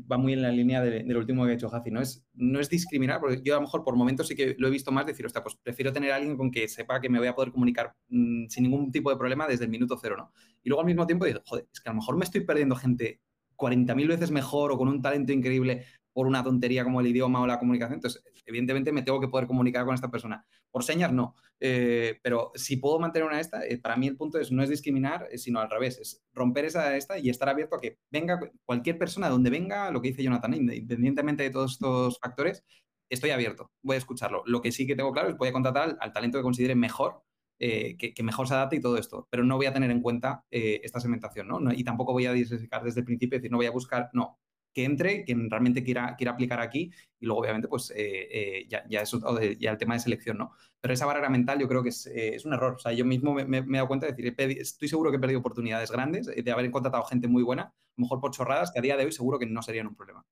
va 0.10 0.18
muy 0.18 0.32
en 0.32 0.42
la 0.42 0.50
línea 0.50 0.82
de, 0.82 1.04
del 1.04 1.18
último 1.18 1.44
que 1.44 1.52
ha 1.52 1.54
hecho 1.56 1.68
Jaci, 1.68 1.92
¿no? 1.92 2.00
Es, 2.00 2.26
no 2.34 2.62
es 2.62 2.70
discriminar, 2.70 3.20
porque 3.20 3.42
yo 3.44 3.56
a 3.56 3.58
lo 3.58 3.64
mejor 3.64 3.84
por 3.84 3.98
momentos 3.98 4.30
sí 4.30 4.36
que 4.36 4.56
lo 4.58 4.70
he 4.70 4.72
visto 4.72 4.94
más 4.94 5.06
decir, 5.06 5.26
hostia, 5.26 5.44
pues 5.44 5.58
prefiero 5.62 5.92
tener 5.92 6.14
a 6.14 6.16
alguien 6.16 6.38
con 6.38 6.50
que 6.50 6.70
sepa 6.70 7.02
que 7.02 7.10
me 7.10 7.20
voy 7.20 7.28
a 7.28 7.36
poder 7.36 7.52
comunicar 7.52 7.94
mm, 8.08 8.46
sin 8.48 8.64
ningún 8.64 8.90
tipo 8.90 9.10
de 9.10 9.18
problema 9.18 9.46
desde 9.46 9.66
el 9.66 9.70
minuto 9.70 10.00
cero, 10.02 10.16
¿no? 10.16 10.32
Y 10.64 10.70
luego 10.70 10.80
al 10.80 10.86
mismo 10.86 11.06
tiempo 11.06 11.26
digo, 11.26 11.42
joder, 11.46 11.68
es 11.74 11.82
que 11.82 11.90
a 11.90 11.92
lo 11.92 11.98
mejor 11.98 12.16
me 12.16 12.24
estoy 12.24 12.46
perdiendo 12.46 12.78
gente 12.78 13.20
40.000 13.56 14.08
veces 14.08 14.32
mejor 14.32 14.72
o 14.72 14.78
con 14.78 14.88
un 14.88 15.02
talento 15.02 15.32
increíble 15.32 15.86
por 16.14 16.28
una 16.28 16.44
tontería 16.44 16.84
como 16.84 17.02
el 17.02 17.08
idioma 17.08 17.42
o 17.42 17.48
la 17.48 17.60
comunicación. 17.60 17.96
Entonces, 17.96 18.24
evidentemente 18.46 18.92
me 18.92 19.02
tengo 19.02 19.20
que 19.20 19.28
poder 19.28 19.48
comunicar 19.48 19.86
con 19.86 19.96
esta 19.96 20.12
persona. 20.12 20.46
Por 20.72 20.84
señas 20.84 21.12
no, 21.12 21.36
eh, 21.60 22.20
pero 22.22 22.52
si 22.56 22.78
puedo 22.78 23.00
mantener 23.00 23.28
una 23.28 23.40
esta, 23.40 23.66
eh, 23.66 23.78
para 23.78 23.96
mí 23.96 24.08
el 24.08 24.18
punto 24.18 24.40
es 24.40 24.52
no 24.52 24.64
es 24.64 24.70
discriminar, 24.70 25.28
eh, 25.32 25.38
sino 25.38 25.60
al 25.60 25.70
revés, 25.70 25.98
es 26.00 26.24
romper 26.34 26.66
esa 26.66 26.96
esta 26.98 27.18
y 27.18 27.30
estar 27.30 27.50
abierto 27.50 27.76
a 27.76 27.82
que 27.82 28.00
venga 28.10 28.40
cualquier 28.66 28.98
persona 28.98 29.30
donde 29.30 29.50
venga, 29.50 29.90
lo 29.92 30.02
que 30.02 30.10
dice 30.10 30.24
Jonathan, 30.24 30.54
independientemente 30.54 31.44
de 31.44 31.50
todos 31.50 31.74
estos 31.74 32.20
factores, 32.20 32.64
estoy 33.10 33.32
abierto, 33.32 33.72
voy 33.82 33.96
a 33.96 34.00
escucharlo. 34.00 34.44
Lo 34.46 34.62
que 34.62 34.72
sí 34.72 34.88
que 34.88 34.96
tengo 34.96 35.12
claro 35.12 35.30
es 35.30 35.38
voy 35.38 35.50
a 35.50 35.54
contratar 35.54 35.98
al, 36.00 36.14
talento 36.14 36.38
que 36.38 36.44
considere 36.44 36.76
mejor 36.76 37.24
que, 37.60 38.14
mejor 38.24 38.48
se 38.48 38.54
adapte 38.54 38.76
y 38.76 38.82
todo 38.82 38.98
esto, 38.98 39.28
pero 39.30 39.44
no 39.44 39.58
voy 39.58 39.66
a 39.66 39.74
tener 39.74 39.92
en 39.92 40.02
cuenta 40.02 40.44
esta 40.50 41.00
segmentación, 41.00 41.48
¿no? 41.48 41.74
Y 41.74 41.84
tampoco 41.84 42.14
voy 42.14 42.26
a 42.26 42.34
diversificar 42.34 42.84
desde 42.84 43.02
el 43.02 43.06
principio, 43.06 43.38
es 43.38 43.42
decir, 43.42 43.52
no 43.52 43.58
voy 43.58 43.68
a 43.68 43.72
buscar, 43.72 44.10
no, 44.14 44.40
que 44.74 44.84
entre, 44.86 45.24
quien 45.24 45.50
realmente 45.50 45.84
quiera, 45.84 46.16
quiera 46.18 46.32
aplicar 46.32 46.60
aquí 46.60 46.92
y 47.20 47.26
luego 47.26 47.42
obviamente 47.42 47.68
pues 47.68 47.92
eh, 47.92 48.28
eh, 48.32 48.66
ya, 48.68 48.84
ya, 48.90 49.02
eso, 49.02 49.22
el 49.40 49.78
tema 49.78 49.94
de 49.94 50.00
selección, 50.00 50.38
¿no? 50.38 50.52
Pero 50.82 50.94
esa 50.94 51.06
barrera 51.06 51.30
mental 51.30 51.60
yo 51.60 51.68
creo 51.68 51.84
que 51.84 51.90
es, 51.90 52.08
eh, 52.08 52.36
es 52.36 52.46
un 52.46 52.54
error. 52.54 52.74
O 52.76 52.80
sea, 52.80 52.92
yo 52.92 53.06
mismo 53.06 53.34
me, 53.34 53.58
he 53.60 53.62
dado 53.62 53.88
cuenta 53.88 54.08
de 54.08 54.14
decir, 54.14 54.36
estoy 54.60 54.88
seguro 54.88 55.12
que 55.12 55.18
he 55.18 55.20
perdido 55.20 55.40
oportunidades 55.40 55.92
grandes 55.92 56.26
de 56.26 56.52
haber 56.52 56.70
contratado 56.72 57.04
gente 57.04 57.28
muy 57.28 57.44
buena, 57.44 57.64
a 57.64 57.74
lo 57.98 58.02
mejor 58.04 58.20
por 58.20 58.32
chorradas, 58.32 58.72
que 58.72 58.80
a 58.80 58.82
día 58.82 58.98
de 58.98 59.06
hoy 59.06 59.12
seguro 59.12 59.40
que 59.40 59.46
no 59.46 59.62
serían 59.62 59.88
un 59.88 59.96
problema. 59.96 60.26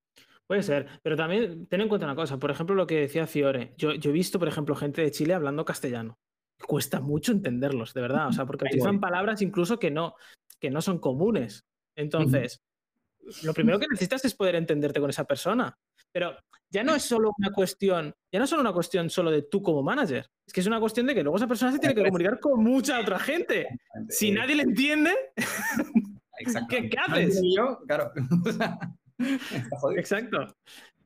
Puede 0.48 0.64
ser, 0.64 0.88
pero 1.02 1.16
también 1.16 1.68
ten 1.68 1.80
en 1.80 1.88
cuenta 1.88 2.06
una 2.06 2.16
cosa, 2.16 2.38
por 2.38 2.52
ejemplo, 2.52 2.76
lo 2.76 2.88
que 2.88 3.00
decía 3.00 3.28
Fiore. 3.28 3.74
Yo 3.78 3.92
he 3.92 4.12
visto, 4.12 4.40
por 4.40 4.50
ejemplo, 4.50 4.76
gente 4.76 5.02
de 5.02 5.12
Chile 5.12 5.34
hablando 5.34 5.64
castellano. 5.64 6.18
Cuesta 6.68 7.00
mucho 7.00 7.32
entenderlos, 7.32 7.94
de 7.94 8.02
verdad. 8.02 8.28
O 8.28 8.34
sea, 8.34 8.46
porque 8.46 8.66
utilizan 8.66 9.00
palabras 9.00 9.42
incluso 9.42 9.80
que 9.80 9.92
no, 9.92 10.16
que 10.60 10.70
no 10.70 10.82
son 10.82 11.00
comunes. 11.00 11.66
Entonces, 11.96 12.62
lo 13.44 13.54
primero 13.54 13.80
que 13.80 13.88
necesitas 13.90 14.24
es 14.26 14.36
poder 14.36 14.56
entenderte 14.56 15.00
con 15.00 15.10
esa 15.10 15.26
persona. 15.26 15.78
Pero 16.12 16.36
ya 16.70 16.84
no 16.84 16.96
es 16.96 17.04
solo 17.04 17.32
una 17.38 17.52
cuestión, 17.52 18.14
ya 18.32 18.40
no 18.40 18.46
es 18.46 18.50
solo 18.50 18.62
una 18.62 18.74
cuestión 18.74 19.10
solo 19.10 19.32
de 19.32 19.44
tú 19.44 19.62
como 19.62 19.84
manager, 19.84 20.30
es 20.46 20.54
que 20.54 20.62
es 20.62 20.68
una 20.68 20.80
cuestión 20.80 21.06
de 21.08 21.16
que 21.16 21.24
luego 21.24 21.38
esa 21.38 21.48
persona 21.48 21.72
se 21.72 21.80
tiene 21.80 21.96
que 21.96 22.04
comunicar 22.04 22.40
con 22.40 22.64
mucha 22.64 23.00
otra 23.00 23.20
gente. 23.20 23.68
Si 24.10 24.32
nadie 24.32 24.56
le 24.56 24.64
entiende, 24.64 25.12
¿qué, 26.70 26.90
¿qué, 26.90 26.98
haces? 26.98 27.42
Yo, 27.56 27.80
claro. 27.88 28.12
Exacto. 29.96 30.56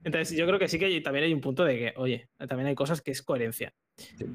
Entonces, 0.06 0.38
yo 0.38 0.46
creo 0.46 0.60
que 0.60 0.68
sí 0.68 0.78
que 0.78 1.02
también 1.02 1.26
hay 1.26 1.34
un 1.34 1.42
punto 1.42 1.66
de 1.66 1.78
que, 1.78 1.94
oye, 1.98 2.30
también 2.48 2.68
hay 2.68 2.76
cosas 2.76 3.02
que 3.02 3.10
es 3.10 3.24
coherencia. 3.24 3.74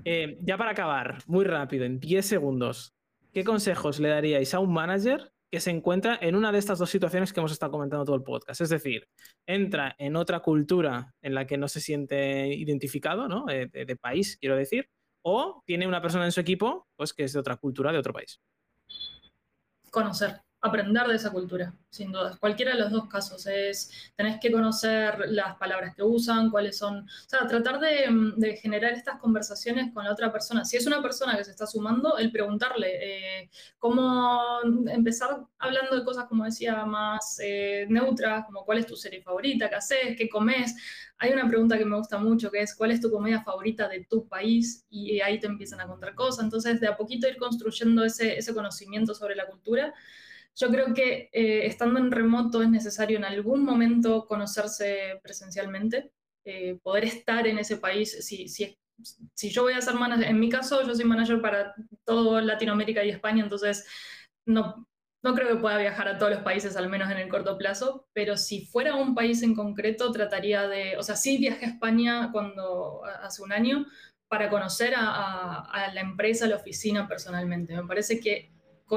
Eh, 0.04 0.36
ya 0.42 0.58
para 0.58 0.72
acabar, 0.72 1.18
muy 1.26 1.44
rápido, 1.44 1.84
en 1.84 2.00
10 2.00 2.26
segundos, 2.26 2.92
¿qué 3.32 3.44
consejos 3.44 4.00
le 4.00 4.08
daríais 4.08 4.52
a 4.52 4.58
un 4.58 4.72
manager 4.72 5.32
que 5.48 5.60
se 5.60 5.70
encuentra 5.70 6.18
en 6.20 6.34
una 6.34 6.50
de 6.50 6.58
estas 6.58 6.80
dos 6.80 6.90
situaciones 6.90 7.32
que 7.32 7.38
hemos 7.38 7.52
estado 7.52 7.72
comentando 7.72 8.04
todo 8.04 8.14
el 8.14 8.22
podcast. 8.22 8.60
Es 8.60 8.68
decir, 8.68 9.08
entra 9.46 9.96
en 9.98 10.14
otra 10.14 10.40
cultura 10.40 11.12
en 11.22 11.34
la 11.34 11.46
que 11.46 11.58
no 11.58 11.66
se 11.66 11.80
siente 11.80 12.46
identificado, 12.48 13.26
¿no? 13.26 13.46
de, 13.46 13.66
de 13.66 13.96
país, 13.96 14.38
quiero 14.40 14.56
decir, 14.56 14.88
o 15.22 15.62
tiene 15.66 15.88
una 15.88 16.00
persona 16.00 16.24
en 16.24 16.32
su 16.32 16.40
equipo 16.40 16.86
pues, 16.96 17.12
que 17.12 17.24
es 17.24 17.32
de 17.32 17.40
otra 17.40 17.56
cultura, 17.56 17.90
de 17.90 17.98
otro 17.98 18.12
país. 18.12 18.40
Conocer 19.90 20.40
aprender 20.62 21.06
de 21.06 21.16
esa 21.16 21.30
cultura, 21.30 21.74
sin 21.88 22.12
duda. 22.12 22.36
Cualquiera 22.38 22.72
de 22.72 22.80
los 22.80 22.90
dos 22.90 23.08
casos 23.08 23.46
es, 23.46 23.90
tenés 24.14 24.38
que 24.40 24.52
conocer 24.52 25.18
las 25.28 25.56
palabras 25.56 25.94
que 25.94 26.02
usan, 26.02 26.50
cuáles 26.50 26.76
son, 26.76 26.98
o 26.98 27.28
sea, 27.28 27.46
tratar 27.46 27.80
de, 27.80 28.56
generar 28.60 28.92
estas 28.92 29.18
conversaciones 29.18 29.92
con 29.94 30.04
la 30.04 30.12
otra 30.12 30.30
persona. 30.30 30.64
Si 30.64 30.76
es 30.76 30.86
una 30.86 31.00
persona 31.00 31.36
que 31.36 31.44
se 31.44 31.52
está 31.52 31.66
sumando, 31.66 32.18
el 32.18 32.30
preguntarle 32.30 32.88
eh, 33.42 33.50
cómo 33.78 34.60
empezar 34.88 35.46
hablando 35.58 35.96
de 35.96 36.04
cosas, 36.04 36.26
como 36.26 36.44
decía, 36.44 36.84
más 36.84 37.38
eh, 37.42 37.86
neutras, 37.88 38.44
como 38.44 38.64
cuál 38.64 38.78
es 38.78 38.86
tu 38.86 38.96
serie 38.96 39.22
favorita, 39.22 39.70
qué 39.70 39.76
haces, 39.76 40.16
qué 40.16 40.28
comes. 40.28 40.76
Hay 41.18 41.32
una 41.32 41.48
pregunta 41.48 41.78
que 41.78 41.84
me 41.86 41.96
gusta 41.96 42.18
mucho, 42.18 42.50
que 42.50 42.62
es 42.62 42.74
cuál 42.74 42.90
es 42.90 43.00
tu 43.00 43.10
comida 43.10 43.42
favorita 43.42 43.88
de 43.88 44.04
tu 44.04 44.28
país, 44.28 44.84
y 44.90 45.20
ahí 45.20 45.40
te 45.40 45.46
empiezan 45.46 45.80
a 45.80 45.86
contar 45.86 46.14
cosas. 46.14 46.44
Entonces, 46.44 46.80
de 46.80 46.88
a 46.88 46.96
poquito 46.96 47.28
ir 47.28 47.38
construyendo 47.38 48.04
ese 48.04 48.54
conocimiento 48.54 49.14
sobre 49.14 49.34
la 49.36 49.46
cultura 49.46 49.94
yo 50.56 50.68
creo 50.70 50.92
que 50.94 51.30
eh, 51.32 51.66
estando 51.66 51.98
en 51.98 52.10
remoto 52.10 52.62
es 52.62 52.68
necesario 52.68 53.16
en 53.16 53.24
algún 53.24 53.64
momento 53.64 54.26
conocerse 54.26 55.18
presencialmente, 55.22 56.12
eh, 56.44 56.78
poder 56.82 57.04
estar 57.04 57.46
en 57.46 57.58
ese 57.58 57.76
país. 57.76 58.24
Si, 58.26 58.48
si, 58.48 58.76
si 59.34 59.50
yo 59.50 59.62
voy 59.62 59.74
a 59.74 59.80
ser 59.80 59.94
manager, 59.94 60.26
en 60.26 60.40
mi 60.40 60.48
caso 60.48 60.82
yo 60.86 60.94
soy 60.94 61.04
manager 61.04 61.40
para 61.40 61.74
todo 62.04 62.40
Latinoamérica 62.40 63.04
y 63.04 63.10
España, 63.10 63.42
entonces 63.42 63.86
no, 64.46 64.86
no 65.22 65.34
creo 65.34 65.48
que 65.48 65.56
pueda 65.56 65.78
viajar 65.78 66.08
a 66.08 66.18
todos 66.18 66.32
los 66.32 66.42
países, 66.42 66.76
al 66.76 66.88
menos 66.88 67.10
en 67.10 67.18
el 67.18 67.28
corto 67.28 67.56
plazo, 67.58 68.08
pero 68.12 68.36
si 68.36 68.66
fuera 68.66 68.94
un 68.96 69.14
país 69.14 69.42
en 69.42 69.54
concreto, 69.54 70.12
trataría 70.12 70.68
de, 70.68 70.96
o 70.96 71.02
sea, 71.02 71.16
sí 71.16 71.38
viajé 71.38 71.66
a 71.66 71.68
España 71.70 72.30
cuando, 72.32 73.02
hace 73.04 73.42
un 73.42 73.52
año, 73.52 73.86
para 74.28 74.48
conocer 74.48 74.94
a, 74.94 75.06
a, 75.08 75.60
a 75.60 75.92
la 75.92 76.00
empresa, 76.00 76.44
a 76.44 76.48
la 76.48 76.56
oficina 76.56 77.08
personalmente. 77.08 77.74
Me 77.74 77.86
parece 77.86 78.20
que 78.20 78.50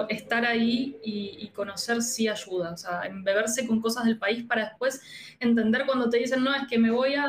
estar 0.09 0.45
ahí 0.45 0.97
y, 1.03 1.47
conocer 1.49 2.01
sí 2.01 2.27
ayuda, 2.27 2.73
o 2.73 2.77
sea, 2.77 3.03
embeberse 3.03 3.67
con 3.67 3.79
cosas 3.79 4.05
del 4.05 4.17
país 4.17 4.43
para 4.43 4.69
después 4.69 5.01
entender 5.39 5.85
cuando 5.85 6.09
te 6.09 6.17
dicen, 6.17 6.43
no, 6.43 6.53
es 6.55 6.67
que 6.67 6.79
me 6.79 6.89
voy 6.89 7.13
a, 7.13 7.27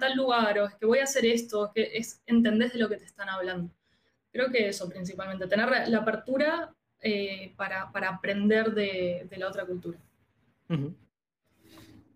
tal 0.00 0.16
lugar 0.16 0.58
o 0.58 0.66
es 0.66 0.74
que 0.76 0.86
voy 0.86 0.98
a 1.00 1.04
hacer 1.04 1.26
esto, 1.26 1.66
es 1.66 1.72
que 1.74 1.98
es, 1.98 2.22
entendés 2.26 2.72
de 2.72 2.78
lo 2.78 2.88
que 2.88 2.96
te 2.96 3.04
están 3.04 3.28
hablando. 3.28 3.70
Creo 4.32 4.50
que 4.50 4.68
eso 4.68 4.88
principalmente, 4.88 5.46
tener 5.46 5.88
la 5.88 5.98
apertura 5.98 6.74
eh, 7.02 7.52
para, 7.56 7.92
para, 7.92 8.08
aprender 8.08 8.72
de, 8.72 9.26
de, 9.28 9.36
la 9.36 9.48
otra 9.48 9.66
cultura. 9.66 9.98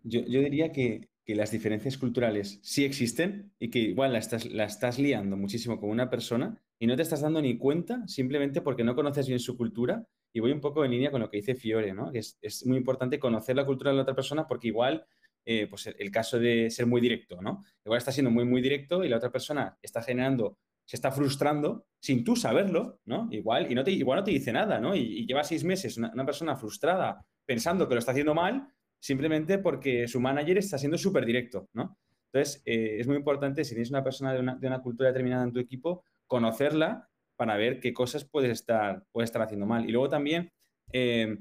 yo, 0.03 0.21
yo, 0.21 0.41
diría 0.41 0.73
que, 0.73 1.09
que, 1.25 1.35
las 1.35 1.51
diferencias 1.51 1.99
culturales 1.99 2.59
sí 2.63 2.85
existen 2.85 3.53
y 3.59 3.71
que 3.71 3.81
igual 3.81 4.13
la 4.13 4.19
estás, 4.19 4.47
la 4.47 4.65
estás 4.65 4.99
liando 4.99 5.37
muchísimo 5.37 5.79
con 5.79 5.91
una 5.91 6.09
persona 6.09 6.59
y 6.79 6.87
no 6.87 6.97
te 6.97 7.03
estás 7.03 7.21
dando 7.21 7.41
ni 7.41 7.57
cuenta 7.57 8.07
simplemente 8.07 8.61
porque 8.61 8.85
no 8.85 8.95
conoces 8.95 9.27
bien 9.27 9.41
su 9.41 9.57
cultura. 9.57 10.05
Y 10.33 10.41
voy 10.41 10.51
un 10.51 10.61
poco 10.61 10.85
en 10.85 10.91
línea 10.91 11.11
con 11.11 11.21
lo 11.21 11.31
que 11.31 11.37
dice 11.37 11.55
Fiore, 11.55 11.95
¿no? 11.95 12.11
Es, 12.13 12.39
es 12.43 12.67
muy 12.67 12.77
importante 12.77 13.19
conocer 13.19 13.55
la 13.55 13.65
cultura 13.65 13.91
de 13.91 13.97
la 13.97 14.03
otra 14.03 14.17
persona 14.17 14.47
porque 14.47 14.69
igual, 14.69 15.07
eh, 15.45 15.69
pues 15.69 15.87
el, 15.87 16.11
caso 16.11 16.39
de 16.39 16.71
ser 16.71 16.87
muy 16.87 17.01
directo, 17.01 17.41
¿no? 17.41 17.63
Igual 17.85 17.99
está 17.99 18.11
siendo 18.11 18.31
muy, 18.31 18.45
muy 18.45 18.61
directo 18.61 19.05
y 19.05 19.09
la 19.09 19.19
otra 19.19 19.31
persona 19.31 19.79
está 19.81 20.03
generando, 20.03 20.59
se 20.85 20.97
está 20.97 21.13
frustrando 21.13 21.87
sin 22.01 22.25
tú 22.25 22.35
saberlo, 22.35 23.01
¿no? 23.05 23.29
Igual, 23.31 23.71
y 23.71 23.75
no 23.75 23.85
te, 23.85 23.93
igual 23.93 24.19
no 24.21 24.25
te 24.25 24.33
dice 24.33 24.53
nada, 24.53 24.81
¿no? 24.81 24.97
Y, 24.97 25.25
lleva 25.27 25.45
seis 25.45 25.63
meses 25.63 25.97
una, 25.97 26.27
persona 26.27 26.57
frustrada 26.57 27.25
pensando 27.47 27.87
que 27.87 27.95
lo 27.95 28.01
está 28.01 28.11
haciendo 28.11 28.35
mal 28.35 28.67
simplemente 28.99 29.59
porque 29.59 30.09
su 30.09 30.19
manager 30.19 30.59
está 30.59 30.79
siendo 30.79 30.99
súper 30.99 31.25
directo, 31.27 31.69
¿no? 31.75 31.97
Entonces, 32.33 32.63
eh, 32.65 32.97
es 32.99 33.07
muy 33.07 33.17
importante, 33.17 33.65
si 33.65 33.75
tienes 33.75 33.91
una 33.91 34.03
persona 34.03 34.33
de 34.33 34.41
una, 34.41 34.57
de 34.57 34.67
una 34.67 34.83
cultura 34.83 35.11
determinada 35.11 35.45
en 35.45 35.53
tu 35.53 35.61
equipo, 35.61 36.03
conocerla 36.27 37.11
para 37.37 37.57
ver 37.57 37.81
qué 37.81 37.93
cosas 37.93 38.25
puedes 38.25 38.51
estar, 38.51 39.05
puedes 39.13 39.29
estar 39.29 39.43
haciendo 39.43 39.67
mal. 39.67 39.89
Y 39.89 39.93
luego 39.93 40.09
también 40.09 40.53
eh, 40.93 41.37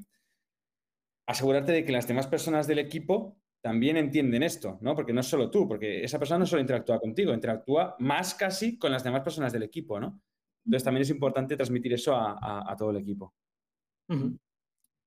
asegurarte 1.28 1.72
de 1.72 1.86
que 1.86 1.92
las 1.92 2.08
demás 2.08 2.28
personas 2.28 2.68
del 2.68 2.80
equipo 2.80 3.38
también 3.62 3.96
entienden 3.96 4.44
esto, 4.44 4.78
¿no? 4.82 4.94
Porque 4.94 5.14
no 5.14 5.22
es 5.22 5.28
solo 5.28 5.50
tú, 5.50 5.68
porque 5.68 6.04
esa 6.04 6.20
persona 6.20 6.40
no 6.40 6.46
solo 6.46 6.62
interactúa 6.62 7.00
contigo, 7.00 7.34
interactúa 7.34 7.96
más 8.00 8.36
casi 8.36 8.78
con 8.78 8.92
las 8.92 9.06
demás 9.06 9.22
personas 9.22 9.54
del 9.54 9.64
equipo, 9.64 10.00
¿no? 10.00 10.22
Entonces 10.66 10.84
también 10.84 11.04
es 11.04 11.10
importante 11.10 11.56
transmitir 11.56 11.94
eso 11.94 12.14
a, 12.16 12.76
todo 12.78 12.92
el 12.92 12.98
equipo. 12.98 13.34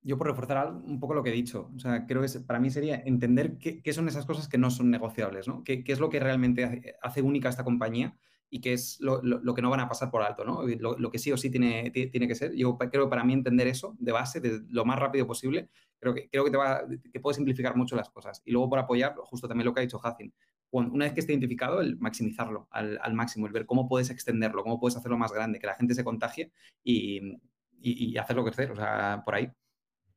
Yo 0.03 0.17
por 0.17 0.29
reforzar 0.29 0.73
un 0.73 0.99
poco 0.99 1.15
lo 1.15 1.23
que 1.23 1.31
he 1.31 1.35
dicho, 1.35 1.71
o 1.75 1.79
sea, 1.79 2.07
creo 2.07 2.23
que 2.23 2.29
para 2.41 2.61
mí 2.61 2.71
sería 2.71 3.03
entender 3.05 3.59
qué, 3.59 3.93
son 3.93 4.09
esas 4.09 4.25
cosas 4.25 4.49
que 4.49 4.59
no 4.59 4.71
son 4.71 4.91
negociables, 4.91 5.49
¿no? 5.49 5.63
¿Qué, 5.63 5.85
qué 5.85 5.93
es 5.93 6.01
lo 6.01 6.09
que 6.09 6.21
realmente 6.21 6.97
hace, 7.03 7.23
única 7.23 7.49
esta 7.49 7.65
compañía 7.65 8.17
y 8.49 8.61
que 8.61 8.73
es 8.73 8.99
lo, 9.01 9.21
que 9.55 9.63
no 9.63 9.71
van 9.71 9.81
a 9.81 9.89
pasar 9.89 10.11
por 10.11 10.23
alto, 10.23 10.45
¿no? 10.45 10.63
Lo, 10.63 11.11
que 11.11 11.19
sí 11.19 11.33
o 11.33 11.37
sí 11.37 11.51
tiene, 11.51 11.91
tiene 11.91 12.29
que 12.29 12.35
ser. 12.35 12.55
Yo 12.55 12.77
creo 12.79 13.05
que 13.05 13.11
para 13.11 13.25
mí 13.25 13.33
entender 13.33 13.67
eso 13.67 13.97
de 13.99 14.13
base, 14.13 14.41
de 14.41 14.63
lo 14.69 14.85
más 14.85 14.99
rápido 14.99 15.27
posible, 15.27 15.69
creo 15.99 16.15
que, 16.15 16.29
creo 16.29 16.45
que, 16.45 16.51
te 16.51 16.57
va, 16.57 16.85
que 17.13 17.21
puede 17.21 17.35
simplificar 17.35 17.77
mucho 17.77 17.97
las 17.97 18.09
cosas. 18.11 18.43
Y 18.45 18.53
luego 18.53 18.71
por 18.71 18.79
apoyar, 18.79 19.15
justo 19.17 19.49
también 19.49 19.67
lo 19.67 19.75
que 19.75 19.81
ha 19.81 19.83
dicho 19.83 20.01
Hacin, 20.03 20.33
una 20.71 21.07
vez 21.07 21.15
que 21.15 21.21
esté 21.21 21.33
identificado, 21.33 21.81
el 21.81 21.99
maximizarlo 21.99 22.69
al, 22.71 22.99
al, 23.03 23.15
máximo, 23.15 23.47
el 23.47 23.53
ver 23.53 23.67
cómo 23.67 23.89
puedes 23.89 24.11
extenderlo, 24.11 24.63
cómo 24.63 24.79
puedes 24.79 24.97
hacerlo 24.97 25.17
más 25.17 25.33
grande, 25.33 25.59
que 25.59 25.67
la 25.67 25.75
gente 25.75 25.95
se 25.95 26.05
contagie 26.05 26.53
y, 26.85 27.33
y, 27.81 28.13
y 28.13 28.19
hacerlo 28.19 28.45
crecer, 28.45 28.71
o 28.73 28.77
sea, 28.77 29.23
por 29.25 29.35
ahí. 29.35 29.51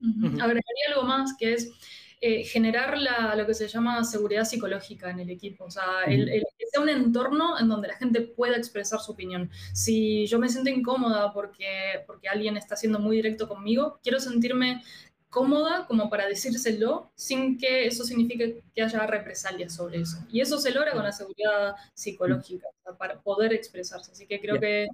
Agregaría 0.01 0.85
algo 0.89 1.03
más, 1.03 1.35
que 1.37 1.53
es 1.53 1.71
eh, 2.21 2.43
generar 2.43 2.97
la, 2.97 3.33
lo 3.35 3.45
que 3.45 3.53
se 3.53 3.67
llama 3.67 4.03
seguridad 4.03 4.43
psicológica 4.43 5.09
en 5.09 5.19
el 5.19 5.29
equipo. 5.29 5.63
O 5.63 5.71
sea, 5.71 6.03
el, 6.05 6.25
que 6.57 6.65
sea 6.67 6.81
un 6.81 6.89
entorno 6.89 7.57
en 7.57 7.69
donde 7.69 7.87
la 7.87 7.95
gente 7.95 8.21
pueda 8.21 8.57
expresar 8.57 8.99
su 8.99 9.13
opinión. 9.13 9.49
Si 9.73 10.27
yo 10.27 10.37
me 10.37 10.49
siento 10.49 10.69
incómoda 10.69 11.31
porque, 11.31 12.03
porque 12.05 12.27
alguien 12.27 12.57
está 12.57 12.75
siendo 12.75 12.99
muy 12.99 13.15
directo 13.15 13.47
conmigo, 13.47 13.99
quiero 14.03 14.19
sentirme 14.19 14.83
cómoda 15.29 15.85
como 15.87 16.09
para 16.09 16.27
decírselo 16.27 17.11
sin 17.15 17.57
que 17.57 17.85
eso 17.85 18.03
signifique 18.03 18.63
que 18.73 18.81
haya 18.81 19.05
represalias 19.07 19.75
sobre 19.75 20.01
eso. 20.01 20.17
Y 20.29 20.41
eso 20.41 20.57
se 20.57 20.71
logra 20.71 20.91
con 20.91 21.03
la 21.03 21.11
seguridad 21.13 21.75
psicológica, 21.93 22.67
para 22.97 23.21
poder 23.21 23.53
expresarse. 23.53 24.11
Así 24.11 24.27
que 24.27 24.41
creo 24.41 24.59
que... 24.59 24.87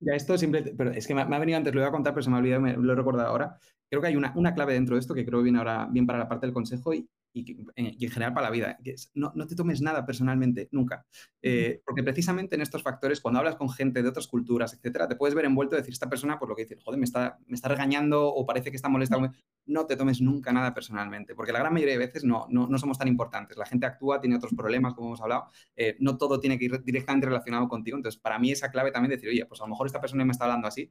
Ya 0.00 0.14
esto 0.14 0.36
siempre, 0.38 0.74
pero 0.76 0.90
es 0.90 1.06
que 1.06 1.14
me, 1.14 1.22
ha 1.22 1.38
venido 1.38 1.58
antes, 1.58 1.74
lo 1.74 1.80
iba 1.80 1.88
a 1.88 1.92
contar, 1.92 2.14
pero 2.14 2.22
se 2.22 2.30
me 2.30 2.36
ha 2.36 2.38
olvidado, 2.38 2.60
me, 2.60 2.74
lo 2.74 2.92
he 2.92 2.96
recordado 2.96 3.28
ahora. 3.28 3.58
Creo 3.88 4.00
que 4.00 4.08
hay 4.08 4.16
una, 4.16 4.32
una, 4.36 4.54
clave 4.54 4.74
dentro 4.74 4.96
de 4.96 5.00
esto 5.00 5.14
que 5.14 5.24
creo 5.24 5.40
que 5.40 5.44
viene 5.44 5.58
ahora 5.58 5.88
bien 5.90 6.06
para 6.06 6.18
la 6.18 6.28
parte 6.28 6.46
del 6.46 6.54
consejo 6.54 6.94
y, 6.94 7.08
y, 7.34 7.56
en 7.74 8.10
general 8.10 8.32
para 8.32 8.46
la 8.46 8.50
vida, 8.50 8.78
que 8.82 8.94
no, 9.14 9.32
no 9.34 9.46
te 9.46 9.56
tomes 9.56 9.82
nada 9.82 10.06
personalmente, 10.06 10.68
nunca. 10.70 11.04
Eh, 11.42 11.82
porque 11.84 12.02
precisamente 12.02 12.54
en 12.54 12.62
estos 12.62 12.82
factores, 12.82 13.20
cuando 13.20 13.40
hablas 13.40 13.56
con 13.56 13.68
gente 13.68 14.02
de 14.02 14.08
otras 14.08 14.28
culturas, 14.28 14.72
etcétera, 14.72 15.08
te 15.08 15.16
puedes 15.16 15.34
ver 15.34 15.44
envuelto 15.44 15.74
y 15.74 15.78
decir, 15.78 15.92
esta 15.92 16.08
persona, 16.08 16.38
por 16.38 16.48
lo 16.48 16.54
que 16.54 16.62
dice, 16.62 16.78
joder, 16.82 16.98
me 16.98 17.04
está, 17.04 17.38
me 17.46 17.56
está 17.56 17.68
regañando 17.68 18.28
o 18.28 18.46
parece 18.46 18.70
que 18.70 18.76
está 18.76 18.88
molesta. 18.88 19.18
No 19.66 19.86
te 19.86 19.96
tomes 19.96 20.20
nunca 20.20 20.52
nada 20.52 20.74
personalmente, 20.74 21.34
porque 21.34 21.52
la 21.52 21.58
gran 21.58 21.72
mayoría 21.72 21.94
de 21.94 21.98
veces 21.98 22.22
no, 22.24 22.46
no, 22.50 22.68
no 22.68 22.78
somos 22.78 22.98
tan 22.98 23.08
importantes. 23.08 23.56
La 23.56 23.66
gente 23.66 23.86
actúa, 23.86 24.20
tiene 24.20 24.36
otros 24.36 24.52
problemas, 24.54 24.94
como 24.94 25.08
hemos 25.08 25.20
hablado, 25.20 25.46
eh, 25.74 25.96
no 26.00 26.16
todo 26.16 26.38
tiene 26.38 26.58
que 26.58 26.66
ir 26.66 26.84
directamente 26.84 27.26
relacionado 27.26 27.68
contigo. 27.68 27.96
Entonces, 27.96 28.20
para 28.20 28.38
mí 28.38 28.52
esa 28.52 28.70
clave 28.70 28.92
también 28.92 29.10
decir, 29.10 29.28
oye, 29.28 29.44
pues 29.46 29.60
a 29.60 29.64
lo 29.64 29.70
mejor 29.70 29.86
esta 29.86 30.00
persona 30.00 30.24
me 30.24 30.32
está 30.32 30.44
hablando 30.44 30.68
así, 30.68 30.88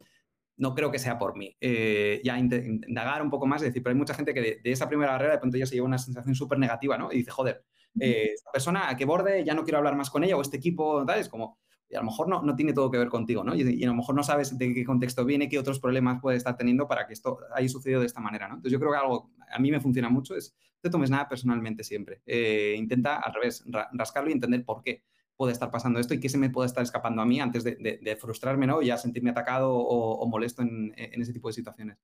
no 0.58 0.76
creo 0.76 0.91
que 0.91 0.99
sea 0.99 1.18
por 1.18 1.36
mí. 1.36 1.56
Eh, 1.60 2.22
ya 2.24 2.38
indagar 2.38 3.22
un 3.22 3.30
poco 3.30 3.47
más, 3.47 3.62
es 3.62 3.70
decir, 3.70 3.82
pero 3.82 3.93
hay 3.93 3.97
mucha 3.97 4.14
gente 4.14 4.34
que 4.34 4.41
de, 4.41 4.72
esa 4.72 4.88
primera 4.88 5.14
barrera 5.14 5.34
de 5.34 5.39
pronto 5.39 5.58
ya 5.58 5.66
se 5.66 5.76
lleva 5.76 5.88
una 5.88 5.97
sensación 5.97 6.36
súper 6.36 6.60
negativa, 6.60 6.97
¿no? 6.97 7.12
Y 7.12 7.18
dice, 7.18 7.32
joder, 7.32 7.64
eh, 7.99 8.32
esta 8.34 8.51
persona 8.51 8.89
a 8.89 8.95
qué 8.95 9.06
borde, 9.06 9.43
ya 9.43 9.54
no 9.54 9.64
quiero 9.64 9.78
hablar 9.78 9.95
más 9.95 10.10
con 10.10 10.24
ella, 10.24 10.38
o 10.38 10.41
este 10.41 10.58
equipo, 10.58 11.06
tal, 11.06 11.20
es 11.20 11.30
como, 11.30 11.58
a 11.95 11.99
lo 11.99 12.06
mejor 12.06 12.28
no, 12.28 12.41
no 12.41 12.56
tiene 12.56 12.74
todo 12.74 12.89
que 12.89 12.97
ver 12.97 13.10
contigo, 13.10 13.43
¿no? 13.43 13.56
Y, 13.56 13.84
a 13.84 13.88
lo 13.88 13.95
mejor 13.95 14.16
no 14.16 14.24
sabes 14.24 14.58
de 14.58 14.74
qué 14.74 14.86
contexto 14.86 15.26
viene, 15.26 15.49
qué 15.49 15.60
otros 15.60 15.80
problemas 15.80 16.22
puede 16.22 16.38
estar 16.38 16.58
teniendo 16.58 16.88
para 16.88 17.08
que 17.08 17.14
esto 17.14 17.39
haya 17.54 17.70
sucedido 17.70 17.99
de 17.99 18.08
esta 18.08 18.22
manera, 18.22 18.47
¿no? 18.47 18.56
Entonces 18.56 18.72
yo 18.72 18.80
creo 18.80 18.91
que 18.91 18.97
algo 18.97 19.32
a 19.51 19.60
mí 19.60 19.72
me 19.72 19.80
funciona 19.80 20.10
mucho 20.10 20.36
es, 20.36 20.56
no 20.76 20.82
te 20.82 20.89
tomes 20.89 21.10
nada 21.10 21.28
personalmente 21.28 21.84
siempre. 21.84 22.22
Eh, 22.26 22.76
intenta 22.78 23.18
al 23.18 23.34
revés, 23.34 23.64
rascarlo 23.93 24.30
y 24.30 24.34
entender 24.34 24.66
por 24.66 24.82
qué 24.82 25.04
puede 25.36 25.54
estar 25.54 25.72
pasando 25.72 26.00
esto 26.00 26.14
y 26.14 26.20
qué 26.20 26.30
se 26.30 26.38
me 26.38 26.50
puede 26.50 26.68
estar 26.68 26.84
escapando 26.84 27.22
a 27.22 27.26
mí 27.26 27.40
antes 27.40 27.64
de, 27.64 28.18
frustrarme 28.20 28.68
¿no? 28.68 28.82
y 28.82 28.88
ya 28.88 28.98
sentirme 28.98 29.32
atacado 29.32 29.74
o, 29.76 30.26
molesto 30.28 30.62
en, 30.62 30.94
ese 30.96 31.34
tipo 31.34 31.48
de 31.48 31.54
situaciones. 31.54 31.98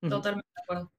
Totalmente 0.00 0.48
de 0.54 0.62
acuerdo. 0.62 0.92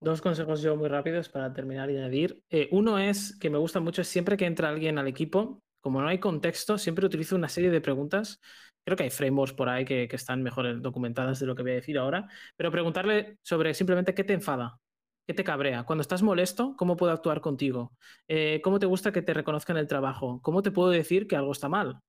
Dos 0.00 0.20
consejos 0.20 0.60
yo 0.60 0.76
muy 0.76 0.88
rápidos 0.88 1.28
para 1.28 1.52
terminar 1.52 1.90
y 1.90 1.96
añadir. 1.96 2.42
Eh, 2.50 2.68
uno 2.70 2.98
es 2.98 3.36
que 3.38 3.50
me 3.50 3.58
gusta 3.58 3.80
mucho, 3.80 4.04
siempre 4.04 4.36
que 4.36 4.44
entra 4.44 4.68
alguien 4.68 4.98
al 4.98 5.08
equipo, 5.08 5.62
como 5.80 6.00
no 6.00 6.08
hay 6.08 6.18
contexto, 6.18 6.78
siempre 6.78 7.06
utilizo 7.06 7.34
una 7.34 7.48
serie 7.48 7.70
de 7.70 7.80
preguntas. 7.80 8.40
Creo 8.84 8.96
que 8.96 9.04
hay 9.04 9.10
frameworks 9.10 9.54
por 9.54 9.68
ahí 9.68 9.84
que, 9.84 10.06
que 10.06 10.16
están 10.16 10.42
mejor 10.42 10.80
documentadas 10.80 11.40
de 11.40 11.46
lo 11.46 11.56
que 11.56 11.62
voy 11.62 11.72
a 11.72 11.76
decir 11.76 11.98
ahora, 11.98 12.28
pero 12.56 12.70
preguntarle 12.70 13.38
sobre 13.42 13.74
simplemente 13.74 14.14
qué 14.14 14.22
te 14.22 14.34
enfada, 14.34 14.78
¿Qué 15.26 15.34
te 15.34 15.42
cabrea? 15.42 15.82
Cuando 15.82 16.02
estás 16.02 16.22
molesto, 16.22 16.76
¿cómo 16.76 16.96
puedo 16.96 17.12
actuar 17.12 17.40
contigo? 17.40 17.92
Eh, 18.28 18.60
¿Cómo 18.62 18.78
te 18.78 18.86
gusta 18.86 19.10
que 19.10 19.22
te 19.22 19.34
reconozcan 19.34 19.76
el 19.76 19.88
trabajo? 19.88 20.40
¿Cómo 20.40 20.62
te 20.62 20.70
puedo 20.70 20.90
decir 20.90 21.26
que 21.26 21.34
algo 21.34 21.50
está 21.50 21.68
mal? 21.68 22.00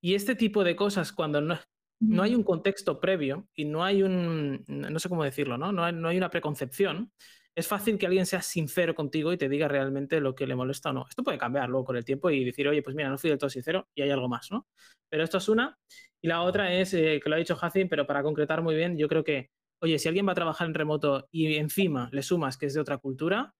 Y 0.00 0.16
este 0.16 0.34
tipo 0.34 0.64
de 0.64 0.74
cosas, 0.74 1.12
cuando 1.12 1.40
no, 1.40 1.56
no 2.00 2.22
hay 2.24 2.34
un 2.34 2.42
contexto 2.42 2.98
previo 3.00 3.46
y 3.54 3.66
no 3.66 3.84
hay 3.84 4.02
un, 4.02 4.64
no 4.66 4.98
sé 4.98 5.08
cómo 5.08 5.22
decirlo, 5.22 5.56
¿no? 5.56 5.70
No 5.70 5.84
hay, 5.84 5.92
no 5.92 6.08
hay, 6.08 6.16
una 6.16 6.28
preconcepción, 6.28 7.12
es 7.54 7.68
fácil 7.68 7.98
que 7.98 8.06
alguien 8.06 8.26
sea 8.26 8.42
sincero 8.42 8.96
contigo 8.96 9.32
y 9.32 9.38
te 9.38 9.48
diga 9.48 9.68
realmente 9.68 10.20
lo 10.20 10.34
que 10.34 10.48
le 10.48 10.56
molesta 10.56 10.90
o 10.90 10.92
no. 10.92 11.06
Esto 11.08 11.22
puede 11.22 11.38
cambiar 11.38 11.68
luego 11.68 11.86
con 11.86 11.96
el 11.96 12.04
tiempo 12.04 12.30
y 12.30 12.44
decir, 12.44 12.66
oye, 12.66 12.82
pues 12.82 12.96
mira, 12.96 13.08
no 13.08 13.16
fui 13.16 13.30
del 13.30 13.38
todo 13.38 13.48
sincero 13.48 13.86
y 13.94 14.02
hay 14.02 14.10
algo 14.10 14.28
más, 14.28 14.50
¿no? 14.50 14.66
Pero 15.08 15.22
esto 15.22 15.38
es 15.38 15.48
una. 15.48 15.78
Y 16.20 16.26
la 16.26 16.42
otra 16.42 16.74
es, 16.74 16.92
eh, 16.94 17.20
que 17.22 17.30
lo 17.30 17.36
ha 17.36 17.38
dicho 17.38 17.56
Hacin, 17.60 17.88
pero 17.88 18.06
para 18.08 18.24
concretar 18.24 18.60
muy 18.60 18.74
bien, 18.74 18.98
yo 18.98 19.08
creo 19.08 19.22
que 19.22 19.50
oye, 19.80 19.98
si 19.98 20.08
alguien 20.08 20.26
va 20.26 20.32
a 20.32 20.36
trabajar 20.36 20.66
en 20.66 20.74
remoto 20.74 21.28
y 21.30 21.56
encima 21.56 22.08
le 22.12 22.22
sumas 22.22 22.56
que 22.56 22.66
es 22.66 22.74
de 22.74 22.80
otra 22.80 22.98
cultura, 22.98 23.54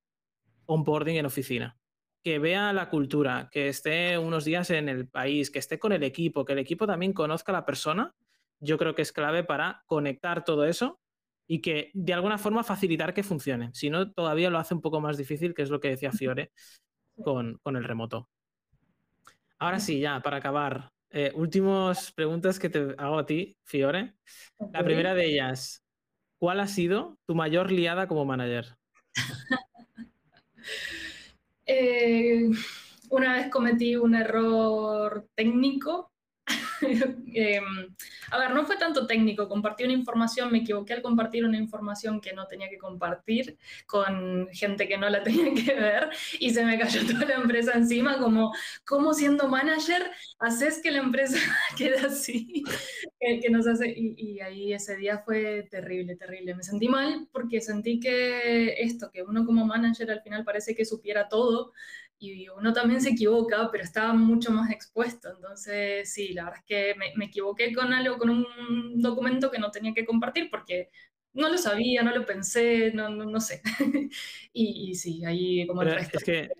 onboarding 0.67 1.17
en 1.17 1.27
oficina. 1.27 1.77
Que 2.23 2.39
vea 2.39 2.73
la 2.73 2.89
cultura, 2.89 3.49
que 3.53 3.69
esté 3.69 4.19
unos 4.19 4.45
días 4.45 4.71
en 4.71 4.89
el 4.89 5.09
país, 5.09 5.51
que 5.51 5.61
esté 5.61 5.79
con 5.79 5.93
el 5.93 6.03
equipo, 6.03 6.45
que 6.45 6.55
el 6.55 6.59
equipo 6.59 6.87
también 6.87 7.12
conozca 7.12 7.53
a 7.53 7.55
la 7.55 7.64
persona, 7.64 8.14
yo 8.61 8.79
creo 8.79 8.95
que 8.95 9.03
es 9.03 9.12
clave 9.12 9.45
para 9.45 9.85
conectar 9.87 10.45
todo 10.45 10.64
eso 10.64 11.01
y 11.47 11.61
que 11.61 11.91
de 11.95 12.12
alguna 12.12 12.39
forma 12.39 12.64
facilitar 12.64 13.14
que 13.14 13.23
funcione. 13.23 13.71
Si 13.75 13.91
no, 13.91 14.12
todavía 14.12 14.51
lo 14.51 14.59
hace 14.59 14.75
un 14.75 14.81
poco 14.81 15.01
más 15.01 15.17
difícil, 15.17 15.55
que 15.55 15.62
es 15.62 15.71
lo 15.71 15.81
que 15.81 15.89
decía 15.89 16.11
Fiore 16.11 16.51
con, 17.23 17.61
el 17.64 17.85
remoto. 17.85 18.29
Ahora 19.59 19.79
sí, 19.79 20.01
ya, 20.01 20.21
para 20.21 20.39
acabar. 20.39 20.91
Eh, 21.11 21.33
últimas 21.35 22.12
preguntas 22.12 22.59
que 22.59 22.69
te 22.69 22.95
hago 22.99 23.19
a 23.19 23.27
ti, 23.27 23.57
Fiore. 23.62 24.17
La 24.73 24.85
primera 24.85 25.14
de 25.14 25.27
ellas, 25.27 25.86
¿Cuál 26.39 26.61
ha 26.61 26.66
sido 26.66 27.18
tu 27.26 27.34
mayor 27.34 27.72
liada 27.72 28.07
como 28.07 28.24
manager? 28.24 28.76
Eh, 31.68 32.49
una 33.11 33.34
vez 33.34 33.51
cometí 33.51 33.97
un 33.97 34.14
error 34.14 35.26
técnico 35.34 36.12
Em, 37.39 37.95
a 38.31 38.39
ver, 38.39 38.51
no 38.55 38.64
fue 38.64 38.77
tanto 38.79 39.07
técnico, 39.07 39.49
compartí 39.49 39.85
una 39.85 39.93
información, 39.93 40.51
me 40.51 40.59
equivoqué 40.59 40.95
al 40.95 41.03
compartir 41.03 41.45
una 41.45 41.59
información 41.59 42.20
que 42.20 42.33
no 42.33 42.47
tenía 42.47 42.68
que 42.70 42.79
compartir 42.79 43.59
con 43.87 44.49
gente 44.53 44.89
que 44.89 44.97
no 44.97 45.09
la 45.11 45.22
tenía 45.22 45.53
que 45.55 45.74
ver 45.74 46.09
y 46.41 46.51
se 46.51 46.64
me 46.64 46.79
cayó 46.79 47.07
toda 47.07 47.27
la 47.27 47.35
empresa 47.35 47.72
encima 47.74 48.18
como, 48.18 48.53
¿cómo 48.87 49.12
siendo 49.12 49.49
manager 49.49 50.11
haces 50.39 50.81
que 50.83 50.91
la 50.91 50.99
empresa 50.99 51.39
quede 51.77 51.99
así? 51.99 52.64
que, 53.41 53.51
nos 53.51 53.66
hace, 53.66 53.89
y, 53.89 54.14
y 54.16 54.41
ahí 54.41 54.72
ese 54.72 54.97
día 54.97 55.18
fue 55.18 55.66
terrible, 55.70 56.16
terrible. 56.16 56.55
Me 56.55 56.62
sentí 56.62 56.89
mal 56.89 57.29
porque 57.33 57.61
sentí 57.61 57.99
que 57.99 58.74
esto, 58.81 59.11
que 59.11 59.22
uno 59.22 59.45
como 59.45 59.66
manager 59.66 60.11
al 60.11 60.22
final 60.22 60.45
parece 60.45 60.74
que 60.74 60.85
supiera 60.85 61.29
todo, 61.29 61.72
y 62.19 62.49
uno 62.49 62.73
también 62.73 63.01
se 63.01 63.11
equivoca, 63.11 63.69
pero 63.71 63.85
estaba 63.85 64.12
mucho 64.14 64.51
más 64.51 64.71
expuesto. 64.71 65.29
Entonces, 65.31 66.12
sí, 66.12 66.33
la 66.33 66.45
verdad 66.45 66.61
es 66.61 66.64
que 66.64 66.95
me, 67.17 67.25
equivoqué 67.27 67.75
con 67.75 67.93
algo, 67.93 68.17
con 68.19 68.31
un 68.31 69.01
documento 69.01 69.51
que 69.51 69.59
no 69.59 69.71
tenía 69.71 69.93
que 69.93 70.07
compartir 70.07 70.49
porque 70.51 70.91
no 71.35 71.51
lo 71.51 71.59
sabía, 71.59 72.03
no 72.03 72.17
lo 72.17 72.25
pensé, 72.25 72.93
no, 72.93 73.11
no, 73.11 73.41
sé. 73.41 73.61
y, 74.53 74.95
sí, 74.95 75.25
ahí 75.25 75.67
como 75.67 75.83
el 75.83 75.95
resto. 75.95 76.19
Es 76.19 76.25
que 76.25 76.51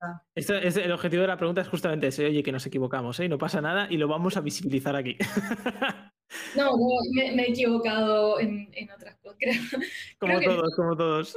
ah. 0.00 0.22
es 0.34 0.50
el 0.50 0.92
objetivo 0.92 1.22
de 1.22 1.28
la 1.28 1.38
pregunta 1.38 1.62
es 1.62 1.68
justamente 1.68 2.08
ese, 2.08 2.26
oye, 2.26 2.42
que 2.42 2.52
nos 2.52 2.66
equivocamos, 2.66 3.18
¿eh? 3.20 3.28
no 3.28 3.38
pasa 3.38 3.60
nada 3.60 3.86
y 3.90 3.96
lo 3.96 4.08
vamos 4.08 4.36
a 4.36 4.42
visibilizar 4.42 4.94
aquí. 4.96 5.16
No, 6.56 6.76
me, 7.12 7.42
he 7.42 7.50
equivocado 7.50 8.40
en, 8.40 8.68
otras 8.94 9.16
cosas, 9.16 9.36
creo. 9.40 9.62
Como 10.18 10.40
todos, 10.40 10.74
como 10.74 10.96
todos. 10.96 11.34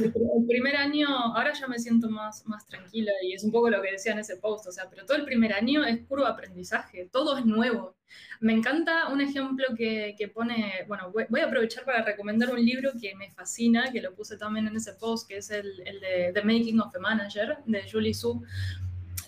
El 0.00 0.46
primer 0.46 0.76
año, 0.76 1.08
ahora 1.08 1.52
ya 1.52 1.66
me 1.68 1.78
siento 1.78 2.10
más, 2.10 2.44
más 2.46 2.66
tranquila 2.66 3.12
y 3.22 3.32
es 3.34 3.44
un 3.44 3.52
poco 3.52 3.70
lo 3.70 3.80
que 3.80 3.92
decía 3.92 4.12
en 4.12 4.18
ese 4.18 4.36
post, 4.36 4.66
o 4.66 4.72
sea, 4.72 4.88
pero 4.90 5.06
todo 5.06 5.16
el 5.16 5.24
primer 5.24 5.52
año 5.52 5.84
es 5.84 5.98
puro 5.98 6.26
aprendizaje, 6.26 7.08
todo 7.12 7.38
es 7.38 7.44
nuevo. 7.44 7.96
Me 8.40 8.52
encanta 8.52 9.08
un 9.08 9.20
ejemplo 9.20 9.66
que, 9.76 10.14
que 10.18 10.28
pone, 10.28 10.84
bueno, 10.88 11.12
voy, 11.12 11.40
a 11.40 11.46
aprovechar 11.46 11.84
para 11.84 12.02
recomendar 12.04 12.50
un 12.50 12.64
libro 12.64 12.92
que 13.00 13.14
me 13.14 13.30
fascina, 13.30 13.90
que 13.92 14.02
lo 14.02 14.14
puse 14.14 14.36
también 14.36 14.66
en 14.66 14.76
ese 14.76 14.94
post, 14.94 15.28
que 15.28 15.38
es 15.38 15.50
el, 15.50 15.80
el 15.86 16.00
de 16.00 16.32
The 16.34 16.42
Making 16.42 16.80
of 16.80 16.94
a 16.94 16.98
Manager, 16.98 17.58
de 17.64 17.90
Julie 17.90 18.14
Su. 18.14 18.42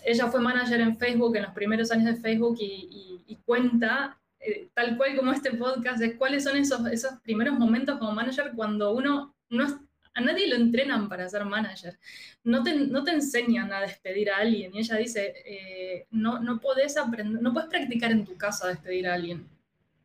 Ella 0.03 0.27
fue 0.27 0.39
manager 0.39 0.79
en 0.79 0.97
Facebook 0.97 1.35
en 1.35 1.43
los 1.43 1.53
primeros 1.53 1.91
años 1.91 2.15
de 2.15 2.21
Facebook 2.21 2.57
y, 2.59 3.21
y 3.27 3.35
cuenta 3.37 4.17
eh, 4.39 4.69
tal 4.73 4.97
cual 4.97 5.15
como 5.15 5.31
este 5.31 5.51
podcast, 5.51 6.01
es 6.01 6.15
cuáles 6.15 6.43
son 6.43 6.57
esos, 6.57 6.85
esos 6.87 7.19
primeros 7.21 7.57
momentos 7.57 7.97
como 7.97 8.11
manager 8.11 8.51
cuando 8.55 8.91
uno 8.93 9.35
no 9.49 9.87
a 10.17 10.21
nadie 10.21 10.47
lo 10.47 10.55
entrenan 10.55 11.07
para 11.07 11.29
ser 11.29 11.45
manager. 11.45 11.99
No 12.43 12.63
te, 12.63 12.73
no 12.73 13.03
te 13.03 13.11
enseñan 13.11 13.71
a 13.71 13.81
despedir 13.81 14.31
a 14.31 14.37
alguien. 14.37 14.73
Y 14.73 14.79
ella 14.79 14.95
dice, 14.95 15.33
eh, 15.45 16.07
no, 16.09 16.39
no, 16.39 16.59
podés 16.59 16.97
aprender, 16.97 17.39
no 17.39 17.53
puedes 17.53 17.69
practicar 17.69 18.11
en 18.11 18.25
tu 18.25 18.35
casa 18.35 18.65
a 18.65 18.69
despedir 18.69 19.07
a 19.07 19.13
alguien. 19.13 19.47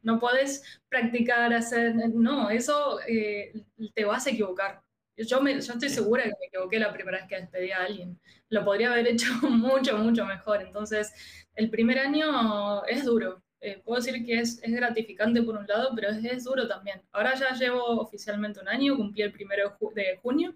No 0.03 0.21
puedes 0.21 0.81
practicar 0.91 1.55
hacer... 1.55 1.95
No, 1.97 2.51
eso 2.51 3.01
eh, 3.09 3.55
te 3.95 4.05
vas 4.05 4.27
a 4.27 4.31
equivocar. 4.31 4.83
Yo, 5.17 5.41
me, 5.41 5.55
yo 5.55 5.73
estoy 5.73 5.89
segura 5.89 6.25
que 6.25 6.31
me 6.39 6.47
equivoqué 6.49 6.79
la 6.79 6.93
primera 6.93 7.19
vez 7.19 7.29
que 7.29 7.41
despedí 7.41 7.71
a 7.71 7.85
alguien. 7.85 8.21
Lo 8.51 8.67
podría 8.67 8.93
haber 8.93 9.07
hecho 9.09 9.33
mucho, 9.49 9.97
mucho 9.97 10.27
mejor. 10.27 10.61
Entonces, 10.61 11.11
el 11.55 11.71
primer 11.71 11.99
año 11.99 12.85
es 12.85 13.07
duro. 13.07 13.43
Eh, 13.63 13.81
puedo 13.85 14.01
decir 14.03 14.25
que 14.27 14.41
es, 14.41 14.61
es, 14.63 14.73
gratificante 14.73 15.43
por 15.43 15.57
un 15.57 15.67
lado, 15.67 15.93
pero 15.95 16.11
es, 16.11 16.25
es, 16.25 16.45
duro 16.45 16.67
también. 16.69 17.01
Ahora 17.13 17.35
ya 17.35 17.55
llevo 17.55 18.01
oficialmente 18.01 18.61
un 18.61 18.69
año, 18.69 18.97
cumplí 18.97 19.23
el 19.23 19.33
primero 19.33 19.77
de 19.95 20.19
junio 20.21 20.55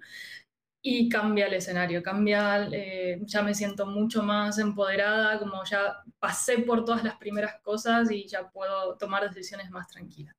y 0.83 1.09
cambia 1.09 1.47
el 1.47 1.55
escenario, 1.55 2.03
cambia, 2.03 2.69
eh, 2.73 3.21
ya 3.23 3.43
me 3.43 3.55
siento 3.55 3.87
mucho 3.87 4.23
más 4.23 4.59
empoderada, 4.59 5.39
como 5.39 5.65
ya 5.65 6.03
pasé 6.19 6.59
por 6.59 6.85
todas 6.85 7.05
las 7.05 7.17
primeras 7.17 7.61
cosas 7.63 8.11
y 8.11 8.27
ya 8.27 8.51
puedo 8.51 8.97
tomar 8.97 9.29
decisiones 9.29 9.71
más 9.71 9.89
tranquilas 9.89 10.37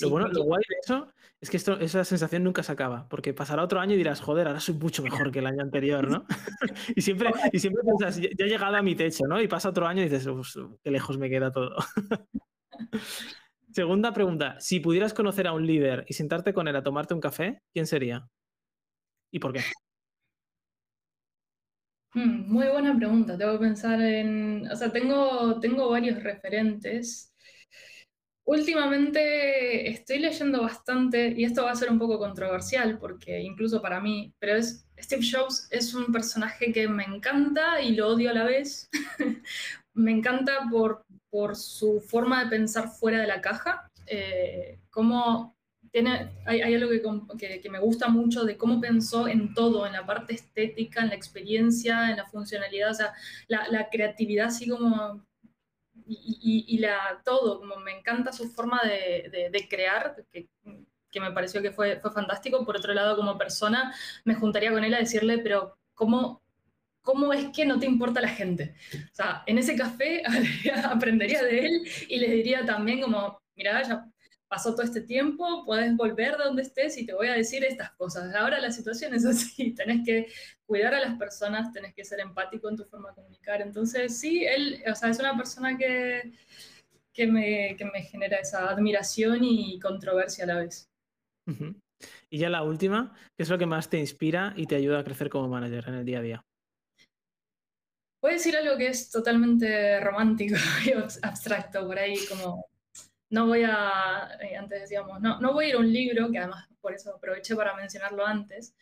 lo 0.00 0.10
bueno, 0.10 0.28
lo 0.28 0.44
guay 0.44 0.62
de 0.68 0.76
eso 0.82 1.12
es 1.40 1.50
que 1.50 1.58
esto, 1.58 1.78
esa 1.78 2.04
sensación 2.04 2.42
nunca 2.42 2.62
se 2.62 2.72
acaba, 2.72 3.06
porque 3.08 3.34
pasará 3.34 3.62
otro 3.62 3.78
año 3.78 3.94
y 3.94 3.98
dirás, 3.98 4.20
joder, 4.20 4.46
ahora 4.46 4.60
soy 4.60 4.76
mucho 4.76 5.02
mejor 5.02 5.30
que 5.30 5.40
el 5.40 5.46
año 5.46 5.60
anterior, 5.60 6.08
¿no? 6.08 6.24
y 6.96 7.02
siempre, 7.02 7.30
y 7.52 7.58
siempre 7.58 7.82
piensas, 7.82 8.18
ya 8.18 8.46
he 8.46 8.48
llegado 8.48 8.76
a 8.76 8.82
mi 8.82 8.94
techo, 8.94 9.26
¿no? 9.26 9.42
Y 9.42 9.46
pasa 9.46 9.68
otro 9.68 9.86
año 9.86 10.02
y 10.02 10.08
dices, 10.08 10.26
qué 10.82 10.90
lejos 10.90 11.18
me 11.18 11.28
queda 11.28 11.52
todo. 11.52 11.76
Segunda 13.72 14.14
pregunta, 14.14 14.58
si 14.58 14.80
pudieras 14.80 15.12
conocer 15.12 15.46
a 15.46 15.52
un 15.52 15.66
líder 15.66 16.06
y 16.08 16.14
sentarte 16.14 16.54
con 16.54 16.66
él 16.66 16.76
a 16.76 16.82
tomarte 16.82 17.12
un 17.12 17.20
café, 17.20 17.60
¿quién 17.72 17.86
sería? 17.86 18.26
¿Y 19.30 19.38
por 19.38 19.52
qué? 19.52 19.60
Hmm, 22.14 22.50
muy 22.50 22.68
buena 22.68 22.96
pregunta, 22.96 23.36
tengo 23.36 23.52
que 23.54 23.66
pensar 23.66 24.00
en, 24.00 24.66
o 24.70 24.76
sea, 24.76 24.90
tengo, 24.90 25.60
tengo 25.60 25.90
varios 25.90 26.22
referentes. 26.22 27.33
Últimamente 28.46 29.88
estoy 29.88 30.18
leyendo 30.18 30.62
bastante, 30.62 31.32
y 31.34 31.44
esto 31.44 31.64
va 31.64 31.70
a 31.70 31.76
ser 31.76 31.90
un 31.90 31.98
poco 31.98 32.18
controversial, 32.18 32.98
porque 32.98 33.40
incluso 33.40 33.80
para 33.80 34.00
mí, 34.00 34.34
pero 34.38 34.56
es, 34.56 34.86
Steve 34.98 35.22
Jobs 35.30 35.66
es 35.70 35.94
un 35.94 36.12
personaje 36.12 36.70
que 36.70 36.86
me 36.86 37.04
encanta 37.04 37.80
y 37.80 37.94
lo 37.94 38.08
odio 38.08 38.30
a 38.30 38.34
la 38.34 38.44
vez. 38.44 38.90
me 39.94 40.10
encanta 40.10 40.68
por, 40.70 41.04
su 41.56 42.00
forma 42.00 42.44
de 42.44 42.50
pensar 42.50 42.88
fuera 42.88 43.20
de 43.20 43.26
la 43.26 43.40
caja, 43.40 43.90
eh, 44.06 44.78
cómo 44.90 45.56
tiene, 45.90 46.30
hay, 46.46 46.60
hay 46.60 46.74
algo 46.74 46.90
que, 47.36 47.60
que, 47.60 47.70
me 47.70 47.80
gusta 47.80 48.08
mucho 48.08 48.44
de 48.44 48.56
cómo 48.56 48.80
pensó 48.80 49.26
en 49.26 49.52
todo, 49.52 49.86
en 49.86 49.94
la 49.94 50.06
parte 50.06 50.34
estética, 50.34 51.02
en 51.02 51.08
la 51.08 51.14
experiencia, 51.16 52.10
en 52.10 52.18
la 52.18 52.26
funcionalidad, 52.26 52.90
o 52.90 52.94
sea, 52.94 53.14
la, 53.48 53.66
la 53.68 53.88
creatividad 53.88 54.46
así 54.46 54.68
como 54.68 55.24
y, 56.06 56.78
la, 56.78 57.22
todo, 57.24 57.58
como 57.60 57.76
me 57.76 57.98
encanta 57.98 58.32
su 58.32 58.50
forma 58.50 58.80
de, 58.82 59.50
de, 59.50 59.68
crear, 59.68 60.16
que, 60.30 60.48
que, 61.10 61.20
me 61.20 61.32
pareció 61.32 61.62
que 61.62 61.72
fue, 61.72 61.98
fue 62.00 62.12
fantástico. 62.12 62.64
Por 62.64 62.76
otro 62.76 62.92
lado, 62.92 63.16
como 63.16 63.38
persona, 63.38 63.94
me 64.24 64.34
juntaría 64.34 64.70
con 64.70 64.84
él 64.84 64.94
a 64.94 64.98
decirle, 64.98 65.38
pero 65.38 65.78
¿cómo, 65.94 66.42
¿cómo 67.02 67.32
es 67.32 67.46
que 67.54 67.64
no 67.64 67.78
te 67.78 67.86
importa 67.86 68.20
la 68.20 68.28
gente? 68.28 68.74
O 68.94 69.14
sea, 69.14 69.42
en 69.46 69.58
ese 69.58 69.76
café 69.76 70.22
aprendería 70.84 71.42
de 71.42 71.66
él 71.66 71.82
y 72.08 72.18
le 72.18 72.28
diría 72.28 72.64
también 72.64 73.00
como, 73.00 73.40
mira, 73.54 73.82
ya 73.82 74.06
pasó 74.48 74.72
todo 74.74 74.82
este 74.82 75.00
tiempo, 75.00 75.64
puedes 75.64 75.96
volver 75.96 76.36
de 76.36 76.44
donde 76.44 76.62
estés 76.62 76.96
y 76.98 77.06
te 77.06 77.14
voy 77.14 77.28
a 77.28 77.34
decir 77.34 77.64
estas 77.64 77.90
cosas. 77.92 78.34
Ahora 78.34 78.60
la 78.60 78.70
situación 78.70 79.14
es 79.14 79.24
así, 79.24 79.72
tenés 79.74 80.04
que 80.04 80.28
cuidar 80.66 80.94
a 80.94 81.00
las 81.00 81.18
personas, 81.18 81.72
tenés 81.72 81.94
que 81.94 82.04
ser 82.04 82.20
empático 82.20 82.68
en 82.68 82.76
tu 82.76 82.84
forma 82.84 83.10
de 83.10 83.16
comunicar. 83.16 83.62
Entonces, 83.62 84.18
sí, 84.18 84.44
él, 84.44 84.82
o 84.90 84.94
sea, 84.94 85.10
es 85.10 85.18
una 85.18 85.36
persona 85.36 85.76
que, 85.76 86.32
que, 87.12 87.26
me, 87.26 87.76
que 87.76 87.84
me 87.84 88.02
genera 88.02 88.38
esa 88.38 88.68
admiración 88.68 89.42
y 89.42 89.78
controversia 89.80 90.44
a 90.44 90.48
la 90.48 90.56
vez. 90.58 90.90
Y 92.30 92.38
ya 92.38 92.50
la 92.50 92.62
última, 92.62 93.14
¿qué 93.36 93.42
es 93.42 93.50
lo 93.50 93.58
que 93.58 93.66
más 93.66 93.88
te 93.88 93.98
inspira 93.98 94.54
y 94.56 94.66
te 94.66 94.76
ayuda 94.76 95.00
a 95.00 95.04
crecer 95.04 95.28
como 95.28 95.48
manager 95.48 95.84
en 95.88 95.94
el 95.94 96.04
día 96.04 96.18
a 96.18 96.22
día? 96.22 96.44
Voy 98.22 98.30
a 98.30 98.34
decir 98.34 98.56
algo 98.56 98.78
que 98.78 98.88
es 98.88 99.10
totalmente 99.10 100.00
romántico 100.00 100.56
y 100.86 100.92
abstracto 100.92 101.86
por 101.86 101.98
ahí, 101.98 102.16
como 102.28 102.66
no 103.30 103.46
voy 103.46 103.64
a, 103.64 104.30
eh, 104.40 104.56
antes 104.56 104.82
decíamos, 104.82 105.20
no, 105.20 105.40
no 105.40 105.52
voy 105.52 105.66
a 105.66 105.68
ir 105.68 105.74
a 105.74 105.78
un 105.78 105.92
libro, 105.92 106.30
que 106.30 106.38
además 106.38 106.68
por 106.80 106.94
eso 106.94 107.14
aproveché 107.14 107.56
para 107.56 107.74
mencionarlo 107.74 108.26
antes, 108.26 108.74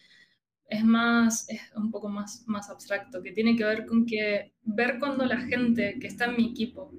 es 0.69 0.85
más, 0.85 1.49
es 1.49 1.61
un 1.75 1.91
poco 1.91 2.09
más, 2.09 2.45
más 2.47 2.71
abstracto, 2.71 3.23
que 3.23 3.33
tiene 3.33 3.57
que 3.57 3.65
ver 3.65 3.87
con 3.87 4.07
que 4.07 4.53
ver 4.63 4.99
cuando 4.99 5.27
la 5.27 5.39
gente 5.39 5.99
que 6.01 6.07
está 6.07 6.27
en 6.27 6.37
mi 6.37 6.51
equipo 6.51 6.91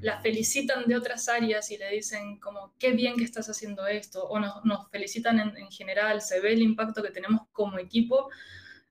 la 0.00 0.20
felicitan 0.20 0.86
de 0.86 0.96
otras 0.96 1.28
áreas 1.28 1.70
y 1.70 1.76
le 1.76 1.90
dicen 1.90 2.38
como, 2.38 2.74
qué 2.78 2.92
bien 2.92 3.16
que 3.16 3.24
estás 3.24 3.48
haciendo 3.48 3.86
esto, 3.86 4.24
o 4.24 4.38
nos, 4.38 4.90
felicitan 4.90 5.38
en, 5.38 5.56
en, 5.56 5.70
general, 5.70 6.22
se 6.22 6.40
ve 6.40 6.54
el 6.54 6.62
impacto 6.62 7.02
que 7.02 7.10
tenemos 7.10 7.42
como 7.52 7.78
equipo, 7.78 8.30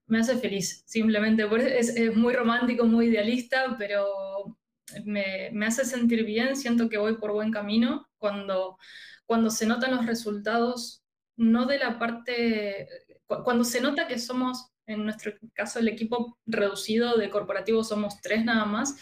me 0.05 0.19
hace 0.19 0.37
feliz, 0.37 0.83
simplemente. 0.85 1.47
Es, 1.77 1.89
es 1.89 2.15
muy 2.15 2.33
romántico, 2.33 2.85
muy 2.85 3.07
idealista, 3.07 3.75
pero 3.77 4.57
me, 5.05 5.49
me, 5.51 5.65
hace 5.65 5.85
sentir 5.85 6.25
bien, 6.25 6.55
siento 6.55 6.89
que 6.89 6.97
voy 6.97 7.17
por 7.17 7.31
buen 7.31 7.51
camino 7.51 8.07
cuando, 8.17 8.77
cuando 9.25 9.49
se 9.49 9.65
notan 9.65 9.95
los 9.95 10.05
resultados, 10.05 11.03
no 11.35 11.65
de 11.65 11.79
la 11.79 11.99
parte, 11.99 12.87
cuando 13.25 13.63
se 13.63 13.81
nota 13.81 14.07
que 14.07 14.19
somos, 14.19 14.71
en 14.85 15.05
nuestro 15.05 15.33
caso, 15.53 15.79
el 15.79 15.87
equipo 15.87 16.37
reducido 16.45 17.17
de 17.17 17.29
corporativo 17.29 17.83
somos 17.83 18.19
tres 18.21 18.43
nada 18.43 18.65
más, 18.65 18.97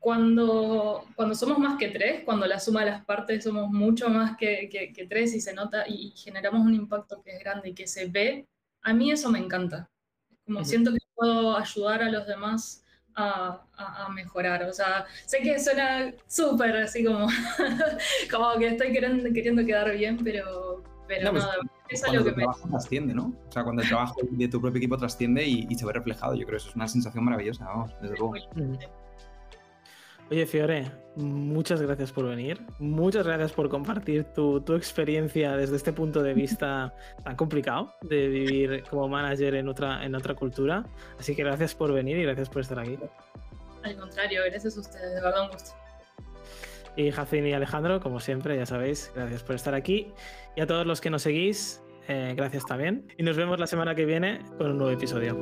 cuando, 0.00 1.04
cuando 1.14 1.34
somos 1.34 1.58
más 1.58 1.78
que 1.78 1.88
tres, 1.88 2.22
cuando 2.24 2.46
la 2.46 2.58
suma 2.58 2.80
de 2.80 2.90
las 2.90 3.04
partes 3.04 3.44
somos 3.44 3.70
mucho 3.70 4.08
más 4.08 4.36
que, 4.38 4.68
que, 4.70 5.06
tres 5.06 5.34
y 5.34 5.40
se 5.40 5.52
nota 5.52 5.84
y 5.86 6.12
generamos 6.16 6.66
un 6.66 6.74
impacto 6.74 7.22
que 7.22 7.32
es 7.32 7.40
grande 7.40 7.68
y 7.68 7.74
que 7.74 7.86
se 7.86 8.06
ve, 8.06 8.48
a 8.80 8.94
mí 8.94 9.10
eso 9.12 9.30
me 9.30 9.38
encanta. 9.38 9.90
Como 10.46 10.64
siento 10.64 10.90
que 10.92 10.98
puedo 11.14 11.54
ayudar 11.56 12.02
a 12.02 12.10
los 12.10 12.26
demás 12.26 12.82
a, 13.16 14.08
mejorar. 14.14 14.62
O 14.64 14.72
sea, 14.72 15.06
sé 15.26 15.40
que 15.42 15.58
suena 15.58 16.12
súper 16.26 16.76
así 16.76 17.04
como, 17.04 17.26
como 18.30 18.58
que 18.58 18.68
estoy 18.68 18.92
queriendo, 18.92 19.32
queriendo 19.32 19.64
quedar 19.64 19.90
bien, 19.96 20.18
pero, 20.22 20.82
pero 21.06 21.24
no, 21.24 21.30
pues, 21.32 21.46
es 21.88 22.04
algo 22.04 22.24
que 22.24 22.32
me... 22.32 22.46
trasciende, 22.70 23.14
¿no? 23.14 23.32
O 23.48 23.52
sea, 23.52 23.64
cuando 23.64 23.82
el 23.82 23.88
trabajo 23.88 24.20
de 24.22 24.48
tu 24.48 24.60
propio 24.60 24.78
equipo 24.78 24.96
trasciende 24.96 25.44
y, 25.44 25.74
se 25.74 25.86
ve 25.86 25.92
reflejado, 25.92 26.34
yo 26.34 26.46
creo 26.46 26.58
que 26.58 26.62
eso 26.62 26.70
es 26.70 26.76
una 26.76 26.88
sensación 26.88 27.24
maravillosa, 27.24 27.64
vamos, 27.64 27.94
desde 28.00 28.16
luego. 28.16 28.34
Oye, 30.30 30.46
Fiore, 30.46 30.88
muchas 31.16 31.82
gracias 31.82 32.12
por 32.12 32.24
venir. 32.24 32.60
Muchas 32.78 33.26
gracias 33.26 33.50
por 33.50 33.68
compartir 33.68 34.24
tu, 34.32 34.60
tu, 34.60 34.74
experiencia 34.74 35.56
desde 35.56 35.74
este 35.74 35.92
punto 35.92 36.22
de 36.22 36.34
vista 36.34 36.94
tan 37.24 37.34
complicado 37.34 37.92
de 38.02 38.28
vivir 38.28 38.84
como 38.88 39.08
manager 39.08 39.56
en 39.56 39.68
otra, 39.68 40.04
en 40.04 40.14
otra 40.14 40.34
cultura. 40.34 40.84
Así 41.18 41.34
que 41.34 41.42
gracias 41.42 41.74
por 41.74 41.92
venir 41.92 42.16
y 42.16 42.22
gracias 42.22 42.48
por 42.48 42.62
estar 42.62 42.78
aquí. 42.78 42.96
Al 43.82 43.96
contrario, 43.96 44.42
gracias 44.48 44.76
a 44.76 44.80
ustedes, 44.80 45.14
de 45.14 45.20
verdad 45.20 45.46
un 45.46 45.50
gusto. 45.50 45.70
Y 46.96 47.10
Jacín 47.10 47.46
y 47.46 47.52
Alejandro, 47.52 48.00
como 48.00 48.20
siempre, 48.20 48.56
ya 48.56 48.66
sabéis, 48.66 49.10
gracias 49.14 49.42
por 49.42 49.56
estar 49.56 49.74
aquí. 49.74 50.12
Y 50.54 50.60
a 50.60 50.66
todos 50.66 50.86
los 50.86 51.00
que 51.00 51.10
nos 51.10 51.22
seguís, 51.22 51.82
eh, 52.06 52.34
gracias 52.36 52.64
también. 52.66 53.08
Y 53.16 53.24
nos 53.24 53.36
vemos 53.36 53.58
la 53.58 53.66
semana 53.66 53.96
que 53.96 54.04
viene 54.04 54.40
con 54.58 54.70
un 54.70 54.78
nuevo 54.78 54.92
episodio. 54.92 55.36